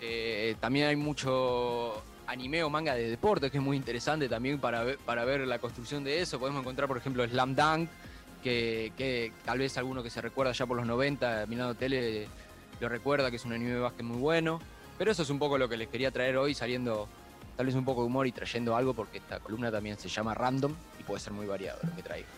Eh, 0.00 0.56
también 0.58 0.86
hay 0.86 0.96
mucho 0.96 2.02
anime 2.26 2.62
o 2.62 2.70
manga 2.70 2.94
de 2.94 3.10
deporte 3.10 3.50
que 3.50 3.58
es 3.58 3.62
muy 3.62 3.76
interesante 3.76 4.28
también 4.28 4.58
para 4.58 4.84
ver, 4.84 4.98
para 4.98 5.24
ver 5.24 5.46
la 5.46 5.58
construcción 5.58 6.02
de 6.02 6.20
eso. 6.20 6.38
Podemos 6.38 6.62
encontrar, 6.62 6.88
por 6.88 6.96
ejemplo, 6.96 7.26
Slam 7.26 7.54
Dunk, 7.54 7.90
que, 8.42 9.32
tal 9.44 9.58
vez 9.58 9.76
alguno 9.76 10.02
que 10.02 10.08
se 10.08 10.22
recuerda 10.22 10.52
ya 10.52 10.64
por 10.64 10.78
los 10.78 10.86
90, 10.86 11.44
mirando 11.46 11.74
tele, 11.74 12.26
lo 12.80 12.88
recuerda, 12.88 13.28
que 13.30 13.36
es 13.36 13.44
un 13.44 13.52
anime 13.52 13.72
de 13.72 13.80
básquet 13.80 14.04
muy 14.04 14.18
bueno. 14.18 14.58
Pero 14.96 15.12
eso 15.12 15.22
es 15.22 15.30
un 15.30 15.38
poco 15.38 15.58
lo 15.58 15.68
que 15.68 15.76
les 15.76 15.88
quería 15.88 16.10
traer 16.10 16.38
hoy, 16.38 16.54
saliendo 16.54 17.06
tal 17.56 17.66
vez 17.66 17.74
un 17.74 17.84
poco 17.84 18.00
de 18.00 18.06
humor 18.06 18.26
y 18.26 18.32
trayendo 18.32 18.74
algo, 18.76 18.94
porque 18.94 19.18
esta 19.18 19.40
columna 19.40 19.70
también 19.70 19.98
se 19.98 20.08
llama 20.08 20.32
Random 20.32 20.72
y 20.98 21.02
puede 21.02 21.20
ser 21.20 21.34
muy 21.34 21.46
variado 21.46 21.80
lo 21.82 21.94
que 21.94 22.02
traigo. 22.02 22.28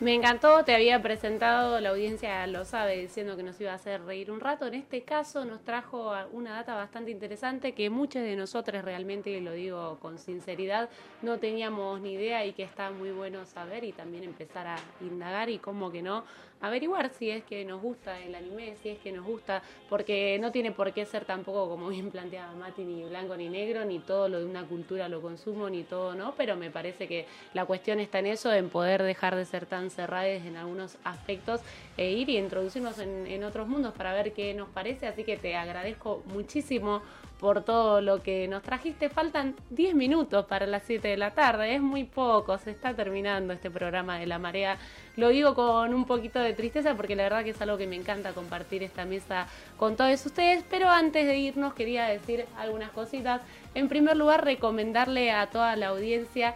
Me 0.00 0.12
encantó, 0.12 0.64
te 0.64 0.74
había 0.74 1.00
presentado, 1.00 1.78
la 1.80 1.90
audiencia 1.90 2.44
lo 2.48 2.64
sabe, 2.64 2.98
diciendo 2.98 3.36
que 3.36 3.44
nos 3.44 3.60
iba 3.60 3.70
a 3.70 3.76
hacer 3.76 4.02
reír 4.02 4.32
un 4.32 4.40
rato. 4.40 4.66
En 4.66 4.74
este 4.74 5.02
caso 5.04 5.44
nos 5.44 5.62
trajo 5.62 6.12
una 6.32 6.52
data 6.54 6.74
bastante 6.74 7.12
interesante 7.12 7.72
que 7.72 7.90
muchos 7.90 8.22
de 8.22 8.34
nosotros 8.34 8.84
realmente, 8.84 9.30
y 9.30 9.40
lo 9.40 9.52
digo 9.52 9.98
con 10.00 10.18
sinceridad, 10.18 10.90
no 11.22 11.38
teníamos 11.38 12.00
ni 12.00 12.14
idea 12.14 12.44
y 12.44 12.54
que 12.54 12.64
está 12.64 12.90
muy 12.90 13.12
bueno 13.12 13.46
saber 13.46 13.84
y 13.84 13.92
también 13.92 14.24
empezar 14.24 14.66
a 14.66 14.76
indagar 15.00 15.48
y 15.48 15.58
cómo 15.58 15.92
que 15.92 16.02
no 16.02 16.24
averiguar 16.60 17.10
si 17.10 17.30
es 17.30 17.44
que 17.44 17.64
nos 17.64 17.80
gusta 17.82 18.18
el 18.20 18.34
anime, 18.34 18.76
si 18.82 18.88
es 18.88 18.98
que 18.98 19.12
nos 19.12 19.24
gusta, 19.24 19.62
porque 19.88 20.38
no 20.40 20.50
tiene 20.50 20.72
por 20.72 20.92
qué 20.92 21.04
ser 21.04 21.24
tampoco, 21.24 21.68
como 21.68 21.88
bien 21.88 22.10
planteaba 22.10 22.52
Mati, 22.54 22.84
ni 22.84 23.04
blanco 23.04 23.36
ni 23.36 23.48
negro, 23.48 23.84
ni 23.84 23.98
todo 23.98 24.28
lo 24.28 24.38
de 24.38 24.46
una 24.46 24.64
cultura 24.64 25.08
lo 25.08 25.20
consumo, 25.20 25.68
ni 25.68 25.82
todo 25.82 26.14
no, 26.14 26.34
pero 26.36 26.56
me 26.56 26.70
parece 26.70 27.06
que 27.06 27.26
la 27.52 27.64
cuestión 27.66 28.00
está 28.00 28.18
en 28.18 28.26
eso, 28.26 28.52
en 28.52 28.70
poder 28.70 29.02
dejar 29.02 29.36
de 29.36 29.44
ser 29.44 29.66
tan 29.66 29.90
cerrados 29.90 30.14
en 30.44 30.56
algunos 30.56 30.96
aspectos 31.04 31.60
e 31.96 32.12
ir 32.12 32.30
y 32.30 32.38
introducirnos 32.38 32.98
en 32.98 33.44
otros 33.44 33.68
mundos 33.68 33.92
para 33.92 34.12
ver 34.14 34.32
qué 34.32 34.54
nos 34.54 34.68
parece, 34.68 35.06
así 35.06 35.24
que 35.24 35.36
te 35.36 35.56
agradezco 35.56 36.22
muchísimo 36.26 37.02
por 37.40 37.62
todo 37.62 38.00
lo 38.00 38.22
que 38.22 38.48
nos 38.48 38.62
trajiste. 38.62 39.08
Faltan 39.08 39.54
10 39.70 39.94
minutos 39.94 40.46
para 40.46 40.66
las 40.66 40.82
7 40.84 41.08
de 41.08 41.16
la 41.16 41.32
tarde, 41.32 41.74
es 41.74 41.80
muy 41.80 42.04
poco, 42.04 42.56
se 42.58 42.70
está 42.70 42.94
terminando 42.94 43.52
este 43.52 43.70
programa 43.70 44.18
de 44.18 44.26
la 44.26 44.38
marea. 44.38 44.78
Lo 45.16 45.28
digo 45.28 45.54
con 45.54 45.94
un 45.94 46.04
poquito 46.04 46.38
de 46.38 46.54
tristeza 46.54 46.94
porque 46.94 47.16
la 47.16 47.24
verdad 47.24 47.44
que 47.44 47.50
es 47.50 47.60
algo 47.60 47.76
que 47.76 47.86
me 47.86 47.96
encanta 47.96 48.32
compartir 48.32 48.82
esta 48.82 49.04
mesa 49.04 49.46
con 49.76 49.96
todos 49.96 50.24
ustedes, 50.26 50.64
pero 50.68 50.88
antes 50.88 51.26
de 51.26 51.36
irnos 51.36 51.74
quería 51.74 52.06
decir 52.06 52.46
algunas 52.58 52.90
cositas. 52.90 53.40
En 53.74 53.88
primer 53.88 54.16
lugar, 54.16 54.44
recomendarle 54.44 55.30
a 55.30 55.46
toda 55.48 55.76
la 55.76 55.88
audiencia 55.88 56.54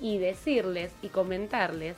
y 0.00 0.18
decirles 0.18 0.92
y 1.02 1.08
comentarles 1.08 1.96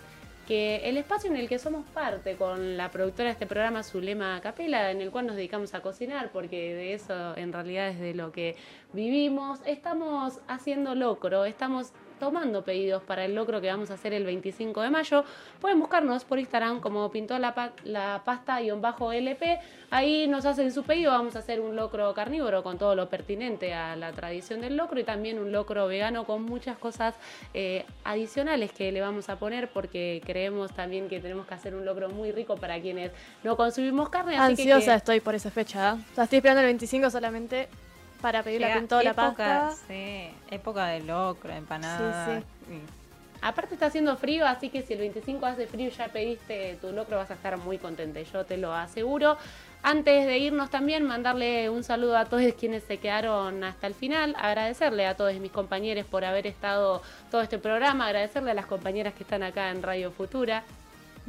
que 0.51 0.89
el 0.89 0.97
espacio 0.97 1.31
en 1.31 1.37
el 1.37 1.49
que 1.49 1.61
somos 1.61 1.87
parte 1.91 2.35
con 2.35 2.77
la 2.77 2.91
productora 2.91 3.29
de 3.29 3.35
este 3.35 3.47
programa, 3.47 3.85
Zulema 3.85 4.41
Capela, 4.41 4.91
en 4.91 5.01
el 5.01 5.13
cual 5.13 5.29
nos 5.29 5.37
dedicamos 5.37 5.75
a 5.75 5.81
cocinar, 5.81 6.33
porque 6.33 6.75
de 6.75 6.93
eso 6.93 7.37
en 7.37 7.53
realidad 7.53 7.89
es 7.91 8.01
de 8.01 8.15
lo 8.15 8.33
que 8.33 8.57
vivimos, 8.93 9.61
estamos 9.65 10.41
haciendo 10.49 10.97
locro, 10.97 11.45
estamos 11.45 11.93
tomando 12.21 12.63
pedidos 12.63 13.03
para 13.03 13.25
el 13.25 13.35
locro 13.35 13.61
que 13.61 13.67
vamos 13.67 13.91
a 13.91 13.95
hacer 13.95 14.13
el 14.13 14.25
25 14.25 14.83
de 14.83 14.91
mayo. 14.91 15.25
Pueden 15.61 15.81
buscarnos 15.81 16.25
por 16.25 16.39
Instagram 16.39 16.81
como 16.81 17.11
pintó 17.11 17.37
la, 17.39 17.73
la 17.83 18.23
pasta-lp. 18.25 19.59
Ahí 19.91 20.29
nos 20.29 20.47
hacen 20.47 20.71
su 20.71 20.85
pedido. 20.85 21.11
Vamos 21.11 21.35
a 21.35 21.41
hacer 21.41 21.61
un 21.61 21.75
locro 21.75 22.15
carnívoro 22.15 22.63
con 22.63 22.79
todo 22.79 22.95
lo 22.95 23.09
pertinente 23.09 23.75
a 23.75 23.97
la 23.97 24.13
tradición 24.13 24.61
del 24.61 24.77
locro 24.77 25.01
y 25.01 25.05
también 25.05 25.41
un 25.41 25.51
locro 25.51 25.89
vegano 25.89 26.25
con 26.25 26.45
muchas 26.45 26.79
cosas 26.79 27.17
eh, 27.55 27.85
adicionales 28.05 28.71
que 28.73 28.93
le 28.93 29.01
vamos 29.01 29.29
a 29.29 29.37
poner 29.37 29.71
porque 29.73 30.23
creemos 30.25 30.73
también 30.73 31.09
que 31.09 31.19
tenemos 31.19 31.47
que 31.47 31.55
hacer 31.55 31.75
un 31.75 31.85
locro 31.85 32.11
muy 32.11 32.31
rico 32.31 32.57
para 32.57 32.81
quienes 32.81 33.11
no 33.43 33.57
consumimos 33.57 34.11
carne. 34.11 34.37
Ansiosa 34.37 34.95
estoy 34.95 35.21
por 35.21 35.35
esa 35.35 35.51
fecha. 35.51 35.95
¿eh? 35.95 36.23
estoy 36.23 36.37
esperando 36.37 36.61
el 36.61 36.67
25 36.67 37.11
solamente 37.11 37.69
para 38.21 38.43
pedir 38.43 38.61
la 38.61 38.75
pintura, 38.75 39.03
la 39.03 39.15
pasta. 39.15 39.73
Sí, 39.89 40.31
época 40.51 40.87
de 40.89 41.01
locro, 41.01 41.53
empanada. 41.53 42.43
Aparte 43.43 43.75
está 43.75 43.87
haciendo 43.87 44.17
frío, 44.17 44.47
así 44.47 44.69
que 44.69 44.83
si 44.83 44.93
el 44.93 44.99
25 44.99 45.47
hace 45.47 45.67
frío 45.67 45.89
y 45.89 45.91
ya 45.91 46.09
pediste 46.09 46.77
tu 46.81 46.93
locro 46.93 47.17
vas 47.17 47.31
a 47.31 47.35
estar 47.35 47.57
muy 47.57 47.79
contenta, 47.79 48.21
yo 48.21 48.45
te 48.45 48.59
lo 48.59 48.75
aseguro. 48.75 49.39
Antes 49.83 50.27
de 50.27 50.37
irnos 50.37 50.69
también, 50.69 51.05
mandarle 51.05 51.71
un 51.71 51.83
saludo 51.83 52.19
a 52.19 52.27
todos 52.27 52.53
quienes 52.53 52.83
se 52.85 52.99
quedaron 52.99 53.65
hasta 53.65 53.87
el 53.87 53.95
final, 53.95 54.37
agradecerle 54.39 55.07
a 55.07 55.17
todos 55.17 55.33
mis 55.37 55.51
compañeros 55.51 56.05
por 56.05 56.23
haber 56.27 56.47
estado 56.47 57.01
todo 57.31 57.41
este 57.41 57.59
programa, 57.59 58.07
agradecerle 58.07 58.51
a 58.51 58.55
las 58.55 58.67
compañeras 58.67 59.15
que 59.15 59.23
están 59.23 59.43
acá 59.43 59.71
en 59.71 59.83
Radio 59.83 60.11
Futura, 60.11 60.65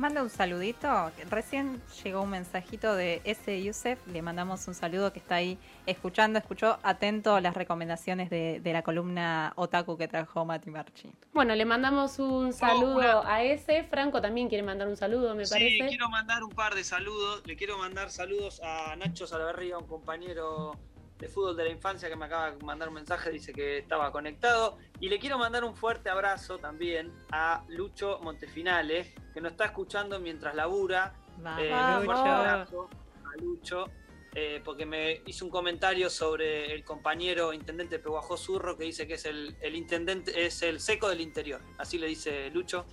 manda 0.01 0.23
un 0.23 0.31
saludito. 0.31 1.11
Recién 1.29 1.79
llegó 2.03 2.23
un 2.23 2.31
mensajito 2.31 2.95
de 2.95 3.21
S. 3.23 3.63
Yusef. 3.63 3.99
Le 4.07 4.21
mandamos 4.23 4.67
un 4.67 4.73
saludo 4.73 5.13
que 5.13 5.19
está 5.19 5.35
ahí 5.35 5.59
escuchando, 5.85 6.39
escuchó 6.39 6.79
atento 6.81 7.39
las 7.39 7.53
recomendaciones 7.53 8.29
de, 8.29 8.59
la 8.65 8.81
columna 8.81 9.53
Otaku 9.55 9.97
que 9.97 10.07
trajo 10.07 10.43
Mati 10.43 10.71
Marchi. 10.71 11.11
Bueno, 11.33 11.53
le 11.55 11.65
mandamos 11.65 12.17
un 12.17 12.51
saludo 12.51 13.23
a 13.25 13.43
ese. 13.43 13.83
Franco 13.83 14.21
también 14.21 14.49
quiere 14.49 14.63
mandar 14.63 14.87
un 14.87 14.97
saludo, 14.97 15.35
me 15.35 15.45
parece. 15.47 15.69
Sí, 15.69 15.87
quiero 15.87 16.09
mandar 16.09 16.43
un 16.43 16.51
par 16.51 16.73
de 16.73 16.83
saludos. 16.83 17.43
Le 17.45 17.55
quiero 17.55 17.77
mandar 17.77 18.09
saludos 18.09 18.59
a 18.63 18.95
Nacho 18.95 19.27
Salaverría, 19.27 19.77
un 19.77 19.87
compañero 19.87 20.77
de 21.21 21.27
fútbol 21.27 21.55
de 21.55 21.65
la 21.65 21.69
infancia 21.69 22.09
que 22.09 22.15
me 22.15 22.25
acaba 22.25 22.51
de 22.51 22.65
mandar 22.65 22.89
un 22.89 22.95
mensaje, 22.95 23.29
dice 23.29 23.53
que 23.53 23.77
estaba 23.77 24.11
conectado. 24.11 24.79
Y 24.99 25.07
le 25.07 25.19
quiero 25.19 25.37
mandar 25.37 25.63
un 25.63 25.75
fuerte 25.75 26.09
abrazo 26.09 26.57
también 26.57 27.13
a 27.31 27.63
Lucho 27.69 28.19
Montefinales, 28.23 29.13
que 29.31 29.39
nos 29.39 29.51
está 29.51 29.65
escuchando 29.65 30.19
mientras 30.19 30.55
labura. 30.55 31.13
Eh, 31.59 31.71
un 31.99 32.05
fuerte 32.05 32.27
abrazo 32.27 32.89
a 33.23 33.37
Lucho, 33.39 33.85
eh, 34.33 34.61
porque 34.65 34.87
me 34.87 35.21
hizo 35.27 35.45
un 35.45 35.51
comentario 35.51 36.09
sobre 36.09 36.73
el 36.73 36.83
compañero 36.83 37.53
intendente 37.53 37.99
Peguajó 37.99 38.35
Zurro, 38.35 38.75
que 38.75 38.85
dice 38.85 39.07
que 39.07 39.13
es 39.13 39.25
el, 39.25 39.55
intendente, 39.75 40.43
es 40.43 40.63
el 40.63 40.79
seco 40.79 41.07
del 41.07 41.21
interior. 41.21 41.61
Así 41.77 41.99
le 41.99 42.07
dice 42.07 42.49
Lucho. 42.49 42.83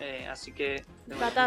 Eh, 0.00 0.26
así 0.28 0.50
que. 0.50 0.82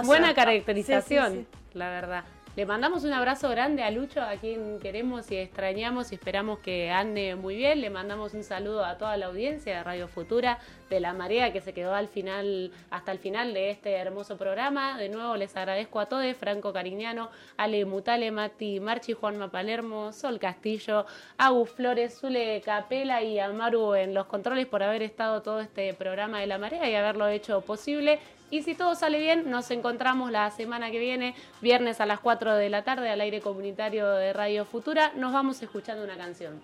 Buena 0.05 0.33
caracterización, 0.33 1.47
la 1.73 1.89
verdad. 1.89 2.23
Le 2.55 2.67
mandamos 2.67 3.03
un 3.03 3.11
abrazo 3.13 3.49
grande 3.49 3.81
a 3.81 3.89
Lucho, 3.89 4.21
a 4.21 4.35
quien 4.35 4.77
queremos 4.79 5.31
y 5.31 5.37
extrañamos 5.37 6.11
y 6.11 6.15
esperamos 6.15 6.59
que 6.59 6.91
ande 6.91 7.35
muy 7.35 7.55
bien. 7.55 7.81
Le 7.81 7.89
mandamos 7.89 8.35
un 8.35 8.43
saludo 8.43 8.85
a 8.85 8.99
toda 8.99 9.17
la 9.17 9.25
audiencia 9.25 9.77
de 9.77 9.83
Radio 9.83 10.07
Futura, 10.07 10.59
de 10.87 10.99
La 10.99 11.13
Marea, 11.13 11.51
que 11.51 11.61
se 11.61 11.73
quedó 11.73 11.95
al 11.95 12.07
final, 12.09 12.71
hasta 12.91 13.11
el 13.11 13.17
final 13.17 13.55
de 13.55 13.71
este 13.71 13.93
hermoso 13.93 14.37
programa. 14.37 14.99
De 14.99 15.09
nuevo 15.09 15.35
les 15.35 15.57
agradezco 15.57 15.99
a 15.99 16.05
todos, 16.05 16.37
Franco 16.37 16.71
Cariñano, 16.71 17.31
Ale 17.57 17.85
Mutale, 17.85 18.29
Mati 18.29 18.79
Marchi, 18.79 19.13
Juanma 19.13 19.49
Palermo, 19.49 20.13
Sol 20.13 20.37
Castillo, 20.37 21.07
Agus 21.39 21.71
Flores, 21.71 22.19
Zule 22.19 22.61
Capela 22.63 23.23
y 23.23 23.39
Amaru 23.39 23.95
en 23.95 24.13
los 24.13 24.27
controles 24.27 24.67
por 24.67 24.83
haber 24.83 25.01
estado 25.01 25.41
todo 25.41 25.59
este 25.59 25.95
programa 25.95 26.39
de 26.41 26.45
La 26.45 26.59
Marea 26.59 26.87
y 26.87 26.93
haberlo 26.93 27.27
hecho 27.29 27.61
posible. 27.61 28.19
Y 28.53 28.61
si 28.61 28.75
todo 28.75 28.93
sale 28.93 29.17
bien, 29.17 29.49
nos 29.49 29.71
encontramos 29.71 30.29
la 30.29 30.51
semana 30.51 30.91
que 30.91 30.99
viene, 30.99 31.33
viernes 31.59 31.99
a 31.99 32.05
las 32.05 32.19
4 32.19 32.53
de 32.53 32.69
la 32.69 32.83
tarde, 32.83 33.09
al 33.09 33.19
aire 33.19 33.41
comunitario 33.41 34.07
de 34.11 34.31
Radio 34.31 34.63
Futura. 34.63 35.11
Nos 35.15 35.33
vamos 35.33 35.63
escuchando 35.63 36.03
una 36.03 36.17
canción. 36.17 36.61